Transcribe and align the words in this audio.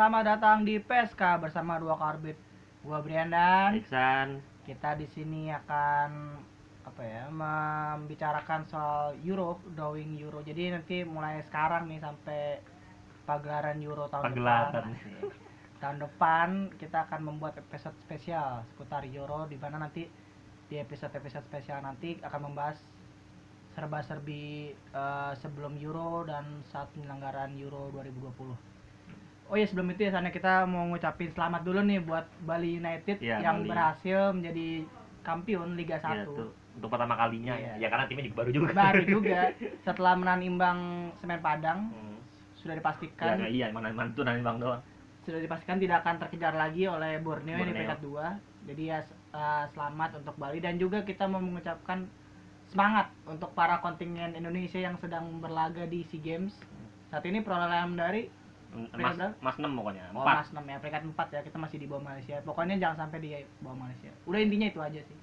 Selamat 0.00 0.24
datang 0.24 0.64
di 0.64 0.80
PSK 0.80 1.44
bersama 1.44 1.76
dua 1.76 1.92
karbit. 1.92 2.32
Gua 2.80 3.04
Briandan. 3.04 3.76
Iksan 3.76 4.40
Kita 4.64 4.96
di 4.96 5.04
sini 5.04 5.52
akan 5.52 6.40
apa 6.88 7.02
ya? 7.04 7.28
membicarakan 7.28 8.64
soal 8.64 9.12
Euro, 9.20 9.60
drawing 9.76 10.16
Euro. 10.16 10.40
Jadi 10.40 10.72
nanti 10.72 11.04
mulai 11.04 11.44
sekarang 11.44 11.84
nih 11.84 12.00
sampai 12.00 12.64
pagelaran 13.28 13.76
Euro 13.84 14.08
tahun 14.08 14.32
Pagelaran. 14.32 14.72
depan. 14.72 14.88
Tahun 15.84 15.98
depan 16.00 16.48
kita 16.80 17.04
akan 17.04 17.20
membuat 17.20 17.60
episode 17.60 18.00
spesial 18.00 18.64
seputar 18.72 19.04
Euro 19.04 19.52
di 19.52 19.60
mana 19.60 19.84
nanti 19.84 20.08
di 20.64 20.80
episode-episode 20.80 21.44
spesial 21.44 21.84
nanti 21.84 22.16
akan 22.24 22.48
membahas 22.48 22.80
serba-serbi 23.76 24.72
eh, 24.72 25.32
sebelum 25.36 25.76
Euro 25.76 26.24
dan 26.24 26.64
saat 26.72 26.88
penyelenggaraan 26.96 27.52
Euro 27.60 27.92
2020. 27.92 28.69
Oh 29.50 29.58
iya 29.58 29.66
sebelum 29.66 29.90
itu 29.90 30.06
ya 30.06 30.14
sana 30.14 30.30
kita 30.30 30.62
mau 30.64 30.86
ngucapin 30.86 31.26
selamat 31.28 31.66
dulu 31.66 31.82
nih 31.82 31.98
buat 32.00 32.22
Bali 32.40 32.78
United 32.78 33.18
Iya, 33.18 33.42
yang 33.42 33.60
Bali. 33.60 33.68
berhasil 33.68 34.30
menjadi 34.30 34.86
kampion 35.20 35.74
Liga 35.74 35.98
1. 35.98 36.06
ya, 36.06 36.22
tuh, 36.24 36.48
untuk 36.72 36.88
pertama 36.88 37.18
kalinya 37.18 37.58
Iya. 37.58 37.72
ya 37.76 37.88
karena 37.90 38.06
timnya 38.06 38.24
juga 38.24 38.36
baru 38.38 38.50
juga 38.54 38.66
Baru 38.72 39.02
juga 39.18 39.40
setelah 39.82 40.14
menahan 40.14 40.42
imbang 40.44 40.78
Semen 41.18 41.42
Padang 41.42 41.90
Hmm. 41.90 42.16
sudah 42.56 42.74
ya 42.74 42.78
dipastikan 42.78 43.26
nggak 43.36 43.50
iya 43.50 43.66
mana 43.70 43.90
mana 43.90 44.12
tuh 44.12 44.22
nanti 44.22 44.38
bang 44.38 44.60
doang 44.60 44.80
sudah 45.20 45.40
dipastikan 45.40 45.76
tidak 45.76 46.00
akan 46.00 46.16
terkejar 46.18 46.54
lagi 46.54 46.84
oleh 46.86 47.18
Borneo, 47.18 47.56
Borneo. 47.56 47.74
peringkat 47.74 48.00
2. 48.00 48.26
Jadi 48.66 48.82
ya 48.86 48.98
eh, 49.30 49.64
selamat 49.68 50.10
untuk 50.16 50.34
Bali 50.36 50.58
dan 50.58 50.74
juga 50.76 51.02
kita 51.02 51.26
mau 51.26 51.38
mengucapkan 51.38 52.06
semangat 52.64 53.10
untuk 53.24 53.50
para 53.50 53.76
kontingen 53.78 54.32
Indonesia 54.32 54.78
yang 54.78 54.94
sedang 54.96 55.26
berlaga 55.36 55.84
di 55.84 56.06
SEA 56.06 56.22
Games. 56.22 56.54
Saat 57.08 57.26
ini 57.26 57.40
perolehan 57.40 57.92
dari 57.92 58.30
mas 58.92 59.18
mas 59.40 59.56
enam 59.58 59.72
pokoknya 59.74 60.04
Oh, 60.10 60.22
empat 60.22 60.36
Mas 60.36 60.48
6 60.52 60.62
ya, 60.64 60.76
peringkat 60.78 61.02
4 61.04 61.26
ya. 61.28 61.40
Kita 61.42 61.56
masih 61.58 61.76
di 61.76 61.86
bawah 61.86 62.04
Malaysia. 62.04 62.36
Pokoknya 62.40 62.74
jangan 62.78 62.96
sampai 63.00 63.18
di 63.18 63.30
bawah 63.58 63.76
Malaysia. 63.76 64.10
Udah 64.24 64.38
intinya 64.38 64.66
itu 64.66 64.80
aja 64.80 65.00
sih. 65.00 65.16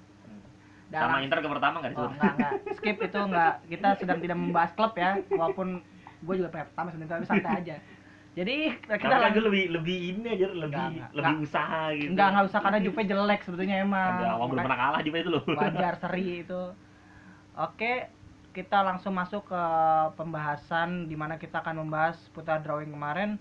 Dan 0.88 1.00
sama 1.02 1.20
Inter 1.20 1.38
ke 1.38 1.48
pertama 1.48 1.74
nggak 1.78 1.90
Oh, 1.90 1.94
disuruh 1.94 2.12
enggak, 2.14 2.32
enggak. 2.34 2.52
Skip 2.76 2.96
itu 2.98 3.18
enggak. 3.18 3.52
Kita 3.66 3.88
sedang 3.96 4.18
tidak 4.18 4.36
membahas 4.36 4.70
klub 4.72 4.92
ya. 4.94 5.10
Walaupun 5.30 5.68
gue 6.18 6.34
juga 6.34 6.48
peringkat 6.48 6.68
pertama 6.72 6.88
sebenarnya 6.90 7.12
tapi 7.14 7.26
santai 7.26 7.52
aja. 7.56 7.76
Jadi 8.32 8.56
kita 8.86 9.10
Tapi 9.10 9.32
gue 9.34 9.44
lebih 9.44 9.64
lebih 9.74 9.96
ini 10.12 10.26
aja 10.30 10.46
lebih 10.48 10.68
Nggak, 10.70 10.88
nggak. 10.94 11.10
lebih 11.12 11.34
Nggak. 11.34 11.44
usaha 11.44 11.80
gitu 11.92 12.10
enggak 12.12 12.26
enggak 12.30 12.44
usah 12.46 12.60
karena 12.60 12.78
Juve 12.78 13.02
jelek 13.02 13.40
sebetulnya 13.42 13.76
emang. 13.80 14.12
ada 14.14 14.28
awal 14.32 14.46
belum 14.46 14.62
pernah 14.62 14.78
kalah 14.78 15.00
juga 15.02 15.16
itu 15.18 15.30
loh 15.32 15.42
Wajar 15.48 15.94
seri 16.02 16.24
itu. 16.40 16.62
Oke, 17.58 17.92
kita 18.52 18.82
langsung 18.82 19.14
masuk 19.14 19.46
ke 19.46 19.62
pembahasan 20.16 21.06
di 21.06 21.14
mana 21.14 21.36
kita 21.36 21.60
akan 21.62 21.84
membahas 21.86 22.16
putar 22.32 22.58
drawing 22.64 22.90
kemarin. 22.90 23.36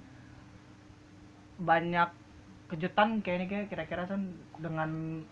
Banyak 1.58 2.10
kejutan 2.68 3.24
kayak 3.24 3.38
ini 3.42 3.46
kayak 3.48 3.68
kira-kira 3.72 4.04
kan 4.06 4.22
dengan 4.60 5.24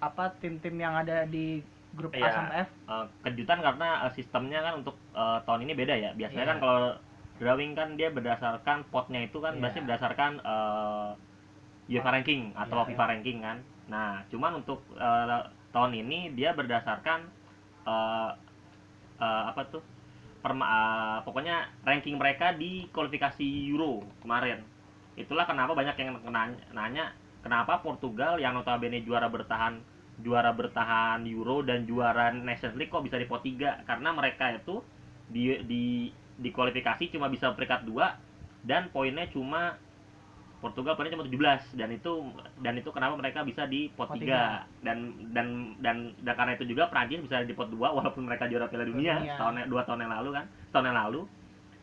apa 0.00 0.32
tim-tim 0.40 0.78
yang 0.80 0.96
ada 0.96 1.26
di 1.28 1.60
grup 1.92 2.14
A 2.14 2.22
Iya. 2.22 2.30
sampai 2.32 2.56
F. 2.64 2.70
Eh, 2.86 3.06
kejutan 3.26 3.58
karena 3.60 3.88
eh, 4.06 4.12
sistemnya 4.14 4.62
kan 4.62 4.74
untuk 4.80 4.96
eh, 5.12 5.38
tahun 5.44 5.66
ini 5.66 5.72
beda 5.74 5.94
ya 5.98 6.10
biasanya 6.14 6.44
Iya. 6.46 6.50
kan 6.54 6.58
kalau 6.62 6.84
drawing 7.42 7.72
kan 7.74 7.88
dia 7.98 8.08
berdasarkan 8.08 8.86
potnya 8.88 9.20
itu 9.26 9.42
kan 9.42 9.58
Iya. 9.58 9.60
biasanya 9.60 9.84
berdasarkan 9.90 10.32
UEFA 11.90 12.10
ranking 12.14 12.54
atau 12.54 12.86
Iya, 12.86 12.88
FIFA 12.94 13.04
iya. 13.04 13.10
ranking 13.12 13.38
kan 13.42 13.58
nah 13.90 14.22
cuman 14.30 14.62
untuk 14.62 14.86
eh, 14.94 15.42
tahun 15.74 15.92
ini 15.98 16.38
dia 16.38 16.54
berdasarkan 16.54 17.26
eh, 19.20 19.44
apa 19.52 19.62
tuh? 19.68 19.82
Perma- 20.40 20.70
eh, 20.72 21.18
pokoknya 21.28 21.68
ranking 21.84 22.16
mereka 22.16 22.56
di 22.56 22.88
kualifikasi 22.88 23.44
Euro 23.70 24.00
kemarin. 24.24 24.64
Itulah 25.14 25.44
kenapa 25.44 25.76
banyak 25.76 25.94
yang 26.00 26.16
nanya, 26.72 27.12
kenapa 27.44 27.84
Portugal 27.84 28.40
yang 28.40 28.56
notabene 28.56 29.04
juara 29.04 29.28
bertahan 29.28 30.00
juara 30.20 30.52
bertahan 30.52 31.24
Euro 31.24 31.64
dan 31.64 31.88
juara 31.88 32.30
Nations 32.30 32.76
League 32.76 32.92
kok 32.92 33.00
bisa 33.00 33.16
di 33.16 33.24
pot 33.24 33.40
3 33.40 33.88
karena 33.88 34.12
mereka 34.12 34.52
itu 34.52 34.84
di 35.32 35.56
di 35.64 35.84
di 36.40 36.48
kualifikasi 36.52 37.12
cuma 37.12 37.32
bisa 37.32 37.52
peringkat 37.56 37.88
2 37.88 38.68
dan 38.68 38.92
poinnya 38.92 39.24
cuma 39.32 39.80
Portugal 40.60 40.92
poinnya 40.92 41.12
cuma 41.12 41.24
17 41.24 41.40
dan 41.74 41.88
itu 41.88 42.12
dan 42.58 42.74
itu 42.74 42.88
kenapa 42.88 43.16
mereka 43.16 43.40
bisa 43.42 43.64
di 43.64 43.88
pot 43.90 44.06
Pot 44.06 44.14
3 44.14 44.20
tiga. 44.20 44.68
dan 44.80 44.98
dan 45.32 45.46
dan 45.80 45.96
dan 46.18 46.34
karena 46.34 46.52
itu 46.52 46.64
juga 46.66 46.86
Prancis 46.86 47.16
bisa 47.18 47.40
di 47.40 47.50
pot 47.50 47.66
2 47.66 47.80
walaupun 47.80 48.22
mereka 48.22 48.44
juara 48.44 48.66
Piala 48.66 48.84
Dunia 48.84 49.18
tahun 49.34 49.64
dua 49.66 49.82
tahun 49.82 50.00
yang 50.00 50.12
lalu 50.12 50.30
kan 50.32 50.44
tahun 50.70 50.84
yang 50.86 50.98
lalu 50.98 51.20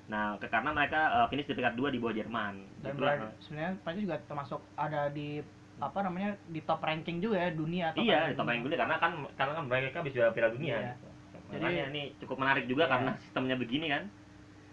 nah 0.08 0.38
ke- 0.38 0.48
karena 0.48 0.72
mereka 0.72 1.00
uh, 1.12 1.28
finish 1.28 1.44
di 1.44 1.54
peringkat 1.54 1.76
2 1.76 1.90
di 1.90 1.98
bawah 1.98 2.16
Jerman 2.16 2.54
dan 2.80 2.92
Itulah. 2.94 3.14
sebenarnya 3.40 3.72
Prancis 3.82 4.04
juga 4.04 4.18
termasuk 4.24 4.62
ada 4.74 5.02
di 5.10 5.42
apa 5.78 6.00
namanya 6.00 6.30
di 6.44 6.60
top 6.60 6.80
ranking 6.80 7.18
juga 7.18 7.38
ya 7.40 7.50
dunia 7.52 7.92
top 7.92 8.02
iya 8.02 8.30
di 8.30 8.34
top 8.34 8.46
ranking 8.46 8.66
dunia. 8.66 8.80
karena 8.80 8.96
kan 8.96 9.12
karena 9.34 9.52
kan 9.54 9.64
mereka 9.66 10.00
bisa 10.00 10.16
juara 10.16 10.32
Piala 10.32 10.50
Dunia 10.50 10.76
Iya. 10.76 10.94
gitu. 10.94 11.08
Jadi- 11.50 11.80
ini 11.88 12.04
cukup 12.18 12.38
menarik 12.38 12.66
juga 12.66 12.84
Iya. 12.84 12.92
karena 12.92 13.12
sistemnya 13.20 13.56
begini 13.56 13.88
kan 13.88 14.04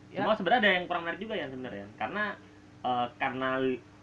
Ya. 0.09 0.22
cuma 0.22 0.32
sebenarnya 0.32 0.60
ada 0.60 0.70
yang 0.72 0.84
kurang 0.84 1.03
menarik 1.03 1.19
juga 1.19 1.34
ya 1.34 1.47
sebenarnya 1.47 1.87
karena 1.97 2.25
eh, 2.81 3.06
karena 3.16 3.48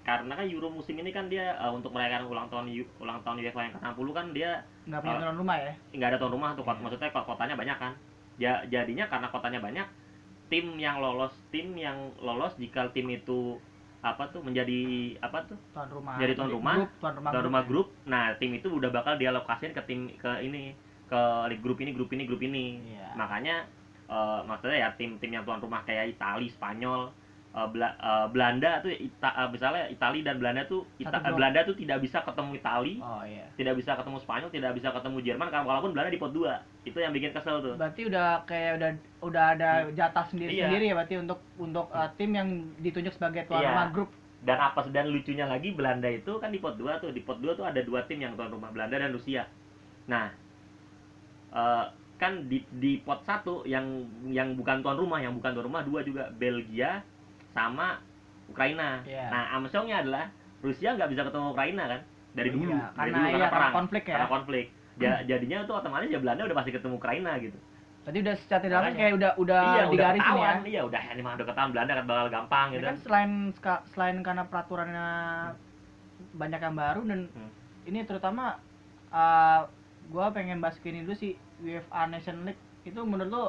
karena 0.02 0.34
kan 0.34 0.46
Euro 0.46 0.68
musim 0.68 0.98
ini 0.98 1.10
kan 1.10 1.28
dia 1.28 1.54
eh, 1.54 1.70
untuk 1.70 1.92
merayakan 1.92 2.26
ulang 2.26 2.48
tahun 2.50 2.66
ulang 2.98 3.22
tahun 3.22 3.38
UEFA 3.40 3.62
yang 3.62 3.74
ke-60 3.78 4.08
kan 4.12 4.26
dia 4.32 4.52
nggak 4.84 5.00
punya 5.00 5.14
Oh. 5.14 5.22
tuan 5.22 5.38
rumah 5.38 5.58
ya 5.58 5.74
nggak 5.94 6.10
ada 6.10 6.18
tuan 6.18 6.34
rumah 6.34 6.50
tuh 6.52 6.64
Iya. 6.64 6.74
maksudnya 6.80 7.10
kot- 7.10 7.28
kotanya 7.28 7.56
banyak 7.56 7.78
kan 7.78 7.94
ja, 8.36 8.54
jadinya 8.66 9.06
karena 9.06 9.28
kotanya 9.30 9.60
banyak 9.60 9.88
tim 10.50 10.66
yang 10.76 10.98
lolos 10.98 11.32
tim 11.48 11.72
yang 11.74 11.96
lolos 12.18 12.58
jika 12.58 12.90
tim 12.90 13.08
itu 13.08 13.62
apa 14.02 14.26
tuh 14.28 14.42
menjadi 14.42 14.82
apa 15.22 15.46
tuh 15.46 15.58
tuan 15.72 15.86
rumah 15.88 16.18
Jadi 16.18 16.34
tuan 16.34 16.50
rumah, 16.50 16.74
grup, 16.76 16.90
tuan 16.98 17.14
rumah, 17.14 17.32
tuan 17.32 17.44
rumah 17.46 17.62
ya. 17.62 17.68
grup 17.70 17.88
nah 18.04 18.24
tim 18.36 18.52
itu 18.52 18.68
udah 18.68 18.90
bakal 18.90 19.14
dialokasiin 19.16 19.72
ke 19.72 19.82
tim 19.86 20.10
ke 20.12 20.32
ini 20.42 20.74
ke 21.06 21.22
grup 21.62 21.78
ini 21.78 21.94
grup 21.94 22.10
ini 22.10 22.26
grup 22.26 22.42
ini 22.42 22.82
Iya. 22.90 23.14
makanya 23.14 23.56
eh, 24.10 24.40
maksudnya 24.44 24.78
ya 24.80 24.90
tim-tim 24.98 25.32
yang 25.32 25.46
tuan 25.46 25.62
rumah 25.62 25.86
kayak 25.86 26.12
Itali 26.12 26.50
Spanyol 26.50 27.14
eh, 27.52 27.68
Bela- 27.68 27.94
eh, 27.94 28.26
Belanda 28.30 28.80
tuh 28.80 28.90
Ita- 28.90 29.36
eh, 29.36 29.50
misalnya 29.50 29.84
Itali 29.88 30.20
dan 30.22 30.40
Belanda 30.40 30.64
tuh 30.64 30.88
Ita- 30.98 31.20
grup. 31.20 31.36
Belanda 31.36 31.60
tuh 31.62 31.76
tidak 31.76 32.00
bisa 32.00 32.20
ketemu 32.22 32.52
Itali 32.56 32.96
oh 32.98 33.24
iya. 33.24 33.46
tidak 33.54 33.76
bisa 33.76 33.92
ketemu 33.94 34.18
Spanyol 34.18 34.50
tidak 34.50 34.72
bisa 34.72 34.90
ketemu 34.90 35.18
Jerman 35.22 35.48
karena 35.48 35.66
walaupun 35.66 35.92
Belanda 35.92 36.10
di 36.10 36.18
pot 36.18 36.32
2 36.32 36.48
itu 36.82 36.98
yang 36.98 37.12
bikin 37.12 37.32
kesel 37.32 37.60
tuh. 37.60 37.76
Berarti 37.76 38.02
udah 38.08 38.42
kayak 38.44 38.72
udah 38.80 38.90
udah 39.22 39.46
ada 39.54 39.70
jatah 39.92 40.26
sendiri 40.26 40.52
Iya. 40.54 40.66
sendiri 40.66 40.86
ya 40.88 40.96
berarti 40.96 41.16
untuk 41.18 41.40
untuk 41.56 41.88
uh, 41.90 42.10
tim 42.16 42.32
yang 42.32 42.48
ditunjuk 42.78 43.12
sebagai 43.12 43.46
tuan 43.46 43.60
Iya. 43.60 43.70
rumah 43.70 43.88
grup. 43.92 44.10
Dan 44.42 44.58
apa 44.58 44.82
dan 44.90 45.06
lucunya 45.06 45.46
lagi 45.46 45.70
Belanda 45.70 46.10
itu 46.10 46.34
kan 46.38 46.50
di 46.50 46.58
pot 46.58 46.74
2 46.74 46.98
tuh. 46.98 47.12
Di 47.12 47.22
pot 47.22 47.38
2 47.38 47.54
tuh 47.54 47.62
ada 47.62 47.78
dua 47.80 48.02
tim 48.04 48.18
yang 48.18 48.34
tuan 48.34 48.50
rumah 48.50 48.72
Belanda 48.72 48.98
dan 48.98 49.12
Rusia. 49.12 49.46
Nah 50.08 50.34
eh, 51.52 51.86
kan 52.16 52.46
di 52.46 52.62
di 52.72 52.98
pot 52.98 53.22
satu 53.22 53.66
yang 53.66 53.86
yang 54.26 54.54
bukan 54.54 54.80
tuan 54.80 54.94
rumah 54.96 55.18
yang 55.18 55.34
bukan 55.34 55.52
tuan 55.52 55.66
rumah 55.66 55.82
dua 55.82 56.02
juga 56.02 56.30
Belgia 56.32 57.02
sama 57.52 58.00
Ukraina. 58.48 59.00
Iya. 59.04 59.28
nah 59.32 59.44
amsongnya 59.56 60.04
adalah 60.04 60.28
Rusia 60.60 60.94
nggak 60.94 61.10
bisa 61.10 61.22
ketemu 61.24 61.46
Ukraina 61.52 61.84
kan? 61.88 62.02
Dari 62.32 62.50
dulu. 62.50 62.70
Iya, 62.70 62.84
dari 62.90 62.96
karena 62.96 63.18
dulu, 63.18 63.28
iya, 63.28 63.34
karena 63.34 63.50
perang. 63.52 63.74
konflik 63.74 64.04
ya. 64.04 64.14
karena 64.16 64.30
konflik. 64.30 64.66
Ja- 65.00 65.22
jadinya 65.26 65.58
tuh 65.66 65.76
otomatis 65.76 66.08
ya 66.08 66.20
Belanda 66.22 66.42
udah 66.46 66.58
pasti 66.58 66.72
ketemu 66.72 66.94
Ukraina 66.96 67.32
gitu. 67.40 67.58
Berarti 68.02 68.20
udah 68.20 68.36
secara 68.36 68.62
tidak 68.62 68.78
langsung 68.82 68.98
kayak 68.98 69.14
udah 69.14 69.32
udah 69.38 69.62
iya 69.62 69.84
udah 69.84 69.92
digarisin 69.94 70.18
ya? 70.18 70.26
ketahuan. 70.26 70.58
Iya 70.66 70.82
udah 70.86 71.02
ini 71.08 71.22
mah 71.22 71.34
udah 71.34 71.48
ketahuan 71.48 71.72
Belanda 71.72 71.92
kan 71.94 72.06
bakal 72.06 72.28
gampang 72.30 72.68
gitu. 72.72 72.86
kan 72.86 72.98
selain 73.00 73.32
selain 73.88 74.18
karena 74.20 74.44
peraturannya 74.46 75.08
banyak 76.34 76.60
yang 76.60 76.76
baru 76.76 77.02
dan 77.04 77.20
Hmm. 77.32 77.52
ini 77.84 78.00
terutama 78.04 78.58
uh, 79.10 79.66
gua 80.10 80.30
pengen 80.30 80.60
bahas 80.60 80.78
ini 80.82 81.02
dulu 81.02 81.16
sih 81.16 81.34
UEFA 81.60 82.10
Nation 82.10 82.42
League. 82.44 82.60
Itu 82.84 83.02
menurut 83.02 83.30
lo 83.30 83.46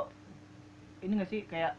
ini 1.00 1.18
gak 1.18 1.28
sih 1.28 1.42
kayak 1.44 1.74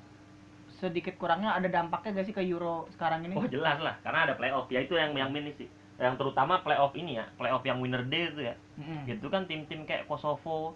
sedikit 0.84 1.16
kurangnya 1.16 1.56
ada 1.56 1.72
dampaknya 1.72 2.20
gak 2.20 2.28
sih 2.28 2.36
ke 2.36 2.44
Euro 2.44 2.92
sekarang 2.92 3.24
ini? 3.24 3.34
Oh 3.34 3.48
jelas 3.48 3.80
lah, 3.80 3.96
karena 4.04 4.28
ada 4.28 4.34
playoff. 4.36 4.68
Ya 4.68 4.84
itu 4.84 4.94
yang 4.94 5.16
yang 5.16 5.32
ini 5.32 5.56
sih. 5.56 5.68
Yang 5.96 6.20
terutama 6.20 6.60
playoff 6.60 6.92
ini 6.94 7.16
ya, 7.16 7.26
playoff 7.34 7.64
yang 7.64 7.80
winner 7.80 8.04
day 8.04 8.28
itu 8.28 8.44
ya. 8.44 8.56
Mm-mm. 8.76 9.08
Gitu 9.08 9.26
kan 9.28 9.48
tim-tim 9.48 9.88
kayak 9.88 10.04
Kosovo, 10.04 10.76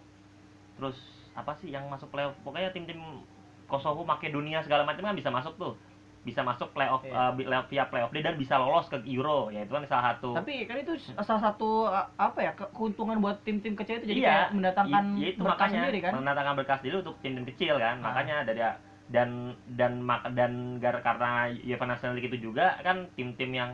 terus 0.75 0.95
apa 1.33 1.51
sih 1.55 1.67
yang 1.67 1.83
masuk 1.87 2.07
playoff? 2.07 2.31
Pokoknya 2.41 2.71
tim-tim 2.71 2.97
Kosovo, 3.65 4.01
Makedonia 4.01 4.63
segala 4.63 4.87
macam 4.87 5.03
kan 5.03 5.11
bisa 5.11 5.27
masuk 5.27 5.59
tuh. 5.59 5.75
Bisa 6.21 6.43
masuk 6.43 6.71
playoff 6.71 7.01
Iya. 7.01 7.11
eh, 7.13 7.31
bi- 7.33 7.47
via 7.47 7.83
playoff 7.85 8.11
day 8.11 8.19
dan 8.19 8.35
bisa 8.35 8.55
lolos 8.55 8.87
ke 8.87 8.99
Euro. 9.07 9.47
Ya 9.47 9.63
itu 9.63 9.71
kan 9.71 9.83
salah 9.85 10.05
satu. 10.13 10.35
Tapi 10.35 10.63
kan 10.63 10.75
itu 10.77 10.91
salah 11.15 11.39
satu 11.41 11.87
uh, 11.87 12.07
apa 12.15 12.39
ya 12.41 12.51
ke- 12.51 12.67
keuntungan 12.71 13.15
buat 13.17 13.39
tim-tim 13.41 13.73
kecil 13.73 13.99
itu 13.99 14.11
jadi 14.11 14.19
Iya, 14.19 14.29
kayak 14.29 14.49
mendatangkan 14.53 15.03
I- 15.13 15.19
ya 15.19 15.27
itu 15.29 15.39
berkah 15.39 15.55
makanya 15.57 15.79
sendiri 15.81 15.99
kan? 15.99 16.11
mendatangkan 16.15 16.53
berkas 16.55 16.79
dulu 16.81 16.97
untuk 17.01 17.15
tim-tim 17.19 17.45
kecil 17.47 17.73
kan. 17.75 17.95
Ah. 17.97 18.11
Makanya 18.11 18.35
dari 18.43 18.59
dan 19.07 19.29
dan 19.71 19.99
mak 19.99 20.27
dan 20.35 20.77
gar- 20.77 20.99
karena 20.99 21.47
UEFA 21.57 21.85
National 21.85 22.13
League 22.13 22.27
itu 22.27 22.51
juga 22.51 22.75
kan 22.81 23.07
tim-tim 23.13 23.51
yang 23.51 23.71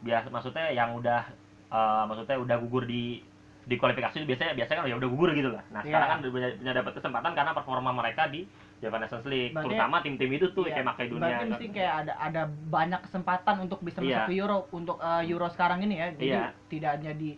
biasa 0.00 0.30
maksudnya 0.30 0.70
yang 0.70 0.94
udah 0.94 1.26
eh, 1.68 2.02
maksudnya 2.06 2.36
udah 2.36 2.56
gugur 2.58 2.84
di 2.84 3.18
di 3.60 3.74
kualifikasi 3.76 4.16
itu 4.16 4.26
biasanya 4.26 4.54
biasanya 4.54 4.78
kan 4.78 4.86
ya 4.86 4.96
udah 4.96 5.08
gugur 5.08 5.30
gitu 5.30 5.50
lah. 5.50 5.62
Nah, 5.70 5.78
Iya. 5.80 5.86
sekarang 5.86 6.08
kan 6.08 6.18
udah 6.20 6.32
punya, 6.32 6.48
punya 6.56 6.72
dapat 6.74 6.92
kesempatan 6.96 7.32
karena 7.32 7.52
performa 7.52 7.90
mereka 7.92 8.26
di 8.26 8.40
UEFA 8.80 8.98
Nations 8.98 9.26
League 9.26 9.52
Berarti- 9.52 9.64
terutama 9.68 9.96
tim-tim 10.00 10.30
itu 10.32 10.46
tuh 10.50 10.64
Iya. 10.64 10.72
kayak 10.72 10.86
Makedonia 10.88 11.20
Berarti 11.28 11.46
mesti 11.46 11.66
kayak 11.70 11.94
ada 12.00 12.12
ada 12.16 12.42
banyak 12.48 13.00
kesempatan 13.04 13.56
untuk 13.60 13.78
bisa 13.80 14.00
masuk 14.00 14.10
Iya. 14.16 14.26
ke 14.26 14.34
Euro 14.34 14.58
untuk 14.70 14.96
eh, 14.98 15.22
Euro 15.28 15.46
sekarang 15.46 15.82
ini 15.82 15.94
ya. 15.96 16.08
Jadi 16.12 16.26
Iya. 16.28 16.46
tidak 16.66 16.90
hanya 16.96 17.12
di 17.12 17.30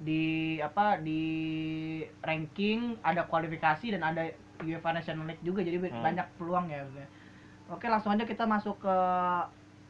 di 0.00 0.22
apa 0.58 0.96
di 0.96 1.22
ranking 2.20 2.96
ada 3.00 3.22
kualifikasi 3.22 3.86
dan 3.90 4.02
ada 4.02 4.24
UEFA 4.62 4.90
National 4.92 5.26
League 5.26 5.40
juga 5.40 5.60
jadi 5.60 5.78
Hmm. 5.78 6.00
banyak 6.00 6.26
peluang 6.36 6.66
ya. 6.66 6.80
maksudnya. 6.80 7.08
Oke, 7.68 7.86
langsung 7.86 8.10
aja 8.10 8.24
kita 8.24 8.44
masuk 8.44 8.76
ke 8.78 8.96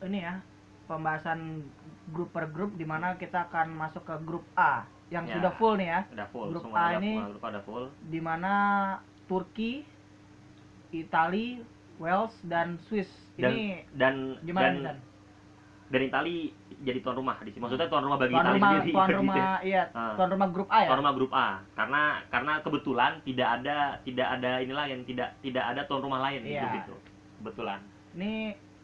ini 0.02 0.20
ya 0.20 0.40
pembahasan 0.84 1.64
grup 2.08 2.31
per 2.31 2.46
grup 2.46 2.75
di 2.75 2.82
mana 2.82 3.14
kita 3.14 3.46
akan 3.46 3.72
masuk 3.72 4.02
ke 4.02 4.14
grup 4.20 4.43
A 4.55 4.82
yang 5.08 5.25
Ya. 5.25 5.38
sudah 5.38 5.52
full 5.52 5.75
nih 5.76 5.88
ya. 5.88 6.00
udah 6.11 6.26
full 6.28 6.49
Grup 6.50 6.62
semua 6.64 6.76
A 6.76 6.87
udah, 6.88 6.99
ini- 6.99 7.19
grup 7.20 7.44
ada 7.44 7.61
full 7.61 7.84
di 8.05 8.20
mana 8.20 8.52
Turki, 9.25 9.87
Itali, 10.90 11.62
Wales 11.96 12.34
dan 12.43 12.78
Swiss. 12.81 13.08
dan 13.34 13.50
Ini 13.50 13.67
dan 13.94 14.14
gimana 14.43 14.69
dan? 14.93 14.96
Dan 15.90 16.00
Itali 16.00 16.37
jadi 16.81 16.98
tuan 16.98 17.12
rumah 17.12 17.37
di 17.38 17.50
sini 17.50 17.60
maksudnya 17.60 17.87
tuan 17.87 18.00
rumah 18.00 18.16
bagi 18.16 18.31
Tuan 18.31 18.40
Itali 18.42 18.56
rumah, 18.56 18.70
sendiri 18.72 18.90
tuan 18.90 19.08
gitu. 19.10 19.19
rumah, 19.19 19.58
iya, 19.60 19.82
Ah. 19.90 20.14
tuan 20.14 20.31
rumah 20.31 20.48
grup 20.48 20.69
A 20.69 20.78
ya. 20.78 20.88
tuan 20.88 20.98
rumah 20.98 21.14
grup 21.14 21.32
A 21.32 21.48
karena 21.72 22.02
karena 22.26 22.52
kebetulan 22.60 23.12
tidak 23.20 23.48
ada 23.52 23.76
tidak 24.00 24.28
ada 24.31 24.50
inilah 24.58 24.87
yang 24.87 25.02
tidak 25.02 25.28
tidak 25.40 25.64
ada 25.66 25.81
tuan 25.84 26.00
rumah 26.00 26.20
lain 26.22 26.40
di 26.40 26.50
Iya. 26.50 26.62
grup 26.62 26.75
itu 26.81 26.94
kebetulan 27.37 27.81
Ini 28.10 28.34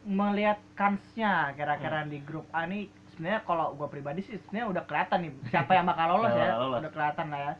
melihat 0.07 0.59
kansnya 0.75 1.33
kira-kira 1.53 2.03
Hmm. 2.03 2.11
di 2.11 2.19
grup 2.21 2.47
A 2.51 2.63
nih 2.65 2.87
sebenarnya 3.09 3.41
kalau 3.43 3.73
gua 3.73 3.87
pribadi 3.87 4.21
sih 4.21 4.37
sebenarnya 4.37 4.67
udah 4.69 4.83
kelihatan 4.85 5.19
nih 5.21 5.33
siapa 5.47 5.73
yang 5.73 5.83
bakal 5.85 6.07
lolos 6.13 6.31
ya. 6.37 6.55
lolos. 6.55 6.79
Udah 6.79 6.93
kelihatan 6.93 7.27
lah 7.29 7.41
ya. 7.41 7.53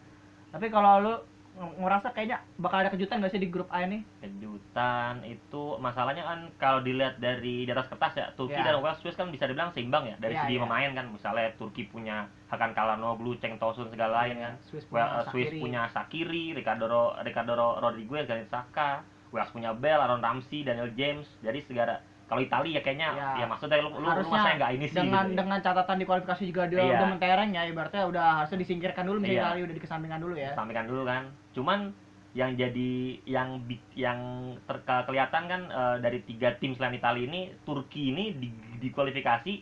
Tapi 0.49 0.67
kalau 0.69 0.93
lu 1.01 1.15
ngerasa 1.57 2.13
kayaknya 2.13 2.39
bakal 2.55 2.79
ada 2.79 2.89
kejutan 2.89 3.19
gak 3.19 3.31
sih 3.31 3.39
di 3.39 3.49
grup 3.49 3.69
A 3.69 3.81
ini? 3.83 4.05
kejutan 4.21 5.25
itu 5.25 5.65
masalahnya 5.77 6.23
kan 6.23 6.39
kalau 6.55 6.81
dilihat 6.81 7.17
dari 7.17 7.65
di 7.65 7.71
atas 7.71 7.89
kertas 7.89 8.13
ya 8.15 8.27
Turki 8.33 8.55
Ya. 8.55 8.65
dan 8.67 8.79
Wales 8.79 8.99
Swiss 8.99 9.15
kan 9.15 9.29
bisa 9.29 9.45
dibilang 9.45 9.73
seimbang 9.73 10.05
ya 10.05 10.17
dari 10.17 10.33
Ya, 10.33 10.45
segi 10.45 10.55
ya. 10.55 10.63
pemain 10.63 10.91
kan 10.93 11.07
misalnya 11.09 11.49
Turki 11.55 11.85
punya 11.85 12.17
Hakan 12.47 12.73
Kalhanoglu, 12.73 13.35
Cenk 13.37 13.57
Tosun 13.57 13.89
segala 13.89 14.23
lain 14.23 14.37
kan 14.39 14.55
Swiss 14.63 14.85
Well, 14.87 15.01
punya 15.03 15.07
uh, 15.09 15.25
Swiss 15.27 15.51
punya 15.53 15.83
Sakiri, 15.89 16.53
Ricardo 16.53 16.87
Ricardo 17.19 17.53
Ro- 17.53 17.79
Rodriguez, 17.81 18.25
Granit 18.25 18.47
Xhaka, 18.47 19.01
Wales 19.29 19.51
punya 19.51 19.73
Bell, 19.73 19.99
Aaron 19.99 20.21
Ramsey, 20.21 20.61
Daniel 20.61 20.93
James. 20.93 21.27
Jadi 21.41 21.59
segala 21.63 21.99
kalau 22.27 22.39
Italia 22.39 22.77
ya 22.77 22.83
kayaknya 22.83 23.09
Ya. 23.13 23.29
ya, 23.39 23.47
maksudnya 23.47 23.79
lu, 23.79 23.91
lu, 23.93 24.03
Harusnya 24.05 24.35
masa 24.37 24.51
nggak 24.53 24.71
ini 24.73 24.87
sih 24.89 24.99
dengan 24.99 25.25
gitu 25.25 25.31
ya. 25.31 25.39
dengan 25.39 25.59
catatan 25.63 25.97
di 25.97 26.05
kualifikasi 26.05 26.43
juga 26.45 26.63
dia 26.67 26.79
Iya. 26.81 26.93
udah 26.93 27.09
mentereng 27.09 27.51
ya 27.51 27.63
ibaratnya 27.65 28.03
udah 28.05 28.25
harusnya 28.37 28.59
disingkirkan 28.61 29.05
dulu 29.05 29.19
misalnya 29.21 29.39
Iya. 29.39 29.47
kali 29.49 29.61
udah 29.63 29.75
dikesampingkan 29.75 30.21
dulu 30.21 30.35
ya. 30.37 30.51
sampaikan 30.53 30.85
dulu 30.85 31.03
kan. 31.03 31.23
Cuman 31.57 31.97
yang 32.37 32.53
jadi 32.53 33.17
yang 33.25 33.65
yang 33.97 34.21
terke- 34.69 35.09
kelihatan 35.09 35.49
kan 35.49 35.63
eh, 35.73 35.97
dari 36.05 36.21
tiga 36.21 36.53
tim 36.61 36.77
selain 36.77 36.93
Italia 36.93 37.25
ini 37.25 37.49
Turki 37.65 38.13
ini 38.13 38.37
di, 38.37 38.53
di 38.77 38.93
kualifikasi 38.93 39.53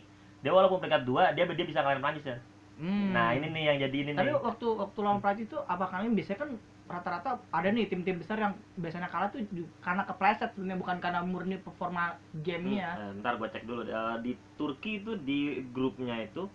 dia 0.43 0.51
walaupun 0.51 0.83
peringkat 0.83 1.07
dua 1.07 1.31
dia 1.31 1.47
dia 1.47 1.65
bisa 1.65 1.79
ngalahin 1.79 2.03
Prancis 2.03 2.27
ya. 2.27 2.37
Hmm. 2.75 3.15
Nah 3.15 3.31
ini 3.31 3.47
nih 3.47 3.63
yang 3.71 3.77
jadi 3.79 3.97
ini 4.03 4.11
Tapi 4.11 4.27
nih. 4.27 4.35
waktu 4.35 4.67
waktu 4.67 4.99
lawan 4.99 5.23
Prancis 5.23 5.47
itu 5.47 5.55
apa 5.63 5.87
kalian 5.87 6.11
biasanya 6.11 6.39
kan 6.43 6.51
rata-rata 6.85 7.41
ada 7.49 7.67
nih 7.71 7.89
tim-tim 7.89 8.21
besar 8.21 8.37
yang 8.37 8.53
biasanya 8.77 9.09
kalah 9.09 9.31
tuh 9.33 9.41
karena 9.81 10.03
kepleset 10.05 10.53
sebenarnya 10.53 10.77
bukan 10.77 10.97
karena 10.99 11.19
murni 11.23 11.57
performa 11.57 12.19
gamenya. 12.43 12.91
Hmm, 12.93 13.03
eh, 13.15 13.19
ntar 13.23 13.39
gua 13.39 13.47
cek 13.47 13.63
dulu 13.63 13.87
Eh, 13.87 14.17
di 14.19 14.31
Turki 14.53 14.99
itu 14.99 15.15
di 15.17 15.63
grupnya 15.71 16.19
itu 16.21 16.45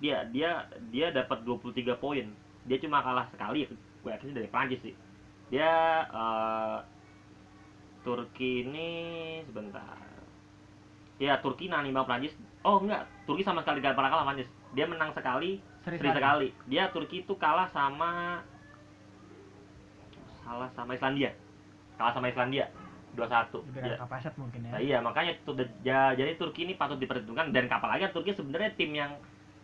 dia 0.00 0.24
dia 0.28 0.64
dia 0.88 1.12
dapat 1.12 1.44
23 1.44 1.96
poin 1.96 2.28
dia 2.62 2.78
cuma 2.78 3.00
kalah 3.00 3.26
sekali 3.28 3.64
gue 4.00 4.10
yakin 4.10 4.32
dari 4.32 4.48
Prancis 4.48 4.80
sih. 4.80 4.94
Dia 5.48 5.72
eh, 6.04 6.78
Turki 8.00 8.64
ini 8.64 8.90
sebentar. 9.44 9.98
Ya 11.16 11.36
Turki 11.36 11.66
nah 11.66 11.80
nimbang 11.80 12.04
Prancis 12.04 12.32
oh 12.62 12.78
enggak. 12.78 13.04
Turki 13.24 13.40
sama 13.40 13.60
sekali 13.60 13.78
gak 13.78 13.92
pernah 13.92 14.08
kalah 14.08 14.24
Prancis 14.24 14.48
dia 14.70 14.86
menang 14.86 15.10
sekali 15.10 15.58
Seri 15.82 15.96
seri 15.96 16.10
sekali. 16.10 16.48
dia 16.64 16.88
Turki 16.88 17.20
itu 17.20 17.34
kalah 17.34 17.68
sama 17.68 18.40
salah 20.40 20.68
sama 20.70 20.94
Islandia. 20.94 21.30
Kalah 21.94 22.12
sama 22.12 22.28
Islandia 22.28 22.66
2-1 23.12 23.18
Lebih 23.18 23.28
Dia- 23.74 23.82
karena 23.82 23.98
kepleset 24.00 24.34
mungkin 24.36 24.60
ya. 24.62 24.70
Nah, 24.70 24.80
iya 24.80 24.98
makanya 24.98 25.32
tuh 25.42 25.54
ja- 25.82 26.14
jadi 26.14 26.32
Turki 26.36 26.64
ini 26.64 26.74
patut 26.74 26.96
diperhitungkan. 26.96 27.50
Dan 27.50 27.66
kapal 27.66 27.90
lagi 27.90 28.08
Turki 28.08 28.32
sebenarnya 28.32 28.72
tim 28.74 28.90
yang 28.92 29.12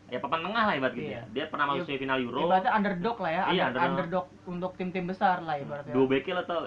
ya 0.06 0.18
papan 0.18 0.40
tengah 0.40 0.64
lah 0.64 0.74
ibarat 0.74 0.94
gitu 0.94 1.08
Iya. 1.08 1.18
ya. 1.18 1.22
Dia 1.32 1.44
pernah 1.46 1.64
masuk 1.66 1.82
Iya, 1.82 1.86
semifinal 1.88 2.18
Euro. 2.20 2.38
Ibaratnya 2.42 2.72
underdog 2.72 3.16
lah 3.18 3.30
ya, 3.30 3.42
Iya, 3.48 3.64
under- 3.64 3.82
underdog. 3.82 3.90
underdog 3.90 4.26
untuk 4.46 4.70
tim-tim 4.76 5.04
besar 5.04 5.36
lah 5.42 5.54
ibaratnya. 5.56 5.92
Dua 5.92 6.06
bekil 6.06 6.36
atau 6.36 6.58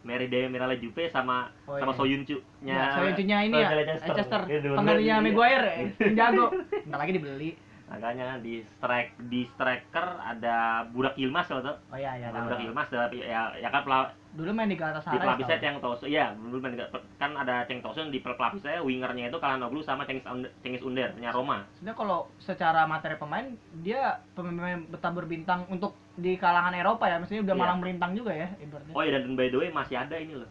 Mary 0.00 0.26
Day 0.26 0.48
Mirala 0.48 0.74
Juve 0.74 1.06
sama 1.06 1.52
Oh, 1.68 1.76
sama 1.76 1.92
iya. 1.92 1.98
Soyuncu 1.98 2.36
nya. 2.62 2.74
Ya, 2.74 2.86
Soyuncunya 2.96 3.38
ini 3.44 3.56
ya, 3.56 3.68
penggantinya 4.74 4.98
iya. 4.98 5.16
Maguire 5.20 5.68
ya, 5.68 5.76
jago. 6.18 6.46
Ntar 6.88 6.98
lagi 6.98 7.12
dibeli. 7.14 7.50
Makanya 7.90 8.38
di 8.38 8.62
strike 8.62 9.18
di 9.26 9.42
striker 9.44 10.06
ada 10.16 10.86
Burak 10.86 11.18
Yilmaz 11.18 11.50
kalau 11.50 11.62
tuh. 11.64 11.76
Oh 11.90 11.98
iya 11.98 12.14
iya. 12.14 12.30
Ada 12.30 12.46
Burak. 12.46 12.58
Yilmaz 12.62 12.86
ada- 12.88 13.10
ya 13.10 13.50
ya 13.58 13.68
kan 13.68 13.82
pelap, 13.82 14.14
Dulu 14.30 14.54
main 14.54 14.70
di 14.70 14.72
di 14.72 14.78
Galatasaray. 14.78 15.18
pelapisnya 15.18 15.58
tahu. 15.58 15.64
Ceng 15.66 15.76
Tosun. 15.82 16.06
Iya, 16.06 16.26
dulu 16.32 16.62
main 16.62 16.78
di- 16.78 16.86
kan 17.18 17.34
ada 17.34 17.66
Ceng 17.66 17.82
Tosun 17.82 18.14
di 18.14 18.22
pelapisnya 18.22 18.78
wingernya 18.78 19.26
itu 19.26 19.36
Kalhanoglu 19.36 19.82
sama 19.82 20.06
Cengiz 20.06 20.22
Under, 20.22 20.46
Cengiz 20.62 20.80
Under 20.80 21.10
punya 21.10 21.34
Roma. 21.34 21.66
Sebenarnya 21.74 21.98
kalau 21.98 22.18
secara 22.38 22.86
materi 22.86 23.18
pemain 23.18 23.50
dia 23.82 24.22
pemain 24.32 24.86
betah 24.86 25.10
berbintang 25.10 25.66
untuk 25.66 25.98
di 26.14 26.38
kalangan 26.38 26.70
Eropa 26.72 27.04
ya, 27.04 27.18
maksudnya 27.18 27.42
udah 27.42 27.54
Iya. 27.54 27.62
malang 27.66 27.78
melintang 27.80 28.12
juga 28.14 28.30
ya 28.30 28.48
ibaratnya. 28.56 28.94
Oh 28.94 29.02
iya 29.02 29.18
dan 29.18 29.34
by 29.34 29.50
the 29.50 29.58
way 29.58 29.68
masih 29.68 29.98
ada 29.98 30.14
ini 30.14 30.38
loh. 30.38 30.50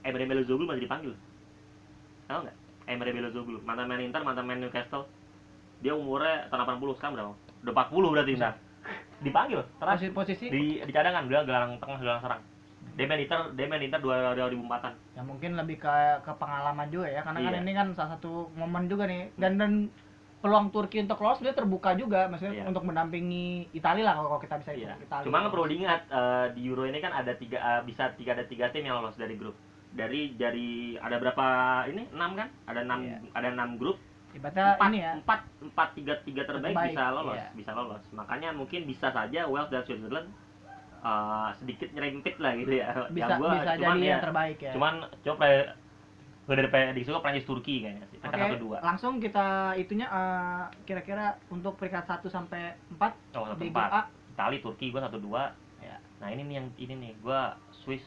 Emre 0.00 0.24
Belözoğlu 0.24 0.68
masih 0.68 0.84
dipanggil. 0.84 1.16
Tahu 2.26 2.40
nggak? 2.44 2.56
Emre 2.84 3.10
Belözoğlu, 3.10 3.58
mantan 3.62 3.86
main 3.86 4.02
Inter, 4.02 4.20
mantan 4.20 4.44
main 4.44 4.60
Newcastle. 4.60 5.08
Dia 5.80 5.92
umurnya 5.92 6.48
tahun 6.48 6.76
80 6.76 6.96
sekarang 6.96 7.12
berapa? 7.16 7.32
Udah 7.60 7.72
40 7.88 8.12
berarti 8.12 8.32
ntar. 8.36 8.54
Dipanggil, 9.20 9.60
terus 9.60 9.88
posisi 9.92 10.12
posisi 10.12 10.44
di 10.48 10.80
di 10.80 10.92
cadangan 10.92 11.28
dia 11.28 11.44
gelang 11.44 11.76
tengah 11.76 12.00
gelang 12.00 12.20
serang. 12.20 12.40
Dia 12.96 13.04
main 13.04 13.20
Inter, 13.20 13.52
dia 13.52 13.68
main 13.68 13.80
Inter 13.80 14.00
2004-an. 14.00 14.92
ya 15.12 15.20
mungkin 15.20 15.52
lebih 15.54 15.76
ke 15.76 15.92
ke 16.20 16.32
pengalaman 16.34 16.88
juga 16.88 17.04
ya 17.06 17.20
karena 17.20 17.40
kan 17.42 17.52
Iya. 17.52 17.60
ini 17.60 17.72
kan 17.72 17.86
salah 17.92 18.16
satu 18.16 18.48
momen 18.54 18.88
juga 18.88 19.04
nih 19.04 19.28
dan 19.36 19.60
dan 19.60 19.72
peluang 20.40 20.72
Turki 20.72 20.96
untuk 20.98 21.20
lolos 21.20 21.44
dia 21.44 21.52
terbuka 21.52 21.92
juga 21.92 22.24
maksudnya 22.26 22.64
Iya. 22.64 22.64
untuk 22.66 22.80
mendampingi 22.82 23.68
Italia 23.70 24.08
lah 24.08 24.14
kalau 24.16 24.40
kita 24.40 24.56
bisa 24.56 24.72
Iya. 24.72 24.96
Italia. 24.96 25.24
Cuma 25.28 25.44
perlu 25.46 25.68
diingat 25.68 26.00
eh, 26.08 26.46
di 26.54 26.64
Euro 26.64 26.84
ini 26.84 26.98
kan 26.98 27.12
ada 27.12 27.36
tiga 27.36 27.60
eh, 27.60 27.80
bisa 27.84 28.08
tiga 28.16 28.32
ada 28.32 28.44
tiga 28.44 28.68
tim 28.68 28.82
yang 28.82 28.96
lolos 28.96 29.16
dari 29.16 29.36
grup. 29.36 29.52
Dari 29.90 30.32
dari 30.34 30.96
ada 30.96 31.20
berapa 31.20 31.46
ini? 31.86 32.08
6 32.08 32.16
kan? 32.32 32.48
Ada 32.64 32.80
6 32.82 33.00
Iya. 33.02 33.16
ada 33.32 33.48
6 33.52 33.76
grup. 33.76 34.00
Ibaratnya 34.30 34.78
empat, 34.78 34.88
ini 34.90 34.98
ya. 35.02 35.12
empat, 35.18 35.40
empat 35.58 35.88
tiga 35.98 36.14
tiga 36.22 36.42
terbaik, 36.46 36.74
Terbaik, 36.74 36.94
bisa 36.94 37.04
lolos, 37.10 37.36
iya. 37.36 37.48
bisa 37.56 37.72
lolos. 37.74 38.02
Makanya 38.14 38.48
mungkin 38.54 38.86
bisa 38.86 39.10
saja 39.10 39.40
Wales 39.50 39.70
dan 39.70 39.82
Switzerland 39.82 40.28
uh, 41.02 41.50
sedikit 41.58 41.88
nyerempet 41.92 42.36
lah 42.38 42.52
gitu 42.56 42.72
ya. 42.78 42.88
Bisa 43.10 43.36
Yang 43.36 43.40
gua 43.40 43.50
bisa 43.56 43.72
cuman 43.76 43.96
jadi 43.96 44.00
ya, 44.00 44.10
yang 44.10 44.24
terbaik 44.24 44.58
ya. 44.60 44.72
Cuman 44.76 44.94
coba 45.24 45.46
gue 46.50 46.54
dari 46.58 46.66
prediksi 46.66 47.14
gue 47.14 47.22
Prancis 47.22 47.46
Turki 47.46 47.74
kayaknya 47.86 48.04
sih. 48.10 48.18
Peringkat 48.18 48.58
satu 48.58 48.58
dua. 48.58 48.76
langsung 48.82 49.22
kita 49.22 49.78
itunya 49.78 50.10
eh, 50.10 50.62
kira-kira 50.82 51.38
untuk 51.46 51.78
peringkat 51.78 52.10
1 52.10 52.26
sampai 52.26 52.74
4 52.90 53.38
Oh 53.38 53.46
satu 53.46 53.62
empat. 53.62 54.10
Itali 54.34 54.58
Turki 54.58 54.90
gue 54.90 54.98
satu 54.98 55.22
dua. 55.22 55.54
Ya. 55.78 56.02
Nah 56.18 56.28
ini 56.34 56.42
nih 56.50 56.54
yang 56.58 56.66
ini 56.74 56.94
nih 56.98 57.12
gue 57.22 57.40
Swiss 57.70 58.02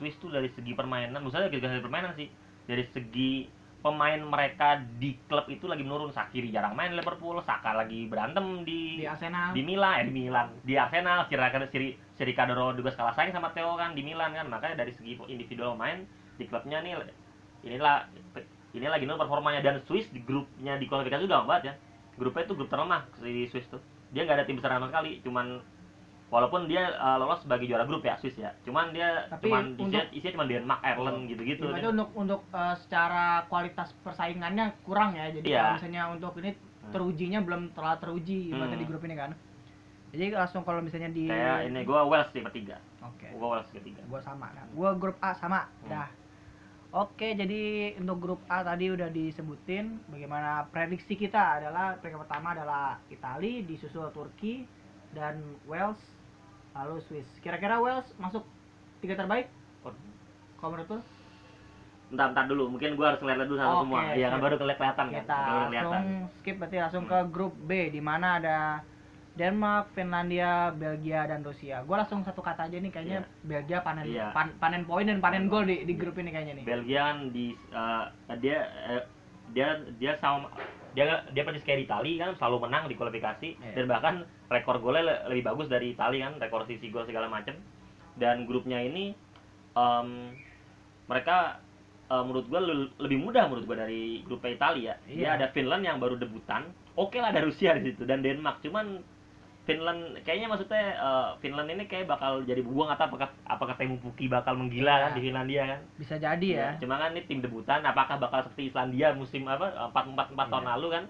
Swiss 0.00 0.16
tuh 0.16 0.32
dari 0.32 0.48
segi 0.56 0.72
permainan, 0.72 1.20
maksudnya 1.20 1.52
dari 1.52 1.60
segi 1.60 1.84
permainan 1.84 2.16
sih. 2.16 2.28
Dari 2.64 2.84
segi 2.88 3.44
pemain 3.84 4.16
mereka 4.16 4.80
di 4.96 5.12
klub 5.28 5.44
itu 5.52 5.68
lagi 5.68 5.84
menurun. 5.84 6.08
Sakiri 6.08 6.48
jarang 6.48 6.72
main 6.72 6.88
di 6.88 6.96
Liverpool, 6.96 7.36
Saka 7.44 7.76
lagi 7.76 8.08
berantem 8.08 8.64
di 8.64 9.04
Arsenal. 9.04 9.52
di 9.52 9.60
Milan, 9.60 10.00
eh, 10.00 10.04
di 10.08 10.12
Milan, 10.16 10.48
di 10.64 10.74
Arsenal, 10.80 11.28
si 11.28 11.36
Ricardo 11.36 11.68
si, 11.68 11.92
si 11.92 12.22
Ricardo 12.24 12.56
Rodriguez 12.56 12.96
kalah 12.96 13.12
saing 13.12 13.36
sama 13.36 13.52
Theo 13.52 13.76
kan 13.76 13.92
di 13.92 14.00
Milan 14.00 14.32
kan, 14.32 14.48
makanya 14.48 14.80
dari 14.80 14.96
segi 14.96 15.20
individual 15.28 15.76
main 15.76 16.08
di 16.40 16.48
klubnya 16.48 16.80
nih 16.80 16.96
inilah 17.68 18.08
ini 18.72 18.88
lagi 18.88 19.04
nol 19.04 19.20
performanya. 19.20 19.60
Dan 19.60 19.84
Swiss 19.84 20.08
di 20.08 20.24
grupnya 20.24 20.80
di 20.80 20.88
kualifikasi 20.88 21.28
udah 21.28 21.44
banget 21.44 21.62
ya, 21.68 21.74
grupnya 22.16 22.48
itu 22.48 22.54
grup 22.56 22.72
terlemah 22.72 23.04
si 23.20 23.44
Swiss 23.52 23.68
tuh, 23.68 23.84
dia 24.16 24.24
nggak 24.24 24.40
ada 24.40 24.46
tim 24.48 24.56
besar 24.56 24.80
sama 24.80 24.88
sekali, 24.88 25.20
cuman 25.20 25.60
walaupun 26.34 26.66
dia 26.66 26.90
uh, 26.98 27.14
lolos 27.14 27.46
sebagai 27.46 27.62
juara 27.64 27.86
grup 27.86 28.02
ya 28.02 28.18
Swiss 28.18 28.34
ya, 28.34 28.50
cuman 28.66 28.90
dia 28.90 29.30
Tapi 29.30 29.46
cuman 29.46 29.62
untuk- 29.70 29.86
isinya, 29.86 30.02
isinya 30.10 30.32
cuma 30.34 30.44
Denmark, 30.44 30.80
Ireland 30.82 31.18
gitu-gitu. 31.30 31.64
Ibaratnya 31.64 31.90
untuk 31.94 32.08
untuk 32.18 32.40
eh, 32.50 32.74
secara 32.82 33.24
kualitas 33.46 33.94
persaingannya 34.02 34.74
kurang 34.82 35.14
ya. 35.14 35.30
Jadi 35.30 35.46
Iya. 35.46 35.62
kalau 35.62 35.74
misalnya 35.78 36.02
untuk 36.10 36.32
ini 36.42 36.50
Hmm. 36.50 36.90
terujinya 36.90 37.38
belum 37.40 37.62
terlalu 37.70 37.98
teruji 38.02 38.40
Hmm. 38.50 38.74
di 38.74 38.84
grup 38.84 39.06
ini 39.06 39.14
kan. 39.14 39.30
Jadi 40.10 40.24
langsung 40.30 40.62
kalau 40.62 40.78
misalnya 40.78 41.08
di 41.08 41.26
Kayak 41.26 41.70
ini 41.70 41.80
gua 41.82 42.02
Wales 42.02 42.30
di 42.30 42.42
ketiga, 42.42 42.76
Oke. 43.00 43.30
gua 43.32 43.46
Wales 43.54 43.70
ketiga. 43.70 44.02
Gua 44.04 44.18
sama 44.18 44.50
kan. 44.50 44.66
Gua 44.70 44.90
grup 44.92 45.14
A 45.18 45.30
sama. 45.32 45.70
Hmm. 45.80 45.86
Dah. 45.88 46.10
Oke, 46.94 47.34
jadi 47.34 47.62
untuk 47.98 48.18
grup 48.18 48.40
A 48.46 48.62
tadi 48.62 48.86
udah 48.86 49.06
disebutin 49.08 49.98
bagaimana 50.06 50.66
prediksi 50.68 51.14
kita 51.14 51.58
adalah 51.58 51.98
peringkat 51.98 52.22
pertama 52.22 52.54
adalah 52.54 53.02
Italia, 53.08 53.62
disusul 53.62 54.06
Turki 54.10 54.62
dan 55.10 55.38
Wales 55.64 55.98
lalu 56.74 56.98
Swiss. 57.02 57.28
Kira-kira 57.38 57.78
Wales 57.78 58.06
masuk 58.16 58.42
tiga 58.98 59.14
terbaik 59.14 59.46
Oh. 59.80 59.92
kalau 60.56 60.74
menurut 60.74 60.90
lu 60.90 60.98
Entar, 62.06 62.30
entar 62.30 62.46
dulu, 62.46 62.68
mungkin 62.68 62.94
gua 62.94 63.10
harus 63.10 63.20
ngeliat 63.20 63.42
dulu 63.42 63.58
satu 63.58 63.74
Oke, 63.74 63.82
semua. 63.82 64.00
Iya 64.12 64.26
kan 64.28 64.38
baru 64.38 64.54
kelihatan 64.56 64.86
kan. 64.86 65.08
kita 65.10 65.34
Baru 65.36 65.62
kelihatan. 65.64 65.82
langsung 65.84 66.06
skip 66.34 66.56
berarti 66.56 66.76
langsung 66.78 67.04
ke 67.04 67.18
grup 67.28 67.54
B 67.58 67.70
di 67.88 67.98
mana 67.98 68.38
ada 68.38 68.56
Denmark, 69.34 69.90
Finlandia, 69.90 70.52
Belgia 70.70 71.26
dan 71.26 71.42
Rusia. 71.42 71.82
Gua 71.82 71.96
langsung 71.98 72.22
satu 72.22 72.38
kata 72.38 72.64
aja 72.64 72.76
nih 72.76 72.88
kayaknya 72.88 73.20
Belgia 73.42 73.82
panen 73.82 74.06
Iya. 74.06 74.30
pan- 74.30 74.54
panen 74.56 74.84
poin 74.84 75.02
dan 75.02 75.18
panen 75.18 75.48
gol 75.48 75.64
di, 75.64 75.82
di 75.82 75.94
grup 75.94 76.14
ini 76.14 76.30
kayaknya 76.30 76.54
nih. 76.54 76.64
Belgia 76.64 77.00
kan 77.04 77.18
di 77.28 77.46
eh, 77.50 78.04
dia 78.38 78.58
eh, 78.88 79.02
dia 79.50 79.68
dia 79.96 80.12
sama 80.14 80.48
dia 80.94 81.04
dia 81.30 81.42
persis 81.42 81.62
kayak 81.62 81.82
di 81.82 81.86
Itali 81.86 82.12
kan 82.16 82.38
selalu 82.38 82.64
menang 82.64 82.86
di 82.86 82.94
kualifikasi 82.94 83.48
Iya. 83.58 83.74
dan 83.74 83.84
bahkan 83.86 84.14
rekor 84.46 84.78
golnya 84.78 85.02
le- 85.04 85.22
lebih 85.28 85.44
bagus 85.44 85.66
dari 85.66 85.90
Itali 85.90 86.22
kan 86.22 86.38
rekor 86.38 86.64
sisi 86.64 86.86
gol 86.88 87.02
segala 87.04 87.26
macam 87.26 87.58
dan 88.14 88.46
grupnya 88.46 88.78
ini 88.78 89.10
em, 89.74 90.08
mereka 91.04 91.58
eh, 92.04 92.22
menurut 92.22 92.46
gua 92.46 92.60
le- 92.60 92.94
lebih 92.96 93.18
mudah 93.18 93.50
menurut 93.50 93.64
gua 93.64 93.82
dari 93.82 94.22
grup 94.22 94.44
Italia 94.44 94.94
ya. 94.94 94.94
Dia 95.04 95.18
Iya. 95.18 95.28
ada 95.34 95.46
Finland 95.50 95.82
yang 95.82 95.98
baru 95.98 96.14
debutan. 96.14 96.70
Oke 96.94 97.18
lah 97.18 97.34
ada 97.34 97.42
Rusia 97.42 97.74
di 97.74 97.90
situ 97.90 98.06
dan 98.06 98.22
Denmark. 98.22 98.62
Cuman 98.62 99.02
Finland 99.64 100.00
kayaknya 100.20 100.46
maksudnya 100.46 100.84
eh, 100.92 101.28
Finland 101.38 101.68
ini 101.68 101.84
kayak 101.84 102.04
bakal 102.06 102.44
jadi 102.44 102.60
gua 102.60 102.92
nggak 102.92 103.00
tahu 103.00 103.08
apakah 103.10 103.28
apakah 103.44 103.74
Teemu 103.74 103.96
Pukki 103.98 104.28
bakal 104.28 104.54
menggila 104.54 104.92
Iya. 104.92 105.02
kan 105.02 105.10
di 105.12 105.20
Finlandia 105.22 105.62
kan. 105.66 105.80
Bisa 105.96 106.14
jadi 106.16 106.48
ya. 106.50 106.60
Ya, 106.60 106.68
cuma 106.78 106.96
kan 106.96 107.10
ini 107.10 107.24
tim 107.24 107.40
debutan, 107.40 107.80
apakah 107.80 108.16
bakal 108.18 108.44
seperti 108.44 108.68
Islandia 108.68 109.12
musim 109.12 109.44
apa 109.44 109.72
empat 109.88 110.04
empat 110.06 110.26
empat 110.30 110.46
tahun 110.48 110.64
Iya. 110.64 110.72
lalu 110.74 110.88
kan? 110.90 111.04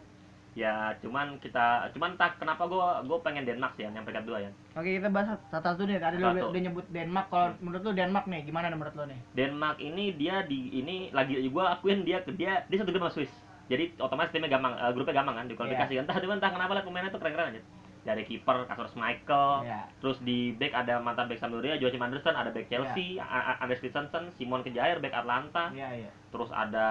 Ya, 0.54 0.74
cuman 1.02 1.42
kita, 1.42 1.90
cuman 1.90 2.14
entah 2.14 2.30
kenapa 2.38 2.62
gue 2.64 2.78
gue 3.10 3.18
pengen 3.26 3.42
Denmark 3.42 3.74
sih 3.74 3.82
yang 3.82 4.06
peringkat 4.06 4.22
dua 4.22 4.38
ya. 4.38 4.50
Oke, 4.72 4.86
kita 4.94 5.10
bahas 5.10 5.34
satu-satu 5.50 5.82
nih. 5.82 5.98
Tadi 5.98 6.14
lu 6.14 6.30
Satu. 6.30 6.46
udah 6.46 6.60
nyebut 6.62 6.86
Denmark. 6.94 7.26
Kalau 7.26 7.58
menurut 7.58 7.82
lu 7.82 7.90
Denmark 7.90 8.26
nih 8.30 8.46
gimana 8.46 8.70
menurut 8.70 8.94
lu 8.94 9.10
nih? 9.10 9.18
Denmark 9.34 9.82
ini 9.82 10.14
dia 10.14 10.46
di 10.46 10.70
ini 10.72 11.10
lagi 11.10 11.42
gue 11.42 11.64
akuin 11.66 12.06
dia 12.06 12.22
dia 12.30 12.62
dia 12.62 12.76
satu 12.78 12.94
grup 12.94 13.02
sama 13.02 13.10
Swiss. 13.12 13.34
Jadi 13.66 13.98
otomatis 13.98 14.30
timnya 14.30 14.46
gampang, 14.46 14.78
eh, 14.78 14.92
grupnya 14.94 15.16
gampang 15.16 15.34
kan 15.34 15.46
di 15.50 15.58
kualifikasi 15.58 15.90
Iya. 15.90 16.06
kan. 16.06 16.14
Entah 16.14 16.38
entah 16.38 16.50
kenapa 16.54 16.72
lah 16.72 16.82
pemainnya 16.86 17.10
tuh 17.10 17.18
keren-keren 17.18 17.50
aja. 17.50 17.62
Dari 18.04 18.20
kiper 18.22 18.68
Kasper 18.68 18.92
Michael, 18.94 19.64
Ya. 19.64 19.88
terus 19.96 20.20
di 20.20 20.52
back 20.52 20.76
ada 20.76 21.00
mantan 21.00 21.24
back 21.24 21.40
Sampdoria, 21.40 21.74
Joachim 21.74 21.98
Andersen, 21.98 22.32
ada 22.32 22.48
back 22.48 22.68
Chelsea, 22.68 23.16
A- 23.16 23.24
A- 23.50 23.58
Anders 23.58 23.80
Christensen, 23.80 24.28
Simon 24.30 24.60
Kejair, 24.60 25.00
back 25.00 25.16
Atlanta, 25.16 25.72
Iya, 25.72 25.88
iya. 25.98 26.10
terus 26.28 26.52
ada 26.52 26.88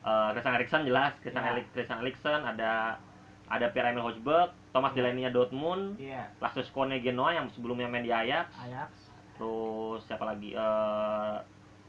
uh, 0.00 0.32
Christian 0.32 0.56
Eriksen 0.56 0.82
jelas 0.84 1.12
Christian, 1.20 1.44
Ya. 1.44 1.52
Erik- 1.52 1.68
Christian 1.70 2.00
Eriksen 2.00 2.40
ada 2.42 2.96
ada 3.46 3.66
Pierre 3.68 3.92
Emil 3.92 4.02
Hojberg 4.02 4.50
Thomas 4.72 4.90
Ya. 4.90 5.04
Delaney 5.04 5.28
Dortmund 5.28 5.96
Iya, 5.96 6.32
Lassus 6.38 6.66
Kone 6.70 6.96
Genoa 6.98 7.30
yang 7.32 7.46
sebelumnya 7.50 7.84
main 7.84 8.00
di 8.00 8.10
Ajax 8.10 8.48
Ajax. 8.56 8.90
terus 9.34 10.00
siapa 10.02 10.24
lagi 10.24 10.50
Eh, 10.50 11.36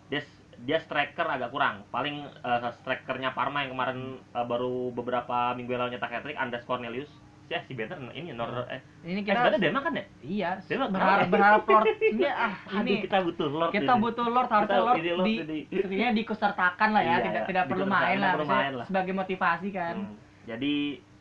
dia 0.08 0.22
dia 0.60 0.80
striker 0.80 1.24
agak 1.24 1.48
kurang 1.48 1.88
paling 1.88 2.26
eh, 2.26 2.72
strikernya 2.76 3.32
Parma 3.32 3.62
yang 3.62 3.72
kemarin 3.72 4.00
eh, 4.20 4.44
baru 4.44 4.92
beberapa 4.92 5.54
minggu 5.54 5.72
yang 5.72 5.82
lalu 5.82 5.96
nyetak 5.96 6.12
hat-trick 6.12 6.36
Anders 6.36 6.66
Cornelius 6.66 7.08
ya 7.48 7.64
si 7.64 7.72
Benter 7.72 7.96
ini 8.12 8.32
Nor 8.32 8.68
eh, 8.68 8.84
Ini 9.02 9.12
eh, 9.14 9.24
kita 9.24 9.40
sebenarnya 9.40 9.62
Denmark 9.62 9.84
kan 9.84 9.94
ya 9.94 10.06
iya 10.20 10.50
Denmark 10.62 10.92
berharap 10.92 11.16
kalah. 11.18 11.30
berharap 11.30 11.62
Lord 11.66 11.86
ini 12.12 12.24
ah 12.26 12.54
Aduh, 12.68 12.82
ini 12.82 12.92
kita 13.02 13.18
butuh 13.22 13.48
Lord 13.50 13.72
kita 13.72 13.88
ini. 13.90 14.02
butuh 14.02 14.26
Lord 14.26 14.50
harusnya 14.50 14.68
Kita- 14.70 14.84
Lord 14.84 14.98
ini 14.98 15.12
Lord 15.14 15.28
di 15.28 15.60
setidaknya 15.82 16.12
dikusertakan 16.14 16.90
lah 16.90 17.02
ya 17.02 17.08
Iya, 17.08 17.18
tidak 17.22 17.34
iya, 17.34 17.48
tidak 17.48 17.64
perlu 17.66 17.86
main 17.86 18.18
lah, 18.18 18.32
perlu 18.34 18.44
maksudnya 18.44 18.60
main 18.62 18.74
lah. 18.74 18.86
sebagai 18.86 19.14
motivasi 19.14 19.68
kan 19.72 19.96
Hmm, 19.98 20.16
Jadi 20.46 20.76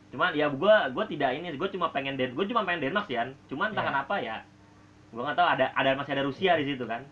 cuman 0.06 0.30
ya 0.32 0.46
gua 0.48 0.74
gua 0.88 1.04
tidak 1.04 1.30
ini 1.32 1.46
gua 1.54 1.66
cuma 1.68 1.86
pengen 1.90 2.14
Den 2.14 2.30
gua 2.32 2.42
cuma 2.44 2.62
pengen 2.62 2.78
Denmark 2.80 3.06
sih 3.06 3.14
kan. 3.14 3.30
Cuman 3.46 3.70
entah 3.70 3.80
Iya. 3.80 3.90
kenapa 3.92 4.14
ya 4.18 4.36
gua 5.08 5.22
nggak 5.24 5.36
tahu 5.36 5.48
ada 5.48 5.66
ada 5.72 5.90
masih 5.94 6.12
ada 6.12 6.22
Rusia 6.22 6.52
di 6.54 6.64
situ 6.64 6.84
kan. 6.84 7.02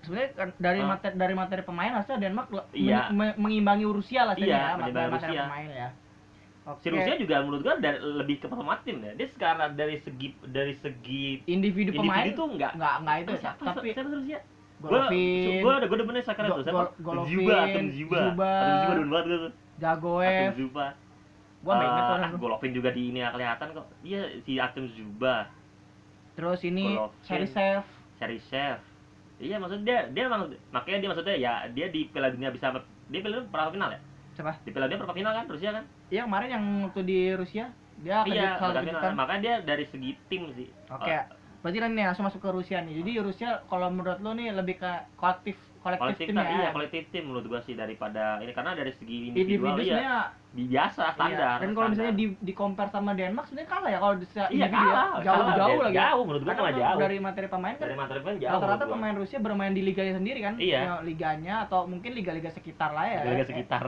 sebenarnya 0.00 0.30
kan 0.34 0.48
dari 0.58 0.80
Hah? 0.80 0.88
materi 0.90 1.14
dari 1.14 1.30
materi 1.32 1.62
pemain 1.62 1.92
harusnya 1.92 2.18
Denmark 2.18 2.48
Iya. 2.72 3.08
men- 3.08 3.14
me- 3.14 3.36
mengimbangi 3.38 3.86
Rusia 3.86 4.24
lah 4.24 4.34
Iya, 4.34 4.42
sebenarnya 4.42 4.66
ya, 4.66 4.80
materi 4.82 5.12
Rusia. 5.14 5.42
pemain 5.42 5.68
ya 5.70 5.88
Oke. 6.62 6.78
Si 6.78 6.88
Rusia 6.94 7.18
juga 7.18 7.42
menurut 7.42 7.62
gua 7.66 7.74
dari, 7.82 7.98
lebih 7.98 8.38
ke 8.38 8.46
performa 8.46 8.78
tim 8.86 9.02
ya. 9.02 9.12
Dia 9.18 9.28
sekarang 9.34 9.74
dari 9.74 9.98
segi 9.98 10.30
dari 10.46 10.74
segi 10.78 11.42
individu 11.50 11.90
pemain 11.90 12.22
individu 12.22 12.38
tuh 12.38 12.46
enggak 12.54 12.72
nggak 12.78 12.94
nggak 13.02 13.16
itu 13.18 13.32
siapa, 13.42 13.62
tapi 13.74 13.86
siapa 13.90 14.08
si 14.08 14.16
Rusia? 14.22 14.38
Gua 14.82 14.90
Golovin 14.90 15.58
gua 15.62 15.72
ada 15.78 15.86
gua 15.86 15.96
udah 15.98 16.06
bener 16.06 16.22
sekarang 16.22 16.50
tuh 16.54 16.64
siapa? 16.66 16.78
Go- 16.78 16.94
Golovin, 17.02 17.30
Zuba, 17.34 17.54
Atem 17.66 17.86
Zuba. 17.90 18.18
Zuba, 18.30 18.50
Atem 18.54 18.74
Zuba 18.78 18.92
dulu 18.94 19.08
banget 19.10 19.26
gua 19.26 19.38
tuh. 19.42 19.52
Jagoev 19.82 20.30
Atem 20.30 20.54
Zuba. 20.54 20.86
gua 21.62 21.72
nggak 21.78 21.88
inget 21.90 22.02
Eh, 22.06 22.14
orang 22.14 22.30
ah, 22.30 22.38
Golovin 22.38 22.72
juga 22.74 22.90
di 22.94 23.02
ini 23.10 23.18
nggak 23.22 23.34
kelihatan 23.34 23.66
kok. 23.74 23.86
Iya 24.06 24.22
si 24.46 24.52
Atem 24.58 24.84
Zuba. 24.94 25.36
terus 26.32 26.60
ini. 26.64 26.96
Cherisev 27.26 27.84
chef 28.22 28.78
iya 29.42 29.58
maksudnya 29.58 29.82
dia 29.82 29.98
dia 30.14 30.22
emang 30.30 30.46
makanya 30.70 30.98
dia 31.02 31.08
maksudnya 31.10 31.34
ya 31.34 31.52
dia 31.74 31.90
di 31.90 32.06
Piala 32.06 32.30
Dunia 32.30 32.54
bisa 32.54 32.70
dia 33.10 33.18
Piala 33.18 33.42
Dunia 33.42 33.50
perempat 33.50 33.74
final 33.74 33.90
ya 33.90 34.00
siapa 34.32 34.52
di 34.62 34.70
Piala 34.70 34.86
Dunia 34.86 34.98
perempat 35.02 35.18
final 35.18 35.32
kan 35.34 35.46
Rusia 35.50 35.70
kan 35.74 35.84
iya 36.12 36.28
kemarin 36.28 36.50
yang 36.52 36.64
waktu 36.84 37.00
di 37.08 37.18
Rusia 37.32 37.72
dia 38.04 38.20
iya 38.28 38.60
final 38.60 38.84
kejutan. 38.84 39.12
makanya 39.16 39.40
dia 39.40 39.54
dari 39.64 39.84
segi 39.88 40.12
tim 40.28 40.52
sih 40.52 40.68
Oke, 40.92 41.08
Eh, 41.08 41.22
berarti 41.64 41.78
kan 41.80 41.90
nih 41.96 42.04
langsung 42.10 42.26
masuk 42.28 42.42
ke 42.42 42.50
Rusia 42.52 42.82
nih. 42.84 43.00
Jadi 43.00 43.12
Rusia 43.22 43.64
kalau 43.70 43.88
menurut 43.88 44.18
lo 44.20 44.34
nih 44.36 44.50
lebih 44.52 44.76
ke 44.82 44.92
kolektif 45.16 45.56
kolektif, 45.80 46.02
kolektif 46.04 46.26
tim 46.30 46.36
nah, 46.36 46.46
ya. 46.46 46.52
iya 46.58 46.68
kolektif 46.74 47.02
tim 47.10 47.24
menurut 47.26 47.46
gua 47.48 47.60
sih 47.64 47.74
daripada 47.74 48.38
ini 48.42 48.52
karena 48.52 48.74
dari 48.74 48.92
segi 48.98 49.32
Individu 49.32 49.66
individual 49.66 49.78
iya 49.78 49.82
sebenarnya 49.82 50.16
di 50.52 50.68
biasa 50.68 51.16
standar 51.16 51.56
iya. 51.56 51.64
Dan 51.64 51.72
kalau 51.72 51.88
misalnya 51.88 52.12
di 52.12 52.26
di 52.36 52.52
compare 52.52 52.92
sama 52.92 53.16
Denmark 53.16 53.48
sebenarnya 53.48 53.70
kalah 53.72 53.88
ya 53.88 53.98
kalau 54.04 54.14
di 54.20 54.26
secara 54.28 54.48
iya 54.52 54.68
individu 54.68 54.84
ya. 54.84 54.92
kalah 54.92 55.08
jauh 55.08 55.32
kalah. 55.32 55.56
jauh 55.56 55.80
lagi. 55.80 55.94
jauh 55.96 56.22
menurut 56.28 56.42
gua 56.44 56.52
Karena 56.52 56.62
malah 56.62 56.76
jauh 56.76 56.98
dari 57.00 57.16
materi 57.16 57.46
pemain 57.48 57.74
kan 57.80 57.86
dari 57.88 57.96
materi 57.96 58.18
pemain 58.20 58.36
jauh 58.36 58.52
rata-rata 58.52 58.84
pemain 58.84 59.14
Rusia 59.16 59.38
bermain 59.40 59.72
di 59.72 59.82
liganya 59.82 60.14
sendiri 60.20 60.40
kan. 60.44 60.54
Iya. 60.60 60.80
Ya, 60.84 60.94
liganya 61.00 61.54
atau 61.64 61.88
mungkin 61.88 62.12
liga-liga 62.12 62.52
sekitar 62.52 62.92
lah 62.92 63.06
ya. 63.08 63.20
Liga 63.24 63.42
Eh, 63.42 63.48
sekitar 63.48 63.82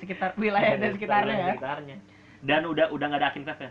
sekitar 0.00 0.30
wilayah 0.40 0.74
dan 0.80 0.90
sekitarnya 0.96 1.36
ya. 1.36 1.48
sekitarnya 1.52 1.96
dan 2.42 2.62
udah 2.64 2.86
udah 2.94 3.06
nggak 3.10 3.20
ada 3.20 3.30
Fev 3.34 3.58
ya 3.60 3.70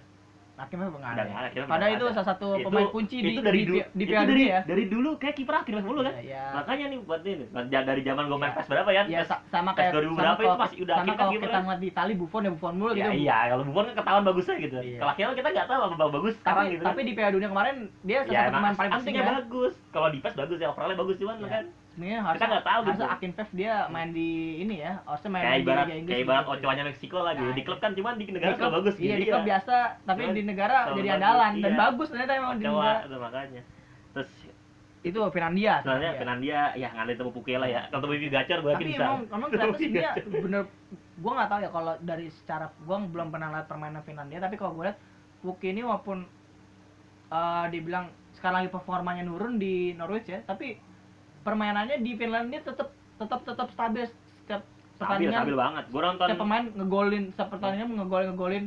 Akhirnya 0.57 0.89
nggak 0.89 0.97
Udah 0.97 1.13
ada. 1.13 1.23
akhirnya 1.45 1.69
Padahal 1.69 1.91
itu 1.93 2.05
salah 2.09 2.27
satu 2.27 2.47
pemain 2.59 2.89
kunci 2.89 3.15
di 3.15 3.29
itu 3.29 3.41
dari 3.41 3.59
di, 3.59 3.63
dulu 3.63 3.77
di, 3.77 3.85
di 3.93 4.03
itu 4.03 4.11
dari 4.11 4.25
Dunia 4.27 4.49
ya. 4.49 4.61
dari 4.65 4.83
dulu 4.87 5.09
kayak 5.15 5.35
kiper 5.37 5.55
Fev 5.59 5.85
mulu 5.85 6.01
kan 6.01 6.13
Iya, 6.13 6.23
iya. 6.25 6.41
makanya 6.51 6.85
nih 6.87 6.99
buat 6.99 7.21
ini 7.21 7.45
dari 7.85 8.01
zaman 8.01 8.23
gue 8.25 8.37
main 8.37 8.49
Iya. 8.49 8.57
PES 8.57 8.67
berapa 8.67 8.89
ya 8.89 9.03
Ya 9.05 9.21
sama 9.47 9.71
kayak 9.71 9.91
2000 9.93 10.09
sama 10.09 10.17
berapa 10.17 10.41
itu 10.41 10.57
masih 10.57 10.77
udah 10.81 10.95
akhir 10.97 11.05
kan 11.07 11.15
kalau 11.15 11.31
kita 11.37 11.57
ngeliat 11.61 11.79
di 11.79 11.87
Itali 11.87 12.13
Buffon 12.15 12.41
ya 12.41 12.51
Buffon 12.51 12.73
mulu 12.75 12.91
ya 12.91 13.05
gitu. 13.05 13.11
iya 13.19 13.37
kalau 13.47 13.63
Buffon 13.63 13.83
kan 13.85 13.95
ketahuan 13.95 14.23
bagusnya 14.25 14.55
gitu 14.59 14.77
Iya. 14.77 14.97
kalau 14.97 15.11
Akhil 15.13 15.29
kita 15.35 15.47
nggak 15.51 15.67
tahu 15.67 15.81
apa 15.83 16.05
bagus 16.09 16.33
sekarang 16.35 16.57
tapi 16.59 16.73
gitu 16.73 16.83
tapi 16.83 16.97
kan 16.97 17.05
di 17.05 17.13
Piala 17.13 17.31
Dunia 17.31 17.49
kemarin 17.49 17.75
dia 18.01 18.17
salah 18.19 18.33
ya 18.33 18.41
satu 18.41 18.55
pemain 18.55 18.73
paling 18.73 18.91
penting 18.97 19.13
ya. 19.13 19.25
bagus 19.31 19.73
kalau 19.89 20.07
di 20.09 20.19
PES 20.19 20.33
bagus 20.35 20.57
ya 20.57 20.67
overallnya 20.67 20.97
bagus 20.97 21.15
cuman 21.17 21.35
Iya. 21.37 21.47
kan 21.47 21.65
Sebenarnya 21.97 22.21
harusnya 22.21 22.47
nggak 22.47 22.61
tahu 22.63 22.79
gitu. 22.85 22.89
harusnya 22.93 23.09
Akin 23.09 23.31
dia 23.51 23.73
main 23.89 24.09
di 24.13 24.29
ini 24.61 24.75
ya, 24.77 25.01
harusnya 25.01 25.29
main 25.33 25.41
kayak 25.41 25.57
di 25.57 25.63
ibarat 25.65 25.85
Inggris. 25.89 26.05
kayak 26.05 26.21
ibarat 26.21 26.43
gitu. 26.45 26.53
Ochoanya 26.53 26.83
Meksiko 26.85 27.19
lagi 27.19 27.41
Nah, 27.41 27.55
di 27.57 27.63
klub 27.65 27.79
kan 27.81 27.91
cuman 27.91 28.13
di 28.15 28.25
Di 28.27 28.31
negara 28.31 28.53
klub 28.53 28.61
nggak 28.61 28.75
bagus 28.77 28.93
Iya, 28.93 29.01
gitu 29.01 29.17
di 29.17 29.25
ya. 29.25 29.31
klub 29.33 29.43
biasa, 29.43 29.75
tapi 30.05 30.21
Cuman 30.21 30.37
di 30.37 30.43
negara 30.45 30.77
jadi 30.93 31.09
andalan 31.11 31.51
dan 31.57 31.71
iya. 31.73 31.79
bagus 31.79 32.07
ternyata 32.07 32.31
emang 32.33 32.53
di 32.53 32.63
Ochoa 32.63 32.77
negara. 32.77 33.01
itu 33.01 33.15
makanya 33.17 33.61
terus 34.13 34.29
Itu 34.99 35.19
Finlandia. 35.31 35.73
sebenarnya 35.81 36.11
Finlandia. 36.15 36.59
Ya 36.75 36.87
nggak 36.91 37.03
ada 37.03 37.13
temu 37.15 37.31
Pukela 37.31 37.65
ya 37.65 37.81
kalau 37.87 38.01
temu 38.03 38.13
Gacor 38.27 38.57
gue 38.59 38.71
yakin 38.71 38.77
Tapi 38.77 38.85
bisa 38.87 39.03
emang 39.03 39.21
emang 39.27 39.49
ternyata 39.49 39.73
sebenarnya 39.73 40.11
Gacor. 40.13 40.41
bener 40.45 40.61
gua 41.17 41.31
nggak 41.33 41.49
tahu 41.49 41.59
ya 41.59 41.69
kalau 41.71 41.93
dari 41.99 42.27
secara 42.29 42.65
gua 42.83 42.97
belum 43.01 43.27
pernah 43.27 43.47
lihat 43.51 43.65
permainan 43.65 44.03
Finlandia, 44.03 44.37
tapi 44.37 44.53
kalau 44.53 44.77
gue 44.77 44.85
lihat 44.85 44.97
Puki 45.39 45.67
ini 45.71 45.81
walaupun 45.81 46.29
eh, 47.29 47.65
dibilang 47.67 48.05
sekarang 48.33 48.61
lagi 48.61 48.69
performanya 48.69 49.23
nurun 49.23 49.57
di 49.57 49.93
Norwich 49.93 50.27
ya, 50.27 50.41
tapi 50.43 50.77
permainannya 51.47 52.03
di 52.03 52.11
Finlandia 52.19 52.59
tetap 52.59 52.91
tetap 53.15 53.39
tetap 53.47 53.67
stabil 53.71 54.03
setiap 54.43 54.61
stabil 54.99 55.31
pertandingan. 55.31 55.39
stabil 55.39 55.55
banget. 55.55 55.83
Gue 55.87 56.01
nonton 56.03 56.25
setiap 56.27 56.41
pemain 56.43 56.63
ngegolin 56.67 57.23
setiap 57.31 57.49
pertandingan 57.55 57.87
ngegolin 57.95 58.27
ngegolin. 58.35 58.65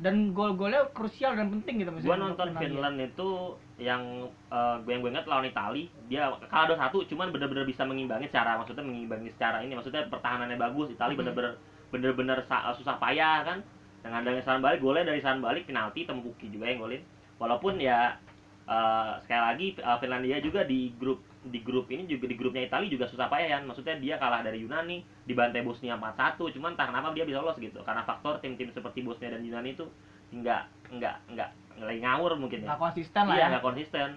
Dan 0.00 0.32
gol-golnya 0.32 0.88
krusial 0.96 1.36
dan 1.36 1.52
penting 1.52 1.84
gitu 1.84 1.92
gue 1.92 2.16
nonton. 2.16 2.56
Finland 2.56 2.96
itu 2.96 3.28
yang 3.76 4.00
eh, 4.48 4.74
gue 4.80 4.90
yang 4.96 5.04
gue 5.04 5.12
ingat 5.12 5.28
lawan 5.28 5.44
Itali. 5.44 5.92
Dia 6.08 6.32
kalah 6.48 6.72
dua 6.72 6.78
satu 6.80 7.04
cuman 7.04 7.28
bener-bener 7.28 7.68
bisa 7.68 7.84
mengimbangi 7.84 8.30
secara 8.32 8.56
maksudnya 8.56 8.80
mengimbangi 8.80 9.28
secara 9.28 9.60
ini. 9.60 9.76
Maksudnya 9.76 10.08
pertahanannya 10.08 10.56
bagus 10.56 10.88
Itali 10.88 11.12
Hmm. 11.12 11.20
bener-bener 11.26 11.52
bener-bener 11.92 12.38
sa- 12.48 12.72
susah 12.72 12.96
payah 12.96 13.44
kan? 13.44 13.58
Dengan 14.00 14.24
adanya 14.24 14.40
serangan 14.40 14.64
balik 14.64 14.80
golnya 14.80 15.04
dari 15.04 15.20
serangan 15.20 15.44
balik 15.44 15.68
penalti 15.68 16.08
tembuki 16.08 16.48
juga 16.48 16.72
yang 16.72 16.80
golin. 16.80 17.02
Walaupun 17.36 17.76
ya 17.76 18.16
eh, 18.64 19.12
sekali 19.20 19.42
lagi 19.44 19.66
eh, 19.76 19.98
Finlandia 20.00 20.40
juga 20.40 20.64
di 20.64 20.96
grup 20.96 21.20
di 21.40 21.64
grup 21.64 21.88
ini 21.88 22.04
juga 22.04 22.28
di 22.28 22.36
grupnya 22.36 22.68
Itali 22.68 22.92
juga 22.92 23.08
susah 23.08 23.32
payah 23.32 23.56
kan 23.56 23.64
maksudnya 23.64 23.96
dia 23.96 24.20
kalah 24.20 24.44
dari 24.44 24.60
Yunani 24.60 25.00
dibantai 25.24 25.64
Bosnia 25.64 25.96
4-1 25.96 26.36
cuman 26.36 26.76
entah 26.76 26.92
kenapa 26.92 27.16
dia 27.16 27.24
bisa 27.24 27.40
lolos 27.40 27.56
gitu. 27.56 27.80
Karena 27.80 28.04
faktor 28.04 28.44
tim-tim 28.44 28.68
seperti 28.76 29.00
Bosnia 29.00 29.32
dan 29.32 29.40
Yunani 29.40 29.72
itu 29.72 29.88
nggak 30.36 30.92
nggak 31.00 31.16
nggak 31.32 31.50
lagi 31.80 32.00
ngawur 32.04 32.36
mungkin 32.36 32.60
ya. 32.60 32.76
Nggak 32.76 32.80
konsisten 32.84 33.24
lah 33.24 33.36
iya 33.40 33.44
ya. 33.48 33.50
nggak 33.56 33.64
konsisten. 33.64 34.08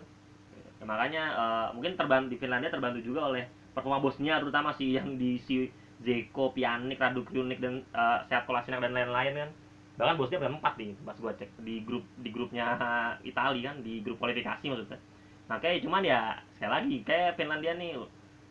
Ya, 0.52 0.84
makanya 0.84 1.24
eh, 1.32 1.68
mungkin 1.80 1.96
terbantu 1.96 2.28
di 2.28 2.38
Finlandia 2.44 2.76
terbantu 2.76 3.00
juga 3.00 3.32
oleh 3.32 3.48
performa 3.72 4.04
Bosnia 4.04 4.44
terutama 4.44 4.76
si 4.76 4.92
yang 4.92 5.16
di 5.16 5.40
si 5.40 5.72
Zeko, 6.04 6.52
Pjanic, 6.52 7.00
Radu 7.00 7.24
dan 7.32 7.80
uh, 7.96 8.28
Seat 8.28 8.44
Kolasinac 8.44 8.84
dan 8.84 8.92
lain-lain 8.92 9.48
kan. 9.48 9.50
Bahkan 9.96 10.20
Bosnia 10.20 10.44
berempat 10.44 10.76
nih 10.76 10.92
pas 11.08 11.16
gua 11.16 11.32
cek 11.32 11.64
di 11.64 11.80
grup 11.88 12.04
di 12.20 12.28
grupnya 12.28 12.76
Itali 13.24 13.64
kan 13.64 13.80
di 13.80 14.04
grup 14.04 14.20
kualifikasi 14.20 14.68
maksudnya 14.68 15.00
Nah 15.48 15.58
kayak 15.60 15.84
cuman 15.84 16.04
ya 16.04 16.40
sekali 16.56 16.72
lagi 16.72 16.96
kayak 17.04 17.36
Finlandia 17.36 17.74
nih 17.76 18.00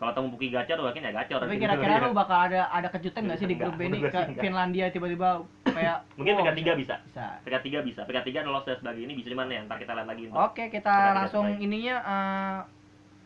kalau 0.02 0.18
temu 0.18 0.34
Puki 0.34 0.50
gacor 0.50 0.82
mungkin 0.82 1.06
ya 1.06 1.14
gacor. 1.14 1.38
Tapi 1.46 1.54
gitu. 1.54 1.62
kira-kira 1.62 2.02
lu 2.02 2.10
bakal 2.10 2.38
ada 2.50 2.66
ada 2.74 2.90
kejutan 2.90 3.22
nggak 3.22 3.38
sih 3.38 3.46
di 3.46 3.54
grup 3.54 3.78
B 3.78 3.86
ini 3.86 4.02
ke. 4.02 4.10
Finlandia 4.42 4.90
tiba-tiba 4.90 5.46
kayak 5.62 6.02
Mungkin 6.18 6.32
oh, 6.34 6.36
peringkat 6.42 6.56
tiga 6.58 6.72
bisa. 6.74 6.94
bisa. 7.06 7.26
Peringkat 7.46 7.62
tiga 7.62 7.78
bisa. 7.86 8.00
Peringkat 8.02 8.26
tiga 8.26 8.38
lolos 8.42 8.66
dan 8.66 8.82
sebagainya 8.82 9.06
ini 9.06 9.14
bisa 9.22 9.30
cuman 9.30 9.46
ya 9.46 9.62
ntar 9.62 9.78
kita 9.78 9.94
lihat 9.94 10.08
lagi. 10.10 10.22
Oke, 10.34 10.64
kita 10.74 10.94
langsung 11.14 11.46
ininya 11.62 11.96
eh, 12.02 12.58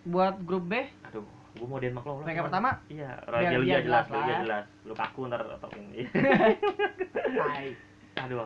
buat 0.04 0.36
grup 0.44 0.68
B. 0.68 0.84
Aduh, 1.08 1.24
gua 1.56 1.66
mau 1.66 1.80
Denmark 1.80 2.04
lolos. 2.04 2.22
Peringkat 2.28 2.44
cuman. 2.44 2.52
pertama 2.52 2.70
Iya, 2.92 3.10
Belgia 3.24 3.56
Belgia 3.56 3.78
jelas 3.80 4.04
Belgia 4.12 4.34
jelas. 4.44 4.64
Lukaku 4.84 5.20
ntar 5.32 5.40
tokin. 5.64 5.84
Hai. 7.40 7.72
Aduh. 8.20 8.44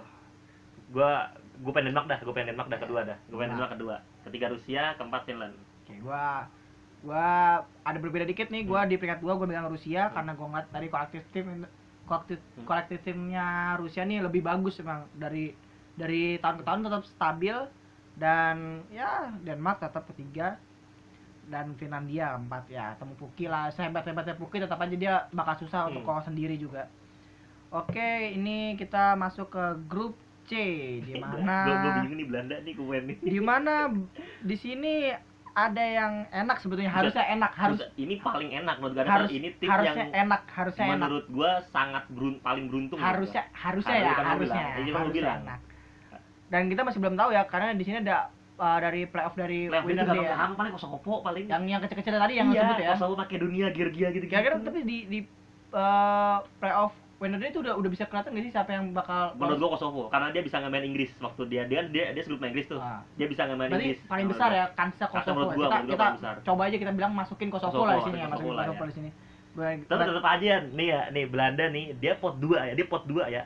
Gua 0.95 1.35
gua 1.67 1.73
pengen 1.75 1.91
Denmark 1.91 2.07
dah, 2.07 2.19
gua 2.23 2.35
pengen 2.39 2.55
Denmark 2.55 2.71
dah 2.71 2.79
kedua 2.79 3.01
dah. 3.03 3.19
Gua 3.27 3.43
pengen 3.43 3.59
Nah. 3.59 3.59
Denmark 3.59 3.75
kedua. 3.75 3.97
Ketiga 4.23 4.47
Rusia, 4.49 4.95
keempat 4.95 5.23
Finland. 5.25 5.57
Oke, 5.83 5.95
gua 6.01 6.47
gua 7.01 7.27
ada 7.81 7.99
berbeda 7.99 8.25
dikit 8.25 8.49
nih. 8.49 8.65
Gua 8.65 8.85
di 8.85 8.95
peringkat 8.95 9.21
2 9.21 9.33
gua 9.33 9.47
megang 9.47 9.69
Rusia 9.69 10.09
Hmm. 10.09 10.15
karena 10.15 10.33
gua 10.35 10.47
ngeliat 10.49 10.69
tadi 10.69 10.87
kolektif 10.87 11.23
tim 11.33 11.47
kolektif 12.05 12.39
Hmm. 12.55 12.67
kolektif 12.67 12.99
timnya 13.01 13.47
Rusia 13.77 14.03
nih 14.03 14.21
lebih 14.21 14.43
bagus 14.43 14.77
emang 14.79 15.09
dari 15.15 15.55
dari 15.95 16.37
tahun 16.39 16.61
ke 16.61 16.65
tahun 16.65 16.81
tetap 16.85 17.03
stabil 17.07 17.57
dan 18.17 18.83
ya 18.91 19.31
Denmark 19.41 19.81
tetap 19.81 20.05
ketiga 20.11 20.59
dan 21.47 21.75
Finlandia 21.75 22.35
empat 22.35 22.67
ya 22.69 22.95
temu 22.95 23.15
Puki 23.15 23.47
lah 23.47 23.71
sehebat 23.71 24.05
hebatnya 24.05 24.35
Puki 24.35 24.59
tetap 24.59 24.77
aja 24.77 24.93
dia 24.93 25.15
bakal 25.31 25.57
susah 25.59 25.89
untuk 25.89 26.03
Hmm. 26.03 26.09
kalau 26.11 26.23
sendiri 26.23 26.55
juga 26.55 26.91
oke 27.71 28.11
ini 28.35 28.75
kita 28.75 29.15
masuk 29.15 29.51
ke 29.51 29.65
grup 29.87 30.15
C 30.51 30.53
di 31.07 31.15
mana 31.23 31.57
bingung 32.03 32.19
nih 32.19 32.27
Belanda 32.27 32.57
nih 32.67 32.75
gua 32.75 32.99
nih. 32.99 33.17
di 33.23 33.41
mana 33.41 33.75
di 34.43 34.57
sini 34.59 35.15
ada 35.51 35.83
yang 35.83 36.27
enak 36.31 36.59
sebetulnya 36.59 36.91
harusnya 36.91 37.27
enak 37.27 37.53
harus 37.55 37.81
ini 37.95 38.19
paling 38.19 38.51
enak 38.51 38.77
menurut 38.83 38.95
gua 38.99 39.07
harus 39.07 39.31
ini 39.31 39.49
tim 39.63 39.71
harusnya 39.71 39.95
yang 39.95 40.27
enak 40.27 40.43
harusnya 40.51 40.85
enak 40.87 40.99
menurut 41.07 41.27
gua 41.31 41.51
sangat 41.71 42.05
berun, 42.11 42.35
paling 42.43 42.65
beruntung 42.67 42.99
menurut 42.99 43.15
harusnya 43.23 43.43
harusnya 43.55 43.95
Harus, 43.95 44.07
ya 44.07 44.13
kan 44.15 44.27
harusnya 44.35 44.63
harusnya 44.75 45.11
bilang. 45.15 45.43
enak 45.47 45.61
dan 46.51 46.63
kita 46.67 46.83
masih 46.83 46.99
belum 46.99 47.15
tahu 47.15 47.31
ya 47.31 47.43
karena 47.47 47.79
di 47.79 47.85
sini 47.87 48.03
ada 48.03 48.35
uh, 48.59 48.79
dari 48.83 49.07
playoff 49.07 49.35
dari. 49.39 49.71
Level 49.71 49.87
winner 49.87 50.07
dia 50.11 50.35
gampang 50.35 50.53
paling 50.59 50.73
Kosovo 50.75 50.99
paling. 51.23 51.47
yang 51.47 51.63
yang 51.65 51.81
kecil-kecil 51.81 52.19
tadi 52.19 52.35
yang 52.43 52.51
iya, 52.51 52.67
disebut 52.67 52.79
ya 52.83 52.91
Kosovo 52.99 53.15
Makedonia, 53.17 53.67
Georgia 53.71 54.09
gitu. 54.11 54.27
kira-kira 54.27 54.59
tapi 54.59 54.81
di 54.83 54.99
di 55.07 55.19
uh, 55.73 56.43
playoff 56.59 56.93
winner 57.21 57.37
itu 57.45 57.61
udah 57.61 57.77
udah 57.77 57.91
bisa 57.93 58.09
kelihatan 58.09 58.33
nggak 58.33 58.45
sih 58.49 58.53
siapa 58.57 58.73
yang 58.73 58.97
bakal 58.97 59.37
menurut 59.37 59.61
gua 59.61 59.71
Kosovo 59.77 60.09
karena 60.09 60.33
dia 60.33 60.41
bisa 60.41 60.57
ngemain 60.57 60.81
Inggris 60.81 61.13
waktu 61.21 61.43
dia 61.53 61.63
dia 61.69 61.85
dia 61.93 62.17
dia 62.17 62.23
sebelum 62.25 62.41
main 62.41 62.57
Inggris 62.57 62.73
tuh. 62.73 62.81
Ah. 62.81 63.05
Dia 63.21 63.29
bisa 63.29 63.45
berarti 63.45 63.77
Inggris. 63.77 64.01
paling 64.09 64.27
besar 64.33 64.49
ya 64.57 64.65
kansnya 64.73 65.07
Kosovo 65.13 65.37
menurut 65.37 65.53
gua, 65.53 65.67
kita 65.69 65.77
menurut 65.77 65.85
gua 65.85 65.85
kita 65.85 66.01
paling 66.01 66.17
besar. 66.17 66.35
coba 66.49 66.63
aja 66.65 66.77
kita 66.81 66.93
bilang 66.97 67.13
masukin 67.13 67.49
Kosovo, 67.53 67.73
Kosovo, 67.77 67.85
lah 67.85 67.95
di 68.01 68.05
sini 68.09 68.17
ya 68.17 68.27
masukin 68.27 68.33
Kosovo 68.33 68.57
lah 68.57 68.65
Kosovo 68.65 68.81
ya. 68.83 68.89
di 68.89 68.97
sini 68.97 69.11
Tapi 69.51 70.03
tetap 70.07 70.27
aja 70.31 70.53
nih 70.63 70.87
ya, 70.89 71.01
nih 71.11 71.25
Belanda 71.27 71.65
nih, 71.69 71.87
dia 71.99 72.15
pot 72.15 72.39
2 72.39 72.71
ya, 72.71 72.73
dia 72.79 72.87
pot 72.87 73.03
2 73.03 73.27
ya. 73.29 73.43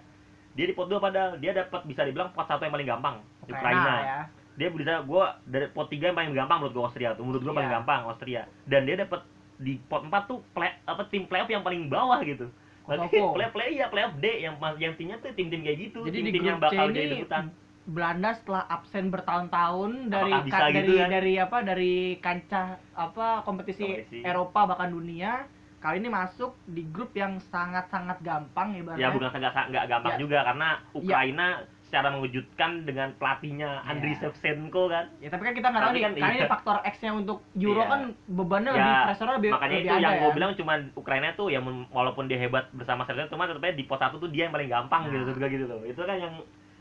Dia 0.54 0.64
di 0.70 0.74
pot 0.76 0.86
2 0.86 1.00
padahal 1.02 1.40
dia 1.42 1.50
dapat 1.50 1.80
bisa 1.88 2.04
dibilang 2.06 2.30
pot 2.30 2.46
satu 2.46 2.62
yang 2.62 2.76
paling 2.76 2.86
gampang, 2.86 3.16
Ukraina 3.42 3.58
Ukraina. 3.58 3.94
ya 4.04 4.20
Dia 4.54 4.68
bisa 4.70 5.02
gua 5.02 5.40
dari 5.42 5.66
pot 5.72 5.90
3 5.90 6.12
yang 6.12 6.14
paling 6.14 6.30
gampang 6.36 6.62
menurut 6.62 6.74
gua 6.76 6.84
Austria 6.86 7.16
tuh. 7.18 7.26
Menurut 7.26 7.42
gua 7.42 7.58
paling 7.58 7.72
Iya. 7.72 7.76
gampang 7.82 8.00
Austria. 8.06 8.42
Dan 8.68 8.86
dia 8.86 9.00
dapat 9.00 9.26
di 9.58 9.80
pot 9.90 10.06
4 10.06 10.30
tuh 10.30 10.38
play, 10.54 10.70
apa 10.86 11.02
tim 11.10 11.26
playoff 11.26 11.50
yang 11.50 11.64
paling 11.66 11.90
bawah 11.90 12.20
gitu. 12.22 12.46
Berarti 12.84 13.16
play 13.16 13.48
play 13.48 13.68
ya 13.74 13.86
playoff 13.88 14.14
D 14.16 14.26
yang 14.38 14.54
yang 14.76 14.92
timnya 14.94 15.16
tuh 15.16 15.32
tim-tim 15.32 15.60
kayak 15.60 15.78
gitu, 15.82 16.04
tim-tim 16.04 16.44
yang 16.44 16.58
C 16.58 16.62
bakal 16.62 16.86
ini 16.86 16.94
jadi 16.94 17.08
debutan. 17.16 17.44
Belanda 17.84 18.32
setelah 18.32 18.64
absen 18.66 19.08
bertahun-tahun 19.08 20.08
dari 20.08 20.32
Apakah 20.32 20.44
bisa 20.46 20.56
ka- 20.58 20.70
gitu 20.70 20.80
dari 20.88 20.96
kan? 20.98 21.08
dari 21.10 21.32
apa 21.36 21.58
dari 21.60 21.94
kancah 22.18 22.66
apa 22.94 23.26
kompetisi, 23.44 23.84
Kompetisi. 23.84 24.18
Eropa 24.20 24.60
bahkan 24.66 24.88
dunia 24.88 25.44
kali 25.78 26.00
ini 26.00 26.08
masuk 26.08 26.56
di 26.64 26.80
grup 26.82 27.12
yang 27.12 27.36
sangat-sangat 27.42 28.20
gampang 28.20 28.72
ibaratnya. 28.74 29.04
Ya 29.04 29.12
bukan 29.12 29.28
nggak 29.30 29.64
nggak 29.68 29.84
gampang 29.86 30.12
Ya. 30.12 30.18
juga 30.18 30.38
karena 30.42 30.68
Ukraina 30.92 31.46
secara 31.94 32.10
mengejutkan 32.10 32.82
dengan 32.82 33.14
pelatihnya 33.14 33.86
Andriy 33.86 34.18
Ya. 34.18 34.26
Shevchenko 34.26 34.90
kan. 34.90 35.06
Ya, 35.22 35.30
tapi 35.30 35.46
kan 35.46 35.54
kita 35.54 35.70
nggak 35.70 35.78
tahu 35.80 35.92
nih, 35.92 36.02
kan 36.02 36.12
karena 36.12 36.26
iya. 36.26 36.34
ini 36.36 36.50
faktor 36.50 36.76
X-nya 36.84 37.10
untuk 37.14 37.38
Euro 37.54 37.78
Iya. 37.78 37.86
kan 37.86 38.00
bebannya 38.26 38.66
Ya, 38.66 38.76
lebih 38.76 38.94
pressure 39.06 39.30
lebih 39.30 39.50
makanya 39.54 39.70
lebih 39.70 39.78
itu 39.80 39.94
ada 39.94 40.02
yang 40.02 40.10
ya. 40.10 40.18
gue 40.18 40.30
bilang 40.34 40.52
cuman 40.56 40.78
Ukraina 40.92 41.28
tuh 41.32 41.46
ya 41.48 41.60
men- 41.62 41.86
walaupun 41.88 42.26
dia 42.26 42.34
hebat 42.36 42.66
bersama 42.72 43.06
Serbia 43.06 43.30
cuma 43.30 43.46
tetapnya 43.46 43.72
di 43.72 43.84
pos 43.84 43.94
satu 43.96 44.18
tuh 44.18 44.26
dia 44.26 44.42
yang 44.44 44.52
paling 44.52 44.66
gampang 44.66 45.06
Nah. 45.06 45.10
gitu 45.14 45.38
juga 45.38 45.46
gitu 45.46 45.64
loh 45.64 45.80
itu 45.80 45.94
kan 45.96 46.18
yang 46.18 46.34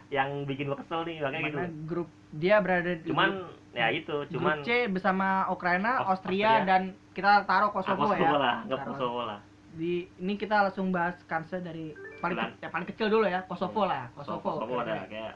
yang 0.10 0.30
bikin 0.44 0.66
gue 0.66 0.78
kesel 0.80 1.02
nih 1.04 1.16
makanya 1.20 1.46
gitu 1.46 1.58
grup 1.86 2.10
dia 2.32 2.56
berada 2.58 2.92
di 2.92 3.06
cuman 3.06 3.30
grup, 3.30 3.54
ya 3.72 3.88
itu 3.92 4.16
cuman 4.32 4.56
grup 4.56 4.66
C 4.66 4.70
bersama 4.88 5.28
Ukraina, 5.48 5.92
Aus- 6.00 6.18
Austria, 6.18 6.50
Austria. 6.56 6.66
dan 6.66 6.82
kita 7.12 7.46
taruh 7.46 7.70
ah, 7.70 7.72
Kosovo, 7.72 8.02
Kosovo 8.08 8.18
ya. 8.26 8.42
lah. 8.42 8.56
Kosovo 8.84 9.22
lah 9.24 9.40
Di 9.72 10.10
ini 10.16 10.34
kita 10.36 10.58
langsung 10.64 10.90
bahas 10.90 11.18
kansnya 11.24 11.62
dari 11.64 11.94
paling 12.24 12.38
Bulan. 12.40 12.52
ya, 12.58 12.70
paling 12.70 12.88
kecil 12.88 13.08
dulu 13.10 13.26
ya, 13.26 13.44
Kosovo 13.44 13.84
lah, 13.84 14.08
Kosovo. 14.14 14.40
Kosovo 14.58 14.80
ada 14.80 15.04
kayak 15.04 15.36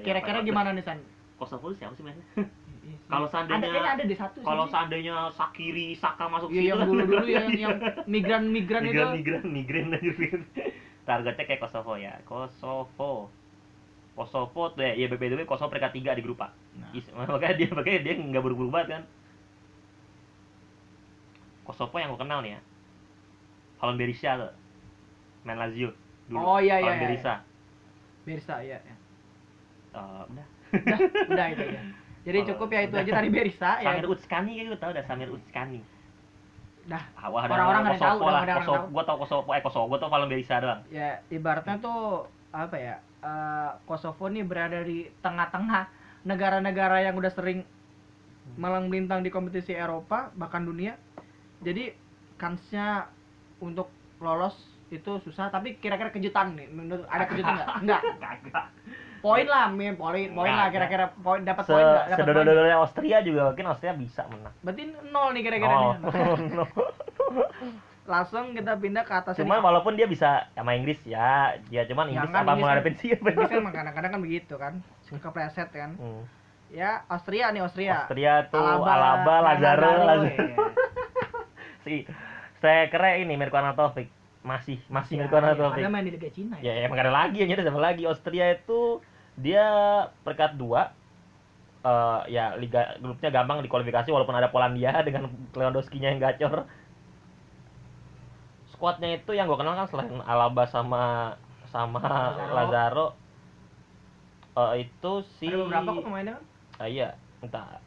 Kira-kira 0.00 0.38
gimana 0.40 0.70
nih 0.70 0.80
San? 0.80 1.02
Kosovo 1.34 1.72
siapa 1.72 1.92
sih 1.92 2.02
mainnya 2.02 2.22
Iya. 2.80 2.96
Kalau 3.06 3.22
ada 3.22 3.32
seandainya- 3.34 3.60
kayaknya 3.66 3.92
ada 3.92 4.04
di 4.04 4.16
satu 4.16 4.38
kalau 4.40 4.64
seandainya 4.64 5.16
Sakiri 5.30 5.92
Saka 5.92 6.24
masuk 6.26 6.48
Iya 6.48 6.56
situ 6.56 6.64
yang 6.70 6.78
kan. 6.78 6.86
dulu-dulu 6.88 7.26
ya, 7.26 7.40
yang 7.44 7.50
yang 7.52 7.76
migran-migran 8.06 8.82
itu. 8.82 9.04
migran 9.12 9.44
migran 9.44 9.86
migran 9.92 10.42
targetnya 11.06 11.44
kayak 11.44 11.60
Kosovo 11.60 11.92
ya 11.94 12.16
Kosovo 12.24 13.28
Kosovo 14.12 14.62
tuh 14.70 14.80
ya, 14.80 14.96
ya 14.96 15.06
BPDW 15.06 15.44
Kosovo 15.44 15.68
peringkat 15.68 15.92
tiga 15.92 16.10
di 16.12 16.22
grup 16.22 16.40
A. 16.40 16.48
Nah. 16.72 16.88
Is- 16.92 17.12
makanya 17.12 17.54
dia 17.54 17.68
makanya 17.70 18.00
dia 18.00 18.14
nggak 18.16 18.42
buru-buru 18.42 18.70
banget 18.70 18.88
kan 18.90 19.02
Kosovo 21.62 21.94
yang 21.94 22.10
gue 22.10 22.18
kenal 22.18 22.40
nih 22.40 22.56
ya 22.56 22.60
Valon 23.76 23.96
Berisha 23.96 24.30
tuh 24.36 24.52
main 25.42 25.56
Lazio 25.56 25.92
dulu 26.30 26.44
Oh, 26.46 26.58
iya, 26.62 26.78
iya, 26.78 26.86
Valon 26.86 26.94
iya, 26.94 27.02
Berisha 27.02 27.34
Bersa 28.22 28.54
ya. 28.62 28.78
ya. 28.78 28.94
Eh, 29.90 30.22
udah 30.30 30.46
Udah, 30.70 30.98
udah 31.26 31.46
itu 31.50 31.64
ya. 31.66 31.82
Jadi 32.20 32.38
Oh, 32.38 32.46
cukup 32.54 32.68
ya 32.70 32.80
itu 32.86 32.94
udah. 32.94 33.02
aja 33.02 33.12
tadi 33.12 33.28
Bersa 33.28 33.70
ya. 33.82 33.86
Samir 33.90 34.06
Utskani 34.06 34.50
kayak 34.54 34.66
gue 34.70 34.78
tau 34.78 34.92
dah 34.94 35.04
Samir 35.04 35.28
Utskani 35.28 35.80
Dah, 36.80 37.02
Ah, 37.12 37.28
Orang-orang 37.28 37.82
nggak 37.86 37.98
tahu, 38.00 38.18
Kosovo 38.22 38.78
tahu. 38.78 38.86
gue 38.94 39.04
tau 39.04 39.16
Kosovo 39.18 39.48
eh 39.50 39.62
Kosovo 39.62 39.84
gue 39.90 39.98
tau 39.98 40.10
Valon 40.10 40.28
Berisha 40.30 40.56
doang 40.58 40.80
ya 40.88 41.20
ibaratnya 41.28 41.76
tuh 41.78 42.24
apa 42.50 42.76
ya? 42.78 42.94
eh, 43.20 43.70
Kosovo 43.84 44.24
nih 44.26 44.46
berada 44.46 44.80
di 44.80 45.10
tengah-tengah 45.20 45.90
negara-negara 46.24 47.02
yang 47.02 47.16
udah 47.16 47.28
sering 47.28 47.62
malang 48.56 48.88
melintang 48.88 49.20
di 49.20 49.30
kompetisi 49.30 49.72
Eropa 49.72 50.32
bahkan 50.34 50.64
dunia. 50.64 50.96
Jadi 51.60 51.92
kansnya 52.36 53.06
untuk 53.60 53.88
lolos 54.18 54.56
itu 54.90 55.12
susah 55.20 55.48
tapi 55.48 55.74
kira-kira 55.74 56.10
kejutan 56.10 56.52
nih 56.52 56.66
menurut 56.66 57.06
ada 57.06 57.24
kejutan 57.24 57.54
nggak? 57.80 58.02
Kagak 58.22 58.66
Poin 59.20 59.44
lah, 59.44 59.68
min 59.68 59.94
poin, 59.94 60.32
poin 60.32 60.48
lah 60.48 60.66
Nggak, 60.66 60.70
kira-kira 60.72 61.04
poin 61.14 61.40
dapat 61.40 61.62
poin 61.62 61.76
nggak? 61.78 61.92
Dapat 61.92 62.08
poin. 62.08 62.18
sedodo-dodonya 62.24 62.76
Austria 62.76 63.18
juga 63.20 63.40
mungkin 63.46 63.66
Austria 63.66 63.92
bisa 63.92 64.24
menang 64.26 64.54
Berarti 64.60 64.82
nol 65.06 65.28
nih 65.30 65.42
kira-kira 65.42 65.70
Oh, 65.70 65.92
nih. 65.94 65.98
no. 66.50 66.64
Langsung 68.10 68.50
kita 68.50 68.74
pindah 68.74 69.04
ke 69.04 69.12
atas 69.12 69.36
cuman 69.36 69.60
ini. 69.60 69.62
walaupun 69.62 69.92
dia 69.94 70.08
bisa 70.08 70.48
sama 70.50 70.72
Inggris 70.72 70.98
ya 71.04 71.52
ya 71.68 71.84
cuman 71.84 72.08
Ya 72.08 72.12
Inggris 72.18 72.32
kan, 72.32 72.42
apa 72.42 72.52
mau 72.54 72.66
ngadepin 72.66 72.96
siapa 72.96 73.26
Inggris 73.28 73.50
kan 73.52 73.70
kadang-kadang 73.70 74.10
kan 74.10 74.20
begitu 74.20 74.54
kan. 74.56 74.72
Suka 75.02 75.28
preset 75.30 75.68
kan. 75.68 75.94
Hmm. 75.94 76.24
Ya, 76.70 77.02
Austria 77.04 77.50
nih 77.50 77.60
Austria. 77.60 78.02
Austria 78.02 78.46
tuh 78.46 78.56
Alaba, 78.56 78.88
Alaba, 78.88 79.34
Lazaro, 79.44 79.90
Lazaro. 80.00 80.22
iya. 80.24 80.56
si 81.84 81.94
saya 82.56 82.86
kira 82.86 83.14
ini 83.16 83.34
Mirko 83.34 83.54
Anatovic 83.54 84.06
masih 84.40 84.80
masih 84.88 85.20
Ya, 85.20 85.28
ya, 85.28 85.36
Anatovic 85.36 85.84
Ada 85.84 85.92
main 85.92 86.04
di 86.08 86.12
Liga 86.16 86.30
Cina 86.32 86.56
ya 86.64 86.72
ya. 86.72 86.88
emang 86.88 86.96
ada 86.96 87.12
lagi 87.12 87.44
yang 87.44 87.52
ada 87.52 87.64
siapa 87.68 87.76
lagi 87.80 88.02
Austria 88.08 88.56
itu 88.56 89.04
dia 89.36 89.64
peringkat 90.24 90.56
dua 90.56 90.96
Eh, 91.80 92.20
ya 92.36 92.60
liga 92.60 92.92
grupnya 93.00 93.32
gampang 93.32 93.64
di 93.64 93.68
kualifikasi 93.72 94.12
walaupun 94.12 94.36
ada 94.36 94.52
Polandia 94.52 95.00
dengan 95.08 95.32
Lewandowski-nya 95.56 96.12
yang 96.12 96.20
gacor 96.20 96.68
squadnya 98.68 99.16
itu 99.16 99.32
yang 99.32 99.48
gue 99.48 99.56
kenal 99.56 99.72
kan 99.72 99.88
selain 99.88 100.20
Alaba 100.28 100.68
sama 100.68 101.36
sama 101.72 102.04
Lazaro. 102.52 102.52
Lazaro 102.52 103.06
eh, 104.76 104.84
itu 104.84 105.12
si 105.40 105.48
Ada 105.48 105.56
beberapa 105.56 105.88
kok 105.88 106.04
pemainnya 106.04 106.32
kan? 106.36 106.44
Ah, 106.84 106.88
iya, 106.88 107.08
entar. 107.40 107.80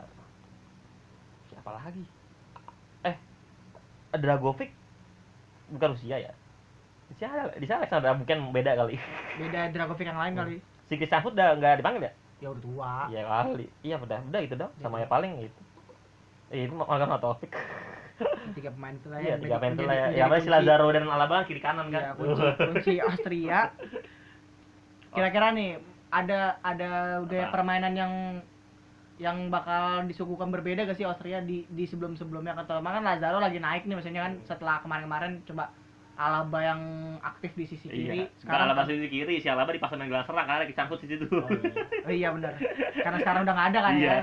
Siapa 1.53 1.69
lagi? 1.77 2.01
Eh, 3.05 3.15
Dragovic 4.17 4.73
bukan 5.69 5.93
Rusia 5.93 6.17
ya? 6.17 6.33
Di 7.13 7.17
sana, 7.19 7.45
di 7.53 7.65
sana 7.65 7.79
Alexander 7.85 8.11
mungkin 8.17 8.37
beda 8.49 8.71
kali. 8.73 8.95
Beda 9.37 9.69
Dragovic 9.69 10.05
yang 10.05 10.17
lain 10.17 10.33
kali. 10.33 10.55
Si 10.89 10.97
Foot 10.97 11.33
udah 11.33 11.55
nggak 11.55 11.79
dipanggil 11.79 12.09
ya? 12.09 12.13
Ya 12.41 12.47
udah 12.49 12.61
tua. 12.61 12.93
Iya 13.07 13.21
kali. 13.23 13.65
Iya 13.81 13.95
udah, 13.97 14.19
udah 14.27 14.41
itu 14.41 14.55
dong. 14.57 14.71
Sama 14.81 14.97
Iya. 14.97 15.05
ya 15.05 15.07
paling 15.07 15.31
itu. 15.39 15.61
Eh, 16.51 16.59
itu 16.67 16.73
makan 16.73 17.17
Taufik. 17.17 17.51
Tiga 18.57 18.69
pemain 18.69 18.93
itu 18.93 19.07
lah 19.09 19.17
Iya, 19.17 19.29
yang 19.35 19.41
tiga 19.41 19.57
menjadi- 19.57 19.63
main 19.63 19.73
itu 19.73 19.83
lah 19.85 19.95
ya. 19.95 20.07
Ya, 20.11 20.23
apa 20.27 20.35
si. 20.37 20.49
Lazaro 20.49 20.87
dan 20.91 21.03
Alaba 21.07 21.33
kan 21.41 21.45
kiri 21.45 21.61
kanan 21.61 21.89
Iya, 21.89 22.13
kan. 22.13 22.17
kunci, 22.17 22.43
kunci 22.57 22.93
Austria. 23.05 23.59
Kira-kira 25.09 25.47
nih 25.51 25.69
ada 26.09 26.39
ada 26.61 26.89
udah 27.21 27.41
Apa? 27.43 27.51
permainan 27.51 27.93
yang 27.93 28.13
yang 29.17 29.49
bakal 29.49 30.05
disuguhkan 30.05 30.49
berbeda 30.49 30.83
gak 30.83 30.97
sih 30.97 31.05
Austria 31.05 31.37
di 31.39 31.65
di 31.67 31.85
sebelum 31.85 32.13
sebelumnya 32.13 32.53
kan 32.53 32.65
terutama 32.65 32.97
kan 32.97 33.05
Lazaro 33.05 33.37
lagi 33.37 33.57
naik 33.57 33.85
nih 33.85 33.93
maksudnya 33.93 34.21
kan 34.21 34.33
setelah 34.43 34.81
kemarin-kemarin 34.81 35.41
coba 35.43 35.69
Alaba 36.13 36.59
yang 36.61 36.81
aktif 37.19 37.51
di 37.53 37.65
sisi 37.65 37.87
kiri 37.87 38.21
Iya. 38.21 38.29
Sekarang 38.37 38.69
Alaba 38.69 38.85
sisi 38.85 39.07
kiri, 39.07 39.41
si 39.41 39.49
Alaba 39.49 39.73
dipasang 39.73 39.97
main 39.97 40.07
gelang 40.07 40.23
serang 40.23 40.45
karena 40.45 40.63
dicangkut 40.63 41.01
di 41.01 41.07
situ. 41.09 41.25
Oh, 41.25 41.49
iya. 41.49 41.73
Oh, 42.05 42.13
iya 42.13 42.29
benar. 42.29 42.53
Karena 42.93 43.17
sekarang 43.17 43.41
udah 43.43 43.53
nggak 43.53 43.69
ada 43.69 43.79
kan 43.81 43.93
Iya. 43.93 44.05
ya. 44.05 44.17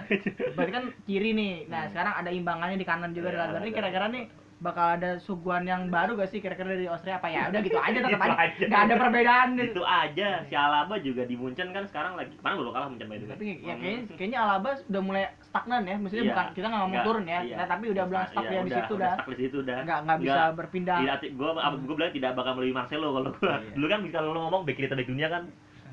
Berarti 0.55 0.73
kan 0.73 0.85
kiri 1.03 1.31
nih. 1.33 1.55
Nah, 1.67 1.81
Hmm. 1.83 1.91
sekarang 1.91 2.13
ada 2.15 2.31
imbangannya 2.31 2.77
di 2.77 2.87
kanan 2.87 3.11
juga 3.11 3.29
di 3.29 3.37
Iya, 3.37 3.43
Lazaro. 3.43 3.63
Ini 3.63 3.73
kira-kira 3.73 4.07
nih 4.07 4.25
bakal 4.61 4.95
ada 4.95 5.17
suguhan 5.19 5.65
yang 5.65 5.89
baru 5.89 6.15
gak 6.15 6.29
sih 6.29 6.39
kira-kira 6.39 6.69
dari 6.71 6.85
Austria 6.85 7.17
apa 7.17 7.27
ya? 7.27 7.49
Udah 7.49 7.61
gitu 7.61 7.75
aja 7.75 7.97
tetap 7.97 8.13
Gitu 8.21 8.29
aja. 8.29 8.37
aja. 8.39 8.63
Nggak 8.63 8.83
ada 8.83 8.95
perbedaan 8.95 9.49
gitu. 9.51 9.65
itu 9.67 9.83
aja 9.83 10.29
si 10.45 10.55
Alaba 10.55 10.95
juga 10.99 11.23
di 11.23 11.35
Munchen 11.35 11.69
kan 11.71 11.85
sekarang 11.87 12.13
lagi 12.15 12.33
kemarin 12.35 12.57
baru 12.59 12.71
kalah 12.71 12.89
Munchen 12.89 13.07
by 13.07 13.17
the 13.17 13.25
way. 13.25 13.33
Tapi 13.33 13.47
ya 13.59 13.75
kayaknya 13.75 14.01
kayaknya 14.15 14.39
Alaba 14.39 14.71
udah 14.85 15.03
mulai 15.03 15.23
stagnan 15.43 15.83
ya. 15.83 15.97
Maksudnya 15.97 16.23
Iya. 16.23 16.31
bukan 16.31 16.47
kita 16.53 16.67
nggak 16.67 16.83
ngomong 16.83 17.03
turun 17.03 17.25
ya. 17.27 17.41
iya. 17.41 17.57
Nah, 17.57 17.67
tapi 17.67 17.85
udah 17.87 18.05
bilang 18.07 18.27
stuck 18.27 18.45
Iya, 18.45 18.53
ya 18.53 18.61
di 18.61 18.73
situ 18.73 18.95
dah. 18.95 19.15
stuck 19.17 19.29
di 19.31 19.39
situ 19.41 19.57
udah 19.59 19.79
Nggak 19.81 19.99
nggak 20.03 20.19
bisa 20.21 20.43
berpindah. 20.53 20.99
tidak 21.01 21.17
gue 21.31 21.51
gue 21.81 21.97
bilang 21.97 22.13
tidak 22.13 22.31
bakal 22.35 22.53
melalui 22.55 22.75
Marcelo 22.75 23.09
kalau 23.11 23.31
gua 23.33 23.55
Iya. 23.57 23.73
dulu 23.73 23.87
kan 23.87 24.01
kalau 24.11 24.29
lu 24.31 24.41
ngomong 24.43 24.63
kiri 24.67 24.87
terbaik 24.87 25.07
dunia 25.07 25.29
kan 25.29 25.43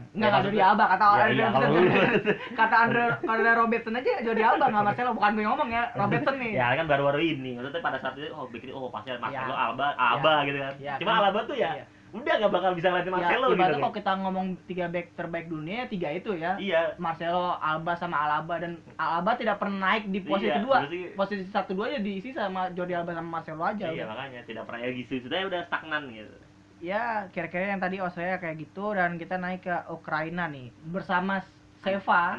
Enggak, 0.10 0.24
Ya, 0.24 0.28
enggak 0.30 0.32
Jordi 0.40 0.58
maksudnya- 0.58 0.70
Alba 0.70 0.86
kata 0.88 1.04
Ya, 1.04 1.10
Andre 1.10 1.28
iya, 1.30 1.48
Robertson. 1.48 1.62
kalau- 1.62 2.38
kata 2.60 2.76
Andre 2.78 3.04
Andre 3.28 3.52
Robertson 3.54 3.94
aja 3.96 4.12
Jordi 4.22 4.44
Alba 4.44 4.66
enggak 4.66 4.86
Marcelo 4.86 5.12
bukan 5.14 5.32
gue 5.32 5.46
ngomong 5.46 5.70
ya 5.70 5.84
Robertson 5.94 6.36
nih. 6.38 6.52
ya 6.54 6.68
kan 6.74 6.86
baru-baru 6.86 7.20
ini 7.22 7.50
maksudnya 7.54 7.82
pada 7.82 7.98
saat 7.98 8.14
itu 8.16 8.28
oh 8.30 8.46
kiri 8.48 8.72
oh 8.72 8.88
pasti 8.88 9.10
Marcelo 9.14 9.52
Ya. 9.52 9.64
Alba 9.64 9.88
Alba 9.94 10.34
gitu 10.44 10.58
kan 10.58 10.74
Ya, 10.78 10.94
cuma 10.98 11.12
kan- 11.12 11.20
Alaba 11.22 11.40
tuh 11.44 11.56
ya 11.56 11.72
Iya. 11.74 11.86
udah 12.10 12.34
nggak 12.34 12.52
bakal 12.52 12.72
bisa 12.72 12.88
ngeliatin 12.88 13.12
Marcelo 13.12 13.46
ya, 13.46 13.52
gitu 13.52 13.60
kan. 13.60 13.76
kalau 13.78 13.92
kita 13.92 14.12
ngomong 14.18 14.48
tiga 14.64 14.86
back 14.88 15.08
terbaik 15.14 15.48
dunia 15.48 15.80
tiga 15.86 16.10
itu 16.10 16.32
ya 16.34 16.56
iya 16.58 16.96
Marcelo, 16.98 17.60
Alba 17.60 17.94
sama 17.94 18.16
Alaba 18.18 18.56
dan 18.58 18.72
Alaba 18.96 19.36
tidak 19.36 19.58
pernah 19.58 19.92
naik 19.92 20.08
di 20.08 20.20
posisi 20.22 20.48
Iya, 20.48 20.58
kedua. 20.58 20.78
berarti- 20.82 21.12
Posisi 21.14 21.44
satu 21.46 21.72
dua 21.74 21.88
ya 21.90 22.00
diisi 22.00 22.32
sama 22.32 22.72
Jordi 22.72 22.94
Alba 22.94 23.12
sama 23.12 23.30
Marcelo 23.34 23.62
aja. 23.62 23.86
iya 23.88 24.02
udah. 24.02 24.08
makanya 24.10 24.40
tidak 24.42 24.64
pernah 24.64 24.82
ya 24.82 24.90
gitu 24.94 25.14
sudah 25.20 25.38
udah 25.44 25.62
stagnan 25.64 26.04
gitu 26.10 26.36
Ya 26.78 27.26
kira-kira 27.30 27.68
yang 27.68 27.80
tadi 27.80 27.98
Austria 27.98 28.38
kayak 28.38 28.58
gitu 28.60 28.94
dan 28.94 29.18
kita 29.18 29.36
naik 29.36 29.64
ke 29.64 29.76
Ukraina 29.90 30.46
nih 30.46 30.70
bersama 30.86 31.42
Seva. 31.78 32.38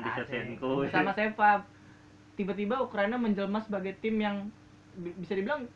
Bersama 0.58 1.10
Seva 1.10 1.66
tiba-tiba 2.34 2.78
Ukraina 2.78 3.16
menjelma 3.16 3.58
sebagai 3.58 3.98
tim 3.98 4.14
yang 4.16 4.46
bi- 4.94 5.14
bisa 5.16 5.34
dibilang 5.34 5.66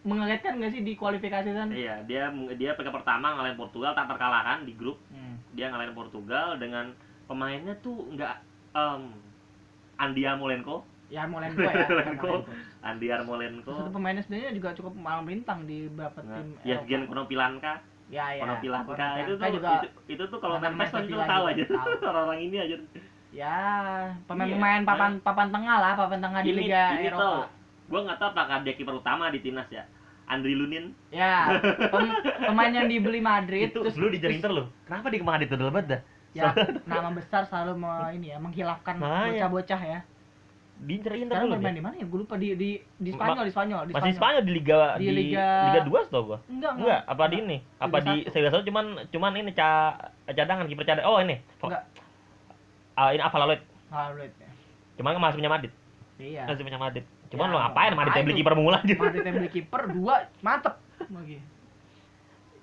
mengagetkan 0.00 0.56
nggak 0.56 0.72
sih 0.72 0.80
di 0.80 0.94
kualifikasi 0.94 1.50
sana? 1.50 1.68
iya 1.68 2.00
dia 2.02 2.30
dia 2.54 2.72
peringkat 2.72 2.94
pertama 2.94 3.36
ngalahin 3.36 3.58
Portugal 3.58 3.92
tak 3.92 4.08
terkalahkan 4.08 4.64
di 4.64 4.72
grup 4.72 4.96
Hmm. 5.10 5.36
dia 5.52 5.68
ngalahin 5.68 5.92
Portugal 5.92 6.56
dengan 6.56 6.94
pemainnya 7.26 7.76
tuh 7.78 8.08
nggak 8.08 8.34
em 8.72 9.12
Andi 9.98 10.22
Yarmolenko 10.22 10.86
Ya 11.08 11.24
Molenko 11.28 11.60
ya. 11.60 11.84
Molenko. 11.84 12.24
Molenko. 12.24 12.34
Andi 12.88 13.06
Yarmolenko 13.06 13.68
Satu 13.70 13.90
pemainnya 13.92 14.22
sebenarnya 14.22 14.52
juga 14.56 14.72
cukup 14.72 14.92
malang 14.96 15.28
melintang 15.28 15.68
di 15.68 15.86
beberapa 15.92 16.24
nah, 16.24 16.40
tim. 16.40 16.46
Yevgen. 16.64 17.00
Konopilanka. 17.04 17.72
Ya 18.08 18.24
ya. 18.32 18.42
Konopilanka 18.42 19.06
itu 19.20 19.32
tuh 19.36 19.48
juga 19.52 19.68
itu, 19.78 19.88
itu 20.16 20.22
tuh 20.24 20.38
kalau 20.40 20.56
main 20.56 20.72
PES 20.74 20.92
kita 21.04 21.24
tahu 21.28 21.44
aja. 21.46 21.64
orang-orang 22.02 22.40
ini 22.40 22.56
aja. 22.56 22.76
Ya 23.28 23.56
pemain-pemain 24.24 24.80
Iya. 24.80 24.88
papan 24.88 25.12
papan 25.20 25.48
tengah 25.52 25.76
lah, 25.76 25.92
papan 25.92 26.18
tengah 26.24 26.40
di 26.40 26.50
Ini- 26.56 26.60
Liga 26.64 26.84
ini 26.96 27.12
Eropa. 27.12 27.20
tuh 27.20 27.36
gue 27.88 28.00
nggak 28.04 28.18
tahu 28.18 28.28
apakah 28.32 28.56
dia 28.64 28.74
kiper 28.74 28.94
utama 28.96 29.28
di 29.28 29.40
timnas 29.40 29.68
ya. 29.68 29.84
Andri 30.28 30.52
Lunin. 30.52 30.92
Ya, 31.08 31.56
pem- 31.88 32.20
pemain 32.52 32.68
yang 32.68 32.84
dibeli 32.84 33.20
Madrid 33.20 33.72
itu 33.72 33.80
terus 33.80 33.96
dulu 33.96 34.12
di 34.12 34.20
terus- 34.20 34.36
Inter 34.36 34.52
loh 34.52 34.66
kenapa 34.84 35.08
dia 35.08 35.20
kemarin 35.20 35.44
itu 35.44 35.56
dulu 35.56 35.70
banget 35.72 35.88
dah. 35.88 36.00
Ya, 36.36 36.52
nama 36.84 37.08
besar 37.12 37.48
selalu 37.48 37.80
mau 37.80 38.08
ini 38.12 38.32
ya 38.32 38.36
menghilangkan 38.36 39.00
bocah-bocah 39.00 39.80
ya. 39.80 40.00
Di 40.78 40.92
Inter 40.94 41.12
Inter 41.12 41.34
Sekarang 41.36 41.50
dulu 41.52 41.68
di 41.68 41.82
mana 41.82 41.94
ya? 41.94 42.06
Gue 42.06 42.18
lupa 42.20 42.34
di 42.34 42.48
di 42.54 42.70
di 42.94 43.10
Ma- 43.10 43.18
Spanyol, 43.20 43.44
di 43.44 43.52
Spanyol, 43.52 43.82
di 43.82 43.92
masih 43.92 44.12
Spanyol 44.14 44.42
di 44.42 44.52
Liga 44.52 44.80
Di 44.94 45.00
di, 45.00 45.06
Liga- 45.10 45.64
Liga 45.66 45.80
2 45.82 46.06
tau 46.08 46.22
gua 46.24 46.38
Enggak, 46.46 46.72
Enggak, 46.74 47.00
apa 47.04 47.22
di 47.24 47.36
ini? 47.36 47.56
Apa 47.76 47.96
Liga 47.96 48.06
di 48.06 48.14
satu. 48.20 48.32
Serie 48.32 48.50
1 48.52 48.62
cuman 48.64 48.84
cuman 49.08 49.32
ini 49.34 49.50
ca 49.52 49.68
cadangan 50.24 50.64
kiper 50.64 50.84
cadangan. 50.84 51.08
Oh, 51.08 51.18
ini. 51.18 51.36
Enggak. 51.58 51.82
Ah, 52.94 53.10
ini 53.10 53.20
Avaloid. 53.20 53.62
Madrid 53.88 54.32
ya. 54.34 54.48
Cuman 54.94 55.10
kan 55.12 55.20
masih 55.20 55.36
punya 55.36 55.50
Madrid. 55.50 55.72
Iya. 56.16 56.42
Masih 56.44 56.62
punya 56.62 56.78
Madrid. 56.78 57.04
Cuman 57.28 57.46
Ya, 57.46 57.52
lo 57.52 57.58
ngapain 57.58 57.92
Madrid 57.92 58.22
beli 58.22 58.36
kiper 58.36 58.54
mula 58.54 58.78
aja. 58.78 58.94
Madrid 58.94 59.22
yang 59.22 59.34
beli 59.36 59.50
kiper 59.50 59.82
dua 59.88 60.14
mantep 60.40 60.74
lagi. 61.16 61.38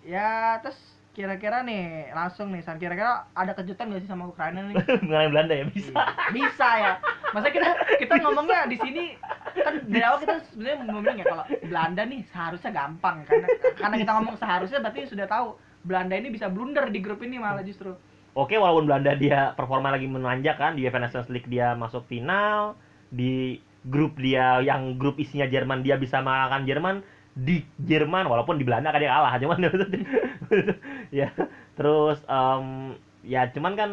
Ya, 0.01 0.62
terus 0.62 0.78
kira-kira 1.15 1.63
nih 1.63 2.12
langsung 2.12 2.51
nih 2.51 2.60
San 2.60 2.75
kira-kira 2.75 3.23
ada 3.32 3.56
kejutan 3.56 3.88
gak 3.88 4.04
sih 4.04 4.12
sama 4.12 4.28
Ukraina 4.28 4.67
nih? 4.67 4.75
Ngalahin 5.08 5.32
Belanda 5.32 5.54
ya 5.56 5.65
bisa. 5.71 5.95
Iya, 5.95 6.04
bisa 6.36 6.67
ya. 6.75 6.93
Masa 7.32 7.47
kita 7.49 7.69
kita 8.04 8.13
ngomongnya 8.19 8.67
di 8.67 8.78
sini 8.84 9.15
kan 9.56 9.80
dari 9.88 10.04
awal 10.04 10.19
kita 10.19 10.43
sebenarnya 10.51 10.78
ngomongin 10.84 11.21
ya 11.23 11.25
kalau 11.32 11.45
Belanda 11.63 12.04
nih 12.04 12.21
seharusnya 12.28 12.71
gampang 12.75 13.23
karena 13.23 13.47
karena 13.80 13.95
kita 13.95 14.12
ngomong 14.19 14.36
seharusnya 14.36 14.80
berarti 14.84 15.08
sudah 15.08 15.25
tahu 15.32 15.56
Belanda 15.88 16.19
ini 16.19 16.28
bisa 16.30 16.51
blunder 16.51 16.91
di 16.91 16.99
grup 16.99 17.23
ini 17.23 17.39
malah 17.39 17.63
justru. 17.63 17.95
Oke, 18.36 18.60
walaupun 18.60 18.91
Belanda 18.91 19.15
dia 19.15 19.56
performa 19.56 19.95
lagi 19.95 20.12
menanjak 20.12 20.60
kan 20.60 20.75
di 20.75 20.84
UEFA 20.84 20.99
Nations 20.99 21.32
League 21.32 21.47
dia 21.47 21.71
masuk 21.71 22.04
final, 22.12 22.75
di 23.08 23.63
grup 23.88 24.19
dia 24.19 24.60
yang 24.60 24.99
grup 24.99 25.15
isinya 25.21 25.47
Jerman 25.47 25.86
dia 25.86 25.95
bisa 25.95 26.19
mengalahkan 26.19 26.67
Jerman 26.67 27.06
di 27.36 27.67
Jerman 27.78 28.26
walaupun 28.26 28.56
di 28.56 28.63
Belanda 28.63 28.89
kan 28.89 29.04
dia 29.04 29.12
kalah 29.12 29.36
cuman 29.36 29.58
ya 31.19 31.28
terus 31.76 32.24
em, 32.26 32.95
ya 33.28 33.52
cuman 33.52 33.74
kan 33.76 33.89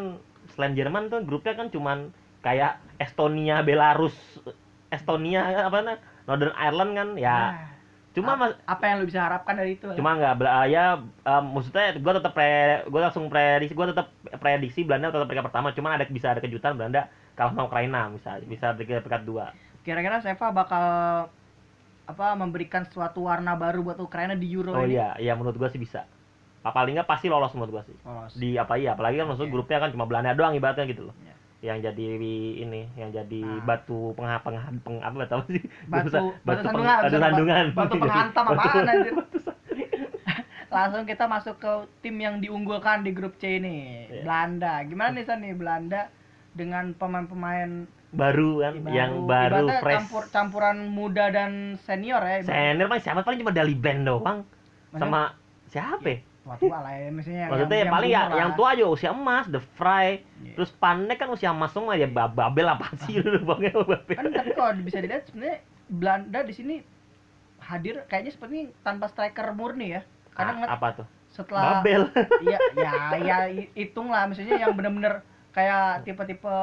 selain 0.55 0.73
Jerman 0.73 1.11
tuh 1.11 1.27
grupnya 1.27 1.53
kan 1.53 1.67
cuman 1.67 2.11
kayak 2.39 2.79
Estonia 2.97 3.59
Belarus 3.61 4.15
Estonia 4.87 5.67
apa 5.67 5.81
namanya 5.81 5.99
Northern 6.23 6.55
Ireland 6.55 6.91
kan 6.95 7.09
ya 7.19 7.37
Nah, 7.51 7.67
cuma 8.13 8.37
ap- 8.37 8.41
mas 8.45 8.51
apa 8.69 8.83
yang 8.85 9.01
lu 9.01 9.09
bisa 9.09 9.25
harapkan 9.25 9.57
dari 9.57 9.73
itu? 9.73 9.89
cuma 9.97 10.13
nggak 10.13 10.33
Bela- 10.37 10.69
ya 10.69 11.01
em, 11.01 11.43
maksudnya 11.49 11.97
gue 11.97 12.13
tetap 12.13 12.31
pre 12.31 12.51
gue 12.85 13.01
langsung 13.01 13.25
prediksi 13.27 13.73
gue 13.73 13.87
tetap 13.89 14.07
prediksi 14.37 14.85
Belanda 14.85 15.09
tetap 15.09 15.25
peringkat 15.25 15.49
pertama 15.49 15.73
cuma 15.73 15.97
ada 15.97 16.05
bisa 16.05 16.31
ada 16.31 16.39
kejutan 16.39 16.77
Belanda 16.77 17.09
kalah 17.33 17.51
sama 17.51 17.65
Ukraina 17.65 18.07
bisa 18.13 18.37
bisa 18.39 18.71
peringkat 18.77 19.25
dua 19.25 19.51
Kira-kira 19.83 20.21
Seva 20.21 20.53
bakal 20.53 20.85
apa 22.03 22.35
memberikan 22.35 22.83
suatu 22.85 23.23
warna 23.23 23.55
baru 23.55 23.79
buat 23.81 23.97
Ukraina 23.97 24.35
di 24.35 24.51
Euro 24.51 24.71
oh 24.71 24.83
ini? 24.83 24.95
iya 24.95 25.15
iya 25.17 25.33
menurut 25.33 25.55
gue 25.55 25.69
sih 25.69 25.77
bisa 25.77 26.03
paling 26.61 26.95
nggak 26.95 27.07
pasti 27.07 27.27
lolos 27.27 27.51
menurut 27.51 27.71
gue 27.73 27.91
sih 27.91 27.97
Lolos. 28.01 28.31
di 28.33 28.55
apa 28.55 28.75
iya 28.75 28.91
apalagi 28.91 29.17
kan 29.17 29.27
maksud 29.29 29.47
Oke. 29.47 29.53
grupnya 29.53 29.77
kan 29.77 29.89
cuma 29.89 30.03
Belanda 30.03 30.31
doang 30.31 30.51
ibaratnya 30.53 30.83
gitu 30.85 31.07
loh 31.07 31.15
Iya. 31.15 31.35
yang 31.63 31.79
jadi 31.81 32.07
ini 32.59 32.81
yang 32.93 33.09
jadi 33.09 33.39
Nah. 33.39 33.63
batu 33.63 34.11
pengha 34.13 34.35
pengha 34.39 34.67
peng, 34.77 34.99
apa 34.99 35.15
nggak 35.15 35.31
tahu 35.31 35.41
sih 35.49 35.63
Batu 35.85 36.11
batu 36.43 36.59
peng- 36.61 36.83
sandungan, 36.83 36.99
batu 36.99 37.17
sandungan 37.17 37.65
Batu 37.71 37.95
penghantam 37.97 38.45
apaan 38.49 38.83
anjir? 38.85 39.13
Langsung 40.73 41.05
kita 41.05 41.23
masuk 41.23 41.55
ke 41.55 41.71
tim 42.01 42.17
yang 42.17 42.41
diunggulkan 42.41 43.05
di 43.05 43.13
grup 43.13 43.37
C 43.37 43.61
ini, 43.61 44.09
Iya. 44.09 44.25
Belanda. 44.25 44.81
Gimana 44.81 45.13
nih 45.13 45.21
San 45.21 45.39
nih 45.39 45.53
Belanda 45.53 46.09
dengan 46.51 46.91
pemain-pemain 46.91 47.85
baru 48.13 48.61
kan 48.61 48.73
yang 48.87 49.25
baru 49.25 49.65
ibaratnya 49.65 49.81
fresh 49.81 49.97
campur 49.99 50.23
campuran 50.29 50.77
muda 50.87 51.25
dan 51.27 51.51
senior 51.79 52.21
ya. 52.21 52.39
ibaratnya. 52.39 52.71
senior 52.71 52.87
paling 52.87 53.03
siapa 53.03 53.19
paling 53.21 53.39
cuma 53.39 53.51
Dali 53.51 53.73
Blend 53.73 54.03
doang 54.03 54.39
Maksudnya 54.87 55.01
sama 55.01 55.21
siapa 55.67 56.05
ya? 56.07 56.17
tua-tua 56.43 56.77
lah 56.77 56.93
ya 56.93 57.07
maksudnya 57.09 57.39
yang- 57.39 57.51
Maksudnya 57.51 57.73
yang, 57.73 57.81
yang 57.81 57.95
paling 57.95 58.11
ya 58.11 58.21
yang 58.35 58.49
tua 58.53 58.67
aja 58.69 58.83
usia 58.85 59.09
emas, 59.11 59.45
The 59.47 59.61
Fry, 59.73 60.07
Iya. 60.37 60.53
terus 60.53 60.69
Panek 60.71 61.17
kan 61.17 61.29
usia 61.29 61.49
emas 61.49 61.71
semua 61.71 61.95
ya 61.95 62.05
Ba- 62.05 62.29
Babel 62.29 62.67
apa 62.67 62.85
sih 63.01 63.15
lu 63.23 63.39
bangnya 63.41 63.71
Babel. 63.73 64.13
kan 64.13 64.25
tapi 64.29 64.49
kalau 64.51 64.71
bisa 64.77 64.99
dilihat 64.99 65.23
sebenarnya 65.25 65.57
Belanda 65.85 66.39
di 66.41 66.53
sini 66.53 66.75
hadir 67.59 68.03
kayaknya 68.05 68.29
seperti 68.29 68.55
tanpa 68.79 69.07
striker 69.07 69.49
murni 69.51 69.87
ya. 69.89 70.01
Karena 70.31 70.51
Ah, 70.51 70.55
ngeliat 70.59 70.73
apa 70.73 70.87
tuh? 70.93 71.07
setelah 71.29 71.79
Babel. 71.79 72.01
Iya, 72.41 72.57
ya, 72.75 72.91
ya 73.23 73.37
hi- 73.47 73.71
hitung 73.73 74.05
lah, 74.07 74.27
maksudnya 74.27 74.53
yang 74.59 74.69
bener-bener 74.71 75.23
kayak 75.49 76.03
tipe-tipe 76.03 76.55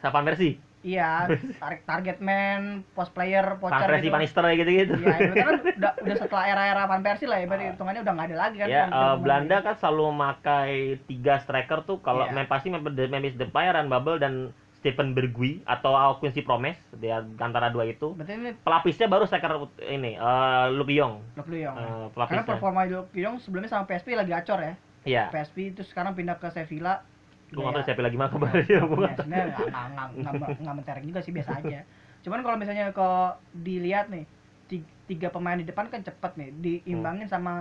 Siapa 0.00 0.20
Mercy? 0.20 0.52
iya 0.78 1.26
target 1.58 1.82
target 1.84 2.18
man, 2.22 2.86
post 2.94 3.10
player, 3.10 3.58
Van 3.58 3.66
voucher 3.66 3.82
Persie, 3.84 3.98
gitu. 4.00 4.14
Van 4.14 4.22
Nistelrooy 4.22 4.54
gitu-gitu. 4.56 4.94
Iya, 4.94 5.16
itu 5.18 5.34
kan 5.36 5.54
udah 5.74 5.92
udah 5.98 6.16
setelah 6.16 6.44
era-era 6.46 6.82
Van 6.86 7.02
Persie 7.02 7.26
lah, 7.26 7.38
ya, 7.38 7.46
berarti 7.46 7.64
hitungannya 7.68 8.00
udah 8.00 8.12
nggak 8.14 8.28
ada 8.30 8.36
lagi 8.38 8.56
kan. 8.56 8.66
Ya, 8.68 8.78
eh, 8.78 8.86
pemain- 8.86 9.18
Belanda 9.18 9.56
kan 9.60 9.74
selalu 9.74 10.02
memakai 10.08 10.72
tiga 11.04 11.34
striker 11.38 11.82
tuh 11.82 11.98
kalau 11.98 12.22
Iya. 12.22 12.32
main 12.32 12.46
pasti 12.46 12.70
Memphis 12.70 13.10
Memphis 13.10 13.34
Depay, 13.34 13.66
Ryan 13.66 13.90
Babel 13.90 14.16
dan 14.16 14.34
Stephen 14.72 15.10
Bergui 15.10 15.66
atau 15.66 15.90
Quincy 16.14 16.40
Promes 16.40 16.78
dia 16.94 17.26
antara 17.36 17.68
dua 17.68 17.82
itu. 17.84 18.14
Berarti 18.14 18.32
ini 18.32 18.54
Pelapisnya 18.54 19.10
baru 19.10 19.26
striker 19.26 19.58
ini 19.82 20.14
eh 20.14 20.66
Luke 20.70 20.94
Yong. 20.94 21.34
Luke 21.34 21.50
Luyong. 21.50 21.74
Eh, 21.74 21.82
Karena 21.82 22.08
pelapisnya. 22.14 22.46
performa 22.46 22.86
Luke 22.86 23.10
Luyong 23.10 23.42
sebelumnya 23.42 23.66
sama 23.66 23.82
PSV 23.84 24.14
lagi 24.14 24.30
acor 24.30 24.62
ya. 24.62 24.78
Iya. 25.02 25.24
PSV 25.34 25.74
itu 25.74 25.82
sekarang 25.82 26.14
pindah 26.14 26.38
ke 26.38 26.46
Sevilla. 26.48 27.02
Gue 27.48 27.62
nggak 27.64 27.74
tahu 27.74 27.82
Ya, 27.82 27.86
siapa 27.88 28.02
lagi 28.04 28.16
mah 28.20 28.28
Ya, 28.28 28.32
kabarnya. 28.32 28.78
Gua 28.84 29.06
ya, 29.08 29.14
sebenarnya 29.16 29.46
nggak 29.48 30.50
nggak 30.60 30.76
mentereng 30.76 31.04
juga 31.08 31.20
sih 31.24 31.32
biasa 31.32 31.50
aja. 31.64 31.80
Cuman 32.20 32.40
kalau 32.44 32.56
misalnya 32.60 32.92
kalau 32.92 33.36
dilihat 33.56 34.12
nih 34.12 34.24
ti- 34.68 34.88
tiga 35.08 35.32
pemain 35.32 35.56
di 35.56 35.64
depan 35.64 35.88
kan 35.88 36.04
cepet 36.04 36.32
nih 36.36 36.48
diimbangin 36.60 37.24
Hmm. 37.24 37.34
sama 37.40 37.52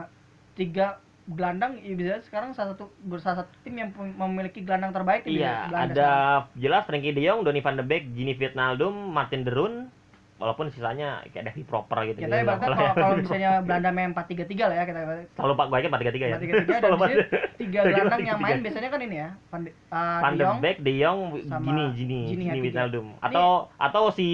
tiga 0.59 0.99
gelandang 1.27 1.75
ya 1.83 1.91
bisa 1.95 2.23
sekarang 2.23 2.55
salah 2.55 2.71
satu 2.75 2.87
salah 3.19 3.43
satu 3.43 3.51
tim 3.63 3.75
yang 3.75 3.91
memiliki 3.95 4.63
gelandang 4.63 4.95
terbaik 4.95 5.27
Iya, 5.27 5.67
ada 5.71 6.47
jelas 6.55 6.87
Frankie 6.87 7.11
De 7.11 7.19
Jong, 7.19 7.43
Donny 7.43 7.59
van 7.59 7.75
de 7.75 7.83
Beek, 7.83 8.15
Gini 8.15 8.31
Wijnaldum, 8.31 8.95
Martin 9.11 9.43
de 9.43 9.51
Roon, 9.51 9.91
walaupun 10.37 10.69
sisanya 10.69 11.25
kayak 11.27 11.49
Davy 11.49 11.61
Proper 11.61 11.97
gitu. 12.05 12.17
Kita 12.19 12.37
ibaratnya 12.37 12.67
kalau, 12.67 12.93
kalau 12.93 13.15
misalnya 13.17 13.51
Belanda 13.59 13.89
main 13.89 14.11
4-3-3 14.11 14.53
lah 14.63 14.75
ya 14.75 14.83
kita 14.85 14.99
selalu 15.33 15.53
Pak 15.53 15.65
gue 15.67 15.77
empat 15.83 15.99
tiga 15.99 16.13
tiga 16.13 16.25
ya. 16.27 16.37
4-3-3 16.37 16.47
dan 16.83 16.91
di 16.93 17.15
tiga 17.61 17.79
gelandang 17.83 18.21
yang 18.23 18.37
4-3-3. 18.37 18.45
main 18.45 18.57
biasanya 18.59 18.89
kan 18.89 19.01
ini 19.01 19.15
ya 19.17 19.29
Van 19.47 19.61
de, 19.61 19.69
uh, 19.87 20.19
Van 20.19 20.31
De 20.31 20.43
Jong 20.43 20.59
Beek, 20.59 20.77
De 20.79 20.93
Jong, 20.95 21.19
Gini, 21.41 21.85
Gini, 22.27 22.43
Gini. 22.47 22.59
Wijnaldum. 22.61 23.05
Ini- 23.09 23.21
Atau 23.23 23.47
atau 23.75 24.03
si 24.09 24.29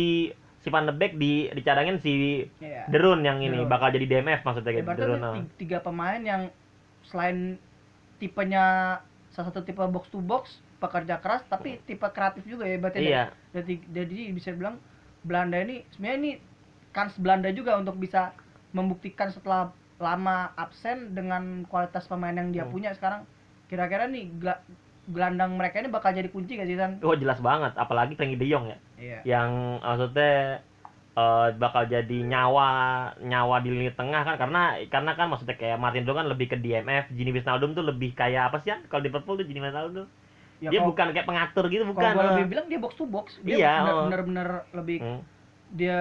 si 0.60 0.68
Van 0.68 0.84
de 0.84 0.94
Beek 0.94 1.16
di 1.16 1.32
dicadangin 1.50 1.98
si 1.98 2.14
Iya. 2.58 2.84
De 2.86 2.98
Roon 2.98 3.20
yang 3.22 3.40
ini 3.40 3.52
De 3.54 3.58
Roon. 3.58 3.68
bakal 3.68 3.90
jadi 3.90 4.06
DMF 4.06 4.42
maksudnya 4.42 4.70
Ya, 4.70 4.74
kayak 4.74 4.82
De 4.82 4.88
ibaratnya 4.90 5.08
Roon. 5.08 5.20
tuh 5.20 5.26
ah. 5.26 5.36
ti- 5.38 5.52
tiga 5.58 5.78
pemain 5.80 6.20
yang 6.20 6.42
selain 7.06 7.56
tipenya 8.18 8.64
salah 9.30 9.50
satu 9.50 9.62
tipe 9.62 9.82
box 9.82 10.08
to 10.08 10.20
box 10.20 10.44
pekerja 10.78 11.18
keras 11.18 11.44
tapi 11.46 11.80
tipe 11.82 12.04
kreatif 12.06 12.44
juga 12.46 12.64
ya 12.64 12.76
berarti 12.78 13.00
Iya. 13.02 13.24
jadi, 13.52 13.74
jadi 13.90 14.18
bisa 14.30 14.52
bilang 14.52 14.78
Belanda 15.24 15.58
ini 15.58 15.82
sebenarnya 15.90 16.20
ini 16.20 16.32
kans 16.92 17.16
Belanda 17.18 17.50
juga 17.50 17.76
untuk 17.76 17.96
bisa 17.96 18.32
membuktikan 18.72 19.30
setelah 19.30 19.72
lama 19.98 20.52
absen 20.54 21.14
dengan 21.14 21.64
kualitas 21.66 22.06
pemain 22.06 22.34
yang 22.34 22.52
dia 22.52 22.64
Hmm. 22.64 22.72
punya 22.72 22.92
sekarang 22.92 23.24
kira-kira 23.66 24.06
nih 24.06 24.28
gela- 24.38 24.62
gelandang 25.06 25.56
mereka 25.56 25.80
ini 25.80 25.88
bakal 25.88 26.12
jadi 26.12 26.28
kunci 26.28 26.56
gak 26.56 26.66
sih 26.66 26.76
San? 26.76 27.00
Oh 27.02 27.12
jelas 27.14 27.40
banget, 27.40 27.76
apalagi 27.76 28.14
Frankie 28.14 28.36
De 28.36 28.46
Jong 28.46 28.68
ya. 28.68 28.78
Iya. 28.96 29.20
yang 29.26 29.50
maksudnya 29.80 30.64
eh, 31.14 31.48
bakal 31.54 31.86
jadi 31.86 32.18
nyawa 32.26 32.70
nyawa 33.22 33.62
di 33.62 33.70
lini 33.70 33.94
tengah 33.94 34.24
kan 34.24 34.34
karena 34.34 34.82
karena 34.88 35.12
kan 35.14 35.30
maksudnya 35.30 35.54
kayak 35.54 35.78
Martin 35.78 36.04
Dong 36.04 36.18
kan 36.18 36.26
lebih 36.26 36.50
ke 36.50 36.58
DMF, 36.58 37.12
Gini 37.12 37.30
Wijnaldum 37.30 37.78
tuh 37.78 37.86
lebih 37.86 38.12
kayak 38.14 38.50
apa 38.50 38.58
sih 38.60 38.74
ya 38.74 38.82
kalau 38.88 39.02
di 39.02 39.14
Liverpool 39.14 39.38
tuh 39.38 39.46
Gini 39.46 39.62
Wijnaldum 39.62 40.10
Ya, 40.64 40.70
dia 40.70 40.80
kalau- 40.80 40.90
bukan 40.90 41.06
kayak 41.12 41.28
pengatur 41.28 41.66
gitu 41.68 41.84
kalau 41.84 41.92
bukan 41.92 42.08
eh. 42.08 42.28
lebih 42.32 42.46
bilang 42.48 42.66
dia 42.66 42.80
box 42.80 42.94
to 42.94 43.04
box 43.06 43.28
dia 43.42 43.56
Iya, 43.58 43.74
bener- 43.78 43.92
oh. 43.94 44.04
bener-bener 44.06 44.48
lebih 44.72 44.98
Hmm, 44.98 45.20
dia 45.70 46.00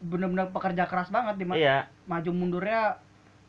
bener-bener 0.00 0.46
pekerja 0.48 0.84
keras 0.84 1.08
banget 1.08 1.34
di 1.36 1.44
iya 1.54 1.84
maju 2.04 2.30
mundurnya 2.30 2.96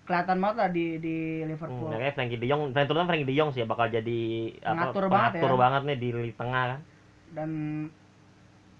kelihatan 0.04 0.38
banget 0.38 0.58
lah 0.58 0.70
di 0.70 0.86
di 0.98 1.16
Liverpool. 1.44 1.88
hmm, 1.88 2.12
Frankie 2.12 2.36
De 2.36 2.46
Jong 2.46 2.62
terutama 2.74 3.06
Frankie 3.06 3.24
De 3.24 3.32
Jong 3.32 3.50
sih 3.50 3.64
bakal 3.64 3.88
jadi 3.88 4.20
apa, 4.60 4.90
Pengatur 4.92 5.06
banget 5.06 5.32
pengatur 5.32 5.52
ya. 5.52 5.58
banget 5.58 5.82
nih 5.86 5.98
di 5.98 6.08
lini 6.12 6.34
tengah 6.34 6.64
kan 6.68 6.80
Dan 7.30 7.52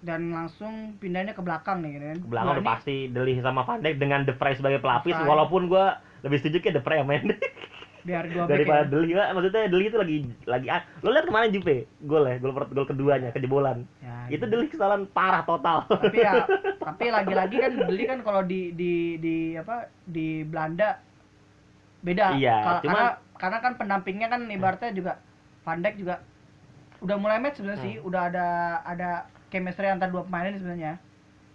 dan 0.00 0.20
langsung 0.28 0.72
pindahnya 0.96 1.30
ke 1.30 1.40
belakang 1.40 1.80
nih 1.80 1.92
kan. 1.94 2.16
ke 2.18 2.26
belakang 2.26 2.48
Wah, 2.48 2.56
udah 2.58 2.66
pasti 2.66 2.96
Deli 3.06 3.38
sama 3.38 3.62
Van 3.62 3.78
Dijk 3.78 3.96
dengan 3.96 4.20
De 4.22 4.32
Vrij 4.32 4.56
sebagai 4.56 4.80
pelapis 4.80 5.14
walaupun 5.14 5.62
gua 5.66 5.96
lebih 6.20 6.36
setuju 6.36 6.58
kayak 6.58 6.74
De 6.74 6.82
Vrij 6.82 6.98
yang 6.98 7.06
main 7.06 7.24
biar 8.02 8.24
back 8.26 8.48
daripada 8.48 8.78
ya. 8.78 8.88
Deli 8.88 9.10
Pak. 9.12 9.28
maksudnya 9.30 9.62
Deli 9.66 9.84
itu 9.84 9.96
lagi 9.96 10.16
lagi 10.44 10.66
ah, 10.66 10.80
lo 10.98 11.08
lihat 11.10 11.26
kemarin 11.26 11.50
Juve 11.50 11.76
gol 12.00 12.24
ya 12.24 12.36
gol 12.36 12.52
gol 12.52 12.86
keduanya 12.86 13.30
kejebolan 13.30 13.84
Ya, 13.98 14.26
itu 14.28 14.38
gitu. 14.38 14.44
Deli 14.46 14.66
kesalahan 14.66 15.04
parah 15.06 15.42
total 15.42 15.84
tapi 15.86 16.18
ya 16.18 16.44
tapi 16.86 17.04
lagi-lagi 17.08 17.56
kan 17.56 17.72
beli 17.82 18.04
kan 18.04 18.18
kalau 18.20 18.42
di 18.42 18.72
di 18.72 18.92
di 19.16 19.34
apa 19.54 19.76
di 20.02 20.42
Belanda 20.42 20.98
beda 22.00 22.32
Iya, 22.34 22.56
Kal- 22.58 22.80
cuman- 22.80 22.88
karena 22.90 23.08
karena 23.36 23.58
kan 23.58 23.72
pendampingnya 23.74 24.28
kan 24.28 24.40
ibaratnya 24.46 24.90
juga 24.90 25.12
Van 25.60 25.78
Dijk 25.78 25.96
juga 25.98 26.24
udah 26.98 27.16
mulai 27.16 27.36
match 27.36 27.56
sebenarnya 27.56 27.80
sih 27.82 27.94
Hmm. 27.94 28.06
udah 28.06 28.22
ada 28.26 28.46
ada 28.82 29.10
chemistry 29.48 29.86
antara 29.86 30.08
dua 30.08 30.22
pemain 30.22 30.46
ini 30.46 30.56
sebenarnya 30.56 30.92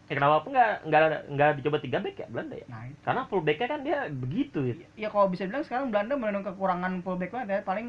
Eh, 0.06 0.14
kenapa 0.14 0.46
nggak 0.46 0.86
nggak 0.86 1.02
nggak 1.30 1.50
dicoba 1.58 1.78
tiga 1.80 1.98
back 1.98 2.14
ya 2.16 2.28
Belanda 2.28 2.56
ya? 2.56 2.66
nah 2.68 2.86
itu 2.86 3.00
Karena 3.02 3.22
full 3.26 3.42
backnya 3.42 3.68
kan 3.68 3.80
dia 3.82 3.98
begitu 4.08 4.60
ya. 4.64 4.76
ya 4.96 5.08
kalau 5.10 5.28
bisa 5.28 5.44
bilang 5.44 5.64
sekarang 5.64 5.90
Belanda 5.90 6.14
menurut 6.14 6.46
kekurangan 6.46 7.02
fullback 7.02 7.32
banget 7.32 7.48
ya 7.50 7.60
paling 7.64 7.88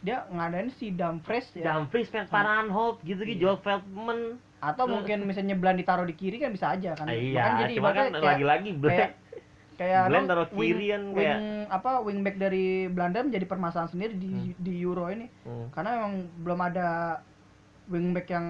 dia 0.00 0.26
ngadain 0.28 0.68
si 0.72 0.90
Dumfries 0.90 1.46
ya 1.54 1.72
Dumfries, 1.72 2.10
Van 2.10 2.26
Aanholt, 2.28 3.00
gitu 3.00 3.22
gitu, 3.22 3.38
Iya. 3.40 3.40
Joel 3.46 3.58
Veldman. 3.60 4.20
atau 4.60 4.84
mungkin 4.86 5.22
misalnya 5.22 5.54
Belanda 5.54 5.78
ditaruh 5.78 6.04
di 6.04 6.12
kiri 6.12 6.36
kan 6.38 6.48
bisa 6.48 6.72
aja 6.72 6.92
kan 6.92 7.04
Ah, 7.04 7.12
Bahkan 7.12 7.20
iya, 7.22 7.44
jadi 7.60 7.72
cuma 7.74 7.90
kan 7.90 8.06
lagi-lagi 8.10 8.70
Belanda. 8.74 9.06
kayak 9.74 10.02
Belanda 10.06 10.30
taruh 10.30 10.48
kiri 10.50 10.86
kan 10.88 11.02
wing 11.06 11.16
kayak- 11.16 11.40
apa 11.68 11.90
wingback 12.00 12.36
dari 12.36 12.66
Belanda 12.86 13.20
menjadi 13.20 13.44
permasalahan 13.44 13.90
sendiri 13.90 14.14
di 14.14 14.32
Hmm. 14.50 14.56
di 14.56 14.72
Euro 14.80 15.06
ini 15.06 15.26
Hmm. 15.40 15.68
karena 15.70 15.90
memang 15.98 16.12
belum 16.40 16.60
ada 16.62 16.88
wingback 17.86 18.26
yang 18.28 18.46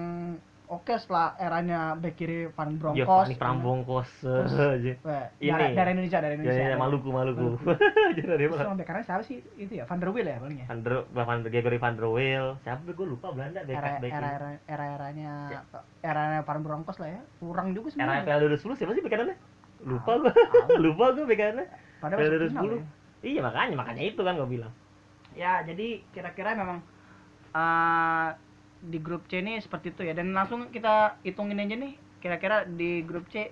oke 0.65 0.93
setelah 0.97 1.37
eranya 1.37 1.93
back 1.93 2.15
kiri 2.15 2.49
Van 2.49 2.75
Bronckhorst 2.75 3.29
Giovanni 3.29 3.35
Prambongkos 3.37 4.09
Terus, 4.19 4.53
aja. 4.75 4.93
Ini. 5.37 5.73
dari, 5.73 5.89
Indonesia 5.93 6.19
dari 6.19 6.33
Ya, 6.33 6.37
Indonesia 6.41 6.63
ya, 6.73 6.77
Maluku, 6.77 7.09
Maluku. 7.09 7.47
Jadi 8.17 8.25
dari 8.25 8.43
sama 8.49 8.81
kanan 8.81 9.03
siapa 9.03 9.21
sih 9.21 9.39
itu 9.55 9.73
ya 9.77 9.85
Van 9.85 10.01
der 10.01 10.09
Wiel 10.09 10.25
ya 10.25 10.37
palingnya 10.41 10.65
Van 10.65 10.79
der 10.81 10.95
Van 11.11 11.39
der 11.41 11.49
Gregory 11.49 11.77
Van 11.77 11.93
der 11.93 12.07
Wiel. 12.07 12.47
Siapa 12.61 12.81
gue 12.85 13.07
lupa 13.07 13.29
Belanda 13.29 13.61
back 13.61 13.75
era 13.75 13.89
back. 13.99 14.11
era 14.11 14.29
era 14.33 14.49
era 14.65 14.85
eranya 14.95 15.31
era 16.01 16.23
Van 16.41 16.59
Bronckhorst 16.61 16.99
lah 16.99 17.09
ya 17.13 17.21
kurang 17.37 17.71
juga 17.71 17.93
Era 17.93 18.21
sebenarnya 18.21 18.25
PL 18.25 18.39
2010 18.57 18.79
siapa 18.79 18.91
sih 18.91 19.01
back 19.01 19.13
kanannya? 19.13 19.37
Lupa 19.85 20.11
gue. 20.17 20.33
Lupa 20.85 21.05
gue 21.13 21.25
back 21.25 21.39
kanannya. 21.39 21.65
final 22.01 22.17
2010. 22.17 22.53
ya. 22.53 22.83
Iya 23.25 23.39
makanya 23.41 23.75
makanya 23.75 24.03
itu 24.03 24.21
kan 24.21 24.33
gue 24.35 24.49
bilang. 24.49 24.73
ya 25.33 25.59
jadi 25.61 25.99
kira-kira 26.09 26.55
memang 26.55 26.79
eh, 27.51 28.29
di 28.81 28.97
grup 28.99 29.25
C 29.31 29.39
ini 29.39 29.59
seperti 29.59 29.93
itu 29.95 30.01
ya. 30.07 30.13
Dan 30.17 30.35
langsung 30.35 30.67
kita 30.69 31.19
hitungin 31.23 31.61
aja 31.61 31.75
nih 31.75 31.93
kira-kira 32.19 32.65
di 32.65 33.05
grup 33.05 33.29
C 33.29 33.49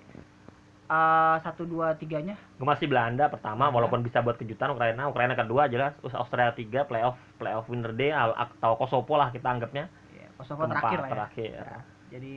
eh, 0.90 1.36
satu 1.40 1.64
dua 1.64 1.94
tiganya. 1.94 2.36
Gue 2.58 2.66
masih 2.68 2.90
Belanda 2.90 3.30
pertama 3.30 3.68
Belanda. 3.68 3.74
walaupun 3.80 4.00
bisa 4.04 4.20
buat 4.20 4.36
kejutan 4.36 4.74
Ukraina. 4.74 5.08
Ukraina 5.08 5.34
kedua 5.38 5.70
jelas. 5.70 5.94
Terus 6.02 6.14
Australia 6.18 6.52
tiga 6.52 6.84
playoff 6.84 7.18
playoff 7.38 7.68
winner 7.70 7.94
day 7.94 8.12
atau 8.12 8.76
Kosovo 8.76 9.14
lah 9.16 9.30
kita 9.30 9.46
anggapnya. 9.48 9.88
Ya, 10.12 10.28
Kosovo 10.36 10.66
Keempat, 10.66 10.80
terakhir 10.80 10.98
lah 10.98 11.08
ya. 11.08 11.12
terakhir. 11.14 11.52
Ya, 11.54 11.78
jadi 12.18 12.34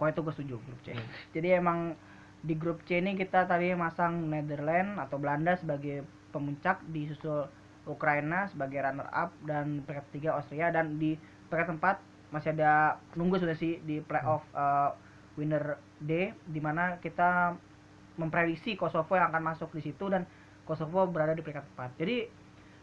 kok 0.00 0.08
itu 0.08 0.20
gue 0.24 0.34
setuju 0.34 0.54
grup 0.64 0.80
C. 0.82 0.88
Jadi 1.36 1.48
emang 1.52 1.92
di 2.40 2.56
grup 2.56 2.80
C 2.88 3.04
ini 3.04 3.20
kita 3.20 3.44
tadi 3.44 3.76
masang 3.76 4.32
Netherlands 4.32 4.96
atau 4.96 5.20
Belanda 5.20 5.52
sebagai 5.60 6.08
pemuncak 6.32 6.80
disusul 6.88 7.50
Ukraina 7.88 8.48
sebagai 8.48 8.80
runner 8.80 9.08
up 9.10 9.34
dan 9.44 9.82
peringkat 9.84 10.04
ketiga 10.12 10.38
Austria 10.38 10.70
dan 10.70 10.96
di 10.96 11.16
peringkat 11.50 11.76
tempat 11.76 11.96
masih 12.30 12.54
ada 12.54 13.02
nunggu 13.18 13.42
sudah 13.42 13.58
sih 13.58 13.82
di 13.82 13.98
playoff 14.00 14.46
uh, 14.54 14.94
winner 15.34 15.82
D 15.98 16.30
di 16.46 16.60
mana 16.62 17.02
kita 17.02 17.58
memprediksi 18.14 18.78
Kosovo 18.78 19.18
yang 19.18 19.34
akan 19.34 19.42
masuk 19.54 19.74
di 19.74 19.82
situ 19.82 20.06
dan 20.06 20.24
Kosovo 20.62 21.10
berada 21.10 21.34
di 21.34 21.42
peringkat 21.42 21.66
4. 21.74 22.00
Jadi 22.00 22.16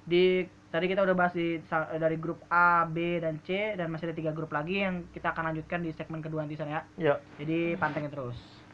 di 0.08 0.44
tadi 0.68 0.86
kita 0.88 1.04
udah 1.04 1.16
bahas 1.16 1.36
di 1.36 1.60
dari 2.00 2.18
grup 2.20 2.44
A, 2.52 2.84
B 2.88 3.24
dan 3.24 3.40
C 3.44 3.76
dan 3.76 3.88
masih 3.88 4.12
ada 4.12 4.16
tiga 4.16 4.32
grup 4.36 4.52
lagi 4.52 4.84
yang 4.84 5.08
kita 5.16 5.32
akan 5.32 5.52
lanjutkan 5.52 5.80
di 5.84 5.96
segmen 5.96 6.20
kedua 6.20 6.44
nanti 6.44 6.60
sana 6.60 6.80
ya. 6.80 6.82
Yuk. 7.00 7.20
Jadi 7.40 7.60
pantengin 7.80 8.12
terus. 8.12 8.67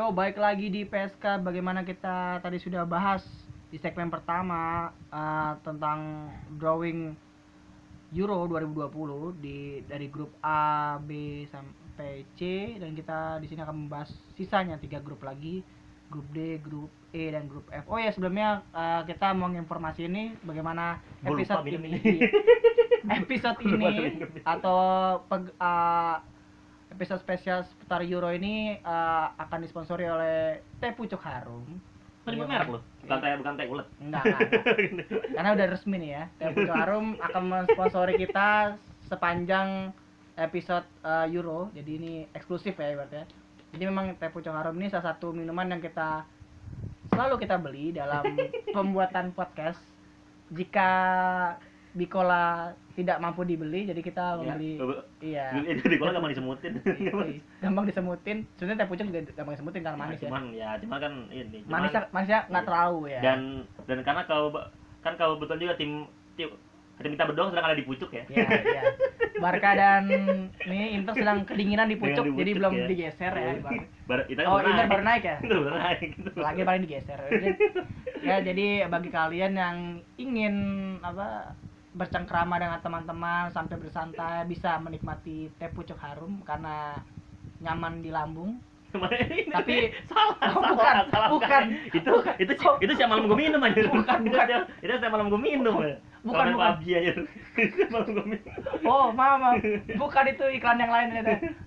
Yo, 0.00 0.16
baik 0.16 0.40
lagi 0.40 0.72
di 0.72 0.88
PSK. 0.88 1.44
Bagaimana 1.44 1.84
kita 1.84 2.40
tadi 2.40 2.56
sudah 2.56 2.88
bahas 2.88 3.20
di 3.68 3.76
segmen 3.76 4.08
pertama 4.08 4.88
eh, 5.12 5.52
tentang 5.60 6.24
drawing 6.56 7.12
Euro 8.16 8.48
2020 8.48 9.44
di 9.44 9.84
dari 9.84 10.08
grup 10.08 10.32
A, 10.40 10.96
B 11.04 11.44
sampai 11.52 12.24
C 12.32 12.72
dan 12.80 12.96
kita 12.96 13.44
di 13.44 13.52
sini 13.52 13.60
akan 13.60 13.76
membahas 13.76 14.08
sisanya 14.40 14.80
tiga 14.80 15.04
grup 15.04 15.20
lagi, 15.20 15.60
grup 16.08 16.24
D, 16.32 16.56
grup 16.64 16.88
E 17.12 17.36
dan 17.36 17.44
grup 17.44 17.68
F. 17.68 17.84
Oh 17.84 18.00
ya, 18.00 18.08
sebelumnya 18.08 18.64
eh, 18.72 19.04
kita 19.04 19.36
mau 19.36 19.52
informasi 19.52 20.08
ini 20.08 20.32
bagaimana 20.48 20.96
lupa 21.28 21.44
episode 21.60 21.76
ini. 21.76 22.24
episode 23.20 23.60
ini 23.68 24.16
atau 24.48 24.80
peg- 25.28 25.52
eh, 25.60 26.16
episode 27.00 27.24
spesial 27.24 27.64
seputar 27.64 28.04
Euro 28.04 28.28
ini 28.28 28.76
eh, 28.76 29.26
akan 29.40 29.64
disponsori 29.64 30.04
oleh 30.04 30.60
Teh 30.84 30.92
Pucuk 30.92 31.24
Harum. 31.24 31.64
Tadi 32.28 32.36
merek 32.36 32.68
lu. 32.68 32.76
Bukan 32.76 33.16
teh 33.24 33.32
bukan 33.40 33.52
teh 33.56 33.66
ulet. 33.72 33.88
Enggak, 34.04 34.22
enggak, 34.28 34.40
enggak. 34.44 35.08
Karena 35.40 35.50
udah 35.56 35.66
resmi 35.72 35.96
nih 35.96 36.10
ya. 36.12 36.24
Teh 36.36 36.52
Pucuk 36.52 36.76
Harum 36.76 37.16
akan 37.24 37.42
mensponsori 37.48 38.20
kita 38.20 38.76
sepanjang 39.08 39.96
episode 40.36 40.84
eh, 41.00 41.32
Euro. 41.32 41.72
Jadi 41.72 41.90
ini 41.96 42.12
eksklusif 42.36 42.76
ya 42.76 42.92
ibaratnya. 42.92 43.24
Jadi 43.72 43.84
memang 43.88 44.20
Teh 44.20 44.28
Pucuk 44.28 44.52
Harum 44.52 44.76
ini 44.76 44.92
salah 44.92 45.16
satu 45.16 45.32
minuman 45.32 45.72
yang 45.72 45.80
kita 45.80 46.28
selalu 47.08 47.40
kita 47.40 47.56
beli 47.56 47.96
dalam 47.96 48.28
pembuatan 48.76 49.32
podcast. 49.32 49.80
Jika 50.52 50.92
Bikola 51.90 52.70
tidak 52.94 53.18
mampu 53.18 53.42
dibeli 53.42 53.82
jadi 53.82 53.98
kita 53.98 54.24
Iya. 54.32 54.38
membeli 54.38 54.72
iya 55.20 55.44
di 55.74 55.96
kolam 55.96 56.14
gampang 56.14 56.30
disemutin. 56.30 56.72
Iya, 57.02 57.12
gampang 57.60 57.84
disemutin 57.84 58.38
sebenarnya 58.54 58.78
teh 58.78 58.88
pucuk 58.88 59.06
juga 59.06 59.20
gampang 59.32 59.54
disemutin 59.54 59.82
karena 59.82 59.98
manis 59.98 60.16
ya 60.16 60.28
cuman 60.28 60.44
ya 60.52 60.70
cuman 60.78 60.98
kan 60.98 61.12
ini 61.28 61.58
cuman- 61.60 61.72
manisnya 61.80 62.00
manisnya 62.10 62.40
nggak 62.46 62.62
Iya. 62.62 62.68
terlalu 62.68 63.00
ya 63.08 63.20
dan 63.20 63.40
dan 63.84 63.98
karena 64.00 64.22
kalau 64.24 64.46
kan 65.00 65.14
kalau 65.16 65.34
betul 65.36 65.56
juga 65.56 65.74
tim 65.74 66.04
tim 66.34 66.52
tim 67.00 67.10
kita 67.10 67.24
berdua 67.24 67.48
sedang 67.48 67.64
ada 67.64 67.72
di 67.72 67.82
pucuk 67.82 68.12
ya. 68.12 68.28
Iya, 68.28 68.44
iya. 68.60 68.82
Barca 69.40 69.72
dan 69.72 70.04
ini 70.60 70.92
Inter 70.92 71.16
sedang 71.16 71.48
kedinginan 71.48 71.88
di 71.88 71.96
pucuk, 71.96 72.28
di 72.28 72.36
jadi 72.36 72.52
pucuk, 72.52 72.58
belum 72.60 72.72
ya. 72.76 72.86
digeser 72.86 73.32
ya. 73.32 73.52
Bar- 74.04 74.28
kita 74.28 74.44
kan 74.44 74.48
Oh, 74.52 74.56
baru 74.60 74.68
Inter 74.68 74.86
baru 74.86 75.04
naik 75.08 75.24
ya? 75.24 75.36
Inter 75.40 75.58
baru 75.64 75.76
naik. 75.80 76.00
Lagi 76.36 76.60
paling 76.60 76.82
digeser. 76.84 77.16
Jadi, 77.24 77.48
ya 78.20 78.36
jadi 78.42 78.66
bagi 78.86 79.08
kalian 79.08 79.52
yang 79.54 79.76
ingin 80.18 80.54
apa 81.00 81.56
bercengkrama 81.90 82.54
dengan 82.56 82.78
teman-teman 82.78 83.50
sampai 83.50 83.76
bersantai 83.76 84.46
bisa 84.46 84.78
menikmati 84.78 85.50
teh 85.56 85.66
pucuk 85.68 85.98
harum 85.98 86.38
karena 86.42 86.94
nyaman 87.58 87.98
di 87.98 88.08
lambung. 88.08 88.62
Tapi- 88.90 89.94
salah, 90.02 90.34
Oh, 90.50 90.58
salah, 90.58 90.70
bukan, 90.74 90.94
salah 91.08 91.28
bukan, 91.30 91.46
sekali. 91.46 91.74
Itu 91.94 92.10
bukan. 92.10 92.34
itu 92.38 92.52
si- 92.56 92.78
itu 92.80 92.92
siapa 92.94 93.10
malam 93.12 93.26
gue 93.26 93.38
minum 93.38 93.60
aja. 93.62 93.80
Bukan, 93.86 94.18
Itu 94.20 94.34
bukan. 94.34 94.46
Itu 94.82 94.92
siapa 94.92 95.14
malam 95.14 95.26
gue 95.28 95.40
minum. 95.40 95.74
Bukan, 96.20 96.42
main 96.42 96.52
bukan. 96.52 96.70
PUBG 96.74 96.86
aja. 96.92 97.12
malam 97.94 98.08
gue 98.08 98.24
minum. 98.28 98.50
Oh, 98.82 99.06
maaf, 99.10 99.36
maaf. 99.38 99.56
Bukan 100.02 100.24
itu 100.26 100.44
iklan 100.52 100.78
yang 100.78 100.90
lain 100.90 101.08
ya. 101.12 101.22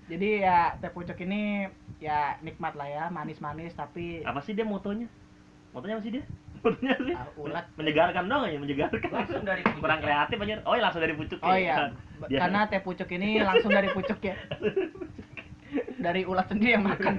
Jadi 0.06 0.30
ya 0.42 0.58
teh 0.78 0.92
pucuk 0.92 1.16
ini 1.18 1.72
ya 1.98 2.36
nikmat 2.40 2.76
lah 2.76 2.86
ya, 2.86 3.04
manis-manis 3.08 3.72
tapi 3.72 4.20
Apa 4.22 4.44
sih 4.44 4.52
dia 4.52 4.68
motonya? 4.68 5.08
Motonya 5.72 5.96
apa 5.96 6.04
sih 6.04 6.20
dia? 6.20 6.24
Motonya 6.64 6.96
sih. 6.98 7.14
Ah, 7.14 7.28
ulat. 7.36 7.66
Menyegarkan 7.76 8.24
dong 8.26 8.44
ya, 8.46 8.56
menyegarkan. 8.56 9.10
Langsung 9.12 9.44
dari 9.44 9.62
pucuk 9.62 9.80
Kurang 9.80 10.00
ya? 10.00 10.06
kreatif 10.06 10.38
aja. 10.40 10.56
Oh, 10.64 10.74
iya 10.74 10.82
langsung 10.82 11.02
dari 11.02 11.14
pucuk. 11.14 11.40
Oh 11.40 11.52
ya. 11.52 11.60
iya, 11.60 11.76
b- 12.18 12.28
Dia- 12.28 12.40
karena 12.40 12.60
teh 12.66 12.80
pucuk 12.80 13.10
ini 13.12 13.30
langsung 13.40 13.70
dari 13.70 13.90
pucuk 13.90 14.20
ya. 14.20 14.36
Dari 15.98 16.22
ulat 16.22 16.46
sendiri 16.46 16.76
yang 16.76 16.84
makan. 16.84 17.16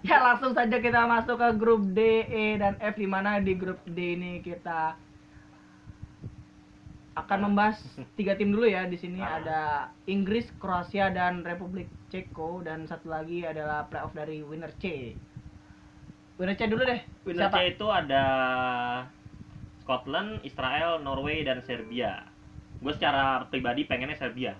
Ya 0.00 0.22
langsung 0.22 0.54
saja 0.54 0.78
kita 0.78 1.04
masuk 1.04 1.36
ke 1.36 1.48
grup 1.56 1.82
D, 1.90 1.98
E, 2.24 2.54
dan 2.54 2.78
F 2.78 2.94
di 2.94 3.04
mana 3.04 3.36
di 3.36 3.52
grup 3.52 3.82
D 3.84 4.14
ini 4.14 4.38
kita 4.40 4.94
akan 7.16 7.38
membahas 7.42 7.80
tiga 8.14 8.32
tim 8.32 8.48
dulu 8.48 8.64
ya 8.64 8.84
di 8.84 8.94
sini 8.94 9.18
Ah. 9.18 9.40
ada 9.40 9.60
Inggris, 10.06 10.46
Kroasia 10.54 11.08
dan 11.08 11.42
Republik 11.42 11.88
Ceko 12.08 12.60
dan 12.60 12.84
satu 12.84 13.08
lagi 13.08 13.42
adalah 13.42 13.84
playoff 13.84 14.12
dari 14.12 14.40
winner 14.40 14.70
C. 14.78 15.16
Winner 16.36 16.56
C 16.56 16.68
dulu 16.68 16.82
deh. 16.84 17.00
Winner 17.24 17.48
Siapa? 17.48 17.56
C 17.56 17.76
itu 17.76 17.86
ada 17.88 18.24
Scotland, 19.80 20.42
Israel, 20.44 21.00
Norway, 21.00 21.46
dan 21.46 21.62
Serbia. 21.64 22.26
Gue 22.82 22.92
secara 22.92 23.46
pribadi 23.48 23.88
pengennya 23.88 24.18
Serbia. 24.18 24.52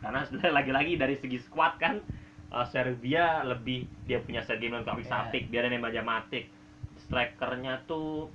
Karena 0.00 0.24
sebenarnya 0.26 0.52
lagi-lagi 0.56 0.92
dari 0.96 1.14
segi 1.14 1.38
squad 1.38 1.76
kan 1.78 2.00
uh, 2.50 2.66
Serbia 2.66 3.44
lebih 3.46 3.86
dia 4.08 4.18
punya 4.24 4.42
Sergei 4.42 4.72
Milinkovic. 4.72 5.06
Savic, 5.06 5.52
dia 5.52 5.62
ada 5.62 5.70
Nemanja 5.70 6.02
Matic. 6.02 6.48
Strikernya 7.06 7.84
tuh 7.86 8.32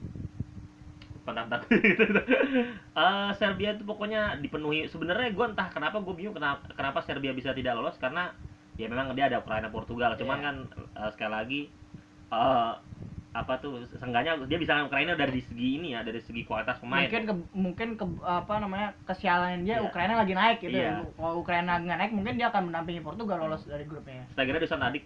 bentar 1.25 1.57
Eh, 2.95 3.29
Serbia 3.35 3.73
itu 3.73 3.83
pokoknya 3.83 4.37
dipenuhi 4.39 4.85
sebenarnya 4.85 5.33
gue 5.33 5.45
entah 5.51 5.67
kenapa 5.73 5.99
gue 5.99 6.13
bingung 6.13 6.37
kenapa, 6.37 6.69
kenapa 6.77 7.01
Serbia 7.01 7.33
bisa 7.33 7.51
tidak 7.51 7.75
lolos 7.75 7.97
karena 7.97 8.29
ya 8.77 8.85
memang 8.87 9.11
dia 9.17 9.27
ada 9.27 9.41
Ukraina 9.41 9.67
Portugal 9.73 10.13
cuman 10.15 10.37
Iya. 10.37 10.45
kan 10.45 10.55
eh, 10.95 11.09
sekali 11.11 11.31
lagi 11.33 11.61
eh 12.35 12.71
apa 13.35 13.59
tuh 13.59 13.83
seenggaknya 13.99 14.39
dia 14.47 14.55
bisa 14.55 14.79
Ukraina 14.87 15.11
dari 15.11 15.43
segi 15.43 15.75
ini 15.75 15.91
ya 15.91 16.07
dari 16.07 16.23
segi 16.23 16.47
kualitas 16.47 16.79
pemain. 16.79 17.03
Mungkin 17.03 17.23
ke, 17.27 17.33
mungkin 17.51 17.89
ke 17.99 18.05
apa 18.23 18.63
namanya 18.63 18.95
kesialan 19.03 19.67
dia 19.67 19.83
Iya. 19.83 19.83
Ukraina 19.83 20.15
lagi 20.15 20.31
naik 20.31 20.63
gitu 20.63 20.71
Iya. 20.71 21.03
kalau 21.19 21.43
Ukraina 21.43 21.83
nggak 21.83 21.99
naik 21.99 22.11
mungkin 22.15 22.39
dia 22.39 22.47
akan 22.47 22.71
mendampingi 22.71 23.03
Portugal 23.03 23.43
lolos 23.43 23.67
dari 23.67 23.83
grupnya. 23.83 24.23
Strikernya 24.31 24.63
Dusan 24.63 24.79
Tadic 24.79 25.03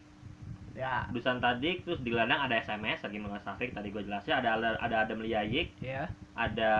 ya. 0.77 1.09
Dusan 1.09 1.41
Tadic 1.41 1.77
terus 1.89 1.99
di 2.05 2.09
gelandang 2.13 2.45
ada 2.45 2.55
SMS 2.61 3.01
lagi 3.01 3.17
Savic 3.41 3.69
tadi 3.73 3.87
gue 3.89 4.03
jelasin 4.05 4.37
ada 4.37 4.77
ada 4.77 4.95
Adam 5.09 5.25
Ljajic 5.25 5.73
ya 5.81 6.05
ada 6.37 6.71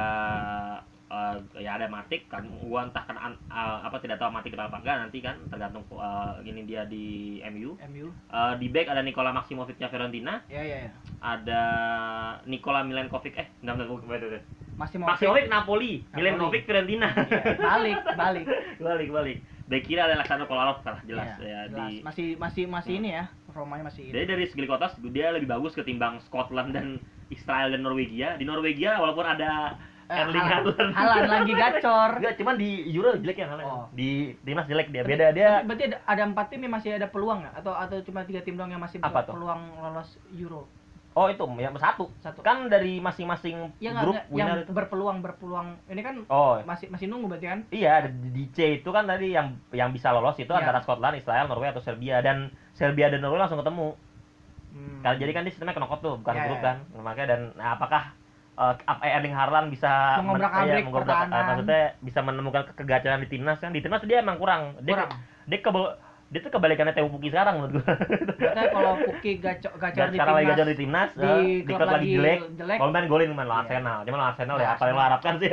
eh, 1.10 1.36
ya 1.60 1.76
ada 1.76 1.86
Matic 1.86 2.26
kan 2.26 2.46
gua 2.62 2.86
entah 2.86 3.02
kan 3.02 3.18
an- 3.18 3.42
eh, 3.44 3.78
apa 3.82 3.98
tidak 3.98 4.18
tahu 4.18 4.30
Matic 4.30 4.54
kenapa 4.54 4.78
enggak 4.78 4.98
nanti 5.00 5.20
kan 5.20 5.36
tergantung 5.46 5.84
eh, 5.90 6.34
ini 6.44 6.64
dia 6.64 6.86
di 6.86 7.06
MU 7.50 7.76
MU 7.84 8.08
Eh, 8.10 8.54
di 8.56 8.68
back 8.68 8.88
ada 8.88 9.02
Nikola 9.02 9.30
Maximovicnya 9.32 9.88
Fiorentina. 9.88 10.42
Ya 10.46 10.62
ya, 10.62 10.78
ya. 10.86 10.92
ada 11.20 11.62
Nikola 12.46 12.82
Milenkovic 12.82 13.36
eh 13.36 13.48
enggak 13.60 13.74
enggak 13.76 13.88
gue 13.90 14.18
itu 14.18 14.40
masih 14.76 14.96
mau 14.96 15.12
Maximovic 15.12 15.46
Napoli, 15.46 15.94
Napoli. 16.00 16.16
Milenkovic 16.16 16.62
Fiorentina. 16.64 17.10
Iya, 17.12 17.42
balik 17.58 17.98
balik. 18.16 18.46
Balik 18.80 19.10
balik. 19.12 19.38
Back 19.68 19.84
kiri 19.84 20.00
ada 20.00 20.16
Alexander 20.16 20.48
Kolarov 20.48 20.82
kalah 20.82 21.04
jelas 21.04 21.36
Iya, 21.36 21.46
ya 21.46 21.60
jelas. 21.68 21.76
di 21.76 22.02
masih 22.02 22.28
masih 22.36 22.64
masih 22.66 22.94
Hmm. 22.96 23.02
ini 23.02 23.10
ya 23.12 23.26
Romanya 23.50 23.84
masih 23.86 24.02
ini. 24.08 24.14
Jadi 24.14 24.26
dari 24.26 24.46
segi 24.48 24.66
kotas 24.66 24.94
dia 25.04 25.30
lebih 25.30 25.46
bagus 25.46 25.74
ketimbang 25.74 26.18
Scotland 26.24 26.72
dan 26.72 26.98
Israel 27.28 27.70
dan 27.70 27.82
Norwegia. 27.82 28.34
Di 28.34 28.46
Norwegia 28.46 28.98
walaupun 28.98 29.28
ada 29.28 29.76
Erling 30.10 30.42
Haaland. 30.44 30.92
Haaland 30.92 31.30
lagi 31.30 31.54
gacor 31.54 32.12
Enggak, 32.18 32.34
cuman 32.36 32.56
di 32.56 32.70
Euro 32.90 33.14
jelek 33.16 33.38
ya 33.38 33.48
Haaland. 33.48 33.70
Oh. 33.70 33.86
Di 33.92 34.10
timnas 34.42 34.66
jelek 34.66 34.90
dia. 34.90 35.02
Beda 35.02 35.30
dia. 35.30 35.62
berarti 35.62 35.84
ada, 35.88 35.98
ada 36.04 36.24
empat 36.26 36.50
tim 36.50 36.60
yang 36.60 36.74
masih 36.74 36.90
ada 36.94 37.06
peluang 37.06 37.40
nggak 37.42 37.54
atau 37.56 37.74
atau 37.74 37.98
cuma 38.02 38.22
tiga 38.24 38.42
tim 38.42 38.54
doang 38.54 38.70
yang 38.70 38.80
masih 38.80 38.98
Apa 39.00 39.22
tuh? 39.22 39.38
peluang 39.38 39.62
lolos 39.80 40.10
Euro 40.34 40.66
Oh, 41.12 41.26
itu 41.26 41.42
yang 41.58 41.74
satu. 41.76 42.06
satu 42.18 42.40
Kan 42.40 42.70
dari 42.70 42.98
masing-masing 42.98 43.74
ya 43.78 43.92
grup 43.94 44.14
nggak, 44.14 44.26
yang 44.32 44.48
winner 44.48 44.60
itu. 44.62 44.72
berpeluang 44.72 45.18
berpeluang 45.20 45.68
ini 45.86 46.00
kan 46.00 46.16
Oh, 46.26 46.62
masih 46.64 46.88
masih 46.88 47.06
nunggu 47.06 47.28
berarti 47.28 47.48
kan 47.48 47.60
iya 47.70 48.06
di 48.08 48.46
C 48.50 48.78
itu 48.78 48.90
kan 48.90 49.04
tadi 49.04 49.30
yang 49.30 49.58
yang 49.70 49.90
bisa 49.90 50.10
lolos 50.10 50.38
itu 50.38 50.48
Iya. 50.48 50.62
antara 50.64 50.80
Scotland, 50.80 51.18
Israel, 51.18 51.46
Norway 51.46 51.70
atau 51.70 51.82
Serbia 51.82 52.18
dan 52.20 52.50
Serbia 52.72 53.10
dan 53.10 53.20
Norway 53.20 53.42
langsung 53.42 53.58
ketemu. 53.58 53.98
Hmm. 54.70 55.02
Karena 55.02 55.18
jadi 55.18 55.32
kan 55.34 55.44
di 55.44 55.50
sistemnya 55.50 55.74
knockout 55.76 56.00
tuh, 56.00 56.16
bukan 56.16 56.30
Iya, 56.32 56.46
grup 56.46 56.58
iya. 56.58 56.64
kan. 56.64 56.78
Makanya 56.96 57.28
dan 57.28 57.42
nah, 57.54 57.70
apakah 57.74 58.14
apa 58.60 59.04
Erling 59.06 59.32
Haaland 59.32 59.68
bisa 59.70 60.20
Mengobrak-abrik 60.20 60.68
iya, 60.76 60.84
mengobrak- 60.84 61.08
pertahanan. 61.08 61.44
maksudnya 61.50 61.84
bisa 62.00 62.20
menemukan 62.20 62.62
ke- 62.66 62.76
kegacaran 62.78 63.20
di 63.20 63.30
timnas 63.30 63.58
kan. 63.58 63.72
Di 63.72 63.80
timnas 63.80 64.04
dia 64.04 64.20
emang 64.20 64.36
kurang. 64.36 64.76
Dia 64.82 64.96
Kurang. 64.98 65.12
dia 65.46 65.60
kebal 65.60 65.86
dia 66.30 66.40
tuh 66.40 66.54
kebalikannya 66.54 66.94
Teo 66.94 67.10
Puki 67.10 67.34
sekarang 67.34 67.58
menurut 67.58 67.82
gua. 67.82 67.90
Katanya 67.90 68.70
kalau 68.70 68.94
Puki 69.02 69.32
gacor 69.40 69.74
gacor 69.74 70.06
di 70.06 70.14
sekarang 70.14 70.36
lagi 70.36 70.46
timnas 70.46 70.54
gacor 70.54 70.68
di 70.68 70.78
timnas 70.78 71.10
di 71.10 71.26
eh, 71.26 71.42
di 71.58 71.74
klub 71.74 71.90
lagi 71.90 72.08
jelek 72.12 72.40
jelek. 72.54 72.78
kalau 72.78 72.92
main 72.92 73.08
golin 73.08 73.30
main 73.32 73.48
lawan 73.48 73.58
Iya. 73.58 73.66
Arsenal. 73.66 73.98
Cuma 74.04 74.16
lawan 74.16 74.30
Arsenal 74.30 74.56
ya 74.56 74.70
apa 74.70 74.84
yang 74.84 74.94
lo 74.94 75.02
harapkan 75.02 75.34
sih 75.36 75.50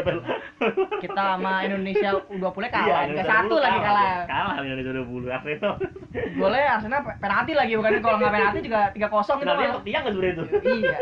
kita 1.06 1.22
sama 1.32 1.52
Indonesia 1.62 2.08
U20 2.28 2.64
kalah. 2.68 2.84
Iya, 2.84 2.96
Indonesia 3.08 3.32
satu 3.32 3.54
lagi 3.56 3.78
kalah. 3.80 4.12
kalah. 4.26 4.54
Indonesia 4.60 4.92
20 4.98 5.32
Arsenal. 5.32 5.72
Golnya 6.36 6.64
Arsenal 6.70 7.00
pe- 7.02 7.18
penalti 7.18 7.52
lagi 7.54 7.72
bukan? 7.72 7.90
Kalau 7.96 8.16
nggak 8.18 8.32
penalti 8.34 8.60
juga 8.60 8.80
tiga 8.90 9.08
kosong 9.08 9.36
itu 9.38 9.44
kenapa 9.46 9.80
dia 9.80 9.96
nggak 9.96 10.12
sebenarnya 10.12 10.34
itu? 10.34 10.44
Iya 10.60 10.96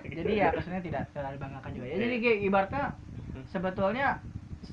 jadi 0.18 0.32
ya 0.34 0.48
kesannya 0.50 0.82
tidak 0.82 1.02
tidak 1.14 1.30
dibanggakan 1.38 1.70
juga. 1.74 1.86
Ya 1.86 1.96
jadi 2.02 2.16
kayak 2.18 2.38
ibaratnya 2.42 2.84
sebetulnya 3.54 4.06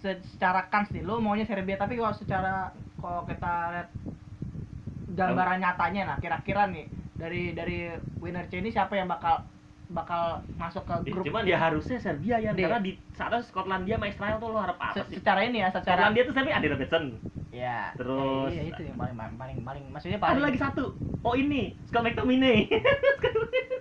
se- 0.02 0.24
secara 0.36 0.66
kans 0.74 0.90
nih 0.90 1.06
lo 1.06 1.22
maunya 1.22 1.46
Serbia 1.46 1.78
tapi 1.78 1.98
kalau 1.98 2.14
secara 2.18 2.74
kalau 2.98 3.22
kita 3.30 3.54
lihat 3.74 3.90
gambaran 5.14 5.62
nyatanya 5.62 6.02
nah 6.10 6.18
kira-kira 6.18 6.66
nih 6.70 6.90
dari 7.16 7.54
dari 7.54 7.94
winner 8.20 8.50
C 8.50 8.60
ini 8.60 8.74
siapa 8.74 8.98
yang 8.98 9.08
bakal 9.08 9.46
bakal 9.88 10.24
masuk 10.52 10.82
ke 10.82 10.94
Eh, 11.06 11.12
grup. 11.12 11.26
cuman 11.26 11.46
dia 11.46 11.56
harusnya 11.56 11.98
Serbia 11.98 12.36
ya 12.38 12.52
karena 12.52 12.80
di 12.80 12.98
saat 13.12 13.32
itu 13.32 13.46
Skotlandia 13.48 13.96
sama 13.96 14.08
Israel 14.08 14.36
tuh 14.38 14.50
lo 14.50 14.58
harap 14.58 14.78
apa 14.78 14.98
sih? 15.04 15.16
secara 15.16 15.40
ini 15.42 15.62
ya 15.62 15.70
secara 15.70 15.86
Skotlandia 16.02 16.24
tuh 16.26 16.34
Serbia 16.34 16.54
ada 16.56 16.68
Robertson 16.68 17.04
ya 17.52 17.80
Terus- 17.94 18.50
ya, 18.50 18.52
iya, 18.52 18.64
itu 18.68 18.82
yang 18.84 18.98
paling 18.98 19.16
paling 19.38 19.58
paling 19.62 19.84
maksudnya 19.88 20.18
ada 20.18 20.26
paling 20.26 20.44
lagi 20.44 20.60
satu. 20.60 20.86
Oh 21.22 21.34
ini. 21.34 21.74
Scott 21.86 22.06
McTominay. 22.06 22.70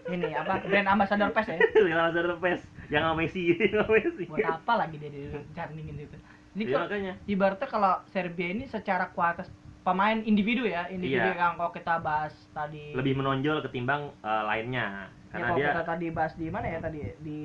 Ini 0.07 0.33
apa? 0.35 0.61
Brand 0.63 0.89
ambassador 0.91 1.29
PES 1.29 1.47
ya? 1.47 1.57
Yang 1.77 1.99
Lazar 1.99 2.25
Pes. 2.39 2.61
Yang 2.87 3.03
sama 3.03 3.15
Messi. 3.17 3.43
Sama 3.75 3.91
Messi. 3.91 4.25
Buat 4.25 4.49
apa 4.55 4.73
lagi 4.79 4.97
dia 4.97 5.11
dijarningin 5.11 5.97
itu? 5.99 6.17
Ini 6.55 6.63
Iya, 6.63 6.73
kok 6.73 6.81
makanya. 6.87 7.13
ibaratnya 7.27 7.67
kalau 7.67 7.93
Serbia 8.07 8.49
ini 8.49 8.65
secara 8.65 9.11
kualitas 9.11 9.49
pemain 9.83 10.17
individu 10.23 10.65
ya 10.65 10.87
individu 10.87 11.21
Iya. 11.27 11.37
yang 11.37 11.53
kalau 11.59 11.69
kita 11.69 11.99
bahas 11.99 12.33
tadi. 12.51 12.93
Lebih 12.93 13.13
menonjol 13.15 13.61
ketimbang 13.61 14.09
eh, 14.21 14.43
lainnya. 14.45 15.09
ya 15.09 15.24
karena 15.35 15.47
kalau 15.51 15.59
dia 15.59 15.67
kita 15.75 15.85
tadi 15.91 16.07
bahas 16.15 16.33
di 16.39 16.47
mana 16.47 16.67
ya? 16.71 16.79
Tadi 16.79 16.99
di 17.27 17.41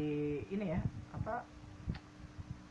ini 0.54 0.66
ya 0.70 0.80
apa? 1.10 1.36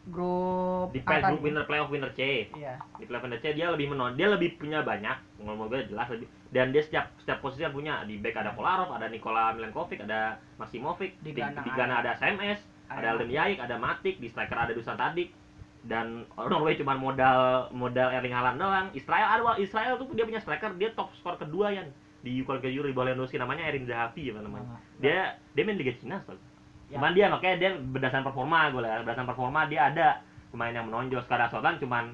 Grup 0.09 0.95
di 0.95 1.03
play 1.03 1.21
group 1.21 1.43
winner 1.43 1.64
playoff 1.66 1.91
winner 1.91 2.14
C. 2.14 2.47
Iya. 2.55 2.79
Di 2.97 3.05
playoff 3.05 3.27
winner 3.27 3.43
C 3.43 3.51
dia 3.51 3.66
lebih 3.75 3.91
menon 3.91 4.14
dia 4.14 4.31
lebih 4.31 4.55
punya 4.62 4.87
banyak 4.87 5.43
ngomong 5.43 5.66
gue 5.66 5.91
jelas 5.91 6.07
lebih. 6.07 6.31
Dan 6.55 6.71
dia 6.71 6.87
setiap 6.87 7.11
setiap 7.19 7.43
posisi 7.43 7.66
punya 7.75 8.07
di 8.07 8.23
back 8.23 8.39
ada 8.39 8.55
Kolarov 8.55 8.95
ada 8.95 9.11
Nikola 9.11 9.53
Milenkovic 9.59 10.01
ada 10.01 10.39
Maximovic 10.57 11.19
Di 11.21 11.35
di, 11.35 11.43
gelandang 11.43 11.66
di 11.66 11.71
Ghana 11.75 11.95
ada 12.01 12.11
SMS 12.16 12.62
ada 12.89 13.05
ada 13.05 13.07
Alden 13.19 13.31
Yaik 13.35 13.59
ada 13.59 13.77
Matic 13.77 14.16
di 14.23 14.31
striker 14.31 14.55
ada 14.55 14.73
Dusan 14.73 14.95
Tadic. 14.95 15.35
Dan 15.83 16.31
Norway 16.39 16.79
cuma 16.79 16.95
modal 16.95 17.69
modal 17.75 18.14
Erling 18.14 18.35
Haaland 18.35 18.59
doang. 18.62 18.87
Israel 18.95 19.29
ada 19.35 19.59
Israel 19.59 19.99
tuh 19.99 20.07
dia 20.14 20.23
punya 20.23 20.39
striker 20.39 20.79
dia 20.79 20.95
top 20.95 21.11
skor 21.19 21.35
kedua 21.37 21.75
yang 21.75 21.91
di 22.19 22.43
Kuala 22.43 22.62
Euro 22.66 22.91
di 22.91 22.95
Lewandowski 22.95 23.39
namanya 23.39 23.71
Erin 23.71 23.87
Zahavi 23.87 24.35
apa 24.35 24.41
namanya. 24.43 24.66
Nah, 24.75 24.81
dia 24.99 25.19
dia 25.55 25.62
main 25.62 25.79
Liga 25.79 25.95
Cina 25.99 26.19
soalnya 26.27 26.47
Ya. 26.89 26.97
cuman 26.97 27.12
dia 27.12 27.29
makanya 27.29 27.57
dia 27.61 27.71
berdasarkan 27.77 28.25
performa 28.33 28.73
gue 28.73 28.81
lah 28.81 29.05
berdasarkan 29.05 29.29
performa 29.29 29.69
dia 29.69 29.93
ada 29.93 30.25
pemain 30.49 30.73
yang 30.73 30.89
menonjol. 30.89 31.21
Sekarang 31.21 31.53
Sultan 31.53 31.77
cuman 31.77 32.05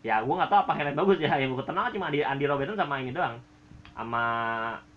ya 0.00 0.24
gue 0.24 0.32
nggak 0.32 0.48
tahu 0.48 0.60
apa 0.64 0.72
highlight 0.72 0.96
bagus 0.96 1.20
ya. 1.20 1.36
Yang 1.36 1.60
gue 1.60 1.66
kenal 1.68 1.92
cuma 1.92 2.08
Andy, 2.08 2.24
Andy 2.24 2.48
Robertson 2.48 2.80
sama 2.80 3.04
ini 3.04 3.12
doang. 3.12 3.36
Sama 3.92 4.22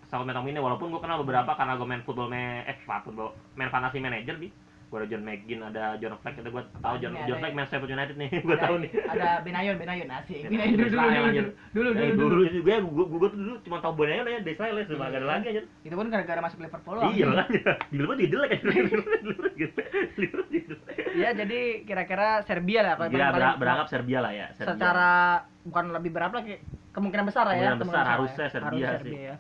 Saul 0.08 0.24
McTominay 0.24 0.64
walaupun 0.64 0.88
gue 0.96 1.02
kenal 1.04 1.20
beberapa 1.20 1.52
karena 1.60 1.76
gue 1.76 1.84
main 1.84 2.04
football 2.08 2.32
me 2.32 2.64
eh 2.64 2.80
apa, 2.88 3.04
football 3.04 3.36
main 3.60 3.68
fantasy 3.68 4.00
manager 4.00 4.40
nih 4.40 4.52
gue 4.88 4.98
ada 4.98 5.08
John 5.10 5.20
McGinn 5.22 5.60
ada 5.62 5.84
John 5.98 6.16
Fleck 6.18 6.36
itu 6.38 6.48
gue 6.48 6.64
tahu 6.78 6.96
John 6.98 7.12
Ini 7.12 7.20
John 7.22 7.28
ada- 7.30 7.42
Fleck 7.42 7.54
main 7.54 7.68
Sheffield 7.68 7.92
United 7.92 8.16
nih 8.16 8.30
gue 8.40 8.50
Ada- 8.50 8.64
tahu 8.64 8.76
nih. 8.80 8.92
ada 9.06 9.28
Benayon 9.42 9.76
Benayon 9.76 10.08
asik. 10.10 10.38
Ya, 10.38 10.48
Benayon 10.48 10.74
dulu 10.74 10.88
dulu 10.88 10.96
Israel, 10.98 11.24
dulu 11.28 11.50
dulu 11.68 11.90
dulu. 11.92 12.08
dulu 12.10 12.28
dulu 12.30 12.44
juga 12.50 12.74
gue 12.80 13.06
gue 13.12 13.30
tuh 13.30 13.58
cuma 13.62 13.78
tahu 13.78 13.94
Bonayo 13.96 14.24
ya 14.24 14.40
dari 14.40 14.54
Israel 14.54 14.74
ya 14.74 14.84
cuma 14.86 15.06
gak 15.06 15.18
ada 15.18 15.28
lagi 15.30 15.46
aja 15.50 15.62
itu 15.84 15.94
pun 15.94 16.08
gara-gara 16.08 16.40
masuk 16.40 16.60
Liverpool 16.62 16.98
iya 17.10 17.26
makanya 17.26 17.72
di 17.84 17.96
Liverpool 17.98 18.16
juga 18.16 18.30
jelek 18.32 18.50
aja 18.50 18.64
Liverpool 18.64 19.50
juga 19.52 19.68
jelek. 20.64 20.98
Ya 21.14 21.30
jadi 21.34 21.60
kira-kira 21.84 22.28
Serbia 22.42 22.80
lah 22.82 22.94
kalau 22.96 23.08
Dia 23.08 23.18
paling- 23.18 23.28
ber- 23.28 23.42
paling- 23.42 23.60
berangkap 23.60 23.88
Serbia 23.90 24.20
lah 24.20 24.32
ya 24.32 24.48
secara 24.54 25.12
bukan 25.62 25.86
lebih 25.92 26.12
berapa 26.12 26.34
lagi 26.34 26.56
kemungkinan 26.92 27.26
besar 27.26 27.44
lah 27.44 27.56
ya 27.56 27.76
Kemungkinan 27.76 27.84
besar, 27.84 28.00
lah 28.00 28.14
harusnya 28.14 28.40
ya. 28.40 28.50
Serbia 28.50 28.88
sih. 28.98 29.12
ya. 29.20 29.36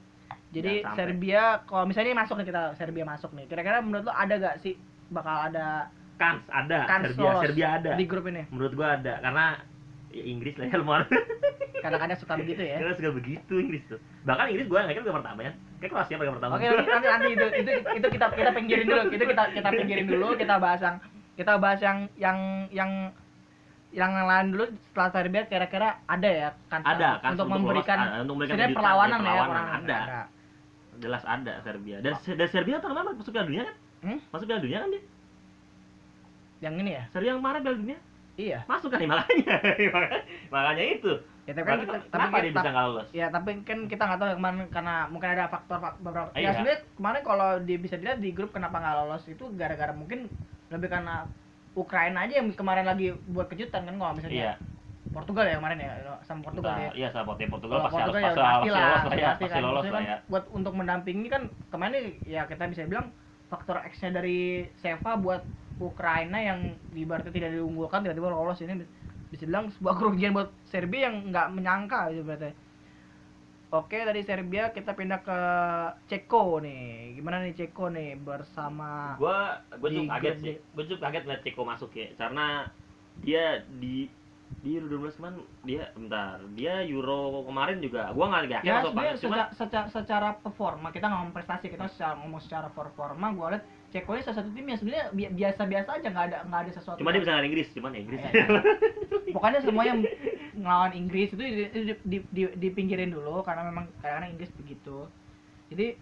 jadi. 0.49 0.73
Serbia 0.91 1.41
kalau 1.63 1.85
misalnya 1.85 2.17
masuk 2.17 2.35
nih 2.35 2.47
kita 2.47 2.61
Serbia 2.73 3.03
masuk 3.03 3.31
nih. 3.31 3.45
Kira-kira 3.45 3.79
menurut 3.79 4.03
lo 4.03 4.13
ada 4.13 4.35
gak 4.35 4.57
sih 4.59 4.75
bakal 5.11 5.35
ada 5.51 5.91
kans 6.17 6.43
ada 6.49 6.79
kans 6.89 7.03
Serbia 7.13 7.23
lolos 7.23 7.41
Serbia 7.45 7.67
ada. 7.79 7.89
di 7.95 8.05
grup 8.09 8.25
ini. 8.27 8.43
Menurut 8.49 8.73
gua 8.73 8.97
ada 8.97 9.13
karena 9.21 9.45
ya 10.11 10.23
Inggris 10.23 10.55
lah 10.57 10.65
ya 10.71 10.77
lumayan 10.81 11.05
kadang-kadang 11.83 12.17
suka 12.17 12.33
begitu 12.41 12.61
ya. 12.65 12.77
Karena 12.81 12.93
suka 12.97 13.11
begitu 13.13 13.53
Inggris 13.61 13.83
tuh. 13.85 13.99
Bahkan 14.25 14.45
Inggris 14.51 14.67
gua 14.67 14.87
nggak 14.87 14.95
kira 14.97 15.13
pertama 15.13 15.39
ya. 15.45 15.51
Kayak 15.77 15.91
Kroasia 15.93 16.15
paling 16.17 16.33
pertama? 16.33 16.53
Oke 16.57 16.65
nanti, 16.65 16.89
nanti 16.89 17.07
nanti 17.07 17.27
itu 17.37 17.45
itu 17.53 17.71
itu 18.01 18.07
kita 18.17 18.25
kita 18.33 18.51
pinggirin 18.51 18.85
dulu 18.89 19.01
itu 19.13 19.25
kita 19.29 19.43
kita 19.53 19.69
pinggirin 19.69 20.07
dulu 20.09 20.27
kita 20.33 20.55
bahas 20.57 20.81
yang 20.81 20.95
kita 21.37 21.53
bahas 21.61 21.79
yang 21.85 21.97
yang 22.17 22.37
yang 22.73 22.91
yang 23.93 24.11
lain 24.13 24.47
dulu 24.51 24.65
setelah 24.89 25.09
Serbia 25.15 25.41
kira-kira 25.47 26.01
ada 26.09 26.27
ya 26.29 26.49
kan 26.67 26.81
Ada, 26.83 27.23
kan, 27.23 27.33
untuk, 27.33 27.47
untuk 27.47 27.63
memberikan 27.63 27.97
lolos, 27.97 28.11
ah, 28.11 28.19
untuk 28.19 28.33
memberikan 28.35 28.55
kejutan, 28.57 28.75
perlawanan 28.75 29.19
ya, 29.19 29.23
ya 29.23 29.31
perlawanan, 29.31 29.63
perlawanan. 29.63 30.17
ada. 30.17 30.21
jelas 30.97 31.23
ada 31.29 31.53
Serbia. 31.61 31.97
Dan 32.01 32.13
dan 32.17 32.47
Serbia 32.49 32.75
tahun 32.81 32.91
kemarin 32.97 33.15
masuk 33.21 33.31
Piala 33.31 33.47
Dunia 33.47 33.63
kan 33.69 33.75
Hmm? 33.99 34.19
masuk 34.27 34.45
Piala 34.45 34.61
Dunia 34.61 34.79
kan 34.79 34.89
dia 34.89 35.03
yang 36.57 36.73
ini 36.75 36.91
ya? 36.91 37.03
Serbia 37.07 37.29
yang 37.29 37.39
kemarin 37.39 37.61
Piala 37.61 37.77
Dunia? 37.77 37.99
Iya. 38.35 38.59
Masuk 38.65 38.89
kan 38.89 38.99
makanya. 39.07 39.55
Makanya 40.49 40.83
itu. 40.91 41.13
Ya 41.45 41.53
tapi 41.53 41.63
kan 41.63 41.79
kita 41.79 41.95
tapi 41.95 42.11
kenapa 42.11 42.27
kan- 42.29 42.43
dia 42.43 42.51
bisa 42.51 42.67
nggak 42.67 42.85
lolos? 42.85 43.07
ya 43.13 43.25
tapi 43.29 43.49
kan 43.63 43.79
kita 43.85 44.03
nggak 44.03 44.19
tahu 44.19 44.27
ya 44.27 44.35
kemarin 44.35 44.59
karena 44.67 44.95
mungkin 45.07 45.29
ada 45.31 45.45
faktor 45.47 45.77
fak- 45.79 45.97
beberapa 45.97 46.27
ya 46.29 46.39
Iya. 46.41 46.49
sebenarnya 46.51 46.79
kemarin 46.91 47.21
kalau 47.23 47.49
dia 47.61 47.77
bisa 47.77 47.95
dilihat 47.95 48.19
di 48.19 48.29
grup 48.31 48.51
kenapa 48.51 48.75
nggak 48.75 48.95
lolos 48.99 49.23
itu 49.25 49.47
gara-gara 49.53 49.89
mungkin 49.91 50.27
lebih 50.67 50.87
karena 50.87 51.23
Ukraina 51.71 52.19
aja 52.21 52.33
yang 52.35 52.51
kemarin 52.51 52.83
lagi 52.83 53.07
buat 53.27 53.47
kejutan 53.47 53.85
kan 53.85 53.95
kalau 53.95 54.11
misalnya 54.11 54.35
iya. 54.35 54.53
Portugal 55.07 55.45
ya 55.45 55.55
kemarin 55.55 55.77
ya 55.79 55.89
sama 56.21 56.41
Portugal 56.43 56.73
Entah, 56.73 56.83
ya. 56.83 56.91
iya 56.93 57.07
sama 57.07 57.25
Portugal. 57.31 57.49
Portugal 57.49 57.79
pasti 57.79 57.95
harus 57.95 58.11
Portugal 58.11 58.19
ya 58.19 58.27
pasti 58.27 58.67
lolos 58.67 58.75
lah 58.75 58.83
ya 58.83 58.99
pasti 58.99 59.23
pasti 59.23 59.45
kan. 59.47 59.61
lolos 59.63 59.83
lah 59.83 59.93
kan. 59.93 60.03
ya. 60.03 60.17
Buat 60.27 60.43
untuk 60.51 60.73
mendampingi 60.75 61.27
kan 61.27 61.41
kemarin 61.69 61.93
ya 62.21 62.41
kita 62.43 62.63
bisa 62.67 62.83
bilang 62.83 63.07
faktor 63.47 63.79
X-nya 63.87 64.19
dari 64.19 64.67
Seva 64.79 65.15
buat 65.15 65.43
Ukraina 65.77 66.41
yang 66.41 66.73
ibaratnya 66.93 67.31
tidak 67.31 67.53
diunggulkan 67.53 68.03
tiba-tiba 68.03 68.33
lolos 68.33 68.59
ini 68.65 68.81
bisa 69.27 69.43
bilang 69.43 69.69
sebuah 69.75 69.95
kerugian 69.99 70.31
buat 70.33 70.49
Serbia 70.71 71.11
yang 71.11 71.29
nggak 71.31 71.47
menyangka 71.51 72.11
gitu 72.11 72.23
berarti. 72.23 72.51
Oke 73.67 73.99
dari 73.99 74.23
Serbia 74.23 74.71
kita 74.71 74.95
pindah 74.95 75.19
ke 75.27 75.39
Ceko 76.07 76.63
nih. 76.63 77.19
Gimana 77.19 77.43
nih 77.43 77.51
Ceko 77.51 77.91
nih 77.91 78.15
bersama 78.15 79.19
gua 79.19 79.59
gua 79.75 79.89
Di 79.91 79.95
cukup 79.99 80.11
kaget 80.15 80.35
sih 80.39 80.55
D. 80.55 80.63
gua 80.71 80.83
cukup 80.87 81.01
kaget 81.03 81.23
ngeliat 81.27 81.43
Ceko 81.43 81.61
masuk 81.67 81.91
ya 81.91 82.07
karena 82.15 82.47
dia 83.19 83.67
di 83.67 84.07
di 84.63 84.79
Euro 84.79 85.05
12 85.05 85.17
kemarin 85.19 85.37
dia 85.63 85.83
bentar 85.93 86.39
dia 86.57 86.73
Euro 86.83 87.45
kemarin 87.45 87.77
juga. 87.79 88.09
Gua 88.11 88.25
nggak 88.27 88.43
yakin 88.49 88.65
ya 88.65 88.73
masuk 88.81 88.91
apa 88.91 89.01
secara, 89.15 89.45
secara, 89.53 89.85
secara 89.87 90.29
performa 90.35 90.87
kita 90.89 91.07
ngomong 91.07 91.31
prestasi 91.31 91.69
kita 91.69 91.85
secara 91.87 92.17
ngomong 92.19 92.41
secara 92.41 92.67
performa 92.71 93.31
gue 93.31 93.47
liat 93.53 93.63
Ceko 93.87 94.19
ini 94.19 94.23
salah 94.23 94.43
satu 94.43 94.51
tim 94.51 94.67
yang 94.67 94.75
sebenarnya 94.75 95.05
bi- 95.15 95.31
biasa-biasa 95.31 95.89
aja 95.95 96.07
nggak 96.11 96.25
ada 96.27 96.37
nggak 96.43 96.59
ada 96.67 96.71
sesuatu 96.75 96.99
cuma 96.99 97.15
dia 97.15 97.21
bisa 97.23 97.31
ngalahin 97.31 97.47
Inggris 97.55 97.67
cuman 97.71 97.91
ya 97.95 97.99
Inggris. 98.03 98.19
Ya, 98.19 98.31
ya. 98.35 98.45
pokoknya 99.31 99.59
semua 99.63 99.83
yang 99.87 99.99
ngelawan 100.57 100.91
Inggris 100.91 101.29
itu 101.31 101.39
di, 101.39 101.51
di, 101.71 101.81
di, 102.03 102.17
di- 102.33 102.55
dipinggirin 102.59 103.15
dulu 103.15 103.39
karena 103.47 103.63
memang 103.63 103.87
kadang-kadang 104.03 104.31
Inggris 104.35 104.51
begitu. 104.59 105.07
Jadi 105.71 105.95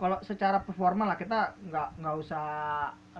kalau 0.00 0.16
secara 0.24 0.64
performa 0.64 1.04
lah 1.04 1.14
kita 1.14 1.60
nggak 1.60 2.00
nggak 2.00 2.14
usah 2.16 2.44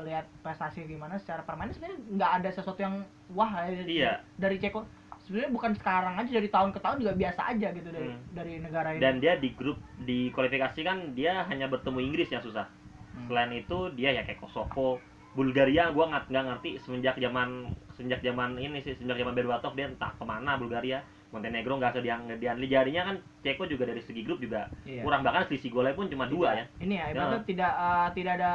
lihat 0.01 0.25
prestasi 0.41 0.89
gimana 0.89 1.21
secara 1.21 1.45
permainan 1.45 1.77
sebenarnya 1.77 2.01
nggak 2.11 2.33
ada 2.41 2.49
sesuatu 2.49 2.81
yang 2.81 3.05
wah 3.31 3.53
ya, 3.69 3.85
Iya. 3.85 4.13
dari 4.35 4.57
Ceko 4.57 4.89
sebenarnya 5.21 5.53
bukan 5.53 5.73
sekarang 5.77 6.17
aja 6.17 6.33
dari 6.33 6.49
tahun 6.49 6.73
ke 6.73 6.81
tahun 6.81 6.97
juga 6.99 7.13
biasa 7.15 7.41
aja 7.47 7.69
gitu 7.71 7.89
dari 7.93 8.09
Hmm. 8.09 8.21
dari 8.33 8.55
negara 8.59 8.89
ini 8.97 9.01
dan 9.05 9.21
dia 9.21 9.37
di 9.37 9.53
grup 9.53 9.77
di 10.01 10.33
kualifikasi 10.33 10.81
kan 10.81 11.13
dia 11.13 11.45
hanya 11.45 11.69
bertemu 11.69 12.01
Inggris 12.01 12.33
yang 12.33 12.41
susah 12.41 12.65
Hmm. 13.13 13.29
selain 13.29 13.53
itu 13.53 13.93
dia 13.93 14.17
ya 14.17 14.25
kayak 14.25 14.41
Kosovo 14.41 14.99
Bulgaria 15.31 15.93
gua 15.93 16.09
nggak 16.09 16.33
nggak 16.33 16.45
ngerti 16.49 16.71
semenjak 16.81 17.15
zaman 17.15 17.71
semenjak 17.95 18.19
zaman 18.19 18.57
ini 18.57 18.81
sih 18.81 18.97
semenjak 18.97 19.21
zaman 19.21 19.37
Berbatov 19.37 19.77
dia 19.77 19.87
entah 19.87 20.11
ke 20.17 20.25
mana 20.25 20.57
Bulgaria 20.57 21.05
Montenegro 21.31 21.79
nggak 21.79 21.95
sedang 21.95 22.27
dia 22.35 22.53
jadinya 22.59 23.03
kan 23.05 23.17
Ceko 23.41 23.63
juga 23.65 23.87
dari 23.87 23.99
segi 24.01 24.21
grup 24.21 24.39
juga 24.39 24.67
Iya. 24.83 25.01
kurang 25.01 25.23
bahkan 25.23 25.47
selisih 25.47 25.71
golnya 25.71 25.95
pun 25.95 26.07
cuma 26.07 26.27
dua 26.27 26.53
ya 26.53 26.65
ini 26.79 26.95
ya 26.95 27.07
Ya. 27.07 27.13
ibaratnya 27.13 27.41
tidak 27.45 27.73
eh, 27.73 28.09
tidak 28.13 28.33
ada 28.37 28.53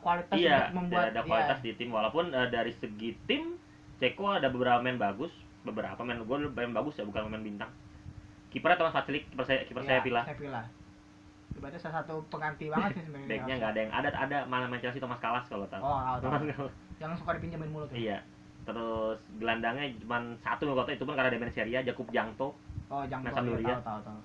kualitas 0.00 0.34
iya 0.34 0.56
untuk 0.64 0.76
membuat 0.80 1.00
tidak 1.02 1.10
ada 1.10 1.20
iya. 1.20 1.28
kualitas 1.28 1.58
di 1.60 1.70
tim 1.74 1.88
walaupun 1.90 2.24
eh, 2.30 2.48
dari 2.48 2.72
segi 2.72 3.10
tim 3.24 3.42
Ceko 3.96 4.24
ada 4.34 4.48
beberapa 4.48 4.80
main 4.80 4.96
bagus 4.96 5.30
beberapa 5.62 6.00
main 6.00 6.20
gol 6.20 6.48
main 6.48 6.72
bagus 6.72 6.94
ya 6.94 7.04
bukan 7.04 7.28
main 7.28 7.40
bintang 7.42 7.68
kipernya 8.48 8.76
Thomas 8.76 8.94
Vaclik 8.94 9.28
kiper 9.28 9.44
saya 9.44 9.60
kiper 9.62 9.80
Iya, 9.80 9.88
saya 9.90 10.00
Villa 10.00 10.22
Sevilla. 10.24 10.62
Ibaratnya 11.54 11.78
salah 11.78 11.96
satu 12.00 12.18
pengganti 12.26 12.66
banget 12.66 12.90
sih 12.94 13.02
sebenarnya. 13.04 13.28
backnya 13.30 13.54
nggak 13.54 13.70
ada 13.70 13.80
yang 13.80 13.92
ada 13.92 14.08
ada 14.10 14.38
malah 14.44 14.66
main 14.66 14.80
Chelsea 14.80 14.98
Thomas 14.98 15.18
Kalas 15.18 15.44
kalau 15.44 15.68
tahu 15.68 15.82
Oh, 15.82 16.00
tahu, 16.18 16.48
tahu. 16.48 16.66
yang 16.96 17.12
suka 17.14 17.36
dipinjemin 17.36 17.68
mulu 17.68 17.84
tuh. 17.84 17.94
iya 17.94 18.24
terus 18.64 19.16
gelandangnya 19.34 19.92
cuma 19.98 20.16
satu 20.40 20.72
kota 20.72 20.90
itu 20.90 21.02
pun 21.02 21.12
karena 21.12 21.28
Demen 21.28 21.50
Seria 21.50 21.80
Jakub 21.80 22.08
Jangto 22.08 22.56
Oh, 22.86 23.00
jangan 23.02 23.24
Nah, 23.24 23.32
tahu, 23.32 23.38
Sampdoria. 23.48 23.66
tahu, 23.70 23.80
tahu, 23.82 24.00
tahu. 24.04 24.20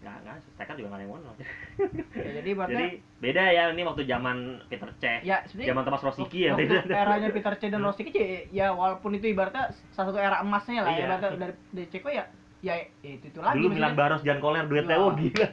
nggak 0.00 0.16
nggak 0.24 0.34
striker 0.48 0.74
juga 0.74 0.88
nggak 0.88 0.96
ada 0.96 1.04
yang 1.04 1.12
ngono 1.12 1.30
Ya, 2.16 2.30
jadi 2.34 2.48
ibaratnya 2.48 2.78
jadi 2.78 2.88
beda 3.20 3.42
ya 3.46 3.62
ini 3.68 3.82
waktu 3.84 4.02
zaman 4.06 4.36
Peter 4.66 4.90
Cech 4.96 5.20
ya 5.20 5.38
zaman 5.44 5.82
Thomas 5.84 6.00
Rosicky 6.02 6.40
ya 6.40 6.50
waktu 6.50 6.72
beda 6.80 6.96
eranya 6.96 7.28
Peter 7.28 7.52
Cech 7.54 7.68
dan 7.68 7.82
Rosicky 7.82 8.10
ya, 8.10 8.26
ya 8.50 8.66
walaupun 8.72 9.12
itu 9.12 9.28
ibaratnya 9.28 9.68
salah 9.90 10.08
satu 10.08 10.18
era 10.18 10.40
emasnya 10.40 10.80
lah 10.80 10.90
Iya. 10.90 11.04
ibaratnya 11.04 11.30
dari, 11.36 11.54
dari 11.68 11.86
Ceko 11.86 12.08
ya 12.08 12.24
ya 12.60 12.76
ya 13.00 13.10
itu 13.16 13.26
itu 13.28 13.40
lagi 13.40 13.56
dulu 13.56 13.72
Milan. 13.72 13.96
Baros 13.96 14.20
Jan 14.20 14.38
Koller 14.38 14.68
duetnya 14.68 14.96
Iya. 14.96 15.02
oh 15.06 15.12
gila. 15.16 15.46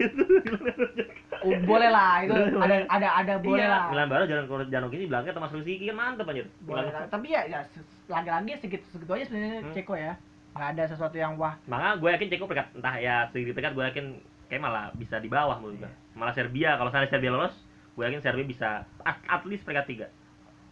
Itu 1.38 1.64
boleh 1.64 1.90
lah 1.90 2.26
itu 2.26 2.34
ada 2.58 2.76
ada 2.90 3.08
ada 3.16 3.34
boleh 3.40 3.64
iya, 3.64 3.72
lah. 3.72 3.84
Milan 3.88 4.08
Baros 4.10 4.28
Jan 4.28 4.46
Koller 4.46 4.68
Jan 4.68 4.82
Rosicky 4.84 5.06
bilangnya 5.06 5.32
Thomas 5.32 5.52
Rosicky 5.52 5.86
kan 5.88 5.96
mantep 5.96 6.28
anjir. 6.28 6.48
Boleh 6.62 6.90
lah. 6.90 7.08
tapi 7.08 7.32
ya 7.32 7.48
ya 7.48 7.60
lagi-lagi 8.08 8.60
segitu 8.60 8.86
segitu 8.92 9.12
aja 9.14 9.24
sebenarnya 9.26 9.62
Hmm. 9.64 9.74
Ceko 9.74 9.94
ya. 9.96 10.14
Nggak 10.52 10.70
ada 10.74 10.84
sesuatu 10.90 11.16
yang 11.16 11.34
wah. 11.38 11.56
Maka 11.64 11.96
gue 11.96 12.10
yakin 12.12 12.28
Ceko 12.28 12.44
peringkat 12.46 12.68
entah 12.76 12.96
ya 12.98 13.16
sedikit 13.30 13.54
peringkat 13.56 13.74
gue 13.78 13.86
yakin 13.88 14.06
kayak 14.48 14.62
malah 14.64 14.86
bisa 14.92 15.16
di 15.18 15.30
bawah 15.30 15.56
menurut 15.60 15.80
gue. 15.80 15.92
Malah 16.14 16.34
Serbia 16.34 16.76
kalau 16.76 16.90
misalnya 16.90 17.08
Serbia 17.08 17.32
lolos, 17.32 17.56
gue 17.94 18.04
yakin 18.04 18.20
Serbia 18.20 18.44
bisa 18.44 18.70
at, 19.04 19.18
at 19.24 19.44
least 19.46 19.64
peringkat 19.64 19.88
tiga. 19.88 20.08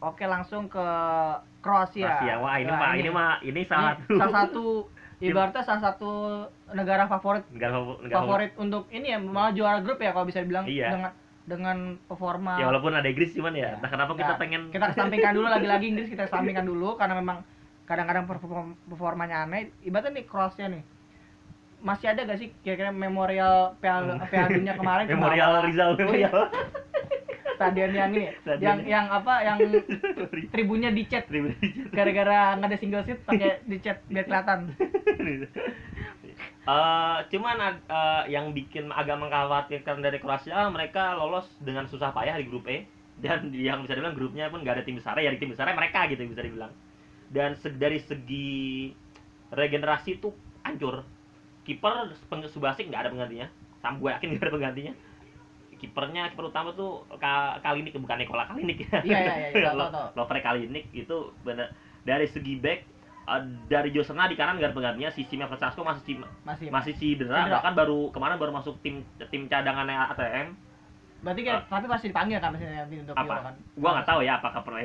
oke 0.01 0.21
langsung 0.21 0.67
ke 0.67 0.85
Kroasia. 1.61 2.05
Kroasia, 2.21 2.35
wah 2.37 2.55
ini 2.57 2.69
Nah, 2.69 2.77
mah 2.77 2.91
ini 2.93 3.09
mah 3.09 3.29
ini 3.41 3.61
salah 3.65 3.97
Ini 3.97 4.17
salah 4.17 4.33
satu 4.45 4.85
ibaratnya 5.17 5.61
salah 5.61 5.81
satu 5.85 6.11
negara 6.69 7.05
favorit 7.05 7.43
negara 7.49 7.71
negara 7.97 8.15
favorit 8.17 8.51
untuk 8.55 8.83
ini 8.89 9.07
ya 9.09 9.17
malah 9.17 9.51
juara 9.51 9.79
grup 9.79 9.97
ya 9.97 10.11
kalau 10.11 10.25
bisa 10.25 10.39
dibilang 10.39 10.65
Iya. 10.65 10.91
dengan 10.91 11.11
dengan 11.45 11.77
performa 12.01 12.57
Ya 12.57 12.65
walaupun 12.65 12.91
ada 12.91 13.05
Inggris 13.05 13.31
cuman 13.31 13.53
ya, 13.53 13.61
Ya. 13.61 13.69
entah 13.77 13.87
kenapa 13.87 14.11
kita 14.13 14.25
Nggak, 14.27 14.41
pengen 14.41 14.61
kita 14.69 14.85
kesampingkan 14.91 15.31
dulu 15.31 15.47
lagi-lagi 15.55 15.85
Inggris 15.87 16.09
kita 16.09 16.23
kesampingkan 16.25 16.65
dulu 16.65 16.89
karena 16.95 17.15
memang 17.15 17.37
kadang-kadang 17.85 18.25
perform- 18.25 18.75
performanya 18.83 19.45
aneh 19.45 19.71
ibaratnya 19.79 20.15
nih 20.15 20.25
Kroasia 20.25 20.67
nih 20.67 20.81
masih 21.79 22.09
ada 22.09 22.25
gak 22.25 22.39
sih 22.41 22.49
kira-kira 22.59 22.89
memorial 22.89 23.77
Piala 23.77 24.17
Piala 24.31 24.49
Dunia 24.49 24.73
kemarin 24.73 25.05
memorial? 25.07 25.61
Rizal 25.61 25.93
memorial. 25.93 26.49
stadion 27.55 27.91
yang 27.95 28.09
ini 28.13 28.31
Stadion. 28.43 28.63
yang 28.63 28.77
yang 28.85 29.05
apa 29.09 29.33
yang 29.41 29.57
tribunnya 30.51 30.91
dicat 30.91 31.25
gara-gara 31.89 32.59
nggak 32.59 32.69
ada 32.69 32.77
single 32.77 33.03
seat 33.07 33.19
pakai 33.23 33.63
dicat 33.65 33.97
biar 34.11 34.25
kelihatan. 34.27 34.59
Eh, 36.65 37.17
cuman 37.29 37.77
eh, 37.77 38.23
yang 38.33 38.49
bikin 38.49 38.89
agak 38.89 39.21
mengkhawatirkan 39.21 40.01
dari 40.01 40.17
Kroasia 40.17 40.65
mereka 40.73 41.13
lolos 41.13 41.45
dengan 41.61 41.85
susah 41.85 42.09
payah 42.09 42.41
di 42.41 42.49
grup 42.49 42.65
E. 42.65 42.89
Dan 43.21 43.53
yang 43.53 43.85
bisa 43.85 43.93
dibilang 43.93 44.17
grupnya 44.17 44.49
pun 44.49 44.65
nggak 44.65 44.81
ada 44.81 44.83
tim 44.83 44.97
besar 44.97 45.13
ya 45.21 45.29
di 45.29 45.37
tim 45.37 45.53
besarnya 45.53 45.77
mereka 45.77 46.09
gitu 46.09 46.25
bisa 46.25 46.41
dibilang. 46.41 46.73
Dan 47.29 47.53
dari 47.77 48.01
segi 48.01 48.89
regenerasi 49.53 50.17
tuh 50.17 50.33
hancur. 50.65 51.05
Kiper 51.69 52.17
Subasic 52.49 52.89
nggak 52.89 53.01
ada 53.07 53.09
penggantinya. 53.13 53.47
Sam 53.85 54.01
gue 54.01 54.09
yakin 54.09 54.27
nggak 54.33 54.43
ada 54.43 54.53
penggantinya 54.57 54.93
kipernya 55.77 56.29
kiper 56.29 56.45
utama 56.45 56.71
tuh 56.71 57.03
Ka- 57.15 57.59
Kalinik 57.59 57.93
bukan 57.93 58.17
Nikola 58.17 58.45
Kalinik 58.45 58.81
ya 58.81 58.99
Iya, 59.01 59.17
iya, 59.19 59.47
iya, 59.51 59.71
tahu. 59.71 60.07
Lovre 60.13 60.39
Kalinik 60.39 60.89
itu 60.91 61.15
bener 61.41 61.71
dari 62.01 62.25
segi 62.25 62.55
back 62.55 62.79
eh, 63.25 63.41
dari 63.65 63.89
Joe 63.89 64.01
Serna 64.01 64.25
di 64.25 64.33
kanan 64.33 64.55
garda 64.55 64.71
penggantinya 64.71 65.09
si 65.09 65.25
Simon 65.25 65.47
Francesco 65.47 65.81
masih 65.81 66.21
masih 66.43 66.67
masih 66.69 66.93
cedera, 66.93 67.41
Cedera. 67.41 67.55
bahkan 67.57 67.73
baru 67.73 68.09
kemarin 68.09 68.37
baru 68.37 68.51
masuk 68.53 68.77
tim 68.79 69.01
tim 69.29 69.45
cadangannya 69.45 69.97
ATM. 70.09 70.47
berarti 71.15 71.41
kayak 71.41 71.65
tapi 71.65 71.85
pasti 71.89 72.05
dipanggil 72.13 72.37
kan 72.37 72.53
misalnya 72.53 72.85
nanti 72.85 72.95
untuk 73.01 73.15
Euro 73.17 73.25
Apa? 73.25 73.35
kan 73.41 73.53
Gua 73.73 73.89
nggak 73.97 74.05
tahu 74.05 74.19
ya 74.21 74.33
apakah 74.37 74.61
pernah 74.61 74.79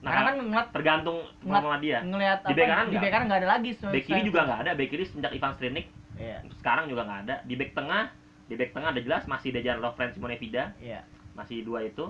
nah, 0.00 0.10
karena 0.10 0.24
kan 0.24 0.34
ngeliat 0.40 0.66
tergantung 0.72 1.18
ngeliat- 1.44 1.60
sama 1.60 1.76
dia. 1.76 1.98
ngelihat 2.00 2.38
Di 2.40 2.52
bek 2.54 2.66
kanan 2.66 2.86
di 2.88 2.96
bek 2.96 3.10
kanan 3.10 3.24
nggak 3.28 3.40
ada 3.44 3.48
lagi 3.50 3.70
Back 3.76 4.04
kiri 4.06 4.20
juga 4.24 4.40
nggak 4.48 4.60
ada, 4.64 4.70
back 4.72 4.88
kiri 4.88 5.04
sejak 5.04 5.32
Ivan 5.34 5.52
Strinik 5.54 5.86
iya 6.16 6.38
sekarang 6.56 6.88
juga 6.88 7.02
nggak 7.04 7.20
ada. 7.26 7.36
Di 7.44 7.54
back 7.54 7.70
tengah, 7.74 8.02
di 8.48 8.54
back 8.54 8.72
tengah 8.72 8.88
ada 8.90 9.00
jelas 9.00 9.22
masih 9.24 9.48
Dejan 9.50 9.78
Lovren 9.78 10.10
Simone 10.10 10.36
Vida, 10.36 10.72
iya 10.78 11.04
masih 11.34 11.62
dua 11.62 11.84
itu. 11.84 12.08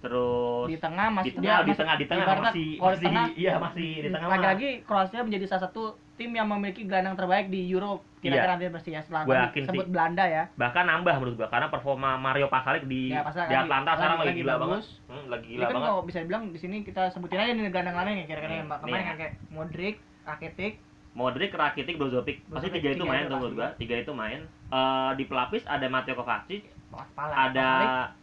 Terus 0.00 0.64
di 0.64 0.78
tengah 0.78 1.12
masih 1.12 1.28
di 1.28 1.36
tengah, 1.36 1.60
di 1.60 1.74
tengah, 1.74 1.94
di 1.94 2.06
tengah 2.06 2.24
masih 2.24 2.40
kalau 2.40 2.48
di 2.48 2.64
masih 2.80 3.04
tengah 3.04 3.26
iya 3.36 3.52
masih 3.54 3.88
di 3.98 4.08
tengah 4.08 4.28
lagi-lagi 4.30 4.68
Kroasia 4.82 5.20
menjadi 5.20 5.44
salah 5.46 5.68
satu 5.68 5.82
tim 6.16 6.32
yang 6.32 6.48
memiliki 6.48 6.82
gelandang 6.82 7.12
terbaik 7.14 7.48
di 7.48 7.68
Euro 7.68 8.00
kira-kira 8.18 8.54
nanti 8.54 8.68
pasti 8.70 8.90
ya 8.90 9.00
setelah 9.00 9.24
Gua 9.24 9.32
tadi 9.34 9.44
yakin 9.46 9.62
sebut 9.66 9.84
sih. 9.84 9.90
Belanda 9.90 10.24
ya 10.24 10.44
bahkan 10.54 10.84
nambah 10.86 11.14
menurut 11.14 11.36
gua 11.36 11.48
karena 11.48 11.68
performa 11.68 12.16
Mario 12.16 12.48
Pasalic 12.48 12.84
di 12.86 13.08
Ya, 13.10 13.20
di 13.20 13.28
lagi- 13.28 13.56
Atlanta 13.58 13.90
sekarang 13.92 14.16
lagi- 14.16 14.20
lagi, 14.22 14.28
lagi 14.30 14.40
gila 14.40 14.54
bagus. 14.54 14.86
banget. 14.88 15.08
Hmm, 15.10 15.24
lagi 15.28 15.46
gila 15.50 15.60
kan 15.60 15.68
banget. 15.70 15.84
kalau 15.86 16.00
bisa 16.02 16.18
dibilang 16.18 16.42
di 16.46 16.58
sini 16.58 16.76
kita 16.80 17.02
sebutin 17.10 17.38
aja 17.38 17.52
nih 17.52 17.62
gelandang 17.66 17.96
lainnya 17.98 18.24
kira-kira 18.26 18.48
Hmm, 18.50 18.60
yang 18.62 18.68
kemarin 18.70 18.88
iya. 18.94 19.04
kan 19.04 19.16
kayak 19.18 19.32
Modric, 19.50 19.94
Rakitic, 20.22 20.72
Modric, 21.10 21.50
Rakitic, 21.50 21.98
Brozovic. 21.98 22.46
Pasti 22.46 22.70
tiga 22.70 22.94
itu 22.94 23.02
main 23.02 23.26
tuh 23.26 23.50
gua. 23.50 23.74
Tiga 23.74 23.98
itu 23.98 24.12
main. 24.14 24.46
Eh, 24.70 25.10
di 25.18 25.24
pelapis 25.26 25.66
ada 25.66 25.82
Matteo 25.90 26.14
Kovacic, 26.14 26.62
ada. 27.18 27.68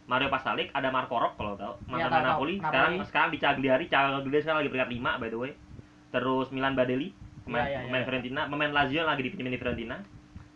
Mario 0.08 0.28
Pasalic, 0.32 0.72
ada 0.72 0.88
Marco 0.88 1.20
Rok 1.20 1.36
kalau 1.36 1.52
tahu. 1.56 1.74
Iya, 1.84 2.08
Mantan 2.08 2.10
tahu. 2.10 2.28
Napoli. 2.32 2.54
Sekarang 2.58 2.92
sekarang 3.04 3.28
di 3.28 3.38
Cagliari, 3.38 3.84
Cagliari 3.86 4.40
sekarang 4.40 4.58
lagi 4.64 4.70
peringkat 4.72 4.90
5 4.96 5.20
by 5.20 5.28
the 5.28 5.38
way. 5.38 5.52
Terus 6.08 6.48
Milan 6.48 6.72
Badeli, 6.72 7.12
pemain, 7.44 7.68
Iya, 7.68 7.68
iya, 7.68 7.80
pemain 7.84 8.00
iya. 8.00 8.06
Fiorentina, 8.08 8.40
pemain 8.48 8.72
Lazio 8.72 9.04
lagi 9.04 9.20
dipinjemin 9.20 9.52
di 9.52 9.60
Fiorentina. 9.60 9.96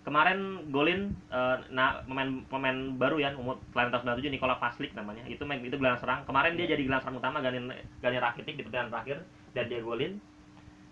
Kemarin 0.02 0.72
golin 0.74 1.14
eh, 1.30 1.56
nah 1.70 2.00
pemain 2.02 2.42
pemain 2.50 2.74
baru 2.96 3.22
ya 3.22 3.30
umur 3.36 3.60
kelahiran 3.70 3.92
tahun 3.94 4.18
97 4.18 4.34
Nikola 4.34 4.56
Paslik 4.56 4.90
namanya. 4.96 5.22
Itu 5.28 5.44
main 5.44 5.60
itu 5.60 5.76
gelandang 5.76 6.00
serang. 6.00 6.20
Kemarin 6.24 6.56
dia 6.56 6.64
Iya. 6.66 6.74
jadi 6.74 6.82
gelandang 6.88 7.04
serang 7.06 7.18
utama 7.20 7.38
ganti 7.38 7.60
ganti 8.00 8.18
Rakitic 8.18 8.54
di 8.56 8.62
pertandingan 8.64 8.90
terakhir 8.90 9.16
dan 9.52 9.64
dia 9.68 9.80
golin 9.84 10.12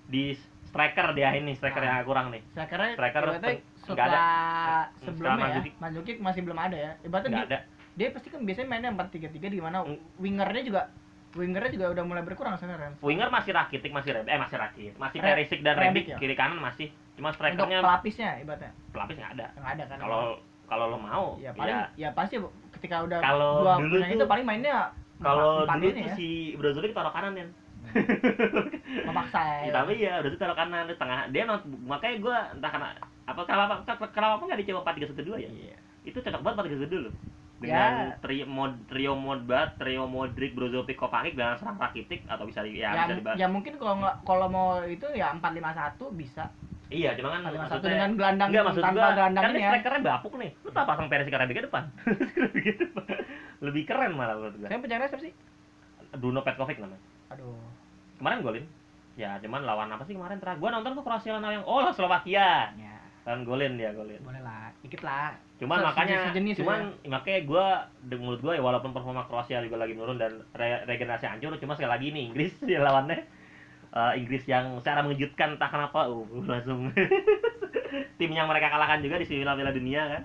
di 0.06 0.36
striker 0.70 1.06
dia 1.12 1.28
ini 1.34 1.52
striker 1.52 1.78
Nah. 1.78 1.88
yang 1.92 2.06
kurang 2.06 2.26
nih. 2.30 2.42
Striker 2.48 2.78
pen- 3.36 3.62
nggak 3.82 4.06
setelah 4.06 4.86
Hmm, 4.86 5.02
sebelumnya 5.02 5.46
ya. 5.50 5.60
Mandzukic 5.76 6.16
masih 6.18 6.40
belum 6.42 6.58
ada 6.58 6.76
ya. 6.78 6.90
Ibaratnya 7.02 7.30
dia, 7.32 7.42
ada. 7.44 7.58
dia 7.92 8.08
pasti 8.10 8.28
kan 8.30 8.40
biasanya 8.40 8.68
mainnya 8.68 8.90
4-3-3 8.92 9.50
di 9.50 9.58
mana 9.58 9.82
Hmm. 9.82 9.98
wingernya 10.16 10.62
juga 10.62 10.82
wingernya 11.30 11.70
juga 11.70 11.86
udah 11.90 12.04
mulai 12.04 12.22
berkurang 12.22 12.54
sebenarnya. 12.56 12.98
Winger 12.98 13.28
masih 13.28 13.50
Rakitic, 13.50 13.90
masih 13.90 14.10
Reb, 14.12 14.26
eh 14.26 14.34
masih 14.36 14.56
Rakitic, 14.56 14.94
masih 14.96 15.18
Perisic 15.20 15.60
dan 15.62 15.74
Rebic 15.76 16.06
ya? 16.08 16.18
kiri 16.18 16.34
kanan 16.34 16.58
masih. 16.58 16.90
Cuma 17.14 17.30
Untuk 17.30 17.38
strikernya 17.40 17.78
pelapisnya 17.80 18.30
ibaratnya 18.38 18.70
pelapis 18.90 19.14
nggak 19.14 19.32
ada. 19.34 19.46
nggak 19.54 19.72
ada 19.72 19.84
kan. 19.86 19.98
Kalau 20.00 20.22
kalau 20.66 20.84
lo 20.86 20.98
mau, 20.98 21.34
ya 21.36 21.50
paling 21.50 21.78
ya, 21.94 22.14
pasti 22.14 22.38
ketika 22.72 23.02
udah 23.02 23.18
Kalau 23.18 23.52
dua 23.60 23.74
dulu 23.76 23.94
itu 24.00 24.22
paling 24.24 24.46
mainnya 24.46 24.94
kalau 25.18 25.66
empat 25.66 25.76
dulu 25.76 25.86
ini 25.88 25.94
tuh 25.96 26.04
ya. 26.04 26.14
si 26.14 26.28
Brozovic 26.54 26.90
taruh 26.90 27.10
kanan 27.10 27.34
ya. 27.34 27.46
memaksa 29.08 29.40
Ya, 29.40 29.56
ya. 29.62 29.72
tapi 29.72 29.92
ya 29.96 30.12
udah 30.18 30.30
tuh 30.30 30.38
taruh 30.38 30.54
kanan 30.54 30.84
di 30.84 30.96
tengah. 30.96 31.28
Dia 31.28 31.42
not, 31.44 31.62
makanya 31.80 32.16
gua 32.18 32.36
entah 32.50 32.70
karena 32.70 32.88
apa 33.24 33.40
kenapa 33.44 33.74
kenapa 34.08 34.42
nggak 34.42 34.60
dicoba 34.60 34.80
4-3-1-2 34.88 35.36
ya? 35.38 35.48
Iya. 35.48 35.76
Itu 36.02 36.18
cocok 36.18 36.40
banget 36.40 36.56
4-3-1 36.80 36.96
loh. 37.00 37.14
Ya. 37.60 37.60
Dengan 37.60 37.92
trio 38.18 38.46
mod 38.46 38.72
trio 38.86 39.12
Modbat, 39.12 39.76
trio 39.76 40.04
Modric, 40.04 40.56
Brozovic, 40.56 40.96
Kopanik 40.96 41.34
dan 41.34 41.54
serang 41.54 41.76
Rakitic 41.76 42.24
atau 42.24 42.48
bisa 42.48 42.64
di, 42.64 42.80
ya, 42.80 42.88
Ya, 42.90 43.04
bisa 43.04 43.14
dibahas. 43.14 43.36
ya 43.36 43.46
mungkin 43.46 43.76
kalau 43.76 44.00
nggak 44.00 44.16
kalau 44.24 44.46
mau 44.48 44.68
itu 44.80 45.04
ya 45.12 45.28
4-5-1 45.36 46.00
bisa. 46.16 46.48
Iya, 46.88 47.14
cuma 47.14 47.30
kan 47.30 47.44
4-5-1 47.44 47.60
maksudnya- 47.60 47.92
dengan 47.92 48.10
gelandang 48.16 48.48
Enggak 48.48 48.64
maksud 48.64 48.82
tanpa 48.82 48.96
gua 48.96 49.08
gelandang 49.12 49.42
kan 49.44 49.52
ini 49.52 49.60
ya. 49.60 49.70
strikernya 49.70 50.02
bapuk 50.02 50.32
nih. 50.34 50.50
Lu 50.58 50.70
tak 50.72 50.84
pasang 50.84 51.06
Perisic. 51.06 51.32
Rebic 51.32 51.54
ke 51.60 51.64
depan. 51.68 51.84
Lebih 53.60 53.82
keren 53.84 54.12
malah 54.16 54.34
menurut 54.34 54.54
gua. 54.56 54.66
Saya 54.66 54.80
penjara 54.80 55.04
siapa 55.06 55.22
sih? 55.22 55.32
Bruno 56.12 56.40
Petkovic 56.40 56.80
namanya. 56.80 57.02
Aduh. 57.30 57.56
Kemarin 58.18 58.38
golin. 58.40 58.64
Ya, 59.14 59.36
cuman 59.38 59.62
lawan 59.62 59.88
apa 59.88 60.02
sih 60.02 60.14
kemarin 60.14 60.38
terakhir? 60.38 60.58
Gua 60.58 60.70
nonton 60.72 60.92
tuh 60.92 61.02
Kroasia 61.02 61.34
lawan 61.34 61.52
yang 61.52 61.64
oh 61.64 61.90
Slovakia. 61.90 62.72
Ya, 62.72 62.96
Lawan 63.22 63.44
golin 63.44 63.76
dia 63.76 63.92
golin. 63.92 64.16
boleh 64.20 64.40
lah. 64.40 64.72
Dikit 64.80 65.02
lah. 65.02 65.36
Cuman 65.60 65.76
Se- 65.76 65.86
makanya 65.86 66.16
sejenis 66.26 66.56
cuman 66.56 66.80
ya. 67.04 67.08
makanya 67.10 67.40
gua 67.44 67.66
menurut 68.00 68.40
gua 68.40 68.56
ya 68.56 68.62
walaupun 68.62 68.90
performa 68.90 69.28
Kroasia 69.28 69.60
juga 69.60 69.76
lagi 69.76 69.92
menurun 69.92 70.16
dan 70.16 70.40
re- 70.54 70.88
regenerasi 70.88 71.28
hancur 71.28 71.52
cuma 71.56 71.76
sekali 71.76 71.90
lagi 71.90 72.06
ini 72.08 72.32
Inggris 72.32 72.56
ya 72.64 72.80
lawannya 72.80 73.20
eh, 73.92 74.12
Inggris 74.16 74.48
yang 74.48 74.80
secara 74.80 75.04
mengejutkan 75.04 75.60
entah 75.60 75.68
kenapa 75.68 76.08
uh, 76.08 76.24
langsung 76.48 76.88
tim 78.18 78.30
yang 78.30 78.48
mereka 78.48 78.72
kalahkan 78.72 79.04
juga 79.04 79.20
di 79.20 79.28
semifinal 79.28 79.52
Piala 79.52 79.72
Dunia 79.72 80.02
kan 80.08 80.22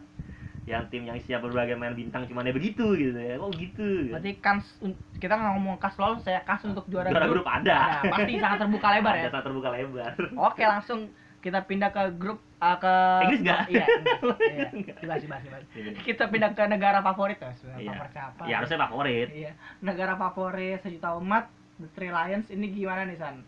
yang 0.66 0.82
tim 0.90 1.06
yang 1.06 1.14
isinya 1.14 1.40
berbagai 1.40 1.74
main 1.74 1.94
bintang 1.94 2.26
cuman 2.26 2.50
ya 2.50 2.54
begitu 2.54 2.98
gitu 2.98 3.14
ya 3.14 3.38
kok 3.38 3.54
gitu 3.54 4.10
Berarti 4.10 4.32
kans 4.42 4.66
kita 5.16 5.34
nggak 5.34 5.54
ngomong 5.54 5.78
kas 5.78 5.94
lolos, 5.96 6.26
saya 6.26 6.42
kas 6.42 6.66
untuk 6.66 6.90
juara, 6.90 7.14
juara 7.14 7.30
grup 7.30 7.46
ada 7.46 8.02
Ada, 8.02 8.10
pasti 8.10 8.34
sangat 8.36 8.58
terbuka 8.60 8.88
lebar 8.90 9.14
ya. 9.14 9.22
ada 9.22 9.32
sangat 9.32 9.46
terbuka 9.46 9.70
lebar 9.72 10.12
Oke, 10.36 10.64
langsung 10.66 11.00
kita 11.40 11.62
pindah 11.62 11.94
ke 11.94 12.18
grup 12.18 12.42
uh, 12.58 12.74
ke 12.82 12.94
Inggris 13.22 13.42
nggak? 13.46 13.62
Iya, 13.70 13.86
iya. 14.58 14.66
Dibahas, 14.98 15.22
dibahas, 15.22 15.42
dibahas. 15.46 15.64
Kita 16.02 16.26
pindah 16.26 16.50
ke 16.52 16.66
negara 16.66 17.06
favorit 17.06 17.38
ya, 17.38 17.54
Iya. 17.78 17.94
favorit 17.94 18.12
siapa? 18.12 18.42
ya 18.50 18.56
harusnya 18.58 18.78
favorit 18.82 19.28
Iya, 19.30 19.52
negara 19.80 20.18
favorit 20.18 20.82
sejuta 20.82 21.14
umat, 21.16 21.46
The 21.78 21.86
Three 21.94 22.10
Lions 22.10 22.50
ini 22.50 22.74
gimana 22.74 23.06
nih 23.06 23.22
San? 23.22 23.46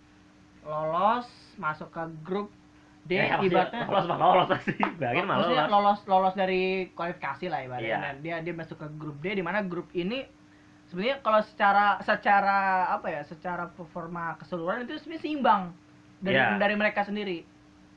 Lolos 0.62 1.26
masuk 1.58 1.90
ke 1.90 2.04
grup 2.22 2.54
D 3.08 3.12
Ya, 3.16 3.40
ibaratnya 3.40 3.88
lolos 3.88 4.06
mah 4.06 4.18
lolos 4.20 4.48
pasti 4.52 4.76
bayangin 5.00 5.26
mah 5.26 5.36
maksudnya 5.40 5.66
lolos 5.66 5.72
lolos 5.72 6.00
lolos 6.06 6.34
dari 6.36 6.62
kualifikasi 6.92 7.46
lah 7.48 7.60
ibaratnya. 7.64 7.98
Dan 8.12 8.16
dia 8.20 8.36
dia 8.44 8.54
masuk 8.54 8.78
ke 8.78 8.88
grup 9.00 9.18
D 9.24 9.34
di 9.34 9.44
mana 9.44 9.64
grup 9.64 9.88
ini 9.96 10.28
sebenarnya 10.88 11.24
kalau 11.24 11.40
secara 11.42 12.00
secara 12.04 12.58
apa 12.92 13.08
ya, 13.08 13.22
secara 13.24 13.72
performa 13.72 14.36
keseluruhan 14.38 14.84
itu 14.84 15.00
sebenarnya 15.00 15.24
seimbang 15.24 15.64
dari 16.20 16.36
Iya. 16.36 16.60
dari 16.60 16.76
mereka 16.76 17.08
sendiri. 17.08 17.48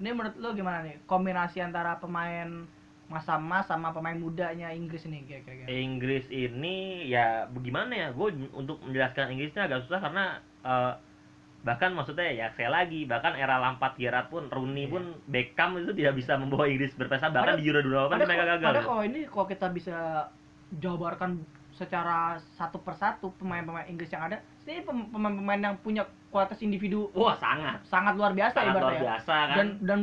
Ini 0.00 0.16
menurut 0.16 0.38
lo 0.38 0.54
gimana 0.54 0.80
nih 0.86 0.96
kombinasi 1.04 1.60
antara 1.60 1.98
pemain 1.98 2.64
masa 3.10 3.36
emas 3.36 3.66
sama 3.66 3.90
pemain 3.90 4.14
mudanya 4.14 4.70
Inggris 4.70 5.02
ini 5.02 5.26
kira-kira? 5.26 5.66
Inggris 5.66 6.30
ini 6.30 7.10
ya 7.10 7.50
bagaimana 7.50 7.90
ya 7.90 8.08
gue 8.14 8.28
untuk 8.54 8.78
menjelaskan 8.86 9.34
Inggrisnya 9.34 9.66
agak 9.66 9.82
susah 9.84 9.98
karena 9.98 10.38
eh, 10.62 10.92
bahkan 11.60 11.92
maksudnya 11.92 12.24
ya 12.26 12.46
saya 12.50 12.72
lagi 12.72 13.04
bahkan 13.04 13.36
era 13.36 13.56
Lampard 13.56 13.92
Gerrard 13.94 14.28
pun 14.28 14.48
Rooney 14.48 14.84
Iya. 14.84 14.90
pun 14.90 15.02
Beckham 15.26 15.76
itu 15.76 15.92
tidak 15.92 16.16
bisa 16.16 16.32
membawa 16.34 16.64
Inggris 16.64 16.92
berprestasi 16.94 17.28
bahkan 17.30 17.52
Padahal- 17.52 17.60
di 17.60 17.68
Euro 17.68 17.80
2008 17.82 18.08
Padahal 18.10 18.26
mereka 18.26 18.44
gagal 18.46 18.66
padahal 18.66 18.86
kalau 18.86 19.02
ini 19.02 19.20
kalau 19.26 19.46
kita 19.46 19.66
bisa 19.68 19.96
jabarkan 20.74 21.30
secara 21.70 22.18
satu 22.54 22.78
persatu 22.78 23.32
pemain-pemain 23.34 23.86
Inggris 23.86 24.08
yang 24.08 24.20
ada, 24.22 24.36
ini 24.62 24.80
pem- 24.80 25.08
pemain-pemain 25.08 25.60
yang 25.62 25.76
punya 25.78 26.02
kualitas 26.28 26.60
individu 26.60 27.08
wah 27.12 27.34
sangat 27.34 27.80
sangat 27.84 28.14
luar 28.14 28.32
biasa 28.32 28.54
sangat 28.54 28.72
luar 28.72 28.82
ibaratnya 28.86 29.00
ya. 29.00 29.08
biasa 29.10 29.34
kan 29.48 29.66
dan 29.80 29.98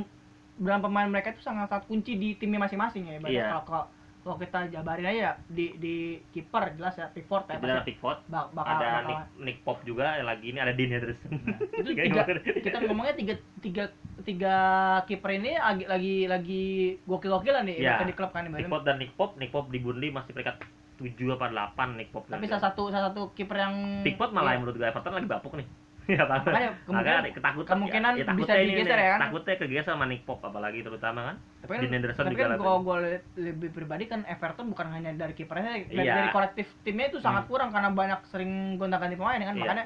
dan 0.58 0.80
pemain 0.80 1.08
mereka 1.08 1.32
itu 1.32 1.40
sangat 1.40 1.70
sangat 1.70 1.86
kunci 1.86 2.18
di 2.18 2.34
timnya 2.34 2.60
masing-masing 2.60 3.04
ya 3.06 3.14
ibaratnya 3.16 3.46
Iya. 3.48 3.62
kalau 3.64 3.86
kalau 4.28 4.38
kita 4.38 4.60
jabarin 4.70 5.06
aja 5.06 5.18
ya, 5.18 5.32
di 5.48 5.66
di 5.76 5.96
kiper 6.30 6.76
jelas 6.76 6.94
ya 6.94 7.08
Pickford 7.08 7.46
ya 7.46 7.54
itu 7.54 7.64
ada 7.64 7.74
pasti 7.74 7.88
Pickford 7.88 8.20
bak- 8.26 8.52
bakal 8.52 8.74
ada 8.74 8.86
bakal 8.86 9.04
Nick, 9.08 9.22
Nick 9.40 9.58
Pop 9.62 9.78
juga 9.82 10.04
lagi 10.20 10.46
ini 10.46 10.60
ada 10.60 10.72
Dean 10.72 10.92
Henderson 10.92 11.32
Nah, 11.32 11.58
itu 11.80 11.90
tiga 12.04 12.24
kita 12.60 12.78
ngomongnya 12.84 13.16
tiga 13.16 13.34
tiga 13.60 13.84
tiga 14.22 14.56
kiper 15.04 15.32
ini 15.34 15.56
lagi 15.56 15.84
lagi 15.86 16.16
lagi 16.26 16.64
gokil-gokilan 17.02 17.64
nih 17.64 17.76
Iya. 17.78 17.84
ibaratnya 17.96 18.06
di 18.06 18.16
klub 18.16 18.32
kan. 18.32 18.44
Nick 18.46 18.68
Pop 18.68 18.84
dan 18.84 18.96
Nick 18.98 19.14
Pop. 19.14 19.30
Nick 19.36 19.50
Pop 19.50 19.66
di 19.68 19.80
Burnley 19.80 20.10
masih 20.10 20.32
peringkat 20.32 20.60
7 20.98 21.08
apa 21.32 21.46
8 21.78 21.96
Nick 21.96 22.10
Pop 22.10 22.26
tapi 22.26 22.46
salah 22.46 22.64
satu 22.66 22.90
salah 22.90 23.10
satu 23.10 23.30
kiper 23.32 23.56
yang 23.56 23.76
Pickford 24.02 24.32
malah 24.32 24.50
Iya. 24.50 24.54
yang 24.54 24.62
menurut 24.62 24.76
gue 24.76 24.88
Everton 24.88 25.14
lagi 25.14 25.28
bapuk 25.28 25.54
nih 25.54 25.68
ya 26.08 26.24
apa 26.24 26.36
Makanya 26.40 26.72
kemungkinan- 26.82 27.20
Makanya 27.20 27.36
ketakutan 27.36 27.72
kemungkinan 27.74 28.12
ya, 28.14 28.24
takutnya 28.24 28.56
bisa 28.56 28.64
digeser 28.66 28.98
ya 28.98 29.10
kan? 29.10 29.20
takutnya 29.22 29.54
kegeser 29.58 29.86
sama 29.90 30.06
Nick 30.06 30.24
Pop 30.24 30.40
apalagi 30.40 30.80
terutama 30.80 31.20
kan? 31.22 31.36
Tapi 31.60 31.70
kan, 31.70 31.80
Dean 31.82 31.94
Henderson 31.94 32.24
tapi 32.24 32.34
juga 32.34 32.44
kan 32.46 32.52
kalau 32.58 32.80
gue 32.82 32.98
lebih 33.38 33.70
pribadi 33.70 34.04
kan 34.06 34.20
Everton 34.24 34.66
bukan 34.68 34.88
hanya 34.90 35.12
dari 35.14 35.34
kipernya 35.34 35.64
dari, 35.84 36.00
Iya. 36.00 36.14
dari 36.16 36.30
kolektif 36.32 36.66
timnya 36.82 37.08
itu 37.08 37.20
sangat 37.20 37.44
Hmm. 37.44 37.52
kurang 37.52 37.70
karena 37.70 37.90
banyak 37.90 38.20
sering 38.26 38.52
gonta-ganti 38.76 39.16
pemain 39.16 39.38
kan? 39.38 39.52
Iya. 39.52 39.62
makanya 39.62 39.86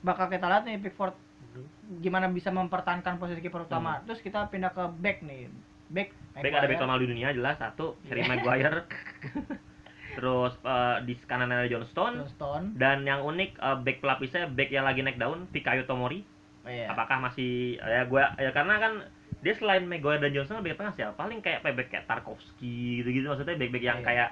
bakal 0.00 0.26
kita 0.26 0.46
lihat 0.46 0.64
nih 0.64 0.80
Pickford 0.80 1.14
gimana 1.98 2.28
bisa 2.28 2.48
mempertahankan 2.48 3.16
posisi 3.16 3.38
kiper 3.38 3.62
utama. 3.62 4.00
Terus 4.02 4.20
kita 4.20 4.46
pindah 4.46 4.70
ke 4.70 4.84
back 4.94 5.20
nih. 5.20 5.52
Back 5.88 6.08
Hmm. 6.32 6.40
Back 6.40 6.54
ada 6.54 6.66
back 6.66 6.78
termal 6.78 6.98
di 6.98 7.08
dunia 7.08 7.28
jelas. 7.30 7.56
Satu 7.56 7.96
Harry 8.06 8.22
Maguire 8.22 8.84
terus 10.18 10.50
eh, 10.66 10.96
di 11.06 11.14
kanan 11.30 11.54
ada 11.54 11.70
John 11.70 11.86
Stone 11.86 12.26
Stone 12.34 12.74
dan 12.74 13.06
yang 13.06 13.22
unik 13.22 13.54
eh, 13.54 13.78
back 13.86 14.02
pelapisnya 14.02 14.50
back 14.50 14.74
yang 14.74 14.82
lagi 14.82 15.06
naik 15.06 15.14
daun 15.14 15.46
Fikayo 15.54 15.86
Tomori 15.86 16.26
oh, 16.66 16.70
iya. 16.70 16.90
apakah 16.90 17.22
masih 17.22 17.78
ya 17.78 18.02
gue 18.02 18.22
ya 18.42 18.50
karena 18.50 18.74
kan 18.82 18.92
dia 19.38 19.54
selain 19.54 19.86
Maguire 19.86 20.18
dan 20.18 20.34
Johnson 20.34 20.58
back 20.58 20.74
tengah 20.74 20.94
siapa 20.98 21.14
paling 21.14 21.38
kayak 21.38 21.62
back 21.62 21.86
kayak 21.86 22.10
Tarkovsky 22.10 23.06
gitu 23.06 23.08
gitu 23.14 23.26
maksudnya 23.30 23.54
back 23.54 23.70
back 23.70 23.84
yang 23.86 24.02
Iya. 24.02 24.06
kayak 24.10 24.28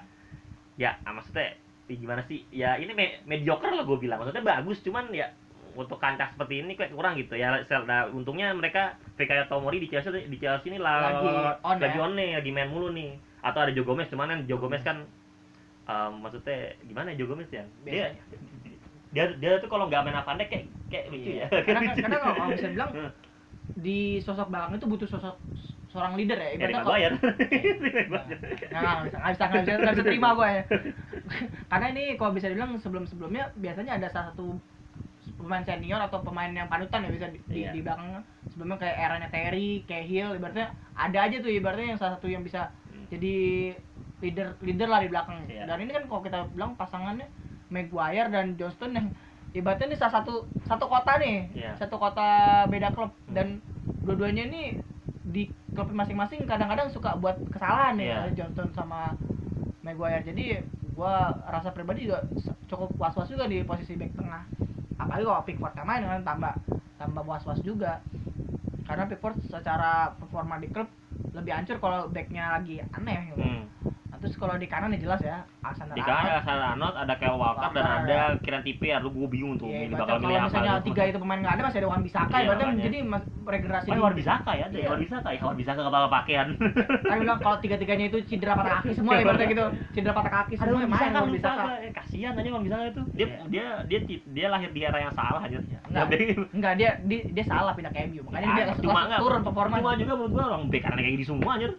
ya 0.74 0.90
ah, 1.06 1.14
maksudnya 1.14 1.54
ya 1.86 1.94
gimana 1.94 2.22
sih 2.26 2.42
ya 2.50 2.74
ini 2.82 2.90
me- 2.90 3.22
mediocre 3.22 3.70
lah 3.70 3.86
gue 3.86 3.98
bilang 4.02 4.18
maksudnya 4.18 4.42
bagus 4.42 4.82
cuman 4.82 5.14
ya 5.14 5.30
untuk 5.78 6.02
kancah 6.02 6.34
seperti 6.34 6.66
ini 6.66 6.74
kayak 6.74 6.90
kurang 6.90 7.14
gitu 7.14 7.38
ya 7.38 7.62
nah, 7.86 8.10
untungnya 8.10 8.50
mereka 8.50 8.98
Fikayo 9.14 9.46
Tomori 9.46 9.78
di 9.78 9.86
Chelsea 9.86 10.26
di 10.26 10.36
Chelsea 10.42 10.74
ini 10.74 10.82
lah 10.82 11.14
Lagi 11.22 11.28
on 11.62 11.76
lagi 11.78 11.94
ya? 11.94 12.02
on 12.02 12.12
nih 12.18 12.30
lagi 12.42 12.50
main 12.50 12.66
mulu 12.66 12.90
nih 12.90 13.14
atau 13.46 13.62
ada 13.62 13.70
Joe 13.70 13.86
Gomez 13.86 14.10
cuman 14.10 14.34
kan 14.34 14.40
Joe 14.50 14.58
Gomez 14.58 14.82
kan 14.82 15.06
em, 15.86 16.12
maksudnya 16.18 16.56
gimana 16.82 17.06
ya 17.10 17.16
Joe 17.16 17.28
Gomez 17.28 17.48
ya 17.48 17.64
dia 17.82 18.06
dia 19.10 19.24
dia 19.34 19.50
tuh 19.58 19.66
kalau 19.66 19.86
nggak 19.86 20.02
main 20.02 20.18
Van 20.18 20.36
Dijk 20.36 20.48
kayak 20.50 20.64
kayak 20.86 21.04
lucu 21.08 21.28
Iya. 21.30 21.46
ya 21.46 21.62
Karena 21.62 21.80
karena 21.94 22.16
kalau 22.18 22.50
bisa 22.50 22.68
bilang 22.68 22.90
di 23.76 23.98
sosok 24.20 24.48
belakang 24.48 24.74
itu 24.74 24.86
butuh 24.86 25.08
sosok 25.08 25.36
seorang 25.86 26.12
leader 26.14 26.36
ya. 26.36 26.50
Ibaratnya 26.52 26.76
kalau- 26.76 26.92
Maguire 26.92 27.16
Nah, 28.68 28.92
nggak 29.00 29.08
bisa 29.08 29.16
nggak 29.16 29.32
bisa 29.32 29.44
nggak 29.46 29.62
bisa, 29.62 29.72
nggak 29.76 29.94
bisa 29.94 30.04
terima 30.04 30.28
gue 30.32 30.48
ya. 30.50 30.62
Karena 31.70 31.86
ini 31.88 32.02
kalau 32.14 32.32
bisa 32.32 32.46
dibilang 32.46 32.76
sebelum-sebelumnya 32.76 33.44
biasanya 33.56 33.92
ada 33.96 34.08
salah 34.08 34.26
satu 34.30 34.60
pemain 35.36 35.62
senior 35.62 36.00
atau 36.00 36.20
pemain 36.20 36.48
yang 36.48 36.66
panutan 36.66 37.02
ya 37.02 37.10
bisa 37.10 37.26
di, 37.28 37.38
di, 37.46 37.60
Iya. 37.62 37.70
di 37.72 37.80
belakang 37.80 38.20
sebelumnya 38.46 38.78
kayak 38.78 38.96
eranya 38.98 39.28
Terry, 39.28 39.68
Cahill 39.82 40.32
ibaratnya 40.32 40.66
ada 40.94 41.18
aja 41.18 41.36
tuh 41.38 41.50
ibaratnya 41.50 41.88
yang 41.90 41.98
salah 41.98 42.16
satu 42.16 42.26
yang 42.26 42.40
bisa 42.40 42.68
Hmm. 42.86 43.04
jadi 43.10 43.36
leader 44.18 44.56
leader 44.60 44.88
lah 44.88 45.00
di 45.00 45.08
belakang. 45.08 45.44
Iya. 45.44 45.68
Dan 45.68 45.76
ini 45.82 45.92
kan 45.92 46.04
kalau 46.06 46.22
kita 46.22 46.38
bilang 46.52 46.72
pasangannya 46.74 47.28
Maguire 47.66 48.30
dan 48.30 48.54
Johnston 48.54 48.92
yang 48.92 49.06
ibaratnya 49.52 49.90
ini 49.90 49.96
salah 49.96 50.22
satu 50.22 50.46
satu 50.64 50.86
kota 50.86 51.18
nih, 51.18 51.50
Iya. 51.52 51.72
satu 51.76 51.96
kota 51.96 52.26
beda 52.66 52.92
klub 52.92 53.12
Hmm. 53.12 53.34
dan 53.34 53.46
dua-duanya 54.02 54.46
ini 54.46 54.78
di 55.26 55.50
klub 55.74 55.90
masing-masing 55.90 56.46
kadang-kadang 56.46 56.86
suka 56.88 57.18
buat 57.18 57.36
kesalahan 57.50 57.98
nih 57.98 58.06
Iya. 58.06 58.16
ada 58.16 58.30
Johnson 58.32 58.68
sama 58.72 59.12
Maguire. 59.82 60.22
Jadi 60.22 60.62
gua 60.94 61.28
rasa 61.44 61.70
pribadi 61.70 62.08
juga 62.08 62.24
cukup 62.66 62.88
was-was 62.96 63.28
juga 63.28 63.44
di 63.44 63.60
posisi 63.62 63.94
back 63.94 64.16
tengah. 64.16 64.42
Apalagi 64.96 65.24
kalau 65.24 65.42
Pickford 65.44 65.74
main 65.84 66.02
kan 66.02 66.24
tambah 66.24 66.54
tambah 66.96 67.22
was-was 67.22 67.60
juga. 67.60 68.00
Karena 68.86 69.04
Pickford 69.04 69.36
secara 69.44 70.14
performa 70.14 70.56
di 70.56 70.70
klub 70.70 70.88
lebih 71.34 71.52
hancur 71.52 71.76
kalau 71.76 72.08
backnya 72.08 72.56
lagi 72.56 72.80
aneh 72.80 73.18
gitu. 73.28 73.42
Hmm. 73.42 73.64
Terus 74.26 74.36
kalau 74.36 74.54
di 74.56 74.66
kanan 74.66 74.90
ya 74.90 74.98
jelas 74.98 75.20
ya 75.20 75.36
Alexander 75.60 75.94
di 75.94 76.02
kanan. 76.02 76.34
Hasan 76.36 76.58
Arnold 76.68 76.96
ada 76.98 77.14
Kyle 77.14 77.34
Walker 77.36 77.70
dan 77.70 77.78
Walker, 77.80 78.02
ada 78.04 78.18
Kieran 78.36 78.60
Trippier 78.60 78.98
lu 78.98 79.08
gue 79.08 79.28
bingung 79.28 79.54
tuh 79.54 79.66
Iya, 79.68 79.86
ini 79.86 79.94
bakal 79.94 80.16
milih 80.16 80.26
kalau 80.26 80.34
apa 80.36 80.46
misalnya 80.48 80.72
tiga 80.82 81.02
itu 81.04 81.18
pemain 81.18 81.38
nggak 81.38 81.54
ada 81.54 81.62
masih 81.62 81.78
ada 81.78 81.88
Wan 81.88 82.02
Bisaka 82.02 82.26
Iya, 82.28 82.42
ibaratnya 82.42 82.66
makanya. 82.66 82.84
jadi 82.84 82.98
mas, 83.00 83.22
regenerasi 83.40 83.86
Oh, 83.86 84.02
Wan 84.02 84.14
Bisaka 84.14 84.50
ya, 84.52 84.64
ada 84.66 84.74
Iya. 84.74 84.88
Wan 84.88 85.00
Bisaka 85.00 85.28
ya, 85.30 85.40
Wan 85.40 85.56
Bisaka 85.56 85.80
kepala 85.80 86.06
pakaian. 86.08 86.48
kan 87.06 87.16
bilang 87.16 87.38
kalau 87.38 87.56
tiga-tiganya 87.58 88.04
itu 88.04 88.18
cedera 88.26 88.52
patah 88.52 88.72
kaki 88.76 88.90
semua 88.92 89.12
ibaratnya 89.16 89.46
gitu 89.46 89.64
cedera 89.92 90.12
patah 90.12 90.32
kaki 90.34 90.54
semua 90.56 90.78
yang 90.78 90.90
main 90.90 91.00
kan 91.06 91.22
Wan 91.22 91.30
Bisaka. 91.30 91.62
Eh, 91.78 91.92
kasihan 91.92 92.32
aja 92.34 92.48
Wan 92.50 92.62
Bisaka 92.62 92.84
itu. 92.88 93.02
Dia 93.14 93.26
Iya. 93.26 93.38
dia 93.46 93.64
dia 93.86 94.00
dia 94.26 94.46
lahir 94.48 94.70
di 94.70 94.80
era 94.82 94.98
yang 94.98 95.12
salah 95.12 95.38
aja. 95.40 95.62
Enggak, 95.86 96.04
Dia- 96.10 96.46
enggak 96.50 96.72
dia, 96.74 96.90
dia 97.30 97.44
salah 97.44 97.72
pindah 97.72 97.88
ke 97.88 98.02
MU 98.04 98.20
makanya 98.24 98.48
dia 98.52 98.64
Ya, 98.66 98.74
turun 99.16 99.40
performa 99.40 99.78
Cuma 99.78 99.94
juga 99.94 100.12
menurut 100.14 100.32
gua 100.32 100.44
orang 100.50 100.62
bek 100.66 100.82
kanan 100.82 100.98
kayak 100.98 101.14
gini 101.14 101.24
semua 101.24 101.54
anjir. 101.54 101.72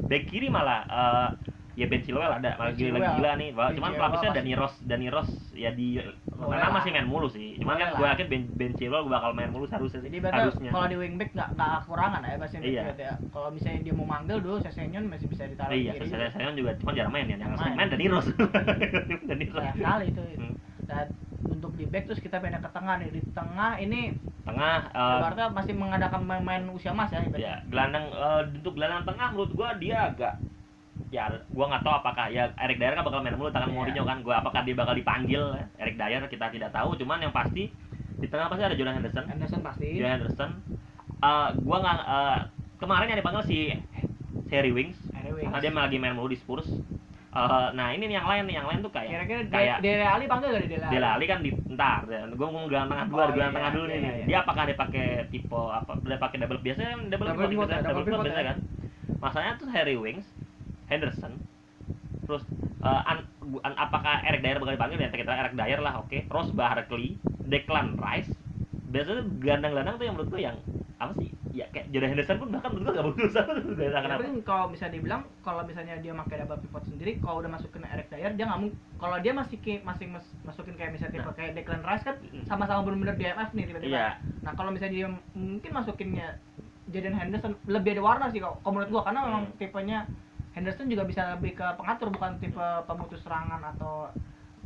Bek 0.00 0.24
kiri 0.26 0.48
malah 0.48 0.80
eh, 0.82 1.28
ya 1.72 1.86
Ben 1.86 2.00
Chilwell 2.00 2.32
ada, 2.32 2.50
malah 2.54 2.72
Ben 2.72 2.78
gila, 3.12 3.30
nih. 3.36 3.50
Ben 3.50 3.72
Cuman 3.72 3.90
pelapisnya 3.94 4.30
Dani 4.32 4.52
Ross, 4.52 4.74
Dani 4.80 5.08
Ross 5.08 5.30
ya 5.52 5.70
di 5.70 5.96
Boleh 6.30 6.56
mana 6.56 6.66
lah. 6.66 6.72
masih 6.72 6.90
main 6.90 7.04
mulu 7.04 7.26
sih. 7.26 7.56
Cuman 7.56 7.76
kan 7.76 7.88
lah. 7.92 8.12
yakin 8.12 8.26
Ben, 8.26 8.42
ben 8.50 8.72
Chilwell 8.74 9.04
bakal 9.06 9.30
main 9.32 9.48
mulu 9.48 9.64
seharusnya. 9.64 10.00
jadi 10.00 10.18
sih, 10.18 10.30
harusnya. 10.30 10.70
kalau 10.70 10.86
di 10.86 10.96
wingback 10.96 11.30
nggak 11.30 11.48
nggak 11.52 11.70
kekurangan 11.80 12.20
ya 12.20 12.36
bahasa 12.36 12.56
Iya. 12.56 12.82
ya 12.92 13.12
kalau 13.28 13.48
misalnya 13.50 13.80
dia 13.80 13.92
mau 13.92 14.04
manggil 14.04 14.38
dulu 14.38 14.56
Sesenyon 14.58 15.04
masih 15.06 15.26
bisa 15.26 15.44
ditaruh 15.44 15.70
Iya, 15.70 15.92
saya 16.28 16.50
juga 16.52 16.70
cuma 16.76 16.90
jarang 16.92 17.10
main 17.10 17.26
ya. 17.26 17.36
Yang 17.36 17.52
Main. 17.54 17.74
main 17.74 17.88
Dani 17.88 18.06
Ross. 18.08 18.26
Dani 19.28 19.46
Ross. 19.46 19.60
sayang 19.60 19.76
sekali 19.76 20.04
itu 20.06 20.22
Hmm. 20.32 20.54
dan 20.82 21.06
untuk 21.42 21.72
di 21.72 21.84
back 21.84 22.04
terus 22.04 22.18
kita 22.18 22.36
pindah 22.36 22.58
ke 22.58 22.70
tengah 22.70 22.94
nih 22.96 23.10
di 23.10 23.20
tengah 23.30 23.72
ini 23.76 24.16
Tengah 24.40 24.76
Jakarta 24.90 25.44
masih 25.50 25.74
mengadakan 25.74 26.22
main-main 26.22 26.64
usia 26.68 26.90
mas 26.90 27.08
ya 27.08 27.20
ibaratnya. 27.20 27.38
ya 27.38 27.54
gelandang 27.66 28.04
eh, 28.08 28.42
untuk 28.54 28.72
gelandang 28.72 29.04
tengah 29.04 29.28
menurut 29.30 29.52
gua 29.52 29.68
dia 29.76 30.08
agak 30.08 30.34
ya 31.10 31.26
gua 31.50 31.66
nggak 31.66 31.82
tahu 31.82 31.94
apakah 31.98 32.30
ya 32.30 32.54
Eric 32.54 32.78
Dyer 32.78 32.94
kan 32.94 33.02
bakal 33.02 33.20
main 33.20 33.34
mulu 33.34 33.50
tangan 33.50 33.68
Iya. 33.68 33.76
Mourinho 33.76 34.02
kan 34.06 34.18
gua 34.22 34.34
apakah 34.38 34.62
dia 34.62 34.78
bakal 34.78 34.94
dipanggil 34.94 35.42
ya? 35.58 35.64
Eric 35.82 35.98
Dyer 35.98 36.22
kita 36.26 36.46
tidak 36.48 36.70
tahu 36.70 36.94
cuman 36.94 37.18
yang 37.18 37.34
pasti 37.34 37.66
di 38.16 38.26
tengah 38.30 38.46
pasti 38.46 38.62
ada 38.62 38.76
Jordan 38.78 38.94
Henderson 39.02 39.26
Anderson 39.26 39.60
pasti 39.60 39.86
Jordan 39.98 40.12
Henderson 40.22 40.50
Eh, 41.20 41.48
gua 41.60 41.76
nggak 41.82 41.98
eh, 42.00 42.38
kemarin 42.78 43.10
yang 43.10 43.18
dipanggil 43.18 43.42
si 43.44 43.58
Harry 44.48 44.72
Wings 44.72 44.96
Anyway, 45.12 45.44
karena 45.44 45.60
dia 45.60 45.70
lagi 45.70 45.96
main 45.98 46.14
mulu 46.14 46.30
di 46.30 46.38
Spurs 46.38 46.70
Eh, 47.30 47.68
nah 47.78 47.94
ini 47.94 48.10
nih 48.10 48.18
yang 48.18 48.26
lain 48.26 48.42
nih 48.50 48.58
yang 48.58 48.66
lain 48.66 48.82
tuh 48.82 48.90
kayak 48.90 49.06
kira-kira 49.06 49.40
kayak 49.54 49.76
Dele 49.82 50.02
Ali 50.02 50.26
panggil 50.26 50.50
gak 50.50 50.66
Dele 50.66 50.82
Ali? 50.82 50.94
Dele 50.94 51.06
Ali 51.06 51.24
kan 51.26 51.38
di 51.42 51.50
ntar 51.74 52.02
gue 52.06 52.48
mau 52.50 52.66
gelandang 52.66 52.90
tengah 52.90 53.06
dulu 53.06 53.14
Oh, 53.14 53.22
ada 53.22 53.30
gelandang 53.30 53.50
iya, 53.50 53.58
tengah 53.62 53.70
dulu 53.70 53.84
iya, 53.86 53.94
nih 53.94 54.00
iya. 54.02 54.24
dia 54.26 54.38
apakah 54.42 54.62
dia 54.66 54.74
pakai 54.74 55.06
tipe 55.30 55.54
apa 55.54 55.92
dia 56.02 56.18
pakai 56.18 56.36
double 56.42 56.58
biasanya 56.58 56.90
double, 57.06 57.26
Double 57.30 57.46
pivot, 57.46 57.50
pivot 57.54 57.68
ya, 57.70 57.78
double 57.78 57.86
double 57.86 58.02
pivot 58.02 58.10
pivot 58.10 58.26
biasanya 58.26 58.42
ya. 58.42 58.50
kan 58.50 58.58
masalahnya 59.22 59.54
tuh 59.62 59.68
Harry 59.70 59.94
Wings 59.94 60.26
Henderson 60.90 61.38
terus 62.26 62.42
eh, 62.80 63.02
an- 63.06 63.26
an- 63.62 63.78
apakah 63.78 64.20
Eric 64.22 64.42
Dyer 64.42 64.58
bakal 64.58 64.74
dipanggil 64.74 64.98
ya 64.98 65.08
kita 65.08 65.32
Eric 65.32 65.54
Dyer 65.54 65.80
lah 65.80 66.02
oke 66.02 66.26
Ross 66.28 66.50
Barkley 66.50 67.14
Declan 67.42 67.96
Rice 67.96 68.30
biasanya 68.84 69.22
gelandang-gelandang 69.38 69.96
tuh 69.96 70.04
yang 70.04 70.14
menurut 70.18 70.30
gue 70.30 70.42
yang 70.42 70.56
apa 71.00 71.16
sih 71.16 71.32
ya 71.50 71.64
kayak 71.72 71.88
Jordan 71.88 72.10
Henderson 72.12 72.36
pun 72.36 72.48
bahkan 72.52 72.70
menurut 72.70 72.92
gue 72.92 72.94
gak 72.94 73.06
bagus 73.08 73.32
gak 73.34 73.46
tahu 73.48 74.02
kenapa 74.04 74.20
Tapi 74.20 74.42
kalau 74.44 74.66
bisa 74.68 74.86
dibilang 74.86 75.22
kalau 75.40 75.62
misalnya 75.64 75.96
dia 75.96 76.12
pakai 76.12 76.36
double 76.38 76.60
pivot 76.60 76.84
sendiri, 76.84 77.12
kalau 77.18 77.40
udah 77.40 77.50
masukin 77.50 77.82
Eric 77.82 78.12
Dyer 78.12 78.36
dia 78.36 78.44
nggak. 78.44 78.60
Kalau 79.00 79.16
dia 79.18 79.32
masih 79.32 79.56
ke, 79.58 79.80
masih 79.80 80.06
mas- 80.06 80.36
masukin 80.44 80.76
kayak 80.76 80.92
misalnya 80.92 81.16
tipe 81.16 81.24
Nah. 81.24 81.32
kayak 81.32 81.52
Declan 81.56 81.82
Rice 81.82 82.04
kan 82.04 82.16
sama-sama 82.44 82.84
benar-benar 82.84 83.16
DMF 83.16 83.50
nih 83.50 83.64
tiba-tiba. 83.66 83.90
Iya. 83.90 84.08
Nah 84.44 84.52
kalau 84.52 84.70
misalnya 84.70 84.94
dia 84.94 85.08
mungkin 85.32 85.70
masukinnya 85.72 86.28
Jordan 86.86 87.16
Henderson 87.16 87.52
lebih 87.64 87.90
ada 87.96 88.02
warna 88.04 88.26
sih 88.28 88.38
kalau 88.38 88.60
kalau 88.60 88.72
menurut 88.76 88.90
gua 88.92 89.02
karena 89.02 89.20
memang 89.24 89.42
Hmm. 89.48 89.56
tipenya 89.56 89.98
Henderson 90.50 90.90
juga 90.90 91.06
bisa 91.06 91.38
lebih 91.38 91.54
ke 91.54 91.66
pengatur 91.78 92.10
bukan 92.10 92.36
tipe 92.42 92.66
pemutus 92.86 93.22
serangan 93.22 93.62
atau 93.76 94.10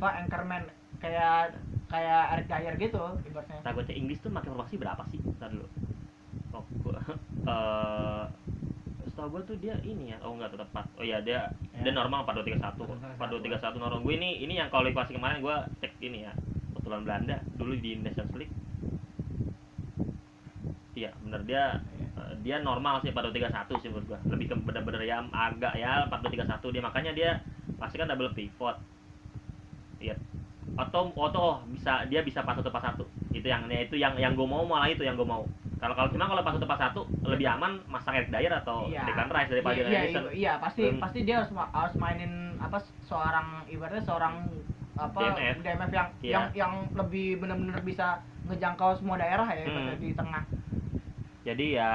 apa 0.01 0.25
anchorman 0.25 0.65
kayak 0.97 1.55
kayak 1.87 2.23
Eric 2.35 2.47
Dyer 2.49 2.75
gitu 2.81 3.03
ibaratnya. 3.29 3.61
Cek 3.61 3.95
Inggris 3.95 4.19
tuh 4.19 4.33
pakai 4.33 4.49
formasi 4.49 4.75
berapa 4.81 5.03
sih? 5.13 5.21
Bentar 5.21 5.53
dulu. 5.53 5.67
Oh, 6.55 6.63
gua 6.81 6.99
eh 7.51 8.23
setahu 9.05 9.37
gue 9.37 9.41
tuh 9.47 9.57
dia 9.61 9.77
ini 9.85 10.11
ya. 10.11 10.17
Oh 10.25 10.33
enggak 10.35 10.51
tetap 10.57 10.67
4. 10.73 10.99
Oh 10.99 11.05
iya 11.05 11.21
dia 11.21 11.47
Ya. 11.75 11.91
dia 11.91 11.93
normal 11.93 12.23
4231. 12.23 13.19
4231 13.19 13.83
normal. 13.83 13.99
Gue 13.99 14.15
ini 14.15 14.39
ini 14.43 14.55
yang 14.55 14.71
kualifikasi 14.71 15.11
kemarin 15.15 15.43
gue 15.43 15.55
cek 15.83 15.93
ini 16.01 16.23
ya. 16.23 16.31
Kebetulan 16.71 17.03
Belanda 17.03 17.35
dulu 17.55 17.75
di 17.77 17.99
Nations 17.99 18.31
League. 18.35 18.51
Iya, 20.95 21.11
bener 21.19 21.41
dia 21.43 21.63
eh, 22.15 22.33
dia 22.39 22.63
normal 22.63 23.03
sih 23.03 23.11
4231 23.11 23.83
sih 23.83 23.89
menurut 23.91 24.07
gua. 24.07 24.19
Lebih 24.25 24.45
ke 24.47 24.55
bener-bener 24.57 25.01
ya 25.03 25.17
agak 25.27 25.75
ya 25.75 26.07
4231 26.07 26.71
dia 26.71 26.81
makanya 26.81 27.11
dia 27.11 27.29
pasti 27.75 27.99
kan 27.99 28.07
double 28.07 28.31
pivot. 28.31 28.79
Iya. 29.99 30.15
Atau 30.75 31.11
atau 31.11 31.59
bisa 31.67 32.07
dia 32.07 32.23
bisa 32.23 32.41
pas 32.41 32.55
satu 32.55 32.71
pas 32.71 32.79
satu. 32.81 33.03
Itu 33.29 33.43
yang 33.45 33.67
itu 33.67 33.95
yang 33.95 34.15
yang 34.15 34.33
gue 34.33 34.47
mau 34.47 34.63
malah 34.63 34.87
itu 34.87 35.03
yang 35.03 35.15
gue 35.15 35.27
mau. 35.27 35.43
Kalau 35.75 35.91
kalau 35.91 36.07
cuma 36.07 36.25
kalau 36.25 36.39
pas 36.39 36.55
satu 36.55 36.65
pas 36.65 36.79
satu 36.79 37.01
lebih 37.27 37.45
aman 37.45 37.83
masang 37.85 38.15
Eric 38.15 38.31
Dyer 38.31 38.55
atau 38.55 38.87
Iya. 38.87 39.03
Declan 39.03 39.27
Rice 39.29 39.51
daripada 39.51 39.75
iya, 39.75 40.01
iya, 40.07 40.21
iya, 40.31 40.53
pasti 40.55 40.87
Hmm. 40.87 41.03
pasti 41.03 41.19
dia 41.21 41.43
harus 41.43 41.51
harus 41.51 41.93
mainin 41.99 42.55
apa 42.57 42.79
seorang 43.03 43.67
ibaratnya 43.67 43.99
seorang 44.01 44.47
apa 44.95 45.35
DMF. 45.35 45.55
DMF 45.59 45.91
yang 45.91 46.07
Iya. 46.23 46.31
yang 46.31 46.45
yang 46.55 46.73
lebih 46.95 47.43
benar-benar 47.43 47.83
bisa 47.83 48.23
ngejangkau 48.47 48.95
semua 48.95 49.19
daerah 49.19 49.43
ya 49.51 49.67
Hmm. 49.67 49.99
di 49.99 50.15
tengah. 50.15 50.43
Jadi 51.45 51.77
ya 51.77 51.91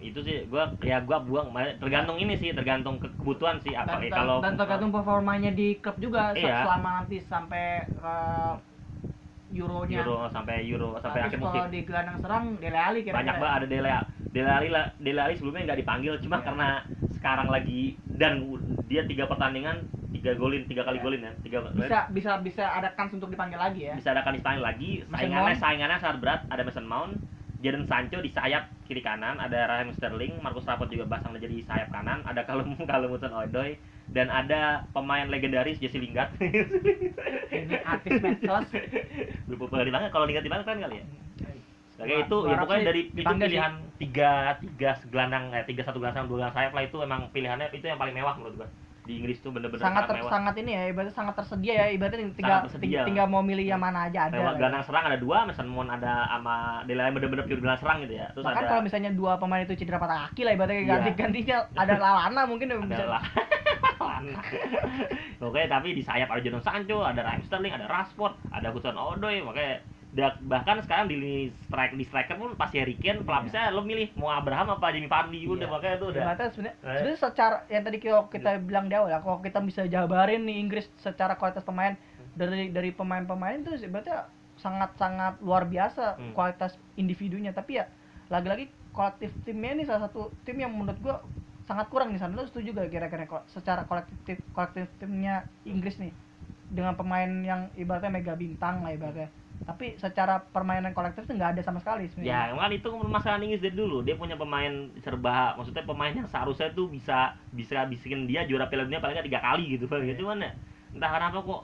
itu 0.00 0.16
sih 0.18 0.48
gua 0.48 0.64
ya 0.80 0.96
gua 0.98 1.20
buang 1.20 1.52
tergantung 1.76 2.16
ini 2.16 2.34
sih 2.34 2.50
tergantung 2.50 2.96
ke- 2.96 3.12
kebutuhan 3.14 3.60
sih 3.60 3.76
apa 3.76 4.00
Dan, 4.00 4.00
eh, 4.00 4.08
dan- 4.08 4.16
kalau 4.16 4.36
dan 4.40 4.54
tergantung 4.56 4.90
performanya 4.90 5.52
di 5.52 5.76
klub 5.76 6.00
juga 6.00 6.32
Iya. 6.32 6.64
selama 6.64 6.88
nanti 6.98 7.20
sampai 7.20 7.64
uh, 8.00 8.56
Euronya. 9.46 10.00
Euro 10.00 10.24
sampai 10.26 10.64
Euro 10.64 10.96
sampai 10.98 11.20
akhir 11.22 11.36
musim. 11.36 11.52
kalau 11.52 11.68
di 11.68 11.80
gelandang 11.84 12.18
serang 12.18 12.44
Dele 12.56 12.80
Alli 12.80 13.00
kira-kira. 13.02 13.20
banyak 13.20 13.34
banget 13.36 13.54
ada 13.54 13.66
Dele 13.68 13.90
Dele 14.26 14.50
Alli 14.50 14.68
lah 14.68 14.84
Dele 14.96 15.20
Alli 15.20 15.34
sebelumnya 15.36 15.62
nggak 15.68 15.80
dipanggil 15.84 16.12
cuma 16.18 16.36
Iya. 16.36 16.44
karena 16.48 16.68
sekarang 17.12 17.48
lagi 17.48 17.82
dan 18.10 18.32
dia 18.82 19.04
tiga 19.04 19.28
pertandingan 19.28 19.84
tiga 20.10 20.32
golin 20.32 20.64
tiga 20.64 20.80
kali 20.82 20.96
Iya. 20.96 21.04
golin 21.04 21.20
ya 21.20 21.32
tiga 21.38 21.58
bisa 21.70 21.98
bisa 22.08 22.30
bisa 22.40 22.64
ada 22.66 22.88
kans 22.90 23.12
untuk 23.12 23.28
dipanggil 23.28 23.60
lagi 23.60 23.84
ya. 23.84 23.94
bisa 23.94 24.10
ada 24.10 24.24
kali 24.24 24.40
dipanggil 24.40 24.64
lagi 24.64 24.90
Mason 25.02 25.12
saingannya 25.20 25.52
Mount. 25.52 25.60
saingannya 25.60 25.98
sangat 25.98 26.18
berat 26.18 26.40
ada 26.48 26.62
Mason 26.64 26.88
Mount 26.88 27.12
Jadon 27.64 27.88
Sancho 27.88 28.20
di 28.20 28.28
sayap 28.28 28.68
kiri 28.84 29.00
kanan 29.00 29.40
ada 29.40 29.64
Raheem 29.64 29.96
Sterling 29.96 30.36
Marcus 30.44 30.68
Rashford 30.68 30.92
juga 30.92 31.08
pasang 31.08 31.32
jadi 31.34 31.64
sayap 31.64 31.88
kanan 31.88 32.20
ada 32.28 32.44
Callum 32.44 32.76
Callum 32.90 33.16
Hudson-Odoi 33.16 33.80
dan 34.12 34.28
ada 34.28 34.84
pemain 34.92 35.24
legendaris 35.24 35.80
Jesse 35.80 35.96
Lingard 35.96 36.28
Ini 36.38 37.80
artis 37.82 38.20
medsos. 38.20 38.68
populer 39.48 39.88
banget 39.88 40.12
kalau 40.12 40.28
Lingard 40.28 40.44
dipanggil 40.44 40.66
keren 40.68 40.84
kali 40.84 40.96
ya 41.00 41.06
Gua- 41.94 42.26
itu 42.26 42.36
ya 42.50 42.56
pokoknya 42.58 42.82
dari 42.90 43.00
itu 43.06 43.22
pilihan 43.22 43.72
tiga 44.02 44.30
tiga 44.58 44.90
gelandang 45.08 45.54
eh 45.54 45.62
tiga 45.62 45.82
satu 45.86 46.02
gelandang 46.02 46.26
dua 46.26 46.36
gelandang 46.42 46.56
sayap 46.58 46.72
lah 46.74 46.82
itu 46.82 46.96
emang 47.00 47.20
pilihannya 47.30 47.70
itu 47.70 47.86
yang 47.86 47.96
paling 47.96 48.12
mewah 48.12 48.34
menurut 48.34 48.54
gua. 48.60 48.68
Di 49.04 49.20
Inggris 49.20 49.36
tuh 49.38 49.52
bener-bener 49.52 49.78
sangat 49.78 50.08
ter- 50.08 50.16
mewah. 50.16 50.32
sangat 50.32 50.54
ini 50.56 50.70
ya 50.72 50.82
ibaratnya 50.88 51.12
sangat 51.12 51.34
tersedia 51.36 51.72
ya 51.76 51.86
ibaratnya 51.90 52.24
tinggal 52.32 52.58
tersedia. 52.64 52.88
ting- 52.98 53.12
tinggal 53.12 53.26
mau 53.26 53.40
milih 53.40 53.60
yang 53.62 53.76
mana 53.76 54.08
aja 54.08 54.26
ada 54.26 54.34
Lewat 54.34 54.48
ya. 54.48 54.58
gelandang 54.58 54.80
serang 54.82 55.04
ada 55.06 55.18
dua, 55.18 55.38
Mason 55.44 55.66
Mount 55.66 55.90
ada 55.90 56.12
sama 56.26 56.54
Dele 56.82 57.00
Alli 57.00 57.12
bener-bener 57.12 57.44
pure 57.44 57.60
gelandang 57.60 57.80
serang 57.80 57.98
gitu 58.00 58.14
ya. 58.14 58.26
Terus 58.32 58.42
bahkan 58.42 58.60
ada 58.60 58.70
kalau 58.70 58.82
misalnya 58.82 59.10
dua 59.12 59.36
pemain 59.36 59.60
itu 59.60 59.74
cedera 59.74 59.98
patah 59.98 60.18
kaki 60.26 60.42
lah 60.42 60.52
ibaratnya 60.52 60.76
Iya. 60.78 60.88
ganti 60.90 61.10
gantinya 61.14 61.56
ada 61.74 61.94
Lalana 62.02 62.42
mungkin 62.44 62.66
yang 62.66 62.80
bisa 62.82 62.96
adalah 62.98 63.22
Oke, 65.40 65.62
tapi 65.66 65.92
di 65.92 66.00
sayap 66.00 66.28
ada 66.28 66.40
Jadon 66.40 66.60
Sancho, 66.60 67.02
ada 67.02 67.20
Raheem 67.20 67.42
Sterling, 67.42 67.72
ada 67.72 67.84
Rashford, 67.84 68.32
ada 68.50 68.68
Hudson 68.70 68.96
Odoi, 68.96 69.40
makanya 69.40 69.84
bahkan 70.14 70.78
sekarang 70.78 71.10
di 71.10 71.18
lini 71.18 71.40
strike 71.66 71.98
di 71.98 72.06
striker 72.06 72.38
pun 72.38 72.54
pasti 72.54 72.78
Harry 72.78 72.94
Kane 72.94 73.26
pelapisnya 73.26 73.66
lo 73.68 73.82
milih 73.82 74.14
mau 74.14 74.30
Abraham 74.30 74.70
apa 74.72 74.94
Jamie 74.94 75.10
Vardy 75.10 75.42
udah 75.42 75.66
Iya. 75.66 75.74
makanya 75.74 75.96
tuh 75.98 76.08
udah 76.14 76.22
Ibaratnya 76.22 76.48
sebenarnya 76.48 76.76
Eh. 76.78 76.86
sebenarnya 76.94 77.18
secara 77.18 77.56
yang 77.66 77.82
tadi 77.82 77.98
kita, 77.98 78.18
kita 78.30 78.50
bilang 78.62 78.86
di 78.86 78.94
awal 78.94 79.10
ya 79.10 79.18
kalau 79.18 79.42
kita 79.42 79.58
bisa 79.58 79.82
jabarin 79.84 80.46
nih 80.46 80.56
Inggris 80.56 80.86
secara 80.96 81.34
kualitas 81.34 81.66
pemain 81.66 81.98
dari 82.32 82.70
dari 82.70 82.90
pemain-pemain 82.90 83.58
itu 83.58 83.74
ibaratnya 83.80 84.30
sangat-sangat 84.56 85.42
luar 85.42 85.66
biasa 85.66 86.14
Hmm. 86.14 86.30
kualitas 86.32 86.78
individunya 86.94 87.50
tapi 87.50 87.76
ya 87.76 87.90
lagi-lagi 88.26 88.70
kolektif 88.90 89.34
timnya 89.42 89.74
ini 89.74 89.82
salah 89.82 90.06
satu 90.06 90.30
tim 90.46 90.56
yang 90.56 90.70
menurut 90.70 90.94
gua 91.02 91.18
sangat 91.64 91.88
kurang 91.88 92.12
di 92.12 92.20
sana. 92.20 92.36
Lu 92.36 92.44
setuju 92.44 92.70
gak 92.70 92.86
kira-kira 92.88 93.26
secara 93.48 93.82
kolektif 93.82 94.38
kolektif 94.52 94.86
timnya 94.96 95.42
Inggris 95.64 95.98
nih 95.98 96.14
dengan 96.70 96.94
pemain 96.94 97.26
yang 97.42 97.66
ibaratnya 97.74 98.14
mega 98.14 98.38
bintang 98.38 98.86
lah 98.86 98.94
ibaratnya. 98.94 99.26
Tapi 99.62 99.94
secara 99.96 100.42
permainan 100.42 100.90
kolektif 100.92 101.24
tuh 101.24 101.38
nggak 101.38 101.56
ada 101.56 101.62
sama 101.62 101.78
sekali 101.78 102.10
sebenarnya. 102.10 102.52
Ya, 102.52 102.58
kan 102.58 102.72
itu 102.74 102.88
masalah 103.06 103.38
Inggris 103.38 103.62
dari 103.62 103.78
dulu. 103.78 104.02
Dia 104.02 104.18
punya 104.18 104.34
pemain 104.34 104.90
serba, 105.00 105.54
maksudnya 105.54 105.86
pemain 105.86 106.12
yang 106.12 106.28
seharusnya 106.28 106.74
tuh 106.74 106.90
bisa 106.90 107.38
bisa 107.54 107.86
bisikin 107.88 108.28
dia 108.28 108.44
juara 108.44 108.68
Piala 108.68 108.84
Dunia 108.84 109.00
paling 109.00 109.16
nggak 109.16 109.28
tiga 109.30 109.40
kali 109.40 109.64
gitu. 109.78 109.88
Iya. 109.88 110.14
Cuman 110.18 110.44
ya, 110.44 110.52
entah 110.92 111.10
kenapa 111.14 111.38
kok 111.40 111.62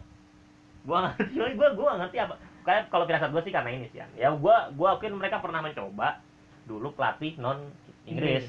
gua 0.89 0.99
ngerti, 1.11 1.35
gua 1.59 1.69
gua 1.77 1.91
ngerti 2.01 2.17
apa. 2.23 2.35
Kayak 2.65 2.83
kalau 2.89 3.05
firasat 3.05 3.31
gua 3.35 3.43
sih 3.45 3.53
karena 3.53 3.71
ini 3.75 3.87
sih, 3.93 4.01
ya. 4.01 4.29
gua 4.33 4.73
gua 4.73 4.97
akuin 4.97 5.13
mereka 5.13 5.43
pernah 5.43 5.61
mencoba 5.61 6.25
dulu 6.65 6.95
pelatih 6.97 7.37
non 7.37 7.69
Inggris. 8.09 8.49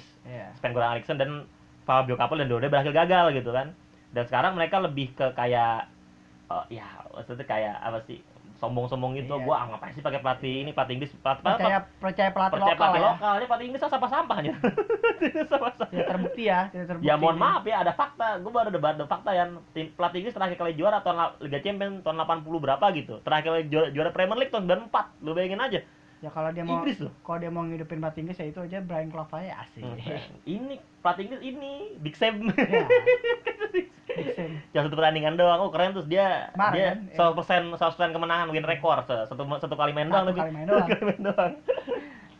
Sven 0.61 0.71
Goran 0.71 0.95
Eriksson 0.95 1.19
dan 1.19 1.43
Fabio 1.83 2.15
Capello 2.15 2.45
dan 2.45 2.49
dua 2.49 2.71
berhasil 2.71 2.93
gagal 2.93 3.35
gitu 3.35 3.51
kan. 3.51 3.73
Dan 4.11 4.23
sekarang 4.27 4.55
mereka 4.55 4.79
lebih 4.79 5.11
ke 5.11 5.27
kayak 5.35 5.91
eh, 6.51 6.65
ya 6.79 6.87
maksudnya 7.11 7.43
kayak 7.47 7.75
apa 7.83 7.99
sih 8.07 8.19
sombong-sombong 8.61 9.17
gitu. 9.17 9.33
Iya. 9.33 9.43
Gua 9.43 9.55
ah, 9.57 9.65
ngapain 9.73 9.91
sih 9.97 10.05
pakai 10.05 10.21
pelatih 10.21 10.53
ini 10.61 10.71
pelatih 10.71 10.93
Inggris 11.01 11.11
pelatih, 11.17 11.43
percaya 11.43 11.79
percaya 11.97 12.29
pelatih 12.29 12.55
percaya 12.61 12.73
lokal 12.77 12.77
pelatih 12.77 13.01
ya. 13.01 13.09
lokal 13.09 13.33
ini 13.33 13.45
pelatih 13.49 13.65
Inggris 13.65 13.81
sampah 13.81 14.11
sampahnya 14.13 14.53
sampah 15.49 15.69
Tidak 15.89 16.07
terbukti 16.07 16.43
ya, 16.45 16.59
tidak 16.69 16.87
terbukti. 16.93 17.09
ya 17.09 17.13
mohon 17.17 17.37
maaf 17.41 17.65
ya 17.65 17.81
ada 17.81 17.91
fakta 17.97 18.37
gue 18.37 18.51
baru 18.53 18.69
debat 18.69 18.93
ada 18.95 19.09
fakta 19.09 19.33
yang 19.33 19.57
tim 19.73 19.89
pelatih 19.97 20.21
Inggris 20.21 20.37
terakhir 20.37 20.55
kali 20.61 20.77
juara 20.77 21.01
tahun 21.01 21.41
Liga 21.41 21.59
Champions 21.65 22.05
tahun 22.05 22.21
80 22.21 22.45
berapa 22.61 22.85
gitu 22.93 23.13
terakhir 23.25 23.45
kali 23.49 23.61
juara, 23.73 23.87
juara 23.89 24.09
Premier 24.13 24.37
League 24.37 24.53
tahun 24.53 24.69
94 24.93 25.25
lu 25.25 25.33
bayangin 25.33 25.59
aja 25.59 25.81
Ya 26.21 26.29
kalau 26.29 26.53
dia 26.53 26.61
mau 26.61 26.77
Inggris 26.77 27.01
loh 27.01 27.09
kalau 27.25 27.41
dia 27.41 27.49
mau 27.49 27.65
ngidupin 27.65 27.97
pelatih 27.97 28.21
Inggris 28.21 28.37
ya 28.37 28.45
itu 28.45 28.61
aja 28.61 28.77
Brian 28.85 29.09
Clough 29.09 29.33
aja 29.33 29.65
asik. 29.65 29.81
Hmm, 29.81 29.97
ini 30.45 30.77
pelatih 31.01 31.23
Inggris 31.25 31.41
ini 31.41 31.73
Big 31.97 32.13
Sam 32.13 32.45
Ya. 32.45 32.85
Yang 34.71 34.83
satu 34.83 34.95
pertandingan 34.95 35.33
doang 35.33 35.59
oh 35.59 35.69
keren 35.69 35.91
terus 35.91 36.05
dia 36.05 36.51
Kemarin 36.51 36.73
dia 36.73 36.87
kan, 37.13 37.75
100% 37.75 37.75
100% 37.77 38.11
kemenangan 38.11 38.47
win 38.47 38.63
record 38.63 39.03
Se- 39.03 39.25
satu 39.27 39.41
satu 39.55 39.73
kali 39.73 39.91
main 39.91 40.07
doang 40.07 40.23
Satu 40.23 40.31
tapi 40.31 40.41
kali 40.41 40.51
main 40.53 40.65
doang. 40.65 40.81
Satu 40.81 40.91
kali 40.91 41.03
main 41.05 41.21
doang 41.21 41.53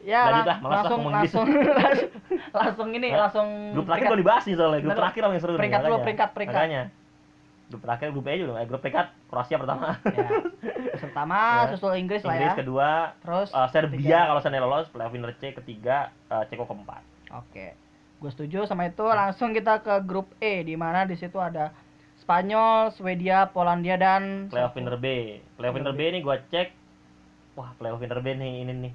Ya 0.02 0.22
Lanjut 0.26 0.42
lang- 0.42 0.48
lah, 0.48 0.58
malas 0.60 0.74
lah 0.74 0.82
langsung 0.82 1.02
Inggris. 1.04 1.32
langsung 1.32 1.46
langsung 1.46 2.10
langsung 2.52 2.88
ini 2.92 3.08
Hah? 3.08 3.20
langsung 3.22 3.48
grup 3.72 3.86
terakhir 3.86 4.06
belum 4.08 4.20
dibahas 4.20 4.44
nih 4.44 4.56
soalnya 4.56 4.80
grup 4.82 4.98
terakhir 4.98 5.22
yang 5.22 5.34
seru 5.38 5.52
Peringkat 5.54 5.80
dulu, 5.80 5.98
peringkat, 6.02 6.30
peringkat. 6.32 6.58
makanya 6.58 6.84
grup 7.70 7.82
terakhir 7.82 8.08
grup 8.10 8.26
E 8.26 8.34
juga 8.36 8.52
eh, 8.56 8.66
grup 8.66 8.82
peringkat 8.82 9.08
Kroasia 9.30 9.56
pertama 9.56 9.96
ya. 10.04 10.28
Terus 10.90 11.04
pertama 11.08 11.38
Ya. 11.38 11.70
susul 11.70 11.94
Inggris 11.96 12.22
lah 12.22 12.34
Inggris 12.34 12.52
ya. 12.52 12.60
kedua 12.60 12.90
Terus 13.22 13.50
Uh, 13.50 13.68
Serbia 13.70 14.20
kalau 14.26 14.40
seandainya 14.40 14.66
lolos 14.66 14.90
playoff 14.90 15.12
winner 15.12 15.32
C 15.34 15.54
ketiga 15.54 15.98
uh, 16.28 16.44
Ceko 16.44 16.66
keempat 16.66 17.00
Oke. 17.38 17.78
Gue 18.22 18.30
setuju 18.30 18.64
sama 18.64 18.86
itu. 18.86 19.02
Langsung 19.02 19.50
kita 19.50 19.82
ke 19.82 19.98
grup 20.02 20.30
E 20.38 20.62
di 20.62 20.78
mana 20.78 21.04
di 21.04 21.18
situ 21.18 21.36
ada 21.36 21.74
Spanyol, 22.22 22.94
Swedia, 22.94 23.50
Polandia 23.50 23.98
dan 23.98 24.46
playoff 24.48 24.78
winner 24.78 24.94
B 24.94 25.08
playoff 25.58 25.74
winner 25.74 25.90
B 25.90 26.02
ini 26.06 26.22
gua 26.22 26.38
cek 26.38 26.70
wah 27.58 27.74
playoff 27.76 27.98
winner 27.98 28.22
B 28.22 28.38
nih 28.38 28.62
ini 28.62 28.74
nih 28.78 28.94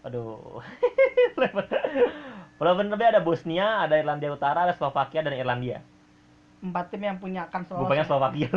aduh 0.00 0.64
playoff 2.56 2.78
winner 2.80 2.96
B 2.96 3.02
ada 3.04 3.20
Bosnia 3.20 3.84
ada 3.84 4.00
Irlandia 4.00 4.32
Utara 4.32 4.64
ada 4.64 4.74
Slovakia 4.74 5.20
dan 5.20 5.36
Irlandia 5.36 5.84
empat 6.60 6.88
tim 6.88 7.00
yang 7.00 7.16
punya 7.16 7.48
kans 7.48 7.68
gue 7.68 7.76
lolos. 7.76 7.88
pengen 7.88 8.04
ya. 8.04 8.08
Slovakia 8.08 8.48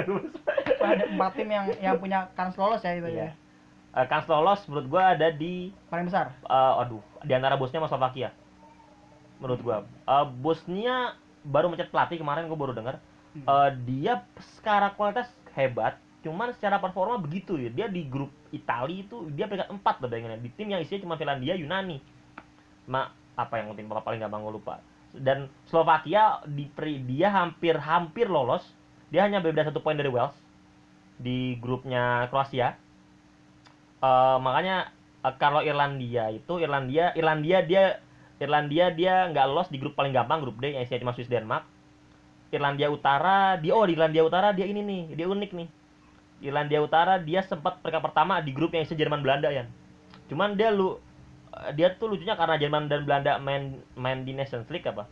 ada 0.88 1.04
empat 1.08 1.32
tim 1.32 1.48
yang 1.48 1.66
yang 1.76 1.96
punya 1.96 2.18
kans 2.32 2.56
lolos 2.56 2.80
ya 2.80 2.92
itu 2.92 3.08
Iya. 3.08 3.28
ya. 3.28 3.30
Uh, 3.92 4.06
kans 4.08 4.24
lolos 4.24 4.60
menurut 4.64 4.86
gua 4.88 5.12
ada 5.12 5.28
di 5.28 5.68
Paling 5.88 6.08
besar. 6.08 6.32
uh, 6.44 6.80
aduh 6.80 7.00
di 7.20 7.32
antara 7.32 7.56
Bosnia 7.56 7.80
sama 7.80 7.88
Slovakia 7.88 8.32
menurut 9.42 9.60
gua. 9.60 9.76
Uh, 10.06 10.24
Bosnia 10.30 11.18
baru 11.42 11.66
mencet 11.66 11.90
pelatih 11.90 12.22
kemarin 12.22 12.46
gua 12.46 12.54
baru 12.54 12.72
dengar 12.72 13.02
Hmm. 13.32 13.48
Eh, 13.48 13.70
dia 13.88 14.28
secara 14.56 14.92
kualitas 14.92 15.28
hebat 15.56 15.96
cuman 16.22 16.54
secara 16.54 16.78
performa 16.78 17.18
begitu 17.18 17.58
ya. 17.58 17.72
Dia 17.72 17.86
di 17.88 18.04
grup 18.06 18.30
Itali 18.52 19.08
itu 19.08 19.26
dia 19.32 19.48
peringkat 19.48 19.72
4 19.72 20.02
loh 20.04 20.08
bayanginnya 20.12 20.38
di 20.38 20.52
tim 20.52 20.68
yang 20.70 20.84
isinya 20.84 21.02
cuma 21.08 21.16
Finlandia 21.16 21.56
Yunani. 21.56 21.98
Ma 22.86 23.08
apa 23.34 23.58
yang 23.58 23.72
tim 23.72 23.88
paling 23.88 24.20
gampang 24.20 24.44
gue 24.44 24.54
lupa. 24.54 24.84
Dan 25.16 25.48
Slovakia 25.66 26.44
di 26.44 26.68
dia 27.08 27.32
hampir 27.32 27.80
hampir 27.80 28.28
lolos. 28.28 28.62
Dia 29.08 29.24
hanya 29.28 29.40
berbeda 29.40 29.72
satu 29.72 29.80
poin 29.80 29.96
dari 29.96 30.12
Wales 30.12 30.36
di 31.16 31.56
grupnya 31.56 32.28
Kroasia. 32.28 32.76
Eh, 34.04 34.38
makanya 34.44 34.92
eh, 35.24 35.34
kalau 35.40 35.64
Irlandia 35.64 36.28
itu 36.36 36.60
Irlandia 36.60 37.16
Irlandia 37.16 37.64
dia 37.64 38.01
Irlandia 38.42 38.90
dia 38.90 39.30
nggak 39.30 39.46
lolos 39.46 39.70
di 39.70 39.78
grup 39.78 39.94
paling 39.94 40.10
gampang 40.10 40.42
grup 40.42 40.58
D 40.58 40.74
yang 40.74 40.82
isinya 40.82 41.00
cuma 41.00 41.14
Swiss 41.14 41.30
Denmark. 41.30 41.62
Irlandia 42.50 42.90
Utara 42.90 43.56
dia 43.56 43.72
oh 43.72 43.86
di 43.86 43.94
Irlandia 43.94 44.20
Utara 44.20 44.50
dia 44.50 44.66
ini 44.66 44.82
nih 44.82 45.02
dia 45.14 45.24
unik 45.24 45.50
nih. 45.54 45.68
Irlandia 46.42 46.82
Utara 46.82 47.16
dia 47.16 47.40
sempat 47.40 47.78
peringkat 47.78 48.02
pertama 48.02 48.42
di 48.42 48.50
grup 48.50 48.74
yang 48.74 48.82
isinya 48.82 48.98
Jerman 49.00 49.22
Belanda 49.22 49.48
ya 49.48 49.64
cuman 50.26 50.56
dia 50.56 50.68
lu 50.68 50.96
eh, 51.52 51.70
dia 51.72 51.92
tuh 51.92 52.08
lucunya 52.08 52.32
karena 52.34 52.56
Jerman 52.56 52.88
dan 52.88 53.04
Belanda 53.04 53.36
main 53.38 53.78
main 53.94 54.22
di 54.22 54.32
Nations 54.32 54.64
League 54.66 54.84
apa? 54.84 55.04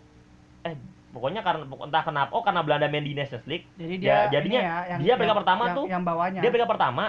Eh 0.64 0.74
pokoknya 1.10 1.42
karena 1.42 1.66
entah 1.66 2.02
kenapa 2.02 2.30
oh 2.32 2.42
karena 2.42 2.62
Belanda 2.62 2.86
main 2.88 3.04
di 3.04 3.12
Nations 3.12 3.44
League. 3.44 3.64
Jadi 3.76 4.00
Ya, 4.00 4.26
dia 4.26 4.40
jadinya 4.40 4.60
ini 4.60 4.68
ya, 4.68 4.78
yang, 4.90 5.00
dia 5.00 5.12
peringkat 5.14 5.28
yang- 5.28 5.40
pertama 5.44 5.62
yang- 5.64 5.76
tuh, 5.76 5.86
yang 5.86 6.02
bawahnya. 6.02 6.40
dia 6.40 6.50
peringkat 6.50 6.70
pertama 6.70 7.04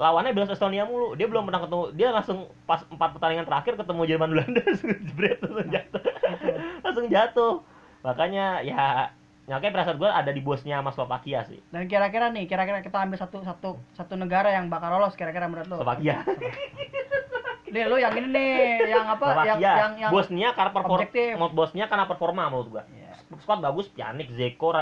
lawannya 0.00 0.32
Belarus 0.32 0.56
Estonia 0.56 0.88
mulu. 0.88 1.12
Dia 1.12 1.28
belum 1.28 1.44
pernah 1.44 1.68
ketemu. 1.68 1.84
Dia 1.92 2.08
langsung 2.16 2.48
pas 2.64 2.80
empat 2.88 3.12
pertandingan 3.12 3.44
terakhir 3.44 3.76
ketemu 3.76 4.02
Jerman 4.08 4.30
Belanda. 4.32 4.60
Langsung 4.64 4.90
jebret 4.96 5.38
langsung 5.44 5.68
jatuh. 5.68 6.02
Langsung 6.84 7.06
jatuh. 7.12 7.54
Makanya 8.00 8.46
ya 8.64 9.12
makanya 9.50 9.72
perasaan 9.76 9.98
gue 9.98 10.06
ada 10.08 10.30
di 10.32 10.40
bosnya 10.40 10.80
sama 10.80 10.90
Slovakia 10.96 11.44
sih. 11.44 11.60
Dan 11.68 11.84
kira-kira 11.90 12.32
nih, 12.32 12.48
kira-kira 12.48 12.80
kita 12.80 13.02
ambil 13.02 13.18
satu 13.20 13.44
satu 13.44 13.70
satu 13.92 14.14
negara 14.16 14.54
yang 14.54 14.72
bakal 14.72 14.94
lolos 14.94 15.18
kira-kira 15.18 15.50
menurut 15.50 15.68
lo. 15.68 15.76
Slovakia. 15.84 16.24
Nih 17.70 17.86
lu 17.86 18.02
yang 18.02 18.10
ini 18.18 18.34
nih, 18.34 18.90
yang 18.90 19.06
apa? 19.06 19.30
Slovakia. 19.30 19.54
Yang 19.54 19.78
yang 19.78 19.92
yang 20.02 20.10
bosnya 20.10 20.48
karena 20.58 20.72
performa 20.74 21.46
bosnya 21.54 21.84
karena 21.86 22.04
performa 22.10 22.42
menurut 22.50 22.68
gua. 22.74 22.82
Iya. 22.90 23.14
squad 23.38 23.62
bagus 23.62 23.86
Pjanic 23.94 24.26
Zeko 24.34 24.74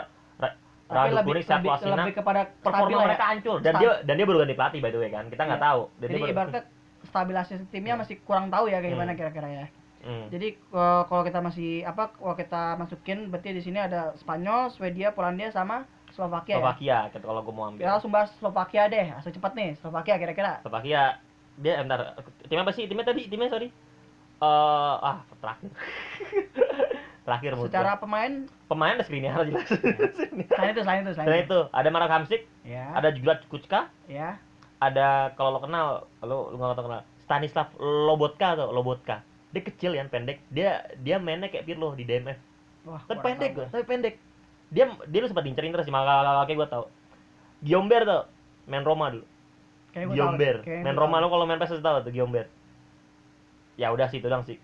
Tapi 0.88 0.96
Radu 0.98 1.14
lebih, 1.14 1.30
Kunik 1.30 1.46
lebih, 1.46 1.70
lebih 1.86 2.12
kepada 2.16 2.40
performa 2.58 2.98
mereka 3.04 3.20
ya. 3.20 3.30
hancur 3.30 3.56
dan 3.60 3.72
dia 3.76 3.90
dan 4.02 4.14
dia 4.16 4.24
baru 4.24 4.38
ganti 4.40 4.54
pelatih 4.54 4.80
by 4.80 4.88
the 4.88 4.98
way 4.98 5.10
kan 5.10 5.24
kita 5.28 5.42
nggak 5.42 5.60
Iya. 5.60 5.68
tahu 5.68 5.80
Dan 5.94 6.08
Jadi 6.08 6.20
ibaratnya 6.26 6.62
stabilisasi 7.04 7.64
timnya 7.68 7.94
masih 7.94 8.16
kurang 8.22 8.48
tahu 8.48 8.64
ya 8.66 8.80
kayak 8.80 8.92
gimana 8.92 9.12
Hmm. 9.12 9.20
kira-kira 9.20 9.48
ya. 9.48 9.66
Hmm. 10.00 10.26
Jadi 10.28 10.48
eh, 10.54 11.02
kalau 11.04 11.22
kita 11.22 11.38
masih 11.38 11.70
apa 11.82 12.08
kalau 12.10 12.32
kita 12.32 12.62
masukin 12.74 13.28
berarti 13.28 13.50
di 13.50 13.60
sini 13.60 13.78
ada 13.78 14.16
Spanyol, 14.16 14.70
Swedia, 14.70 15.10
Polandia 15.10 15.50
sama 15.50 15.84
Slovakia. 16.08 16.54
ya? 16.54 16.58
Slovakia 16.58 16.96
gitu 17.10 17.26
kalau 17.26 17.40
gua 17.42 17.52
mau 17.52 17.64
ambil 17.66 17.80
Kita 17.80 17.92
langsung 17.92 18.10
bahas 18.10 18.30
Slovakia 18.34 18.82
deh, 18.86 19.06
asal 19.12 19.28
cepat 19.28 19.52
nih. 19.52 19.76
Slovakia 19.76 20.14
kira-kira. 20.16 20.52
Slovakia 20.58 21.20
dia 21.54 21.72
eh, 21.74 21.82
bentar 21.82 22.00
timnya 22.42 22.62
apa 22.62 22.72
sih 22.72 22.86
timnya 22.86 23.04
tadi 23.04 23.26
timnya 23.26 23.50
sorry 23.50 23.68
eh 24.38 24.94
ah 25.00 25.20
terakhir 25.36 25.68
terakhir 27.28 27.50
menurut 27.52 27.68
Secara 27.68 27.92
gua. 27.92 28.00
pemain? 28.00 28.32
Pemain 28.64 28.92
ada 28.96 29.04
Skriniar 29.04 29.44
jelas. 29.48 29.68
Selain 29.68 30.72
itu, 30.72 30.80
selain 30.80 31.00
itu, 31.04 31.12
selain 31.12 31.26
Selain 31.28 31.44
itu. 31.44 31.52
itu 31.52 31.60
ada 31.68 31.88
Marek 31.88 32.10
Hamsik 32.10 32.42
Ya. 32.64 32.88
ada 32.96 33.08
juga 33.12 33.44
Kucka 33.44 33.92
Ya. 34.08 34.40
ada 34.80 35.36
kalau 35.36 35.52
lo 35.52 35.60
kenal 35.60 35.86
lo 36.20 36.48
lo 36.48 36.56
nggak 36.56 36.74
tahu 36.74 36.86
kenal 36.88 37.02
Stanislav 37.20 37.68
Lobotka 37.76 38.56
atau 38.56 38.72
Lobotka. 38.72 39.20
Dia 39.48 39.60
kecil 39.60 39.92
ya 39.92 40.04
pendek. 40.04 40.40
Dia 40.48 40.80
dia 40.96 41.16
mainnya 41.18 41.48
kayak 41.48 41.64
Pirlo 41.64 41.92
di 41.92 42.02
DMF 42.02 42.40
Wah, 42.84 43.04
tapi 43.04 43.20
pendek 43.20 43.52
tahu 43.52 43.58
gue 43.58 43.66
tapi 43.70 43.84
pendek. 43.84 44.14
Dia 44.68 44.84
dia 45.04 45.18
lu 45.20 45.28
sempat 45.28 45.44
diincerin 45.44 45.72
terus 45.72 45.84
sih 45.84 45.92
maka 45.92 46.24
kayak 46.44 46.56
gue 46.56 46.68
tau. 46.68 46.84
Giomber 47.60 48.02
tuh 48.02 48.22
main 48.64 48.80
Roma 48.80 49.12
dulu. 49.12 49.24
Tahu 49.92 50.12
Giomber. 50.12 50.64
main 50.64 50.94
Roma 50.94 51.16
tahu. 51.16 51.24
lo 51.24 51.28
kalau 51.28 51.44
main 51.44 51.58
PES 51.58 51.80
tau 51.80 52.00
tuh 52.00 52.12
Giomber 52.12 52.48
ya 53.78 53.88
udah 53.88 54.10
sih 54.10 54.18
itu 54.18 54.26
doang 54.26 54.42
sih 54.42 54.58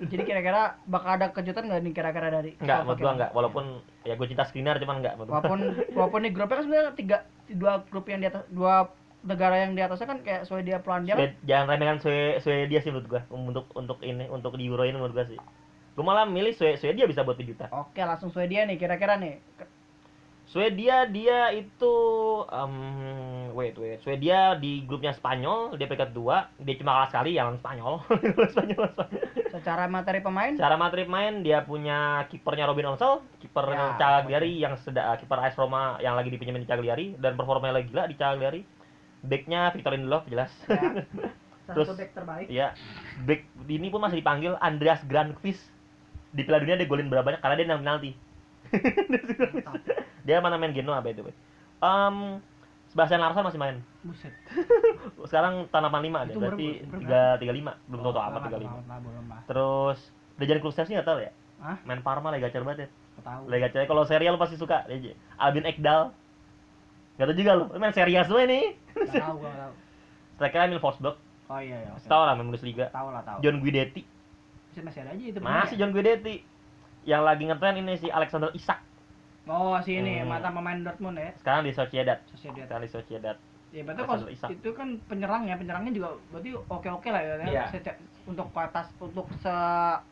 Jadi 0.00 0.22
kira-kira 0.22 0.78
bakal 0.86 1.18
ada 1.18 1.28
kejutan 1.28 1.66
nggak 1.66 1.82
nih 1.82 1.92
kira-kira 1.92 2.30
dari 2.30 2.54
Enggak, 2.56 2.86
menurut 2.86 2.96
Slovakia? 2.96 3.02
gua 3.02 3.12
enggak. 3.12 3.30
Walaupun 3.32 3.64
ya 4.00 4.14
gue 4.14 4.26
cinta 4.26 4.44
Skriniar 4.46 4.78
cuman 4.78 4.96
menurut 4.96 5.26
gua. 5.26 5.36
Walaupun 5.36 5.58
walaupun 5.92 6.20
nih 6.22 6.32
grupnya 6.32 6.54
kan 6.54 6.64
sebenarnya 6.64 6.92
tiga 6.94 7.16
dua 7.50 7.72
grup 7.84 8.06
yang 8.06 8.20
di 8.20 8.28
atas 8.30 8.46
dua 8.48 8.88
negara 9.20 9.56
yang 9.58 9.74
di 9.74 9.82
atasnya 9.82 10.06
kan 10.06 10.18
kayak 10.22 10.42
Swedia, 10.46 10.78
Polandia. 10.78 11.12
kan. 11.12 11.20
Swed- 11.20 11.40
jangan 11.42 11.66
remehkan 11.68 11.98
Swe- 11.98 12.38
Swedia 12.38 12.78
sih 12.78 12.88
menurut 12.88 13.08
gua 13.10 13.20
untuk 13.28 13.66
untuk 13.74 13.98
ini 14.00 14.24
untuk 14.26 14.54
di 14.54 14.64
Euro 14.64 14.82
ini 14.82 14.94
menurut 14.94 15.12
gua 15.12 15.26
sih. 15.26 15.36
Gua 15.92 16.04
malah 16.06 16.24
milih 16.24 16.54
Swe- 16.54 16.78
Swedia 16.78 17.04
bisa 17.04 17.20
buat 17.20 17.34
7 17.34 17.44
juta. 17.44 17.66
Oke, 17.74 18.00
langsung 18.00 18.30
Swedia 18.30 18.62
nih 18.62 18.78
kira-kira 18.78 19.18
nih. 19.18 19.42
Swedia 20.50 21.06
dia 21.06 21.54
itu 21.54 21.94
um, 22.42 22.74
wait 23.54 23.78
wait 23.78 24.02
Swedia 24.02 24.58
di 24.58 24.82
grupnya 24.82 25.14
Spanyol 25.14 25.78
dia 25.78 25.86
peringkat 25.86 26.10
2 26.10 26.66
dia 26.66 26.74
cuma 26.74 26.98
kalah 26.98 27.08
sekali 27.08 27.38
yang 27.38 27.54
Spanyol 27.62 28.02
Spanyol 28.54 28.82
Spanyol. 28.90 29.06
Secara 29.50 29.86
materi 29.86 30.18
pemain 30.18 30.50
Cara 30.58 30.74
Madrid 30.74 31.06
main 31.06 31.46
dia 31.46 31.62
punya 31.62 32.26
kipernya 32.26 32.66
Robin 32.66 32.90
Onsel, 32.90 33.22
kiper 33.38 33.62
Ya, 33.70 33.94
Cagliari 33.94 34.58
yang 34.58 34.74
sedang 34.82 35.14
kiper 35.16 35.38
AS 35.38 35.54
Roma 35.54 36.02
yang 36.02 36.18
lagi 36.18 36.34
dipinjemin 36.34 36.66
di 36.66 36.70
Cagliari 36.70 37.14
dan 37.14 37.38
performanya 37.38 37.78
lagi 37.78 37.86
gila 37.90 38.10
di 38.10 38.18
Cagliari. 38.18 38.60
Backnya 39.20 39.70
Victor 39.70 39.94
Lindelof 39.94 40.26
jelas. 40.26 40.50
ya. 40.66 41.06
Terus- 41.70 41.86
Satu 41.86 41.94
back 41.94 42.10
terbaik. 42.10 42.46
Iya. 42.50 42.74
Back 43.22 43.46
ini 43.70 43.86
pun 43.86 44.02
masih 44.02 44.18
dipanggil 44.18 44.58
Andreas 44.58 45.02
Granqvist. 45.06 45.62
Di 46.34 46.42
Piala 46.42 46.58
Dunia 46.62 46.74
dia 46.74 46.90
golin 46.90 47.06
berapa 47.06 47.22
banyak 47.22 47.38
karena 47.38 47.54
dia 47.54 47.66
nang 47.70 47.82
penalti. 47.82 48.10
dia 50.26 50.38
mana 50.38 50.56
main 50.56 50.70
Genoa 50.70 51.00
by 51.00 51.12
the 51.12 51.22
way. 51.22 51.34
Um, 51.80 52.38
Sebastian 52.90 53.22
Larsson 53.22 53.46
masih 53.46 53.56
main. 53.56 53.76
Buset. 54.02 54.34
Sekarang 55.30 55.70
tahun 55.70 55.84
85 55.88 56.26
deh, 56.26 56.34
Itu 56.34 56.40
baru- 56.42 56.58
berarti 56.58 56.68
3 57.38 57.78
35, 57.78 57.86
belum 57.86 58.00
tahu 58.00 58.10
Oh, 58.10 58.18
apa 58.18 58.30
lama, 58.32 58.46
35. 58.50 58.58
lama, 58.58 58.78
lama, 58.82 58.96
belum 58.98 59.24
lah. 59.30 59.40
Terus 59.46 59.98
Dejan 60.36 60.58
Kulusevski 60.58 60.92
enggak 60.92 61.06
tahu 61.06 61.18
ya? 61.20 61.30
Hah? 61.60 61.76
Main 61.84 62.00
Parma 62.00 62.30
lagi 62.30 62.42
gacor 62.42 62.64
banget 62.64 62.80
ya. 62.84 62.88
Tahu. 63.20 63.42
Liga 63.46 63.68
Cewek 63.68 63.84
kalau 63.84 64.02
serial 64.02 64.32
lu 64.34 64.40
pasti 64.40 64.56
suka 64.56 64.88
dia. 64.88 65.12
Albin 65.36 65.68
Ekdal. 65.68 66.10
Gak 67.14 67.26
tau 67.28 67.36
juga 67.36 67.52
lu, 67.52 67.64
main 67.76 67.92
serial 67.92 68.24
semua 68.24 68.48
nih. 68.48 68.72
Nggak 68.90 69.12
tahu, 69.14 69.36
nggak 69.38 69.54
tahu. 69.54 69.72
Striker 70.34 70.60
Emil 70.64 70.80
Forsberg, 70.80 71.16
Oh 71.46 71.60
iya 71.60 71.76
iya. 71.78 71.92
tahu 72.00 72.22
lah 72.24 72.32
main 72.32 72.48
Bundesliga. 72.48 72.88
Tahu 72.88 73.08
lah, 73.12 73.20
tahu. 73.22 73.38
John 73.44 73.60
Guidetti, 73.60 74.02
Masih 74.72 74.82
masih 74.82 75.00
ada 75.04 75.10
aja 75.12 75.24
itu. 75.28 75.38
masih. 75.38 75.74
John 75.76 75.92
Guidetti. 75.92 76.34
Yang 77.10 77.22
lagi 77.24 77.42
ngetren 77.44 77.76
ini 77.76 77.98
si 77.98 78.06
Alexander 78.06 78.54
Isak. 78.54 78.78
Oh, 79.44 79.74
si 79.82 79.98
ini 79.98 80.22
Hmm. 80.22 80.30
mantan 80.30 80.54
pemain 80.54 80.78
Dortmund 80.78 81.18
ya. 81.18 81.34
Sekarang 81.34 81.66
di 81.66 81.74
Sociedad. 81.74 82.22
Sociedad. 82.30 82.62
Sekarang 82.62 82.84
di 82.86 82.92
Sociedad. 82.92 83.36
Ya 83.70 83.82
berarti 83.82 84.02
kalau 84.04 84.30
Isak. 84.30 84.48
itu 84.48 84.70
kan 84.70 84.98
penyerang 85.04 85.42
ya, 85.44 85.54
penyerangnya 85.54 85.90
juga 85.90 86.08
berarti 86.30 86.50
oke-oke 86.54 87.08
lah 87.10 87.18
ya. 87.20 87.34
Iya. 87.44 87.64
Sece- 87.68 87.98
Untuk 88.22 88.46
ke 88.54 88.60
atas 88.60 88.86
untuk 89.00 89.26
se 89.42 89.54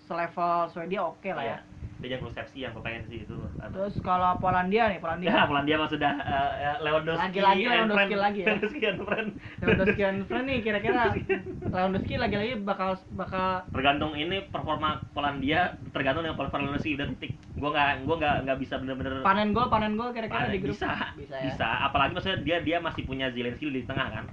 selevel 0.01 0.66
Swedia 0.68 1.07
oke 1.07 1.30
lah 1.30 1.44
ya. 1.44 1.59
Dejan 1.99 2.18
Kulusevski 2.22 2.62
yang 2.62 2.70
gue 2.74 2.84
pengen 2.86 3.03
sih 3.11 3.26
itu. 3.26 3.34
Terus 3.59 3.94
kalau 4.07 4.38
Polandia 4.38 4.86
nih, 4.86 5.03
Polandia. 5.03 5.28
Ya, 5.34 5.42
Polandia 5.51 5.76
mah 5.82 5.90
sudah 5.90 6.12
eh, 6.14 6.76
Lewandowski 6.78 7.42
Lagi-lagi 7.42 7.64
and 7.66 7.90
Lewandowski 7.90 8.16
lagi 8.16 8.40
ya. 8.40 8.46
Lewandowski 8.46 8.84
and 8.86 9.01
friend. 9.03 9.28
Lewandowski 9.59 10.03
and 10.07 10.20
friend 10.30 10.44
nih 10.46 10.59
kira-kira 10.62 11.03
Lewandowski 11.74 12.14
lagi-lagi 12.14 12.53
bakal 12.62 12.90
bakal 13.18 13.66
tergantung 13.74 14.12
ini 14.14 14.46
performa 14.46 15.03
Polandia 15.11 15.74
tergantung 15.90 16.22
dengan 16.22 16.38
performa 16.38 16.70
Lewandowski 16.70 16.94
udah 16.94 17.07
titik 17.16 17.32
gua 17.59 17.70
nggak 17.74 17.90
gua 18.07 18.16
nggak 18.22 18.36
nggak 18.46 18.59
bisa 18.62 18.74
bener-bener 18.78 19.12
panen 19.26 19.51
gol 19.51 19.66
panen 19.66 19.99
gol 19.99 20.14
kira-kira 20.14 20.46
di 20.55 20.62
grup 20.62 20.78
bisa 20.78 21.11
bisa 21.18 21.36
bisa, 21.42 21.66
ya. 21.66 21.90
apalagi 21.90 22.14
maksudnya 22.14 22.38
dia 22.46 22.59
dia 22.62 22.78
masih 22.78 23.03
punya 23.03 23.26
Zelensky 23.34 23.66
di 23.68 23.82
tengah 23.82 24.07
kan 24.14 24.24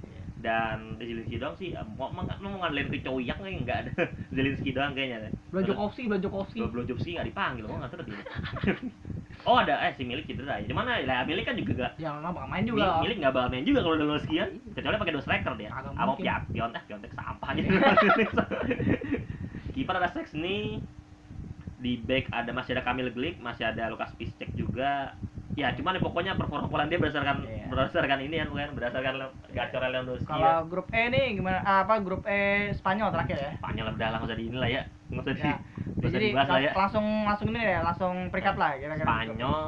dan 0.43 0.99
Zelensky 0.99 1.39
doang 1.39 1.55
sih 1.55 1.71
mau 1.95 2.11
mau 2.11 2.27
mau 2.27 2.57
ngandelin 2.63 2.91
Ricoyak 2.91 3.39
nih 3.39 3.53
nggak 3.63 3.77
ada. 3.87 3.91
Zelensky 4.35 4.69
doang 4.75 4.91
kayaknya 4.91 5.29
deh. 5.29 5.31
Blojokovski, 5.51 6.11
Blojokovski. 6.11 6.59
Blojovski 6.67 7.09
nggak 7.15 7.27
dipanggil 7.31 7.63
gua 7.67 7.85
nggak 7.85 7.91
tahu 7.95 8.03
dia. 8.09 8.23
Oh 9.45 9.61
ada 9.61 9.77
eh 9.77 9.93
si 9.93 10.01
Milik 10.01 10.25
cedera 10.25 10.57
ya 10.57 10.65
cuman 10.65 10.89
ya 11.05 11.21
Milik 11.21 11.45
kan 11.45 11.53
juga 11.53 11.85
gak 11.85 12.01
Yang 12.01 12.17
nggak 12.17 12.33
bakal 12.33 12.49
main 12.49 12.65
juga. 12.65 12.97
Milik, 13.05 13.17
nggak 13.21 13.33
bakal 13.35 13.49
main 13.53 13.65
juga 13.67 13.79
kalau 13.85 13.95
Lewandowski 13.99 14.35
kan 14.41 14.49
kecuali 14.73 14.95
pakai 14.97 15.13
dua 15.13 15.23
striker 15.27 15.53
dia 15.53 15.69
sama. 15.69 16.13
Piat 16.17 16.41
Piontek 16.49 16.83
Piontek 16.89 17.11
sampah 17.13 17.49
gitu 17.53 17.69
kiper 19.75 19.95
ada 19.99 20.09
Seks 20.15 20.31
nih 20.33 20.79
di 21.85 21.93
back 21.99 22.33
ada 22.33 22.49
masih 22.49 22.73
ada 22.73 22.81
Kamil 22.81 23.13
Glik 23.13 23.37
masih 23.37 23.61
ada 23.63 23.85
Lukas 23.87 24.09
Piszczek 24.11 24.49
juga 24.51 25.13
ya 25.53 25.69
cuman 25.71 25.93
ya 25.93 26.01
pokoknya 26.01 26.33
performa 26.33 26.65
Polandia 26.65 26.97
berdasarkan 26.97 27.45
Iya. 27.45 27.69
berdasarkan 27.69 28.19
ini 28.19 28.35
kan 28.35 28.47
bukan 28.49 28.69
berdasarkan 28.73 29.13
gacoran 29.49 29.89
Lewandowski 29.89 30.25
ya 30.25 30.33
Kalau 30.35 30.57
grup 30.65 30.87
E 30.91 31.03
nih 31.07 31.25
gimana? 31.31 31.61
Ah, 31.61 31.85
apa 31.85 32.01
grup 32.01 32.25
E 32.25 32.39
Spanyol 32.73 33.07
terakhir 33.09 33.37
ya? 33.37 33.51
Spanyol 33.55 33.93
udah 33.93 34.07
lah 34.09 34.17
nggak 34.17 34.27
usah 34.27 34.35
di 34.35 34.45
inilah 34.49 34.67
ya 34.67 34.81
nggak 35.07 35.21
usah 35.21 35.33
di 35.33 35.43
Ya. 35.45 35.55
Jadi 35.95 36.27
dibahas 36.27 36.49
lah 36.49 36.59
ya 36.59 36.65
lang- 36.65 36.77
langsung 36.77 37.05
langsung 37.23 37.47
ini 37.49 37.61
ya, 37.63 37.79
langsung 37.81 38.13
peringkat 38.27 38.55
lah 38.55 38.71
kira-kira. 38.75 39.07
Spanyol 39.07 39.63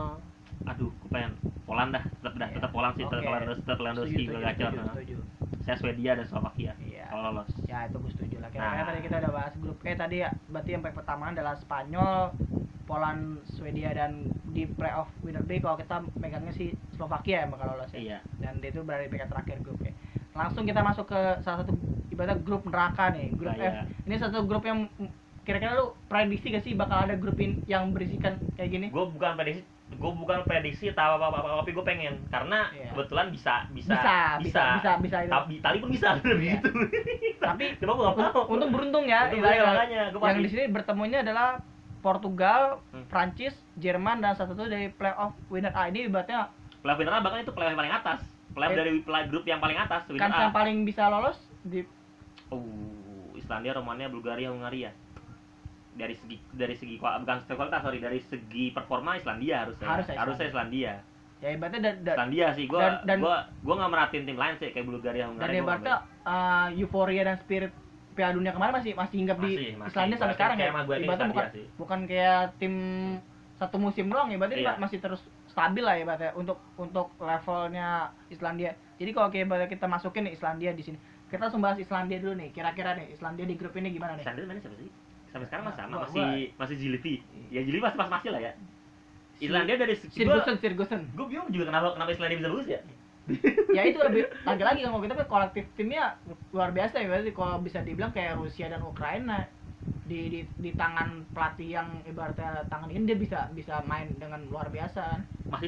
aduh 0.67 0.89
gue 0.91 1.09
pengen 1.09 1.31
Poland 1.63 1.89
dah 1.89 2.03
tetap 2.03 2.33
dah 2.35 2.47
Iya. 2.47 2.55
tetap 2.57 2.71
Poland 2.71 2.93
sih 2.93 3.03
tetap 3.05 3.15
Oke. 3.17 3.29
Lewandowski 3.29 3.63
tetap 3.63 3.79
Lewandowski 3.79 4.23
gacor 4.27 4.51
setuju, 4.67 4.83
setuju. 4.91 5.15
Saya 5.59 5.75
Swedia 5.75 6.11
dan 6.13 6.25
Slovakia 6.25 6.71
Iya. 6.77 7.05
kalau 7.07 7.33
lolos 7.33 7.49
Ya 7.63 7.83
itu 7.83 7.97
gue 7.97 8.11
setuju 8.11 8.35
lah. 8.37 8.49
Kira-kira 8.49 8.77
Nah. 8.77 8.87
tadi 8.87 8.99
kita 9.01 9.15
udah 9.19 9.31
bahas 9.33 9.53
grup 9.55 9.77
E 9.81 9.91
tadi 9.93 10.15
ya. 10.17 10.29
Berarti 10.47 10.69
yang 10.69 10.81
paling 10.81 10.95
pertama 10.95 11.23
adalah 11.29 11.53
Spanyol, 11.55 12.31
Poland, 12.83 13.21
Swedia 13.49 13.91
dan 13.91 14.11
di 14.47 14.63
playoff 14.65 15.11
winner 15.19 15.41
B 15.41 15.59
kalau 15.59 15.75
kita 15.75 15.99
megangnya 16.15 16.51
si 16.51 16.65
Slovakia 16.91 17.43
yang 17.43 17.51
bakal 17.51 17.73
lolos 17.73 17.91
ya. 17.91 17.99
iya 17.99 18.17
Dan 18.37 18.59
itu 18.59 18.79
berada 18.79 19.03
di 19.03 19.09
peringkat 19.09 19.29
terakhir 19.29 19.57
grup 19.61 19.79
E. 19.81 19.91
Langsung 20.31 20.63
kita 20.63 20.79
masuk 20.79 21.05
ke 21.05 21.19
salah 21.41 21.61
satu 21.61 21.73
ibaratnya 22.07 22.39
grup 22.39 22.63
neraka 22.63 23.11
nih, 23.11 23.27
grup 23.33 23.51
Nah, 23.51 23.59
iya. 23.59 23.71
F. 23.83 24.05
Ini 24.05 24.15
satu 24.17 24.39
grup 24.43 24.63
yang 24.63 24.87
kira-kira 25.43 25.75
lu 25.75 25.91
prediksi 26.05 26.47
gak 26.49 26.61
sih 26.61 26.73
bakal 26.73 27.03
ada 27.03 27.15
grup 27.15 27.35
yang 27.65 27.91
berisikan 27.91 28.35
kayak 28.53 28.67
gini? 28.69 28.87
gue 28.87 29.05
bukan 29.09 29.31
prediksi 29.33 29.63
gue 29.97 30.11
bukan 30.13 30.45
prediksi 30.45 30.89
tahu 30.91 31.17
apa 31.17 31.25
apa, 31.27 31.37
apa 31.41 31.49
tapi 31.59 31.73
gue 31.73 31.81
pengen 31.81 32.13
karena 32.27 32.69
Iya. 32.69 32.93
kebetulan 32.93 33.27
bisa 33.27 33.65
bisa 33.67 33.91
Bisa, 33.91 34.17
bisa, 34.37 34.63
bisa, 34.77 34.91
bisa 34.99 35.17
itu. 35.19 35.31
tapi 35.31 35.53
tali 35.57 35.77
pun 35.77 35.89
bisa 35.89 36.07
Iya. 36.15 36.37
gitu 36.55 36.69
Tapi 37.37 37.63
cuma 37.79 37.91
gue 37.91 38.03
gak 38.03 38.13
Untung, 38.15 38.29
mau 38.31 38.45
untung 38.47 38.71
beruntung 38.71 39.05
ya. 39.05 39.21
Untung 39.25 39.41
beruntung, 39.41 39.67
makanya, 39.67 40.01
gua 40.11 40.27
yang 40.27 40.39
di 40.39 40.49
sini 40.49 40.63
bertemunya 40.67 41.19
adalah 41.19 41.49
Portugal, 41.99 42.61
Hmm. 42.87 43.03
Prancis, 43.05 43.57
Jerman 43.75 44.21
dan 44.21 44.33
satu 44.33 44.53
itu 44.53 44.65
dari 44.65 44.87
playoff 44.89 45.33
winner 45.47 45.73
A 45.73 45.87
ini 45.87 46.05
ibaratnya 46.05 46.53
playoff 46.79 46.97
winner 46.97 47.17
bahkan 47.17 47.41
itu 47.41 47.51
playoff 47.51 47.73
yang 47.73 47.79
paling 47.79 47.95
atas 47.95 48.19
playoff 48.49 48.71
Eh. 48.71 48.77
dari 48.77 48.91
playoff 49.01 49.27
grup 49.27 49.43
yang 49.43 49.57
paling 49.57 49.75
atas 49.75 50.01
winner 50.05 50.21
kan 50.21 50.29
A. 50.31 50.39
yang 50.39 50.53
paling 50.53 50.77
bisa 50.83 51.03
lolos 51.07 51.35
di 51.63 51.81
Oh, 52.47 52.63
Islandia, 53.33 53.73
Romania, 53.73 54.07
Bulgaria, 54.07 54.47
Hungaria. 54.47 54.93
Dari 55.97 56.13
segi 56.13 56.37
dari 56.53 56.71
segi 56.71 56.95
bukan 56.95 57.25
kualitas 57.49 57.81
sorry 57.81 57.97
dari 57.97 58.21
segi 58.21 58.69
performa 58.69 59.17
Islandia 59.17 59.65
harusnya 59.65 59.87
Harusnya 59.89 60.15
harusnya 60.15 60.47
Islandia. 60.47 60.93
ya 61.37 61.53
ibaratnya 61.53 61.81
dan 61.83 61.95
dan, 62.01 62.15
Islandia 62.17 62.47
sih 62.51 62.65
gua 62.65 62.81
dan- 62.81 63.01
dan- 63.05 63.21
gua 63.21 63.35
gua 63.61 63.73
nggak 63.77 63.91
merhatiin 63.93 64.23
tim 64.25 64.37
lain 64.37 64.53
sih 64.57 64.69
kayak 64.69 64.85
Bulgaria, 64.85 65.21
dan 65.21 65.29
Hungaria. 65.31 65.49
gua 65.51 65.61
ibaratnya 65.63 65.95
uh, 66.23 66.67
euforia 66.73 67.23
dan 67.23 67.37
spirit 67.37 67.73
Piala 68.13 68.33
Dunia 68.33 68.49
kemarin 68.49 68.73
masih 68.73 68.91
masih 68.93 69.17
hinggap 69.21 69.37
di 69.37 69.73
Masih. 69.73 69.85
Islandia 69.87 70.17
sampai 70.17 70.33
sekarang 70.33 70.57
ya. 70.57 70.69
Ibaratnya 70.69 70.97
bukan 71.05 71.29
Islandia 71.29 71.45
sih. 71.53 71.65
bukan 71.77 71.99
kayak 72.05 72.41
tim 72.57 72.73
satu 73.53 73.77
musim 73.77 74.05
doang 74.07 74.29
ya, 74.29 74.37
berarti 74.37 74.61
Iya. 74.61 74.77
masih 74.77 74.97
terus 74.97 75.21
stabil 75.47 75.81
lah 75.81 75.93
ya 75.93 76.01
ibaratnya 76.03 76.31
untuk 76.33 76.57
untuk 76.75 77.13
levelnya 77.19 77.89
Islandia. 78.27 78.73
Jadi 78.97 79.09
kalau 79.11 79.29
kayak 79.29 79.45
ibaratnya 79.45 79.69
kita 79.71 79.85
masukin 79.85 80.25
nih 80.25 80.33
Islandia 80.33 80.71
di 80.71 80.81
sini. 80.83 80.97
Kita 81.27 81.43
langsung 81.43 81.59
bahas 81.59 81.77
Islandia 81.77 82.17
dulu 82.17 82.33
nih. 82.35 82.49
Kira-kira 82.49 82.93
nih 82.93 83.11
Islandia 83.11 83.45
di 83.45 83.53
grup 83.53 83.73
ini 83.73 83.89
gimana 83.89 84.15
nih? 84.15 84.25
Islandia 84.25 84.45
mana 84.47 84.57
siapa 84.57 84.77
sih? 84.77 84.89
Sampai 85.37 85.47
sekarang 85.53 85.65
masih 85.69 85.79
sama, 85.85 85.93
Gua- 85.93 86.03
masih 86.09 86.29
masih 86.57 86.75
Zilvi. 86.81 87.13
Ya 87.53 87.61
Zilvi 87.61 87.77
masih 87.77 87.97
pas 88.01 88.09
masih 88.09 88.29
lah 88.33 88.41
ya. 88.41 88.51
Islandia 89.37 89.77
dari 89.77 89.93
Sirgusen, 89.93 90.57
Sirgusen. 90.57 91.01
gua 91.13 91.29
bingung 91.29 91.53
juga 91.53 91.69
kenapa 91.69 91.93
kenapa 91.93 92.09
Islandia 92.09 92.37
bisa 92.41 92.49
lulus 92.49 92.65
ya. 92.65 92.81
ya 93.77 93.83
itu 93.83 93.99
lebih 93.99 94.23
lagi-lagi 94.47 94.87
kalau 94.87 95.03
kita 95.03 95.13
kan 95.19 95.27
kolektif 95.27 95.67
timnya 95.75 96.15
luar 96.55 96.71
biasa 96.71 97.03
ya 97.03 97.11
berarti 97.11 97.35
kalau 97.35 97.59
bisa 97.59 97.83
dibilang 97.83 98.15
kayak 98.15 98.39
Rusia 98.39 98.71
dan 98.71 98.79
Ukraina 98.81 99.43
di 100.07 100.31
di, 100.31 100.39
di 100.63 100.71
tangan 100.71 101.27
pelatih 101.35 101.75
yang 101.75 101.87
ibaratnya 102.07 102.63
tangan 102.71 102.87
ini 102.87 103.03
dia 103.03 103.19
bisa 103.19 103.51
bisa 103.51 103.83
main 103.83 104.15
dengan 104.15 104.39
luar 104.47 104.71
biasa 104.71 104.99
kan 105.03 105.21
Masih 105.51 105.67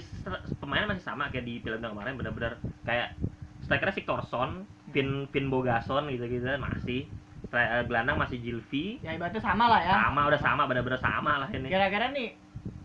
pemainnya 0.63 0.95
masih 0.95 1.03
sama 1.03 1.27
kayak 1.27 1.43
di 1.43 1.59
Dunia 1.59 1.91
kemarin 1.91 2.15
benar-benar 2.15 2.55
kayak 2.87 3.19
strikernya 3.59 3.95
Victorson, 3.95 4.63
Vin 4.95 5.27
Vin 5.27 5.47
Bogason 5.51 6.07
gitu-gitu 6.07 6.47
masih. 6.57 7.11
Eh, 7.49 7.81
gelandang 7.89 8.21
masih 8.21 8.37
Zilvi. 8.37 9.01
ya 9.01 9.17
ibaratnya 9.17 9.41
sama 9.41 9.65
lah 9.65 9.81
ya. 9.81 9.93
Sama 10.05 10.21
udah 10.29 10.37
sama 10.37 10.63
benar-benar 10.69 11.01
sama 11.01 11.41
lah 11.41 11.49
ini. 11.49 11.65
Kira-kira 11.65 12.13
nih 12.13 12.37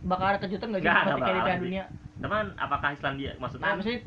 bakal 0.08 0.26
ada 0.32 0.38
kejutan 0.40 0.72
nggak 0.72 0.80
sih 0.80 0.88
nggak 0.88 1.04
kayak 1.04 1.20
di 1.20 1.40
Piala. 1.44 1.60
Dunia? 1.60 1.84
Teman 2.16 2.44
apakah 2.56 2.88
Islandia 2.96 3.30
nah 3.30 3.40
maksudnya 3.44 3.76
maksudnya 3.76 4.00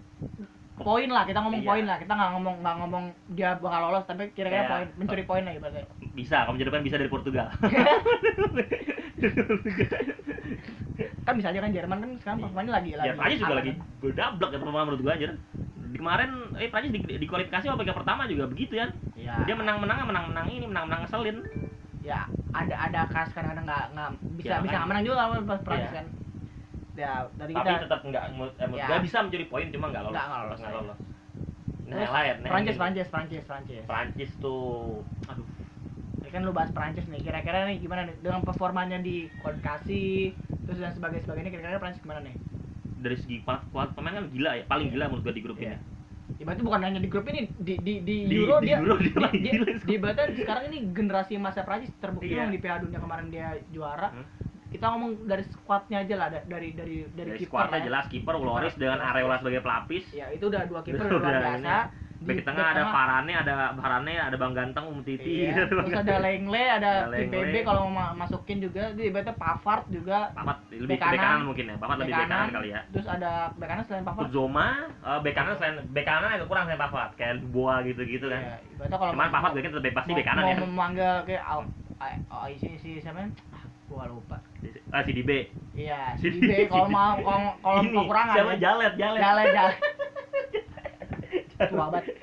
poin 0.78 1.10
lah 1.10 1.24
kita 1.26 1.40
ngomong 1.42 1.62
Iya. 1.62 1.70
poin 1.70 1.86
lah. 1.86 1.98
Kita 2.02 2.14
nggak 2.14 2.32
ngomong 2.34 2.56
nggak 2.62 2.76
ngomong 2.82 3.04
dia 3.30 3.50
bakal 3.58 3.80
lolos 3.86 4.06
tapi 4.06 4.24
kira-kira 4.34 4.64
Iya. 4.66 4.72
poin 4.72 4.88
mencuri 4.98 5.24
poin 5.30 5.44
lah 5.46 5.54
ibaratnya. 5.54 5.86
Bisa 6.18 6.38
kamu 6.50 6.58
jadi 6.58 6.70
bisa 6.82 6.98
dari 6.98 7.12
Portugal. 7.12 7.48
Kan 11.26 11.34
bisa 11.36 11.52
aja 11.52 11.60
kan 11.60 11.70
Jerman 11.70 11.98
kan 12.00 12.10
sekarang 12.18 12.38
performanya 12.40 12.72
lagi 12.80 12.96
ya 12.96 13.14
Prancis 13.14 13.38
juga 13.38 13.52
aman 13.52 13.60
lagi 13.60 13.72
berdablek 14.00 14.50
ya 14.50 14.58
performa 14.58 14.82
menurut 14.88 15.02
gua 15.04 15.14
anjir 15.14 15.32
kemarin 15.90 16.30
eh 16.54 16.68
Prancis 16.68 16.92
di, 16.92 17.00
di 17.16 17.26
kualifikasi 17.26 17.64
peringkat 17.66 17.96
pertama 17.96 18.26
juga 18.26 18.44
begitu 18.46 18.76
ya 18.76 18.88
Iya. 19.14 19.46
dia 19.46 19.56
menang 19.56 19.78
menang 19.78 20.04
menang 20.04 20.26
menang 20.30 20.48
ini 20.48 20.66
menang 20.66 20.86
menang 20.86 21.02
ngeselin 21.04 21.38
ya 22.02 22.26
ada 22.52 22.76
ada 22.82 23.02
kas 23.06 23.30
kadang-kadang 23.32 23.64
nggak 23.64 23.84
nggak 23.92 24.10
bisa 24.38 24.48
Ya, 24.50 24.58
bisa 24.60 24.76
nggak 24.76 24.88
menang 24.88 25.04
juga 25.04 25.16
lawan 25.18 25.44
pas 25.44 25.60
Prancis 25.62 25.86
Iya. 25.86 25.96
kan 25.96 26.06
ya 26.98 27.12
dari 27.32 27.54
Tapi 27.54 27.62
kita 27.64 27.82
tetap 27.86 28.00
nggak 28.02 28.24
eh, 28.58 28.68
Ya. 28.74 28.86
gua 28.86 28.98
bisa 29.00 29.18
mencuri 29.22 29.46
poin 29.46 29.68
cuma 29.70 29.86
nggak 29.88 30.04
lolos. 30.04 30.18
Nggak 30.18 30.42
lolos, 30.42 30.58
Nggak 30.58 30.74
lolos. 30.74 31.00
Nah, 31.88 31.96
yang 31.96 32.12
lain. 32.12 32.36
nah, 32.38 32.50
Prancis 32.50 32.76
Prancis 32.76 33.08
Prancis 33.08 33.44
Prancis 33.46 33.84
Prancis 33.86 34.32
tuh 34.38 35.00
aduh 35.24 35.48
Ini 36.18 36.30
kan 36.30 36.42
lu 36.42 36.52
bahas 36.52 36.68
Prancis 36.70 37.08
nih 37.08 37.22
kira-kira 37.22 37.64
nih 37.64 37.80
gimana 37.80 38.04
nih 38.04 38.20
dengan 38.20 38.42
performanya 38.42 39.00
di 39.00 39.32
kualifikasi 39.40 40.02
terus 40.66 40.78
dan 40.78 40.92
sebagainya 40.92 41.24
sebagainya 41.24 41.48
kira-kira 41.50 41.78
Prancis 41.78 42.02
gimana 42.02 42.20
nih 42.22 42.36
dari 42.98 43.16
segi 43.16 43.42
kuat 43.42 43.62
kuat 43.70 43.94
pemain 43.94 44.16
kan 44.16 44.26
gila 44.28 44.52
ya 44.54 44.64
paling 44.66 44.88
gila 44.90 45.06
menurut 45.08 45.24
gua 45.24 45.34
di 45.34 45.42
grup 45.42 45.58
Iya. 45.58 45.74
ini 45.74 45.96
Ya, 46.38 46.44
berarti 46.44 46.62
bukan 46.62 46.82
hanya 46.84 47.00
di 47.00 47.08
grup 47.08 47.26
ini 47.26 47.50
di 47.56 47.74
di 47.78 47.94
di, 48.00 48.16
Di- 48.24 48.38
Euro 48.38 48.60
di 48.60 48.68
dia 48.68 48.78
Euro 48.78 48.94
dia 48.96 49.06
di, 49.06 49.10
paling 49.12 49.42
dia- 49.42 49.54
gila. 49.56 49.68
di 49.80 49.96
berarti 49.98 50.22
sekarang 50.38 50.64
ini 50.68 50.78
generasi 50.92 51.34
masa 51.36 51.60
Prancis 51.62 51.90
terbukti 51.96 52.30
Iya. 52.30 52.40
yang 52.40 52.52
di 52.52 52.60
Piala 52.60 52.80
Dunia 52.80 53.00
kemarin 53.00 53.28
dia 53.28 53.48
juara. 53.68 54.12
Hmm. 54.12 54.26
Kita 54.68 54.86
ngomong 54.88 55.24
dari 55.24 55.44
skuadnya 55.48 55.98
aja 56.00 56.14
lah 56.14 56.28
da- 56.30 56.46
dari 56.46 56.70
dari 56.72 56.96
dari, 57.08 57.26
dari 57.26 57.40
kiper 57.40 57.48
skuadnya 57.50 57.80
ya. 57.80 57.86
jelas 57.88 58.06
kiper 58.06 58.36
Loris 58.36 58.76
dengan. 58.76 59.00
Areola 59.00 59.36
sebagai 59.38 59.62
pelapis 59.62 60.04
Ya, 60.12 60.28
itu 60.28 60.46
udah 60.46 60.62
dua 60.64 60.80
kiper 60.84 61.06
luar 61.10 61.24
biasa. 61.24 61.58
ini. 61.58 62.06
Bek 62.18 62.42
tengah 62.42 62.74
ada 62.74 62.84
Varane, 62.88 63.30
ada 63.32 63.54
Varane, 63.72 64.14
ada 64.18 64.34
Bang 64.36 64.52
Ganteng, 64.52 64.90
Um 64.90 65.00
Titi. 65.00 65.46
Iya. 65.46 65.66
Terus 65.70 65.94
ada 65.96 66.16
Lengle, 66.18 66.64
ada. 66.68 66.92
Bebe 67.08 67.62
kalau 67.62 67.86
mau 67.86 68.10
ma- 68.10 68.16
masukin 68.18 68.58
juga, 68.58 68.90
di 68.92 69.08
berarti 69.08 69.32
Pavard 69.32 69.86
juga. 69.88 70.34
Papat 70.34 70.58
lebih 70.72 70.88
Bek 70.88 71.00
ke 71.00 71.14
kanan. 71.14 71.46
mungkin 71.46 71.66
ya. 71.68 71.76
Papat 71.78 71.96
lebih 72.00 72.10
bek 72.10 72.18
bek 72.18 72.26
kanan 72.28 72.48
kali 72.50 72.70
ya. 72.70 72.82
Terus 72.90 73.08
ada 73.08 73.32
bek 73.54 73.68
kanan 73.68 73.84
selain 73.86 74.02
Pavard. 74.02 74.26
Kurzoma, 74.26 74.68
eh, 74.90 75.20
bek 75.22 75.34
kanan 75.34 75.54
selain 75.56 75.76
bek 75.88 76.06
kanan 76.06 76.30
agak 76.32 76.48
kurang 76.48 76.66
selain 76.66 76.82
Papat, 76.82 77.10
kayak 77.14 77.36
Boa 77.48 77.76
gitu-gitu 77.82 78.26
kan. 78.26 78.42
Iya, 78.42 78.58
kalau 78.90 79.14
Cuman 79.14 79.28
mau- 79.28 79.54
gue 79.54 79.62
tetap 79.62 79.94
pasti 79.94 80.10
mau- 80.10 80.18
bek 80.18 80.26
kanan 80.26 80.42
mau 80.42 80.50
ya. 80.50 80.58
memanggil 80.60 81.14
kayak 81.24 81.44
oh, 81.48 81.64
oh, 82.32 82.46
si 82.52 82.70
si 82.78 82.98
siapa? 82.98 83.30
Ah, 83.50 83.62
gua 83.86 84.06
lupa. 84.06 84.42
Ah, 84.90 85.06
si 85.06 85.14
Dibe. 85.14 85.54
Iya, 85.78 86.18
Si 86.18 86.34
si 86.34 86.42
B 86.42 86.66
kalau 86.66 86.90
mau 86.90 87.14
kalau 87.22 87.54
kalau 87.62 87.82
kekurangan 87.86 88.34
siapa. 88.34 88.52
Jalet, 88.58 88.94
Jalet. 88.96 89.20
Jalan 89.22 89.46
jalan. 89.48 89.76
Tua 91.60 91.86
banget. 91.90 92.14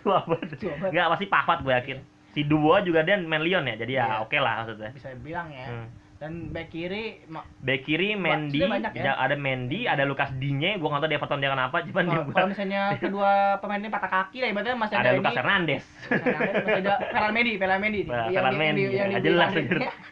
Tua 0.00 0.18
banget. 0.26 0.58
Enggak, 0.86 1.06
pasti 1.08 1.26
Papat 1.26 1.58
gue 1.60 1.72
yakin. 1.72 1.98
Si 2.30 2.40
Dubois 2.42 2.82
juga 2.82 3.02
dia 3.02 3.18
main 3.18 3.40
Lyon 3.40 3.64
ya, 3.64 3.74
jadi 3.76 3.92
ya 3.92 4.04
Iya. 4.04 4.16
oke 4.22 4.36
lah 4.36 4.62
maksudnya. 4.62 4.90
Bisa 4.90 5.10
bilang 5.16 5.50
ya. 5.50 5.66
Hmm. 5.66 5.86
Dan 6.14 6.52
back 6.52 6.68
kiri 6.68 7.16
Bek 7.58 7.80
kiri 7.82 8.12
Mendy, 8.12 8.60
banyak 8.60 8.92
ya? 8.92 9.16
ada 9.16 9.32
Mendy, 9.34 9.88
ada 9.88 10.04
Lukas 10.04 10.28
Digne, 10.36 10.76
gua 10.76 10.92
nggak 10.92 11.00
tahu 11.00 11.08
di 11.08 11.16
Everton 11.16 11.40
dia 11.40 11.48
kenapa, 11.48 11.80
cuman 11.80 12.04
dia 12.04 12.12
kalau, 12.12 12.24
kalau 12.28 12.48
misalnya 12.52 12.82
kedua 13.02 13.30
pemain 13.56 13.80
ini 13.80 13.88
patah 13.88 14.10
kaki 14.10 14.44
lah 14.44 14.48
ibaratnya 14.52 14.76
masih 14.76 14.94
ada, 14.94 15.00
ada 15.00 15.10
ini. 15.10 15.18
Lucas 15.18 15.38
Hernandez. 15.40 15.84
masih 16.12 16.76
ada 16.76 16.94
Ferran 17.16 17.32
Mendy, 17.32 17.52
Ferran 17.56 17.80
Mendy. 17.80 18.00
Nah, 18.04 18.28
Ferran 18.28 18.54
Mendy, 18.54 18.82
yang 18.90 19.08
di- 19.10 19.24
jelas. 19.24 19.50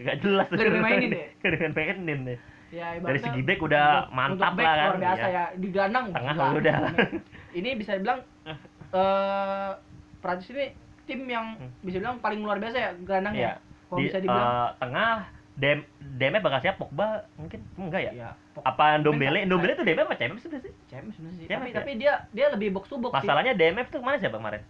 Nggak 0.00 0.16
jelas. 0.18 0.46
Nggak 0.48 0.72
dimainin 0.72 1.08
deh. 1.12 1.24
Nggak 1.44 1.52
dimainin 1.68 2.20
deh. 2.24 2.38
Ya, 2.68 3.00
Dari 3.00 3.16
segi 3.18 3.40
back 3.40 3.60
udah 3.64 4.08
mantap 4.10 4.52
back 4.52 4.64
lah 4.64 4.74
kan. 4.74 4.88
Luar 4.88 5.00
biasa 5.00 5.24
Iya. 5.24 5.32
ya. 5.32 5.44
Di 5.56 5.68
gelandang 5.68 6.04
Tengah 6.12 6.34
udah. 6.52 6.76
Ini 7.58 7.74
bisa 7.74 7.92
dibilang 7.94 8.22
eh 8.94 9.70
Prancis 10.18 10.50
ini 10.50 10.66
tim 11.04 11.24
yang 11.24 11.56
Hmm. 11.56 11.70
bisa 11.80 11.98
bilang 11.98 12.18
paling 12.18 12.38
luar 12.38 12.56
biasa 12.56 12.76
ya 12.76 12.90
gelandangnya. 12.98 13.40
Iya. 13.40 13.52
Kalau 13.84 13.98
Di 13.98 14.04
bisa 14.06 14.18
dibilang 14.18 14.48
eh, 14.48 14.70
tengah 14.78 15.12
Dem 15.58 15.82
DM 15.98 16.38
bakal 16.38 16.62
siapa? 16.62 16.78
Pogba 16.78 17.26
mungkin 17.34 17.58
enggak 17.74 18.02
ya? 18.04 18.12
Iya. 18.14 18.30
Apa 18.60 18.94
Ndombele? 18.96 19.42
Sa- 19.42 19.46
Ndombele 19.46 19.72
tuh 19.74 19.82
DM 19.82 19.98
apa 19.98 20.14
CMF 20.14 20.38
sih? 20.38 20.50
James 20.86 21.10
sebenarnya 21.12 21.36
sih. 21.36 21.46
Tapi 21.48 21.66
ya? 21.66 21.74
tapi 21.74 21.90
dia 21.96 22.12
dia 22.30 22.46
lebih 22.48 22.70
box 22.70 22.86
to 22.86 22.96
box 22.96 23.10
sih. 23.12 23.26
Masalahnya 23.26 23.52
DMF 23.52 23.90
tuh 23.90 23.98
ke 23.98 24.04
mana 24.04 24.16
siapa 24.16 24.38
kemarin? 24.38 24.62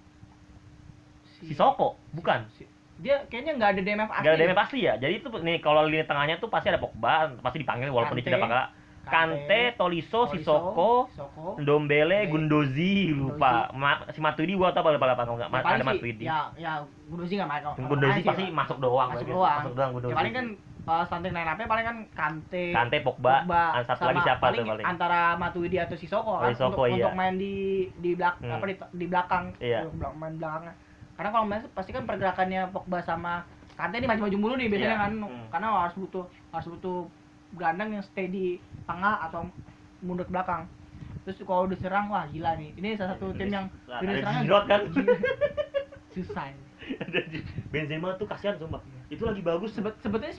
Si 1.38 1.52
Soko, 1.52 2.00
bukan? 2.10 2.48
Si- 2.50 2.66
dia 2.98 3.22
kayaknya 3.28 3.54
nggak 3.54 3.70
ada 3.70 3.80
DMF 3.84 4.10
asli. 4.10 4.24
Gak 4.24 4.32
ada 4.32 4.40
DMF 4.40 4.58
pasti 4.58 4.78
ya. 4.80 4.94
Jadi 4.96 5.14
itu 5.14 5.28
nih 5.30 5.56
kalau 5.60 5.86
lini 5.86 6.02
tengahnya 6.02 6.36
tuh 6.36 6.48
pasti 6.48 6.66
ada 6.66 6.80
Pogba, 6.80 7.30
pasti 7.38 7.58
dipanggil 7.60 7.92
walaupun 7.92 8.16
dia 8.16 8.26
tidak 8.26 8.42
bakal 8.42 8.58
Kante, 9.08 9.60
Toliso, 9.74 10.20
Sissoko, 10.28 11.08
Sissoko. 11.08 11.56
Ndombele, 11.56 12.28
Gundozi, 12.28 13.10
lupa. 13.10 13.72
Ma, 13.72 14.04
si 14.08 14.20
Matuidi 14.20 14.54
gua 14.54 14.70
tau 14.70 14.84
apa 14.84 14.94
apa 14.94 15.22
enggak? 15.24 15.48
Ya, 15.48 15.56
ada 15.56 15.64
paling 15.64 15.80
sih, 15.80 15.88
Matuidi. 15.88 16.24
Ya, 16.24 16.40
ya 16.54 16.72
Gundozi 17.08 17.32
nggak 17.36 17.48
main. 17.48 17.62
kalau- 17.62 17.76
Gundozi 17.88 18.20
kalau 18.20 18.30
pasti 18.30 18.44
masuk 18.50 18.78
doang. 18.78 19.08
masuk 19.10 19.28
doang. 19.28 19.58
Masuk 19.58 19.74
doang 19.74 19.90
Gundozi. 19.92 20.12
Ya, 20.12 20.16
paling 20.16 20.32
kan 20.32 20.46
uh, 20.84 21.04
starting 21.04 21.34
line 21.34 21.44
up 21.46 21.60
paling 21.60 21.84
kan 21.84 21.96
Kante, 22.10 22.64
Kante, 22.72 22.96
Pogba, 23.00 23.44
ah, 23.44 23.84
satu 23.84 24.08
lagi 24.08 24.20
siapa 24.22 24.40
tuh 24.40 24.44
paling 24.56 24.66
paling? 24.66 24.84
antara 24.86 25.20
Matuidi 25.36 25.76
atau 25.76 25.96
Sissoko 25.96 26.32
Oh, 26.32 26.40
kan 26.40 26.50
Sissoko, 26.50 26.82
untuk, 26.82 26.88
iya. 26.88 27.04
untuk 27.04 27.12
main 27.14 27.34
di 27.36 27.54
di 27.94 28.10
belak 28.14 28.40
Hmm. 28.40 28.56
apa 28.56 28.64
di, 28.64 28.74
di 28.94 29.06
belakang 29.06 29.44
Iya. 29.58 29.84
Main 30.16 30.34
belakangnya 30.36 30.74
karena 31.12 31.28
kalau 31.28 31.44
main 31.44 31.60
pasti 31.68 31.90
kan 31.90 32.04
pergerakannya 32.04 32.72
Pogba 32.72 32.98
sama 33.02 33.44
Kante 33.76 33.94
ini 33.94 34.08
maju-maju 34.08 34.36
mulu 34.40 34.54
nih 34.56 34.66
biasanya 34.66 34.90
Iya. 34.90 35.04
kan 35.04 35.12
Hmm. 35.20 35.46
karena 35.52 35.68
harus 35.78 35.94
butuh 35.94 36.24
harus 36.50 36.66
butuh 36.72 36.98
gelandang 37.54 37.90
yang 37.92 38.04
stay 38.04 38.26
di 38.26 38.46
tengah 38.84 39.22
atau 39.22 39.48
mundur 40.00 40.24
ke 40.24 40.32
belakang 40.32 40.68
terus 41.22 41.40
kalau 41.40 41.64
diserang 41.64 42.08
wah 42.08 42.24
gila 42.26 42.52
nih 42.54 42.72
ini 42.74 42.88
salah 42.94 43.12
satu 43.14 43.32
tim 43.32 43.48
yang 43.48 43.66
Ada 43.84 44.00
lini 44.02 44.12
serangnya 44.18 44.42
Giroud 44.42 44.64
kan? 44.64 44.80
susah 46.14 46.44
ini. 46.46 46.62
Benzema 47.68 48.16
tuh 48.16 48.24
kasihan 48.24 48.56
sumpah. 48.56 48.80
Itu 49.06 49.22
lagi 49.22 49.38
bagus 49.38 49.70
Sebet, 49.70 49.92
sebetulnya 50.00 50.32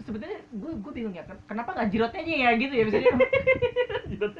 sebetulnya 0.00 0.40
gue 0.48 0.70
gue 0.74 0.92
bingung 0.92 1.12
ya 1.12 1.20
ken- 1.22 1.44
kenapa 1.46 1.72
nggak 1.72 1.88
jirotnya 1.88 2.20
aja 2.20 2.32
ya 2.32 2.50
gitu 2.56 2.72
ya 2.72 2.84
misalnya 2.88 3.12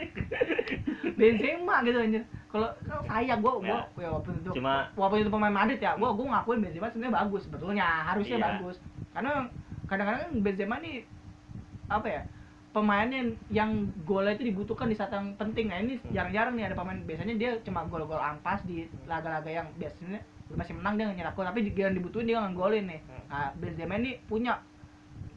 Benzema 1.13 1.77
gitu 1.83 1.99
anjir 1.99 2.23
kalau 2.49 2.69
saya 3.03 3.35
gue 3.35 3.53
gue 3.55 3.69
Ya. 3.69 3.81
ya, 3.95 4.09
walaupun 4.09 4.33
itu 4.37 4.51
Cuma- 4.53 4.89
walaupun 4.95 5.19
itu 5.21 5.31
pemain 5.31 5.55
Madrid 5.55 5.79
ya 5.79 5.93
gue 5.95 6.09
gue 6.09 6.27
ngakuin 6.27 6.59
Benzema 6.61 6.89
sebenarnya 6.89 7.15
bagus 7.19 7.43
sebetulnya 7.45 7.87
harusnya 8.07 8.37
Iya. 8.37 8.47
bagus 8.51 8.77
karena 9.13 9.33
kadang-kadang 9.85 10.31
Benzema 10.41 10.77
nih 10.79 11.05
apa 11.95 12.09
ya 12.09 12.23
pemain 12.73 13.05
yang, 13.05 13.29
yang 13.51 13.71
golnya 14.03 14.33
itu 14.33 14.49
dibutuhkan 14.49 14.89
di 14.89 14.97
saat 14.97 15.11
yang 15.11 15.37
penting 15.37 15.69
nah 15.69 15.77
ini 15.77 15.97
Hmm. 15.99 16.09
jarang-jarang 16.11 16.55
nih 16.55 16.65
ada 16.65 16.75
pemain 16.75 16.99
biasanya 16.99 17.35
dia 17.35 17.51
cuma 17.61 17.85
gol-gol 17.85 18.17
ampas 18.17 18.61
di 18.63 18.77
laga-laga 19.05 19.47
yang 19.47 19.69
biasanya 19.77 20.25
masih 20.51 20.73
menang 20.75 20.97
dia 20.97 21.09
nyerak 21.09 21.33
gol 21.33 21.45
tapi 21.45 21.65
dia 21.67 21.87
yang 21.87 21.95
dibutuhin 21.95 22.27
dia 22.27 22.41
ngegolin 22.41 22.85
nih 22.87 23.01
Hmm. 23.03 23.25
nah 23.27 23.49
Benzema 23.55 23.95
ini 23.95 24.17
punya 24.23 24.57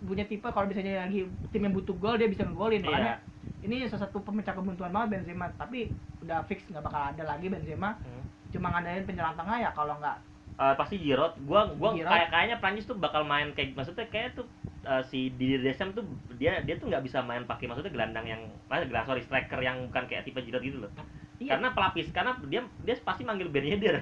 punya 0.01 0.24
tipe 0.24 0.45
kalau 0.45 0.64
misalnya 0.66 1.03
lagi 1.03 1.24
tim 1.49 1.62
yang 1.62 1.74
butuh 1.74 1.95
gol 1.95 2.16
dia 2.16 2.28
bisa 2.28 2.43
ngegolin 2.43 2.80
Iya. 2.80 2.88
makanya 2.88 3.16
ini 3.62 3.76
salah 3.86 4.06
satu 4.06 4.22
pemecah 4.22 4.53
kebuntuan 4.53 4.89
banget 4.89 5.20
Benzema 5.20 5.51
tapi 5.53 5.91
udah 6.22 6.39
fix 6.45 6.64
nggak 6.66 6.82
bakal 6.82 7.01
ada 7.06 7.24
lagi 7.26 7.47
Benzema 7.47 7.95
Hmm. 7.97 8.24
cuma 8.47 8.72
ngadain 8.72 9.03
penyerang 9.03 9.36
tengah 9.36 9.58
ya 9.58 9.70
kalau 9.72 9.95
nggak 9.97 10.16
Eh, 10.56 10.76
pasti 10.76 10.95
Giroud. 10.97 11.36
Gua 11.41 11.68
gua 11.70 11.91
Giroud. 11.91 12.08
kayak 12.08 12.28
kayaknya 12.30 12.58
Prancis 12.58 12.86
tuh 12.86 12.95
bakal 12.95 13.22
main 13.22 13.51
kayak 13.51 13.74
maksudnya 13.74 14.08
kayak 14.08 14.34
tuh 14.34 14.47
eh, 14.82 15.03
si 15.03 15.28
Didier 15.30 15.60
Deschamps 15.62 15.93
tuh 15.93 16.08
dia 16.34 16.62
dia 16.62 16.76
tuh 16.76 16.88
nggak 16.88 17.03
bisa 17.03 17.20
main 17.20 17.43
pakai 17.43 17.66
maksudnya 17.66 17.91
gelandang 17.91 18.24
yang 18.24 18.39
apa 18.66 18.82
gelandang 18.82 19.03
sorry 19.10 19.22
striker 19.22 19.60
yang 19.60 19.84
bukan 19.86 20.03
kayak 20.06 20.24
tipe 20.24 20.39
Giroud 20.39 20.62
gitu 20.62 20.80
loh. 20.80 20.91
iya 21.36 21.51
Karena 21.53 21.70
pelapis 21.70 22.08
karena 22.10 22.32
dia 22.45 22.64
dia 22.82 22.95
pasti 22.97 23.22
manggil 23.22 23.49
Ben 23.49 23.68
Yedder. 23.68 23.99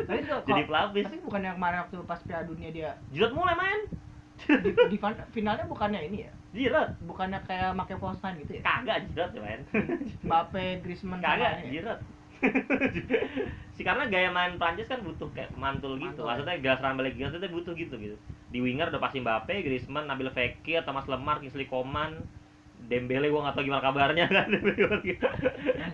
tapi 0.00 0.18
itu 0.18 0.32
Jadi 0.48 0.62
pelapis. 0.64 1.04
tapi 1.04 1.20
bukannya 1.20 1.50
kemarin 1.52 1.78
waktu 1.82 1.96
pas 2.02 2.20
Piala 2.22 2.44
Dunia 2.44 2.70
dia 2.70 2.90
Giroud 3.10 3.32
mulai 3.32 3.52
main. 3.54 3.80
di, 4.34 4.70
di 4.90 4.96
fin- 4.96 5.26
finalnya 5.30 5.62
bukannya 5.64 6.00
ini 6.02 6.24
ya 6.24 6.32
Giroud. 6.50 6.90
bukannya 7.04 7.38
kayak 7.44 7.70
make 7.70 7.92
nine 7.92 8.36
gitu 8.40 8.52
ya 8.56 8.62
Kagak 8.62 8.98
Giroud 9.06 9.30
ya 9.30 9.40
main. 9.42 9.60
Mbappe 10.22 10.64
Griezmann 10.80 11.20
Kagak 11.20 11.60
ini 11.62 11.78
ya? 11.78 11.94
Si 13.74 13.82
karena 13.82 14.06
gaya 14.06 14.30
main 14.30 14.54
Prancis 14.54 14.86
kan 14.86 15.02
butuh 15.02 15.26
kayak 15.34 15.50
mantul 15.58 15.98
gitu. 15.98 16.22
Mantul, 16.22 16.24
ya. 16.24 16.30
Maksudnya 16.46 16.74
serangan 16.78 16.98
balik 17.02 17.14
Giroud 17.18 17.34
itu 17.34 17.48
butuh 17.50 17.72
gitu 17.74 17.94
gitu. 17.98 18.16
Di 18.54 18.58
winger 18.62 18.86
udah 18.94 19.02
pasti 19.02 19.18
Mbappe, 19.18 19.54
Griezmann, 19.66 20.06
Nabil 20.06 20.30
Fekir, 20.30 20.86
Thomas 20.86 21.10
Lemar, 21.10 21.42
Kingsley 21.42 21.66
Coman, 21.66 22.22
Dembele 22.86 23.32
gua 23.32 23.48
nggak 23.48 23.54
tahu 23.58 23.64
gimana 23.66 23.82
kabarnya 23.82 24.24
kan. 24.30 24.46
Ya, 25.74 25.86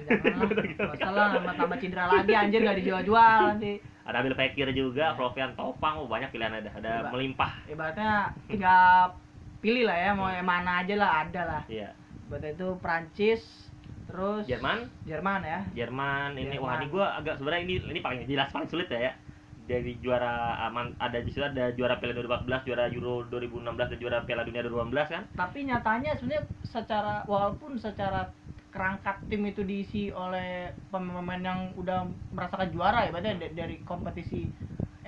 masalah 0.84 1.26
tambah 1.32 1.54
tambah 1.56 1.76
cedera 1.80 2.04
lagi 2.10 2.32
anjir 2.34 2.60
nggak 2.60 2.78
dijual-jual 2.82 3.38
nanti 3.56 3.72
ada 4.04 4.20
Nabil 4.20 4.34
Fekir 4.34 4.68
juga, 4.74 5.12
Ya. 5.12 5.14
Flovian 5.14 5.54
Topang, 5.54 6.02
oh, 6.02 6.08
banyak 6.10 6.34
pilihan 6.34 6.50
ada, 6.50 6.66
ada 6.74 6.92
Coba. 7.06 7.08
melimpah. 7.14 7.52
ibaratnya 7.70 8.34
tinggal 8.50 9.14
pilih 9.62 9.86
lah 9.86 9.94
ya 9.94 10.10
mau 10.18 10.26
yang 10.26 10.48
mana 10.48 10.82
aja 10.82 10.94
lah 10.98 11.10
ada 11.22 11.42
lah 11.46 11.62
Iya. 11.70 11.94
Ibaratnya 12.26 12.52
itu 12.58 12.68
Prancis 12.82 13.69
terus 14.10 14.44
Jerman, 14.46 14.78
Jerman 15.06 15.40
ya 15.42 15.60
Jerman 15.72 16.30
ini 16.34 16.54
Jerman. 16.54 16.62
wah 16.62 16.74
ini 16.76 16.86
gua 16.90 17.06
agak 17.16 17.34
sebenarnya 17.38 17.62
ini 17.64 17.74
ini 17.88 18.00
paling 18.02 18.20
jelas 18.26 18.50
paling 18.50 18.68
sulit 18.68 18.90
ya. 18.90 19.00
ya. 19.10 19.14
Dari 19.60 20.02
juara 20.02 20.58
aman 20.66 20.90
ada 20.98 21.22
di 21.22 21.30
situ 21.30 21.46
ada 21.46 21.70
juara 21.70 21.94
Piala 22.02 22.18
2014, 22.42 22.66
juara 22.66 22.84
Euro 22.90 23.22
2016 23.30 23.90
dan 23.94 23.98
juara 24.02 24.18
Piala 24.26 24.42
Dunia 24.42 24.66
2018 24.66 25.14
kan? 25.14 25.22
tapi 25.38 25.58
nyatanya 25.62 26.10
sebenarnya 26.18 26.42
secara 26.66 27.22
walaupun 27.30 27.78
secara 27.78 28.34
kerangka 28.70 29.22
tim 29.30 29.46
itu 29.46 29.62
diisi 29.62 30.10
oleh 30.10 30.70
pemain-pemain 30.90 31.42
yang 31.42 31.60
udah 31.74 32.02
merasakan 32.30 32.70
juara 32.70 33.06
ya 33.06 33.10
berarti 33.10 33.30
da- 33.38 33.54
dari 33.54 33.76
kompetisi 33.82 34.50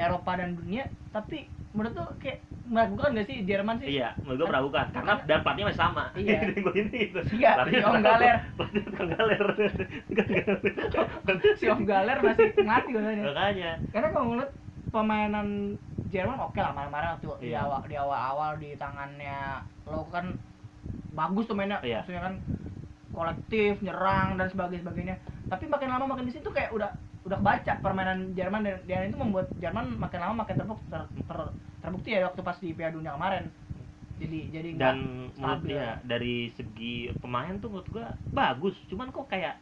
Eropa 0.02 0.34
dan 0.34 0.54
dunia 0.54 0.84
tapi 1.10 1.46
menurut 1.70 1.94
tuh 1.94 2.08
kayak 2.18 2.38
meragukan 2.62 3.12
gak 3.12 3.26
sih 3.26 3.36
Jerman 3.42 3.74
sih 3.76 3.86
Iya, 3.92 4.14
menurut 4.22 4.38
gua 4.38 4.48
meragukan 4.50 4.86
karena 4.92 5.12
dan 5.24 5.38
pelatihnya 5.40 5.66
masih 5.68 5.80
sama. 5.80 6.04
Iya. 6.14 6.38
Gua 6.62 6.72
ini 6.74 6.98
itu. 7.10 7.20
Iya, 7.34 7.50
si 7.64 7.76
Om. 7.80 7.94
Galer. 8.00 8.36
Tukang 8.86 9.08
galer. 9.10 9.42
Si 11.58 11.64
Om 11.66 11.80
Galer 11.82 12.18
masih 12.18 12.46
ngerti 12.54 12.90
katanya 12.92 13.22
Makanya. 13.24 13.72
karena 13.90 14.08
kalau 14.10 14.26
ngeliat 14.28 14.50
permainan 14.88 15.48
Jerman 16.04 16.38
oke 16.38 16.58
lah 16.58 16.70
kemarin-kemarin 16.70 17.08
waktu 17.10 17.26
di 17.40 17.48
Iya. 17.48 17.58
awal 17.64 17.80
di 17.82 17.96
awal-awal 17.96 18.50
di 18.56 18.70
tangannya 18.76 19.38
lo 19.86 20.04
kan 20.08 20.36
bagus 21.10 21.44
tuh 21.46 21.56
mainnya 21.56 21.80
Iya. 21.80 22.02
maksudnya 22.02 22.22
kan 22.22 22.34
kolektif 23.10 23.80
nyerang 23.80 24.36
dan 24.36 24.46
sebagainya 24.46 25.16
tapi 25.46 25.64
makin 25.66 25.88
lama 25.88 26.04
makin 26.06 26.26
di 26.26 26.32
situ 26.32 26.48
kayak 26.48 26.68
udah 26.70 26.92
udah 27.22 27.38
baca 27.38 27.72
permainan 27.78 28.32
Jerman 28.32 28.62
dan, 28.62 28.76
dan 28.82 29.06
itu 29.06 29.16
membuat 29.16 29.46
Jerman 29.56 29.94
makin 29.94 30.18
lama 30.18 30.42
makin 30.42 30.56
terbukti 30.56 30.86
ter, 30.88 31.02
ter- 31.06 31.52
terbukti 31.78 32.08
ya 32.10 32.26
waktu 32.26 32.40
pas 32.40 32.56
di 32.56 32.72
Piala 32.72 32.92
Dunia 32.92 33.14
kemarin. 33.14 33.44
Jadi 34.18 34.38
jadi 34.50 34.68
dan 34.74 34.96
menurut 35.32 35.58
stabil. 35.58 35.70
dia 35.72 35.86
dari 36.02 36.36
segi 36.52 36.94
pemain 37.18 37.54
tuh 37.58 37.68
menurut 37.68 37.88
gua 37.88 38.06
bagus. 38.28 38.74
Cuman 38.86 39.10
kok 39.10 39.26
kayak 39.26 39.58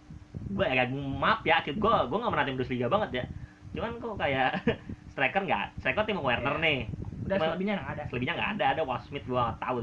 gua 0.51 0.67
ya 0.67 0.85
maaf 0.91 1.41
ya 1.43 1.61
gua 1.75 2.05
gua 2.05 2.19
nggak 2.19 2.33
merhatiin 2.33 2.57
Bundesliga 2.57 2.87
banget 2.87 3.11
ya. 3.13 3.25
Cuman 3.73 3.97
kok 3.97 4.17
kayak 4.17 4.51
striker 5.13 5.43
nggak 5.43 5.65
striker 5.79 6.05
Timo 6.05 6.21
Werner 6.21 6.57
Iya. 6.57 6.65
nih. 6.65 6.79
Udah 7.23 7.37
Cuma- 7.37 7.47
selebihnya 7.47 7.75
nggak 7.77 7.91
ada. 7.91 8.03
selebihnya 8.09 8.35
nggak 8.35 8.51
ada 8.57 8.65
ada 8.71 8.83
Walt 8.85 9.05
Smith 9.05 9.25
gua 9.25 9.41
nggak 9.49 9.61
tahu. 9.61 9.77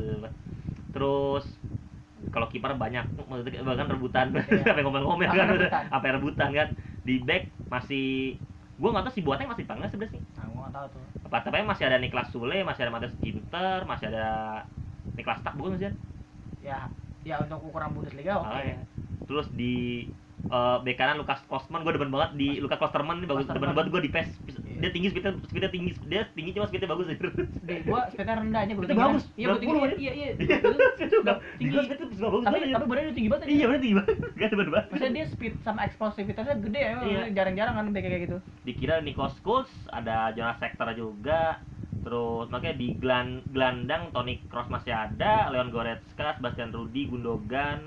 Terus 0.94 1.46
kalau 2.28 2.50
kiper 2.50 2.74
banyak 2.74 3.06
bahkan 3.62 3.88
rebutan. 3.88 4.26
Iya. 4.34 4.66
sampai 4.68 4.82
ngomel-ngomel 4.82 5.30
kan. 5.30 5.48
rebutan. 5.48 5.84
sampai 5.90 6.10
rebutan 6.12 6.50
kan 6.52 6.70
di 7.08 7.24
back 7.24 7.48
masih 7.72 8.36
gua 8.78 8.92
nggak 8.94 9.08
tahu 9.08 9.14
si 9.16 9.22
Boateng 9.24 9.48
masih 9.48 9.64
dipanggil 9.64 9.88
sebenarnya 9.88 10.14
sih 10.20 10.22
nah 10.36 10.44
gua 10.52 10.60
nggak 10.68 10.74
tahu 10.76 10.86
tuh 10.92 11.02
apa 11.32 11.38
tapi 11.42 11.64
masih 11.64 11.84
ada 11.88 11.98
Niklas 11.98 12.28
Sule 12.30 12.60
masih 12.62 12.82
ada 12.84 12.92
Matthias 12.92 13.16
Ginter 13.24 13.80
masih 13.88 14.06
ada 14.12 14.28
Niklas 15.16 15.40
Tak 15.42 15.56
bukan 15.56 15.80
sih 15.80 15.96
ya 16.62 16.92
ya 17.24 17.36
untuk 17.40 17.64
ukuran 17.64 17.96
Bundesliga 17.96 18.44
oke 18.44 18.52
Ah, 18.52 18.62
ya. 18.62 18.78
Terus 19.28 19.48
di 19.56 20.08
eh 20.48 20.78
bek 20.80 20.96
kanan 20.96 21.20
Lukas 21.20 21.44
Kosman 21.50 21.84
gue 21.84 21.92
demen 21.92 22.08
banget 22.08 22.40
di 22.40 22.62
Lukas 22.64 22.80
Klosterman 22.80 23.20
ini 23.20 23.28
bagus 23.28 23.50
demen 23.50 23.76
banget 23.76 23.90
gue 23.92 24.02
di 24.06 24.12
PES. 24.14 24.30
Dia 24.78 24.90
tinggi 24.94 25.08
speednya 25.10 25.34
speednya 25.50 25.72
tinggi 25.74 25.92
dia 26.06 26.22
tinggi 26.32 26.52
cuma 26.54 26.66
speednya 26.70 26.90
bagus 26.90 27.06
aja 27.10 27.18
deh 27.66 27.78
gua 27.84 28.02
speednya 28.14 28.36
rendah 28.38 28.62
aja 28.62 28.72
gua 28.74 28.84
bagus, 28.86 29.24
iya 29.34 29.46
gua 29.50 29.58
tinggi. 29.58 29.74
20 29.74 29.98
iya 29.98 30.12
iya. 30.14 30.28
Iya. 30.38 30.58
Tinggi. 31.58 31.76
Speednya 31.88 32.08
bagus 32.18 32.42
tapi 32.46 32.58
tapi 32.72 32.86
badannya 32.86 33.14
tinggi 33.18 33.30
banget 33.30 33.46
iya 33.50 33.66
bener 33.66 33.82
tinggi 33.82 33.96
banget. 33.98 34.18
Gak 34.38 34.50
banget 34.54 34.86
maksudnya 34.94 35.14
dia 35.14 35.26
speed 35.26 35.54
sama 35.66 35.80
eksplosivitasnya 35.90 36.56
gede 36.62 36.82
ya 36.82 36.94
Iya. 37.02 37.22
jarang-jarang 37.34 37.76
kan 37.76 37.86
kayak 37.92 38.22
gitu. 38.30 38.38
Dikira 38.64 39.02
Nikos 39.02 39.34
Schulz 39.42 39.72
ada 39.90 40.32
Jonas 40.38 40.58
Sektor 40.62 40.88
juga. 40.94 41.60
Terus 42.08 42.48
makanya 42.48 42.80
di 42.80 42.96
gelan, 43.04 43.44
gelandang 43.52 44.16
Toni 44.16 44.40
Kroos 44.48 44.72
masih 44.72 44.96
ada 44.96 45.52
Leon 45.52 45.76
Goretzka 45.76 46.40
Sebastian 46.40 46.72
Rudi 46.72 47.04
Gundogan. 47.12 47.84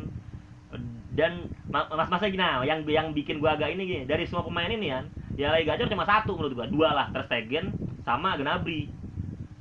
Dan 1.16 1.49
ma- 1.72 1.88
mas 1.88 2.07
masnya 2.07 2.30
gini 2.30 2.43
nah, 2.45 2.62
yang 2.62 2.86
yang 2.86 3.11
bikin 3.11 3.43
gua 3.43 3.59
agak 3.59 3.74
ini 3.74 3.82
gini 3.88 4.03
dari 4.07 4.22
semua 4.28 4.47
pemain 4.47 4.70
ini 4.70 4.86
kan 4.93 5.09
ya 5.11 5.20
lagi 5.49 5.64
gacor 5.64 5.87
cuma 5.87 6.03
satu 6.03 6.35
menurut 6.35 6.53
gua. 6.55 6.66
Dua 6.66 6.89
lah 6.91 7.07
Ter 7.09 7.22
Stegen 7.22 7.72
sama 8.01 8.35
Gnabry. 8.35 8.91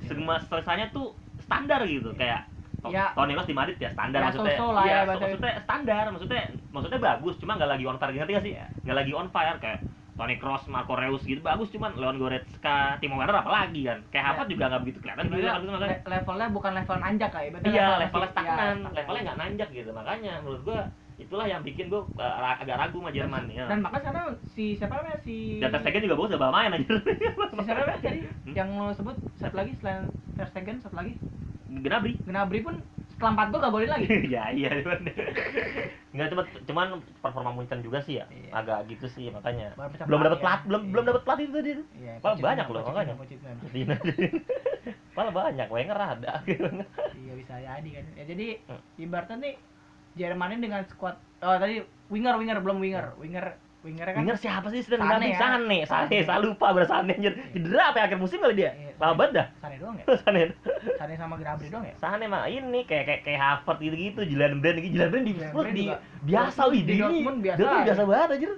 Semua 0.00 0.40
selesainya 0.40 0.90
tuh 0.90 1.12
standar 1.38 1.82
gitu 1.84 2.10
kayak 2.12 2.48
Ya. 2.82 3.12
Toni 3.12 3.36
Kroos 3.36 3.44
di 3.44 3.52
Madrid 3.52 3.76
ya 3.76 3.90
standar 3.90 4.18
Ya, 4.18 4.26
maksudnya. 4.26 4.56
lah 4.56 4.82
ya, 4.82 4.88
Iya, 4.88 4.98
maksudnya 5.06 5.52
standar 5.60 6.04
maksudnya 6.08 6.42
maksudnya 6.70 6.96
bagus 6.98 7.36
cuma 7.36 7.52
nggak 7.54 7.70
lagi 7.70 7.84
on 7.84 7.96
fire. 7.96 8.08
Ngerti 8.10 8.32
gak 8.32 8.42
sih? 8.42 8.52
Iya. 8.54 8.66
nggak 8.80 8.96
lagi 8.96 9.12
on 9.12 9.28
fire 9.28 9.58
kayak 9.58 9.80
Toni 10.10 10.36
Kroos, 10.36 10.64
Marco 10.66 10.92
Reus 10.94 11.22
gitu 11.22 11.40
bagus 11.40 11.68
cuman 11.68 11.92
Leon 11.94 12.16
Goretzka, 12.16 12.76
Timo 12.96 13.16
Werner 13.16 13.36
apalagi 13.36 13.84
kan. 13.84 14.00
Kayak 14.06 14.16
Ya. 14.18 14.28
Harvard 14.30 14.48
juga 14.48 14.64
nggak 14.66 14.80
begitu 14.80 14.98
kelihatan 14.98 15.24
Sebenarnya 15.26 15.44
kan 15.46 15.60
itu 15.60 15.70
makanya. 15.70 15.88
le- 15.90 16.04
levelnya 16.10 16.48
bukan 16.50 16.72
level 16.74 16.96
nanjak 16.98 17.30
kayak 17.30 17.48
berarti 17.50 17.66
iya 17.66 17.76
level 17.76 18.00
levelnya 18.00 18.08
masih- 18.18 18.32
stagnan 18.32 18.56
ya, 18.76 18.90
levelnya 18.96 19.22
nggak 19.22 19.38
nanjak 19.38 19.68
gitu. 19.70 19.90
Makanya 19.90 20.32
menurut 20.40 20.62
gua 20.62 20.80
itulah 21.20 21.44
yang 21.44 21.60
bikin 21.60 21.86
gua 21.86 22.08
uh, 22.16 22.56
agak 22.56 22.74
ragu 22.74 22.96
sama 22.96 23.10
Jerman 23.10 23.44
ya. 23.48 23.68
dan 23.68 23.78
makanya 23.78 24.02
sekarang 24.02 24.26
si 24.48 24.64
siapa 24.72 24.96
namanya 24.96 25.18
si 25.20 25.36
dan 25.58 25.70
Ter 25.70 25.80
Stegen 25.82 26.02
juga 26.02 26.16
bagus 26.16 26.32
udah 26.32 26.50
main 26.50 26.72
aja 26.72 26.94
si 27.52 27.58
siapa 27.60 27.80
namanya 27.82 28.00
tadi 28.00 28.20
Hmm? 28.40 28.54
yang 28.56 28.68
lo 28.74 28.90
sebut 28.90 29.14
satu 29.36 29.54
lagi 29.54 29.72
selain 29.76 30.08
Ter 30.34 30.46
Stegen 30.46 30.76
satu 30.78 30.96
lagi 30.96 31.12
Gnabry 31.70 32.16
Gnabry 32.22 32.60
pun 32.60 32.80
setelah 33.10 33.30
empat 33.32 33.46
gol 33.48 33.60
gak 33.60 33.70
golin 33.70 33.90
lagi 33.90 34.06
ya 34.34 34.44
iya 34.48 34.70
cuman 34.80 35.00
nggak 36.10 36.28
cuma 36.28 36.42
cuman 36.64 36.86
performa 37.20 37.50
Munchen 37.52 37.78
juga 37.78 38.00
sih 38.00 38.16
ya 38.16 38.24
Iya. 38.26 38.50
agak 38.56 38.78
gitu 38.88 39.06
sih 39.06 39.28
makanya 39.28 39.76
Baru 39.76 39.92
belum 40.02 40.20
dapat 40.24 40.38
pelatih 40.40 40.56
ya. 40.56 40.66
belum 40.66 40.80
Iya. 40.80 40.90
belum 40.90 41.04
dapat 41.04 41.22
pelatih 41.22 41.44
itu 41.44 41.58
dia 41.60 41.74
Iya, 41.92 42.12
Malah 42.18 42.38
banyak 42.40 42.66
loh, 42.66 42.82
makanya. 42.82 43.14
Malah 45.10 45.32
banyak 45.32 45.68
Wenger 45.68 45.98
ada 45.98 46.32
iya 47.12 47.32
bisa 47.36 47.54
jadi 47.54 47.90
kan 47.92 48.04
ya 48.16 48.24
jadi 48.24 48.46
Hmm. 48.66 48.80
ibaratnya 48.96 49.36
nih 49.38 49.54
Jerman 50.12 50.52
ini 50.52 50.60
dengan 50.62 50.82
squad 50.84 51.14
oh 51.40 51.56
tadi 51.56 51.80
winger 52.08 52.34
winger 52.36 52.58
belum 52.58 52.78
winger 52.78 53.14
winger 53.16 53.46
winger 53.80 54.06
kan 54.06 54.20
Winger 54.20 54.36
siapa 54.36 54.68
sih 54.68 54.84
sedang 54.84 55.00
Sane 55.02 55.32
ya. 55.32 55.38
Sane, 55.38 55.78
Sane, 55.84 56.16
saya 56.20 56.36
lupa 56.38 56.68
bener 56.70 56.84
Sane 56.84 57.16
anjir. 57.16 57.32
Cedera 57.48 57.88
apa 57.88 57.96
ya, 57.96 58.04
akhir 58.06 58.18
musim 58.18 58.36
kali 58.38 58.52
dia? 58.54 58.76
Iya, 58.76 58.92
Lama 59.00 59.14
banget 59.16 59.32
dah. 59.32 59.46
Sane 59.56 59.76
doang 59.80 59.96
ya 59.96 60.04
Sane. 60.20 60.40
Sane 60.94 61.14
sama 61.16 61.34
Gnabry 61.34 61.68
doang 61.68 61.84
ya 61.88 61.94
Sane 61.96 62.24
mah 62.26 62.44
ini 62.44 62.84
kayak 62.84 63.04
kayak 63.06 63.20
kayak 63.24 63.40
Harvard 63.40 63.80
gitu-gitu, 63.80 64.20
Jilan 64.26 64.60
Brand 64.60 64.78
gitu, 64.78 64.92
Jilan 64.92 65.08
Brand 65.08 65.24
di 65.24 65.32
di 65.72 65.84
biasa 66.22 66.60
wih 66.68 66.82
di 66.84 66.92
Dortmund 66.94 67.38
biasa 67.40 67.56
Dortmund 67.56 67.84
biasa 67.86 68.02
banget 68.04 68.28
anjir. 68.30 68.52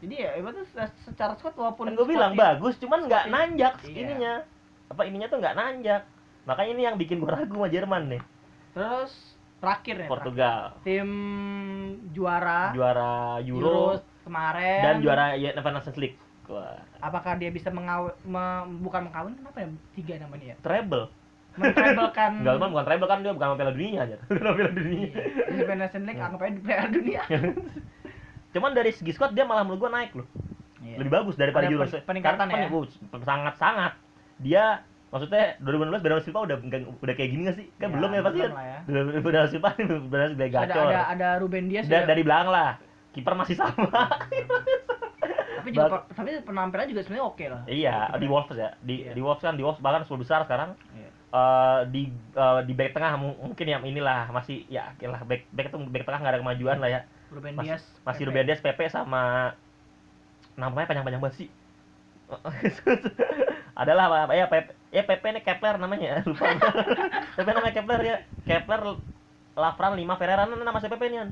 jadi 0.00 0.14
ya 0.16 0.30
ibaratnya 0.38 0.64
se- 0.66 0.96
secara 1.04 1.32
squad 1.34 1.52
walaupun 1.52 1.84
Kan 1.84 1.92
gue 1.92 2.06
bilang 2.06 2.32
bagus, 2.32 2.78
cuman 2.78 3.04
nggak 3.04 3.24
Iya. 3.26 3.32
nanjak 3.34 3.74
Iya. 3.82 3.96
ininya. 3.98 4.32
Apa 4.86 5.02
ininya 5.02 5.26
tuh 5.26 5.38
nggak 5.38 5.54
nanjak. 5.54 6.02
Makanya 6.46 6.70
ini 6.72 6.82
yang 6.84 6.94
bikin 6.94 7.18
gue 7.18 7.26
ragu 7.26 7.52
sama 7.52 7.66
Jerman 7.66 8.02
nih. 8.08 8.22
terus 8.70 9.29
terakhir 9.60 9.94
nih 9.96 10.08
Portugal 10.08 10.60
terakhir. 10.72 10.82
tim 10.82 11.08
juara 12.10 12.72
juara 12.72 13.12
Euro 13.42 13.64
Euro 13.64 13.84
kemarin 14.22 14.80
dan 14.82 14.94
juara 14.98 15.24
UEFA 15.34 15.70
Nations 15.70 15.96
League. 15.96 16.16
Wah, 16.44 16.82
apakah 16.98 17.36
dia 17.36 17.46
bisa 17.48 17.70
mengaw 17.70 18.10
me- 18.20 18.66
bukan 18.80 19.06
mengkawin 19.06 19.34
kenapa 19.34 19.58
ya 19.60 19.68
tiga 19.94 20.14
namanya 20.18 20.46
ya 20.50 20.56
treble. 20.58 21.06
mentrebelkan 21.50 22.30
Enggak, 22.40 22.62
bukan 22.62 22.84
treble 22.84 23.06
kan 23.06 23.18
dia 23.20 23.32
bukan 23.32 23.54
Piala 23.54 23.72
Dunia 23.72 23.98
aja. 24.02 24.16
Bukan 24.28 24.54
Piala 24.54 24.70
Dunia. 24.72 25.08
Iya, 25.50 25.62
di 25.62 25.74
Nation 25.76 26.02
League 26.02 26.18
anggap 26.20 26.40
aja 26.40 26.58
Piala 26.60 26.86
Dunia 26.88 27.22
Cuman 28.52 28.70
dari 28.70 28.90
segi 28.90 29.10
squad 29.10 29.30
dia 29.30 29.42
malah 29.42 29.62
menurut 29.62 29.80
gua 29.80 29.92
naik 29.92 30.14
loh. 30.14 30.26
Lebih 30.80 31.10
bagus 31.12 31.34
daripada 31.34 31.66
Ada 31.66 31.74
Euro. 31.74 31.84
pen- 31.84 32.02
peningkatan 32.04 32.46
Karena 32.46 32.54
ya? 32.56 32.66
bagus, 32.66 32.90
sangat-sangat. 33.20 33.92
Dia 34.38 34.64
maksudnya 35.10 35.58
2016 35.58 36.00
Bernardo 36.00 36.22
Silva 36.22 36.40
udah 36.44 36.56
udah 36.96 37.14
kayak 37.14 37.30
gini 37.30 37.42
gak 37.44 37.56
sih? 37.56 37.66
Kan 37.76 37.90
Ya, 37.90 37.94
belum 37.94 38.10
ya 38.10 38.22
pasti 38.22 38.38
kan. 38.40 38.50
ya. 38.52 38.78
Bernardo 39.18 39.48
Silva 39.48 39.70
Bernardo 40.10 40.32
Silva 40.32 40.46
ada 40.46 40.48
gacor. 40.48 40.86
ada 40.86 41.00
ada 41.08 41.28
Ruben 41.36 41.66
Dias 41.66 41.84
Da- 41.84 42.00
juga. 42.00 42.08
dari 42.08 42.22
belakang 42.22 42.48
lah. 42.48 42.70
Kiper 43.10 43.34
masih 43.34 43.54
sama. 43.54 43.90
tapi 45.60 45.68
juga 45.70 45.88
per- 45.92 46.06
tapi 46.10 46.30
penampilan 46.40 46.88
juga 46.88 47.02
sebenarnya 47.02 47.26
oke 47.26 47.44
lah 47.44 47.62
iya, 47.66 48.08
di 48.16 48.24
Wolves 48.24 48.56
ya. 48.56 48.70
Di 48.80 48.94
Iya. 49.02 49.12
di 49.12 49.20
Wolves 49.20 49.40
kan 49.40 49.52
di 49.52 49.62
Wolves 49.62 49.78
bahkan 49.78 50.02
10 50.02 50.14
besar 50.16 50.40
sekarang. 50.42 50.72
Iya. 50.90 51.10
Eh, 51.30 51.80
di 51.86 52.02
eh, 52.32 52.60
di 52.64 52.72
back 52.72 52.90
tengah 52.90 53.12
mu- 53.14 53.38
mungkin 53.40 53.62
yang 53.64 53.82
inilah 53.82 54.30
masih 54.30 54.64
ya 54.66 54.90
oke 54.90 55.04
lah 55.04 55.20
back 55.22 55.46
back 55.48 55.68
itu 55.68 55.78
back 55.84 56.02
tengah 56.02 56.18
nggak 56.18 56.32
ada 56.32 56.40
kemajuan 56.40 56.78
lah 56.78 56.88
ya. 56.88 57.00
Ruben 57.28 57.54
Masih, 57.54 57.66
Dias 57.68 57.82
masih 58.00 58.18
Pepe. 58.20 58.28
Ruben 58.30 58.44
Dias, 58.44 58.60
Pepe 58.60 58.84
sama 58.86 59.52
namanya 60.56 60.86
panjang-panjang 60.86 61.20
banget 61.20 61.36
sih. 61.36 61.48
Adalah 63.76 64.24
apa 64.24 64.34
ya 64.34 64.46
Pepe 64.46 64.74
ya 64.90 65.02
Pepe 65.06 65.26
ini 65.30 65.40
Kepler 65.42 65.78
namanya 65.78 66.22
lupa. 66.26 66.50
Pepe 67.38 67.50
namanya 67.50 67.74
Kepler 67.74 68.00
ya. 68.02 68.16
Kepler 68.46 68.98
Lafran 69.54 69.94
5 69.98 70.18
Ferreira 70.18 70.46
nah, 70.46 70.58
nama 70.58 70.78
si 70.82 70.88
kan. 70.90 71.30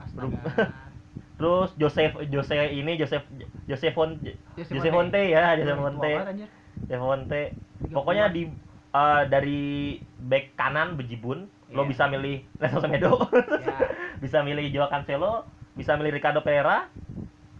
Astaga. 0.00 0.40
Terus 1.38 1.70
Joseph 1.78 2.14
Jose 2.28 2.56
ini 2.74 2.98
Joseph 2.98 3.24
Joseph 3.70 3.94
Fon 3.94 4.18
Jose 4.58 4.72
Jose 4.74 4.90
Fonte. 4.90 5.20
Fonte 5.20 5.22
ya, 5.30 5.54
Jose 5.54 5.72
Tua 5.72 5.82
Fonte. 5.86 6.10
banget, 6.10 6.28
anjir. 6.28 6.48
Jose 6.82 6.96
Fonte. 6.98 7.42
30-an. 7.78 7.94
Pokoknya 7.94 8.24
di 8.34 8.42
eh, 8.92 9.22
dari 9.30 9.60
back 10.18 10.58
kanan 10.58 10.98
bejibun 10.98 11.46
lo 11.68 11.84
Iya. 11.84 11.90
bisa 11.92 12.04
milih 12.08 12.36
Nelson 12.58 12.80
Semedo. 12.80 13.12
Ya. 13.60 13.76
bisa 14.24 14.38
milih 14.40 14.72
Joao 14.72 14.88
Cancelo, 14.88 15.44
bisa 15.76 15.94
milih 16.00 16.16
Ricardo 16.16 16.40
Pereira, 16.40 16.88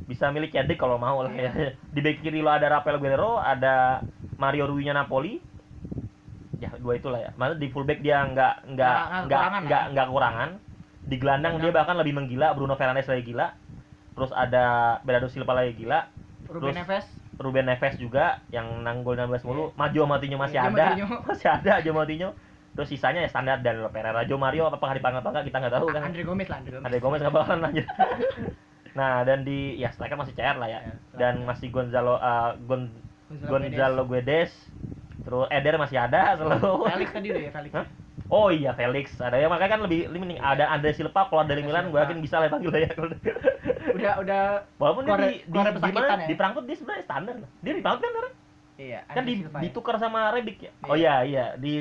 bisa 0.08 0.32
milih 0.32 0.48
Cedric 0.48 0.80
kalau 0.80 0.96
mau 0.96 1.20
lah 1.20 1.32
ya. 1.36 1.76
Di 1.92 2.00
back 2.00 2.24
kiri 2.24 2.40
lo 2.40 2.48
ada 2.48 2.80
Rafael 2.80 2.96
Guerrero, 2.96 3.36
ada 3.36 4.00
Mario 4.38 4.64
Rui-nya 4.64 4.94
Napoli. 4.94 5.42
Ya 6.58 6.70
dua 6.74 6.96
itulah 6.96 7.20
ya. 7.20 7.30
Maksudnya 7.34 7.60
di 7.60 7.68
fullback 7.68 8.00
dia 8.00 8.22
nggak 8.24 8.54
nggak 8.68 8.94
Nggak- 8.94 9.26
nggak 9.26 9.42
nggak 9.66 9.82
nggak 9.92 10.06
kekurangan. 10.08 10.50
Di 11.04 11.16
gelandang 11.16 11.54
dia 11.58 11.70
bahkan 11.70 11.96
lebih 11.96 12.14
menggila, 12.14 12.52
Bruno 12.52 12.74
Fernandes 12.74 13.06
lagi 13.06 13.24
gila. 13.24 13.54
Terus 14.12 14.30
ada 14.30 14.64
Bernardo 15.00 15.28
Silva 15.28 15.54
lagi 15.54 15.76
gila, 15.76 16.10
Ruben 16.46 16.72
Terus- 16.72 16.78
Neves 16.78 17.06
Ruben 17.38 17.64
Neves 17.64 17.94
juga 17.96 18.42
yang 18.48 18.82
nanggol 18.82 19.14
16 19.14 19.46
mulu. 19.46 19.70
Majo 19.72 20.02
Moutinho 20.04 20.34
masih 20.36 20.58
Iya, 20.58 20.66
ada. 20.68 20.86
Masih 21.30 21.46
ada 21.48 21.72
Jo 21.78 21.94
Moutinho. 21.94 22.34
Terus 22.74 22.90
sisanya 22.90 23.22
ya 23.22 23.30
standar 23.30 23.58
dan 23.58 23.78
Pereira, 23.90 24.22
Jo 24.22 24.34
Mario 24.36 24.66
apakah 24.66 24.90
dipanggil 24.90 25.22
apa 25.22 25.30
enggak 25.30 25.46
kita 25.46 25.56
nggak 25.56 25.70
tahu 25.72 25.86
kan. 25.88 26.02
Andre 26.04 26.22
Gomez 26.22 26.46
lah 26.46 26.58
Andre 26.58 26.70
Gomez 26.72 26.82
Ada 26.84 26.96
Gomez 26.98 27.18
nggak 27.20 27.34
bakalan 27.36 27.62
aja. 27.64 27.84
nah 28.98 29.22
dan 29.22 29.46
di 29.46 29.78
ya 29.78 29.88
striker 29.88 30.14
masih 30.14 30.34
CR 30.34 30.58
lah 30.58 30.66
ya. 30.66 30.80
Ya, 30.82 30.92
Dan 31.14 31.46
masih 31.46 31.70
Gonzalo 31.70 32.18
uh, 32.18 32.58
Gon, 32.66 32.90
Gonzalo 33.28 34.02
Guedes. 34.04 34.52
Terus 35.24 35.44
Eder 35.52 35.76
masih 35.76 35.98
ada 36.00 36.34
selalu. 36.34 36.88
Felix 36.88 37.08
tadi 37.12 37.26
udah 37.28 37.42
ya 37.44 37.52
Felix 37.52 37.72
Hah? 37.76 37.86
Oh 38.28 38.48
iya 38.48 38.72
Felix 38.72 39.16
ada 39.20 39.36
ya 39.36 39.48
makanya 39.48 39.76
kan 39.76 39.80
lebih 39.88 40.08
lebih 40.08 40.20
mending 40.20 40.40
ada 40.40 40.68
Andre 40.68 40.92
Silva 40.92 41.28
keluar 41.28 41.48
dari 41.48 41.64
Milan 41.64 41.88
gue 41.88 41.96
yakin 41.96 42.20
bisa 42.20 42.36
lah 42.36 42.48
panggil 42.48 42.68
lah 42.68 42.80
ya. 42.84 42.92
udah 43.88 44.12
udah 44.20 44.42
Walaupun 44.76 45.02
dia 45.04 45.12
Keluar- 45.12 45.24
di 45.24 45.32
di, 45.32 45.48
keluar 45.48 45.66
di, 45.72 45.92
mana, 45.96 46.12
ya? 46.12 46.28
di 46.28 46.34
Frankfurt 46.36 46.64
dia 46.64 46.76
sebenarnya 46.76 47.04
standar. 47.04 47.34
Dia 47.60 47.72
di 47.72 47.80
Frankfurt 47.80 48.04
kan 48.04 48.12
sekarang? 48.12 48.34
Iya, 48.78 49.00
kan 49.06 49.22
di, 49.24 49.32
Silva 49.34 49.56
ya. 49.58 49.62
ditukar 49.64 49.94
sama 49.96 50.20
Rebic 50.30 50.58
ya 50.60 50.72
oh 50.84 50.94
iya 50.94 51.14
iya 51.24 51.44
di 51.56 51.72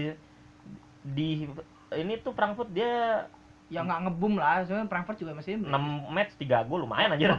di 1.04 1.46
ini 1.94 2.14
tuh 2.18 2.32
Frankfurt 2.32 2.72
dia 2.72 3.28
ya 3.68 3.84
nggak 3.84 4.00
ngebum 4.04 4.34
lah. 4.36 4.64
Soalnya 4.64 4.88
Frankfurt 4.88 5.18
juga 5.18 5.32
masih 5.34 5.60
6 5.60 5.68
match 6.08 6.34
3 6.36 6.64
gol 6.64 6.84
lumayan 6.84 7.12
aja. 7.12 7.36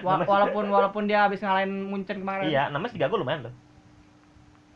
Wa- 0.00 0.24
walaupun 0.24 0.64
walaupun 0.68 1.04
dia 1.04 1.24
habis 1.24 1.38
ngalahin 1.38 1.84
Munchen 1.84 2.20
kemarin. 2.20 2.48
Iya 2.48 2.68
6 2.68 2.78
match 2.78 2.94
3 2.94 3.06
gol 3.06 3.20
lumayan 3.20 3.44
tuh. 3.44 3.54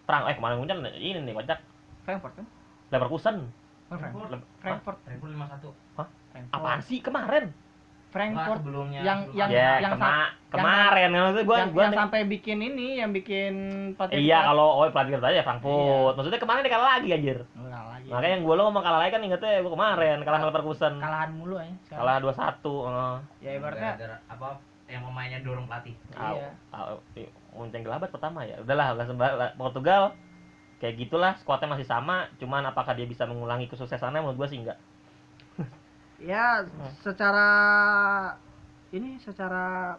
Frank 0.03 0.25
eh 0.27 0.35
kemarin 0.35 0.57
Munchen 0.59 0.79
ini 0.93 1.19
nih 1.21 1.33
kocak. 1.33 1.59
Frankfurt 2.03 2.35
kan? 2.37 2.47
Leverkusen. 2.91 3.37
Oh, 3.89 3.97
Frankfurt. 3.97 4.29
Lem- 4.31 4.49
Frankfurt. 4.59 4.99
Frankfurt 5.01 5.31
5-1. 5.31 5.73
Frankfurt. 5.95 6.09
Apaan 6.51 6.81
sih 6.81 6.99
kemarin 6.99 7.53
Frankfurt 8.13 8.45
Enggak, 8.45 8.61
sebelumnya. 8.61 9.01
yang- 9.01 9.25
yang- 9.33 9.51
ya 9.51 9.71
yang 9.81 9.93
kema- 9.97 10.31
kemarin 10.53 11.09
kan 11.09 11.21
maksudnya 11.25 11.47
gua 11.49 11.57
yang, 11.57 11.71
gua 11.73 11.83
yang 11.83 11.95
sampai 11.97 12.21
bikin 12.29 12.59
ini 12.61 12.87
yang 13.01 13.11
bikin 13.11 13.53
pelatih 13.97 14.21
iya 14.21 14.39
kalau 14.45 14.69
oh 14.77 14.87
pelatih 14.87 15.17
kita 15.17 15.29
ya 15.33 15.43
Frankfurt 15.43 15.73
Iya. 15.73 16.13
maksudnya 16.13 16.39
kemarin 16.39 16.61
dia 16.61 16.73
kalah 16.73 16.89
lagi 16.93 17.09
anjir 17.09 17.39
Kalah 17.49 17.85
lagi 17.89 18.09
makanya 18.13 18.33
yang 18.37 18.43
gua 18.45 18.55
lo 18.55 18.63
ngomong 18.69 18.85
kalah 18.85 19.01
lagi 19.01 19.11
kan 19.11 19.23
ingetnya 19.23 19.65
gua 19.65 19.73
kemarin 19.73 20.17
kalah 20.21 20.39
sama 20.39 20.51
Leverkusen 20.53 20.93
kalahan 21.01 21.31
mulu 21.33 21.57
ya 21.57 21.73
sekarang. 21.83 21.99
kalah 21.99 22.17
2-1 22.21 22.73
heeh. 22.85 23.17
ya 23.41 23.51
ibaratnya 23.57 23.91
apa 24.29 24.49
yang 24.85 25.09
pemainnya 25.09 25.41
dorong 25.41 25.65
pelatih. 25.65 25.97
Iya. 26.13 26.53
Munceng 27.53 27.81
gelabat 27.81 28.09
pertama 28.09 28.45
ya. 28.45 28.61
Udahlah, 28.61 28.93
udah 28.93 29.07
sembah. 29.09 29.31
Portugal 29.57 30.13
kayak 30.77 30.99
gitulah 30.99 31.33
skuadnya 31.41 31.73
masih 31.73 31.85
sama, 31.85 32.29
cuman 32.37 32.61
apakah 32.67 32.93
dia 32.93 33.09
bisa 33.09 33.25
mengulangi 33.25 33.69
kesuksesannya 33.69 34.21
menurut 34.21 34.37
gua 34.37 34.49
sih 34.49 34.61
enggak. 34.61 34.77
Ya 36.23 36.63
secara 36.99 37.49
ini 38.91 39.19
secara 39.19 39.97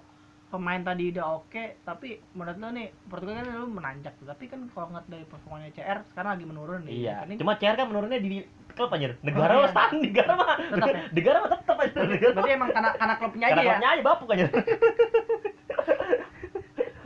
pemain 0.47 0.79
tadi 0.79 1.09
udah 1.09 1.25
oke 1.35 1.81
tapi 1.81 2.21
menurut 2.31 2.55
lo 2.55 2.69
nih 2.69 2.87
Portugal 3.03 3.35
kan 3.35 3.47
lu 3.49 3.65
menanjak 3.67 4.13
tuh 4.15 4.25
tapi 4.25 4.45
kan 4.45 4.69
kalau 4.69 4.87
ngeliat 4.87 5.07
dari 5.07 5.25
performanya 5.25 5.69
CR 5.71 5.99
sekarang 6.07 6.31
lagi 6.31 6.45
menurun 6.45 6.81
nih 6.83 6.93
Iya. 7.01 7.15
Ini 7.25 7.33
Cuma 7.35 7.57
CR 7.57 7.73
kan 7.73 7.87
menurunnya 7.87 8.19
di 8.19 8.45
klub 8.71 8.89
anjir. 8.89 9.17
Negara 9.19 9.53
Oh, 9.55 9.65
iya. 9.65 9.85
negara 9.91 10.31
mah. 10.33 10.57
Tetap 10.57 10.87
ya? 10.87 11.01
Negara 11.11 11.37
mah 11.39 11.49
tetap 11.51 11.77
aja. 11.79 11.99
Negara 11.99 12.31
berarti 12.31 12.51
emang 12.51 12.69
karena 12.69 12.89
karena 12.93 13.15
klubnya 13.17 13.45
Karena 13.47 13.53
aja 13.53 13.61
ya 13.61 13.71
klubnya 13.71 13.89
aja 13.89 14.01
bapuk 14.03 14.29
aja. 14.29 14.45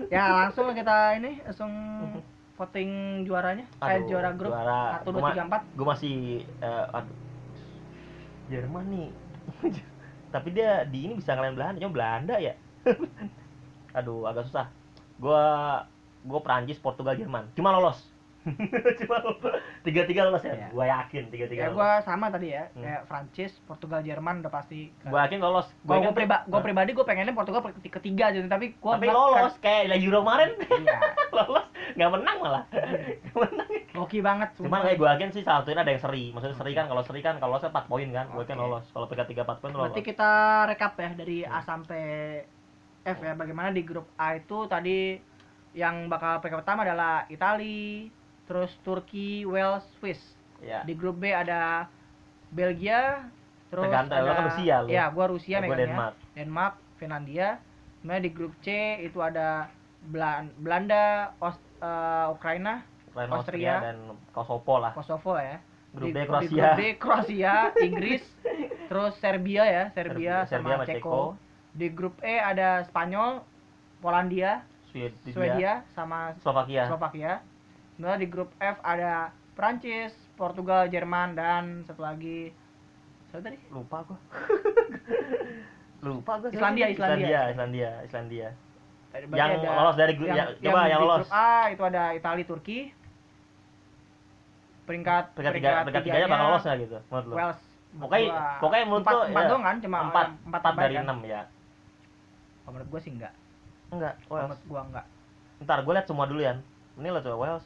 ya 0.08 0.24
langsung 0.34 0.66
kita 0.72 0.98
ini 1.16 1.32
langsung 1.42 1.72
voting 2.56 2.90
juaranya 3.24 3.66
eh 3.78 3.96
Aduh, 3.96 4.08
juara 4.08 4.32
grup 4.34 4.50
juara. 4.50 4.98
satu 4.98 5.10
dua 5.12 5.30
tiga 5.30 5.44
empat 5.46 5.62
Gua 5.72 5.86
masih 5.94 6.16
eh, 6.58 6.86
aduh. 6.90 7.16
Jerman 8.48 8.86
nih. 8.90 9.10
Tapi 10.34 10.48
dia 10.52 10.84
di 10.84 11.08
ini 11.08 11.14
bisa 11.16 11.36
ngalahin 11.36 11.56
Belanda, 11.56 11.80
cuma 11.80 11.96
Belanda 11.96 12.36
ya. 12.40 12.54
aduh, 13.98 14.28
agak 14.28 14.48
susah. 14.52 14.68
Gua 15.20 15.44
gua 16.28 16.40
Prancis, 16.44 16.82
Portugal, 16.82 17.16
Jerman. 17.16 17.48
Cuma 17.56 17.72
lolos. 17.72 18.17
cuma 19.00 19.18
tiga-tiga 19.82 20.22
lolos 20.24 20.42
ya. 20.42 20.54
Iya. 20.54 20.68
Gua 20.70 20.86
yakin 20.86 21.24
tiga-tiga 21.28 21.62
ya 21.62 21.70
gua 21.70 22.00
sama 22.02 22.28
tadi 22.28 22.52
ya 22.52 22.70
Hmm. 22.70 22.82
kayak 22.82 23.02
Prancis 23.06 23.52
Portugal 23.62 24.00
Jerman 24.00 24.40
udah 24.40 24.50
pasti 24.50 24.90
Gua 25.04 25.24
yakin 25.24 25.40
lolos. 25.40 25.68
gua, 25.82 25.96
yakin 25.96 26.06
gua, 26.06 26.14
priba, 26.14 26.38
gua 26.46 26.62
pribadi 26.62 26.92
gua 26.92 27.04
pengennya 27.04 27.32
Portugal 27.32 27.62
keti- 27.64 27.92
ketiga 27.92 28.30
aja 28.30 28.40
tapi 28.46 28.76
gua 28.76 28.96
Tapi 28.96 29.08
lolos 29.08 29.54
kayak 29.58 29.92
di 29.92 30.00
Euro 30.02 30.22
kemarin. 30.22 30.50
kan- 30.58 30.80
iya 30.80 31.00
lolos 31.38 31.66
nggak 31.90 32.10
menang 32.12 32.38
malah. 32.38 32.64
Nggak 32.70 33.38
menang. 33.44 33.70
hoki 33.96 34.20
banget 34.20 34.50
Cuman 34.56 34.80
kayak 34.84 34.96
gue 34.96 35.10
yakin 35.10 35.30
sih 35.32 35.42
salah 35.42 35.62
satunya 35.62 35.82
ada 35.82 35.90
yang 35.90 36.00
seri. 36.00 36.30
Maksudnya 36.30 36.54
seri 36.56 36.72
kan 36.72 36.86
kalau 36.86 37.02
seri 37.02 37.20
kan 37.20 37.36
kalau 37.38 37.58
lolosnya 37.58 37.74
4 37.74 37.88
poin 37.88 38.08
kan. 38.08 38.26
Gue 38.28 38.44
yakin 38.44 38.54
Oke. 38.54 38.64
lolos. 38.64 38.86
Kalau 38.88 39.06
peringkat 39.06 39.28
3 39.28 39.42
4 39.42 39.58
poin 39.58 39.72
lolos. 39.72 39.84
Berarti 39.90 40.02
kita 40.04 40.32
rekap 40.66 40.94
ya 40.96 41.10
dari 41.12 41.38
A 41.42 41.58
Hmm. 41.58 41.66
sampai 41.66 42.04
F 43.04 43.18
ya. 43.20 43.34
Bagaimana 43.34 43.72
di 43.72 43.82
grup 43.82 44.06
A 44.16 44.36
itu 44.36 44.68
tadi 44.68 45.18
yang 45.74 46.06
bakal 46.08 46.38
peringkat 46.38 46.62
pertama 46.62 46.82
adalah 46.84 47.26
Itali, 47.28 48.06
terus 48.48 48.72
Turki, 48.82 49.44
Wales, 49.44 49.84
Swiss. 50.00 50.20
Ya. 50.58 50.82
Di 50.82 50.92
grup 50.92 51.20
B 51.20 51.30
ada 51.30 51.86
Belgia, 52.50 53.28
terus 53.70 53.86
Tergantung, 53.86 54.18
lu 54.18 54.26
ada 54.26 54.34
kan 54.34 54.46
Rusia 54.48 54.76
lu. 54.82 54.88
Iya, 54.90 55.04
gua 55.12 55.26
Rusia 55.28 55.58
Gue 55.58 55.64
megangnya. 55.68 55.86
Denmark. 55.86 56.14
Denmark, 56.34 56.74
Finlandia. 56.98 57.50
Kemudian 58.00 58.24
di 58.24 58.32
grup 58.32 58.54
C 58.62 58.68
itu 59.02 59.20
ada 59.20 59.68
Belan- 60.02 60.56
Belanda, 60.56 61.36
Aus- 61.38 61.60
eh, 61.78 62.28
Ukraina, 62.30 62.88
Selain 63.12 63.28
Austria. 63.30 63.74
Austria 63.74 63.74
dan 63.84 63.98
Kosovo 64.32 64.76
lah. 64.80 64.92
Kosovo 64.94 65.36
ya. 65.36 65.60
Grup 65.92 66.08
Di- 66.08 66.14
D 66.14 66.18
Di 66.18 66.26
Kroasia. 66.26 66.50
grup 66.54 66.72
D 66.74 66.82
Kroasia, 66.96 67.56
Inggris, 67.80 68.24
terus 68.90 69.14
Serbia 69.18 69.64
ya, 69.66 69.84
Serbia, 69.92 70.46
Serbia 70.46 70.48
sama 70.48 70.70
sama 70.78 70.86
Ceko. 70.88 71.20
Di 71.74 71.88
grup 71.90 72.16
E 72.22 72.38
ada 72.38 72.86
Spanyol, 72.86 73.42
Polandia, 73.98 74.64
Swedia, 74.88 75.34
Swedia, 75.34 75.74
sama 75.92 76.38
Slovakia. 76.40 76.88
Slovakia. 76.88 77.32
Nah 77.98 78.14
di 78.16 78.30
grup 78.30 78.54
F 78.58 78.78
ada 78.86 79.34
Prancis, 79.58 80.14
Portugal, 80.38 80.86
Jerman 80.86 81.34
dan 81.34 81.82
satu 81.84 82.06
lagi 82.06 82.54
siapa 83.30 83.50
tadi? 83.50 83.58
Lupa 83.74 84.06
gua. 84.06 84.18
Lupa 86.06 86.34
gua. 86.38 86.50
Islandia, 86.54 86.94
Islandia. 86.94 87.26
Islandia, 87.26 87.42
Islandia, 87.50 87.90
Islandia. 88.06 88.48
Yang 89.34 89.50
ada- 89.58 89.74
lolos 89.74 89.96
dari 89.98 90.14
grup 90.14 90.30
ya, 90.30 90.46
coba 90.54 90.80
yang 90.86 91.02
di 91.02 91.08
lolos. 91.10 91.26
grup 91.26 91.34
A 91.34 91.74
itu 91.74 91.84
ada 91.84 92.04
Italia, 92.14 92.46
Turki. 92.46 92.80
Peringkat 94.88 95.36
Peringkat 95.36 95.54
tiga, 95.58 95.70
peringkat 95.84 96.04
tiganya 96.06 96.28
bakal 96.30 96.46
lolos 96.48 96.64
nggak 96.64 96.78
gitu 96.80 96.98
menurut 97.10 97.26
lu? 97.28 97.36
Wales. 97.36 97.60
Pokoknya, 97.98 98.28
Dua. 98.30 98.46
pokoknya 98.62 98.84
menurut 98.86 99.02
empat, 99.02 99.16
lu 99.16 99.22
empat 99.26 99.42
ya, 99.42 99.50
doang 99.50 99.64
kan, 99.64 99.76
cuma 99.82 99.98
empat, 100.06 100.28
empat, 100.46 100.62
empat 100.62 100.74
dari 100.78 100.96
kan? 100.96 101.04
enam 101.10 101.20
ya. 101.26 101.42
Kalau 102.62 102.72
menurut 102.72 102.90
gua 102.94 103.00
sih 103.02 103.12
enggak. 103.12 103.34
Enggak, 103.90 104.14
Wales. 104.30 104.44
Menurut 104.46 104.64
gua 104.70 104.82
enggak. 104.86 105.06
Ntar 105.58 105.80
gue 105.82 105.94
liat 105.98 106.06
semua 106.06 106.26
dulu 106.30 106.40
ya. 106.40 106.54
Ini 106.94 107.08
lo 107.10 107.20
coba 107.20 107.38
Wales. 107.42 107.66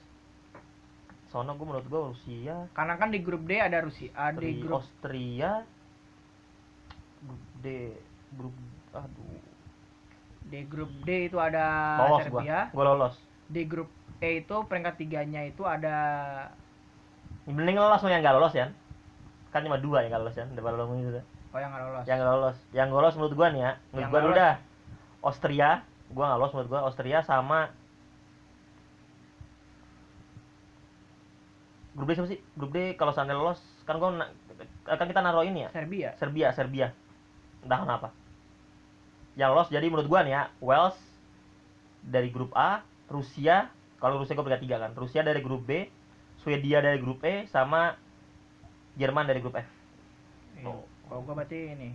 Sono 1.32 1.56
gue 1.56 1.64
menurut 1.64 1.88
gue 1.88 2.02
Rusia, 2.12 2.68
Karena 2.76 3.00
kan 3.00 3.08
di 3.08 3.24
grup 3.24 3.48
D 3.48 3.56
ada 3.56 3.80
Rusia, 3.80 4.12
ah, 4.20 4.36
di 4.36 4.60
grup 4.60 4.84
Austria, 4.84 5.64
grup 7.24 7.44
D, 7.64 7.96
grup 8.36 8.52
aduh. 8.92 9.40
di 10.52 10.60
grup 10.68 10.92
D 11.08 11.32
itu 11.32 11.40
ada 11.40 11.64
Lolos 12.04 12.28
gua. 12.28 12.44
Serbia. 12.44 12.60
Gua 12.76 12.84
lolos. 12.84 13.16
Di 13.48 13.64
grup 13.64 13.88
E 14.20 14.44
itu 14.44 14.56
peringkat 14.68 15.00
tiganya 15.00 15.48
itu 15.48 15.64
ada 15.64 15.96
Mending 17.48 17.80
lolos 17.80 18.04
yang 18.04 18.20
gak 18.22 18.36
lolos 18.36 18.54
ya. 18.54 18.68
Kan 19.50 19.64
cuma 19.64 19.80
dua 19.80 20.04
yang 20.04 20.12
gak 20.12 20.22
lolos 20.28 20.36
ya, 20.36 20.46
daripada 20.52 20.76
lo 20.76 20.84
ngomong 20.92 21.08
gitu. 21.08 21.22
oh 21.52 21.60
yang 21.60 21.72
nggak 21.72 21.84
lolos. 21.88 22.04
Yang 22.06 22.18
gak 22.20 22.30
lolos. 22.30 22.58
Yang 22.76 22.86
gak 22.92 22.96
lolos 23.00 23.16
menurut 23.16 23.34
gua 23.40 23.48
nih 23.56 23.62
ya. 23.64 23.72
Menurut 23.72 23.96
Yang 23.96 23.96
gua 23.96 24.12
nggak 24.12 24.22
dulu 24.22 24.34
lolos. 24.36 24.44
dah. 24.44 24.56
Austria, 25.24 25.70
gua 26.12 26.26
gak 26.28 26.40
lolos 26.44 26.52
menurut 26.52 26.70
gua 26.70 26.82
Austria 26.84 27.20
sama 27.24 27.60
Grup 32.02 32.10
D 32.10 32.18
siapa 32.18 32.34
sih? 32.34 32.42
Grup 32.58 32.74
D 32.74 32.98
kalau 32.98 33.14
seandainya 33.14 33.38
lolos 33.38 33.62
kan 33.86 34.02
gua 34.02 34.10
na- 34.10 34.34
kan 34.90 35.06
kita 35.06 35.22
naruh 35.22 35.46
ini 35.46 35.70
ya. 35.70 35.70
Serbia. 35.70 36.10
Serbia, 36.18 36.48
Serbia. 36.50 36.88
Entah 37.62 37.86
kenapa. 37.86 38.10
Yang 39.38 39.50
lolos 39.54 39.70
jadi 39.70 39.86
menurut 39.86 40.10
gua 40.10 40.26
nih 40.26 40.34
ya, 40.34 40.44
Wales 40.58 40.98
dari 42.02 42.34
grup 42.34 42.58
A, 42.58 42.82
Rusia, 43.06 43.70
kalau 44.02 44.18
Rusia 44.18 44.34
gua 44.34 44.50
peringkat 44.50 44.66
3 44.66 44.82
kan. 44.82 44.92
Rusia 44.98 45.22
dari 45.22 45.46
grup 45.46 45.62
B, 45.62 45.94
Swedia 46.42 46.82
dari 46.82 46.98
grup 46.98 47.22
E 47.22 47.46
sama 47.54 47.94
Jerman 48.98 49.30
dari 49.30 49.38
grup 49.38 49.62
F. 49.62 49.70
Oh. 50.66 50.82
Kalau 51.06 51.22
gua 51.22 51.38
berarti 51.38 51.78
ini. 51.78 51.94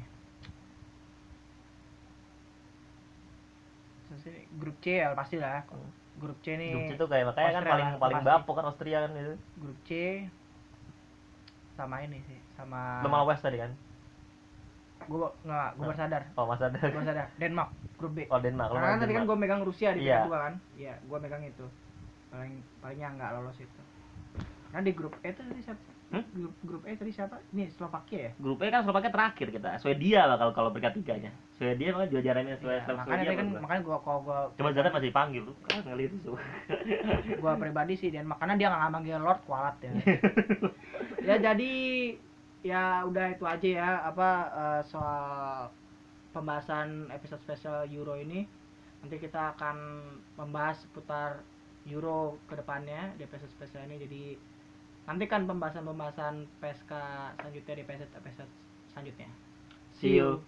Grup 4.54 4.78
C 4.78 5.02
ya 5.02 5.18
pasti 5.18 5.42
lah. 5.42 5.66
Grup 6.16 6.38
C 6.40 6.46
nih. 6.54 6.70
Grup 6.72 6.88
C 6.88 6.92
itu 6.94 7.06
kayak 7.06 7.24
makanya 7.26 7.46
kan 7.46 7.54
Austria 7.54 7.72
paling 7.72 7.86
lah, 7.86 8.00
paling 8.00 8.18
pasti. 8.18 8.28
bapuk 8.32 8.54
kan 8.54 8.64
Austria 8.64 8.98
kan 9.00 9.10
itu. 9.12 9.34
Grup 9.56 9.78
C 9.84 9.90
sama 11.76 11.96
ini 12.00 12.18
sih, 12.24 12.38
sama 12.54 13.04
mau 13.04 13.24
West 13.24 13.40
tadi 13.40 13.58
kan? 13.58 13.72
gua 15.06 15.30
nggak, 15.40 15.68
gua 15.76 15.84
Nah. 15.84 15.86
baru 15.86 15.94
sadar. 15.94 16.22
Oh, 16.34 16.44
Mas 16.44 16.58
ada. 16.58 16.74
Gua 16.74 16.90
baru 16.90 17.06
sadar. 17.06 17.26
Denmark, 17.36 17.68
grup 17.94 18.12
B. 18.12 18.18
Oh, 18.26 18.40
Denmark. 18.40 18.74
Karena 18.74 18.88
kan 18.88 18.98
tadi 18.98 19.12
kan 19.14 19.22
gue 19.22 19.36
megang 19.38 19.62
Rusia 19.62 19.88
di 19.92 20.02
Iya. 20.02 20.18
peringkat 20.18 20.26
dua 20.26 20.38
kan. 20.40 20.54
Iya, 20.74 20.94
gue 20.98 21.18
megang 21.20 21.42
itu. 21.44 21.66
Paling 22.26 22.52
palingnya 22.80 23.08
nggak 23.14 23.30
lolos 23.32 23.58
itu. 23.60 23.80
Nah 24.66 24.80
di 24.80 24.90
grup 24.90 25.14
E 25.20 25.30
tadi 25.30 25.62
siapa? 25.62 25.78
Hmm? 26.06 26.22
Grup 26.38 26.54
grup 26.62 26.82
E 26.86 26.94
tadi 26.94 27.10
siapa? 27.10 27.42
Ini 27.50 27.66
Slovakia 27.74 28.30
ya. 28.30 28.32
Grup 28.38 28.62
E 28.62 28.70
kan 28.70 28.86
Slovakia 28.86 29.10
terakhir 29.10 29.50
kita. 29.50 29.70
Swedia 29.82 30.22
lah 30.30 30.38
kalau 30.38 30.52
kalau 30.54 30.68
peringkat 30.70 31.02
tiganya. 31.02 31.34
Swedia 31.58 31.90
makanya 31.90 32.10
juara 32.14 32.24
jaranya 32.24 32.54
Iya, 32.54 32.62
Swedia. 32.62 32.94
makanya 32.94 33.22
tadi 33.26 33.36
kan 33.36 33.46
makanya 33.58 33.80
gue 33.82 33.96
kalau 34.06 34.20
gue 34.22 34.38
Cuma 34.54 34.68
Zlatan 34.70 34.92
masih 34.94 35.08
dipanggil 35.10 35.42
tuh. 35.42 35.56
Kan 35.66 35.78
ngelihat 35.82 36.12
itu. 36.14 36.32
gue 37.42 37.52
pribadi 37.58 37.94
sih 37.98 38.08
dan 38.14 38.24
makanya 38.30 38.54
dia 38.54 38.68
nggak 38.70 38.92
manggil 38.94 39.18
Lord 39.18 39.40
kualat 39.50 39.76
ya. 39.82 39.90
ya 41.28 41.34
jadi 41.42 41.72
ya 42.62 42.82
udah 43.06 43.26
itu 43.34 43.44
aja 43.46 43.68
ya 43.68 43.90
apa 44.06 44.30
eh, 44.54 44.82
soal 44.86 45.70
pembahasan 46.30 47.10
episode 47.10 47.42
spesial 47.42 47.86
Euro 47.90 48.14
ini 48.14 48.46
nanti 49.02 49.16
kita 49.18 49.54
akan 49.58 49.76
membahas 50.38 50.82
seputar 50.82 51.42
Euro 51.86 52.38
ke 52.50 52.58
depannya 52.58 53.14
di 53.14 53.22
episode 53.26 53.50
spesial 53.54 53.86
ini 53.86 53.96
jadi 54.02 54.22
nantikan 55.06 55.46
pembahasan-pembahasan 55.46 56.50
PSK 56.58 56.92
selanjutnya 57.38 57.74
di 57.78 57.82
episode 57.86 58.12
episode 58.18 58.50
selanjutnya 58.92 59.30
See 59.96 60.20
you. 60.20 60.44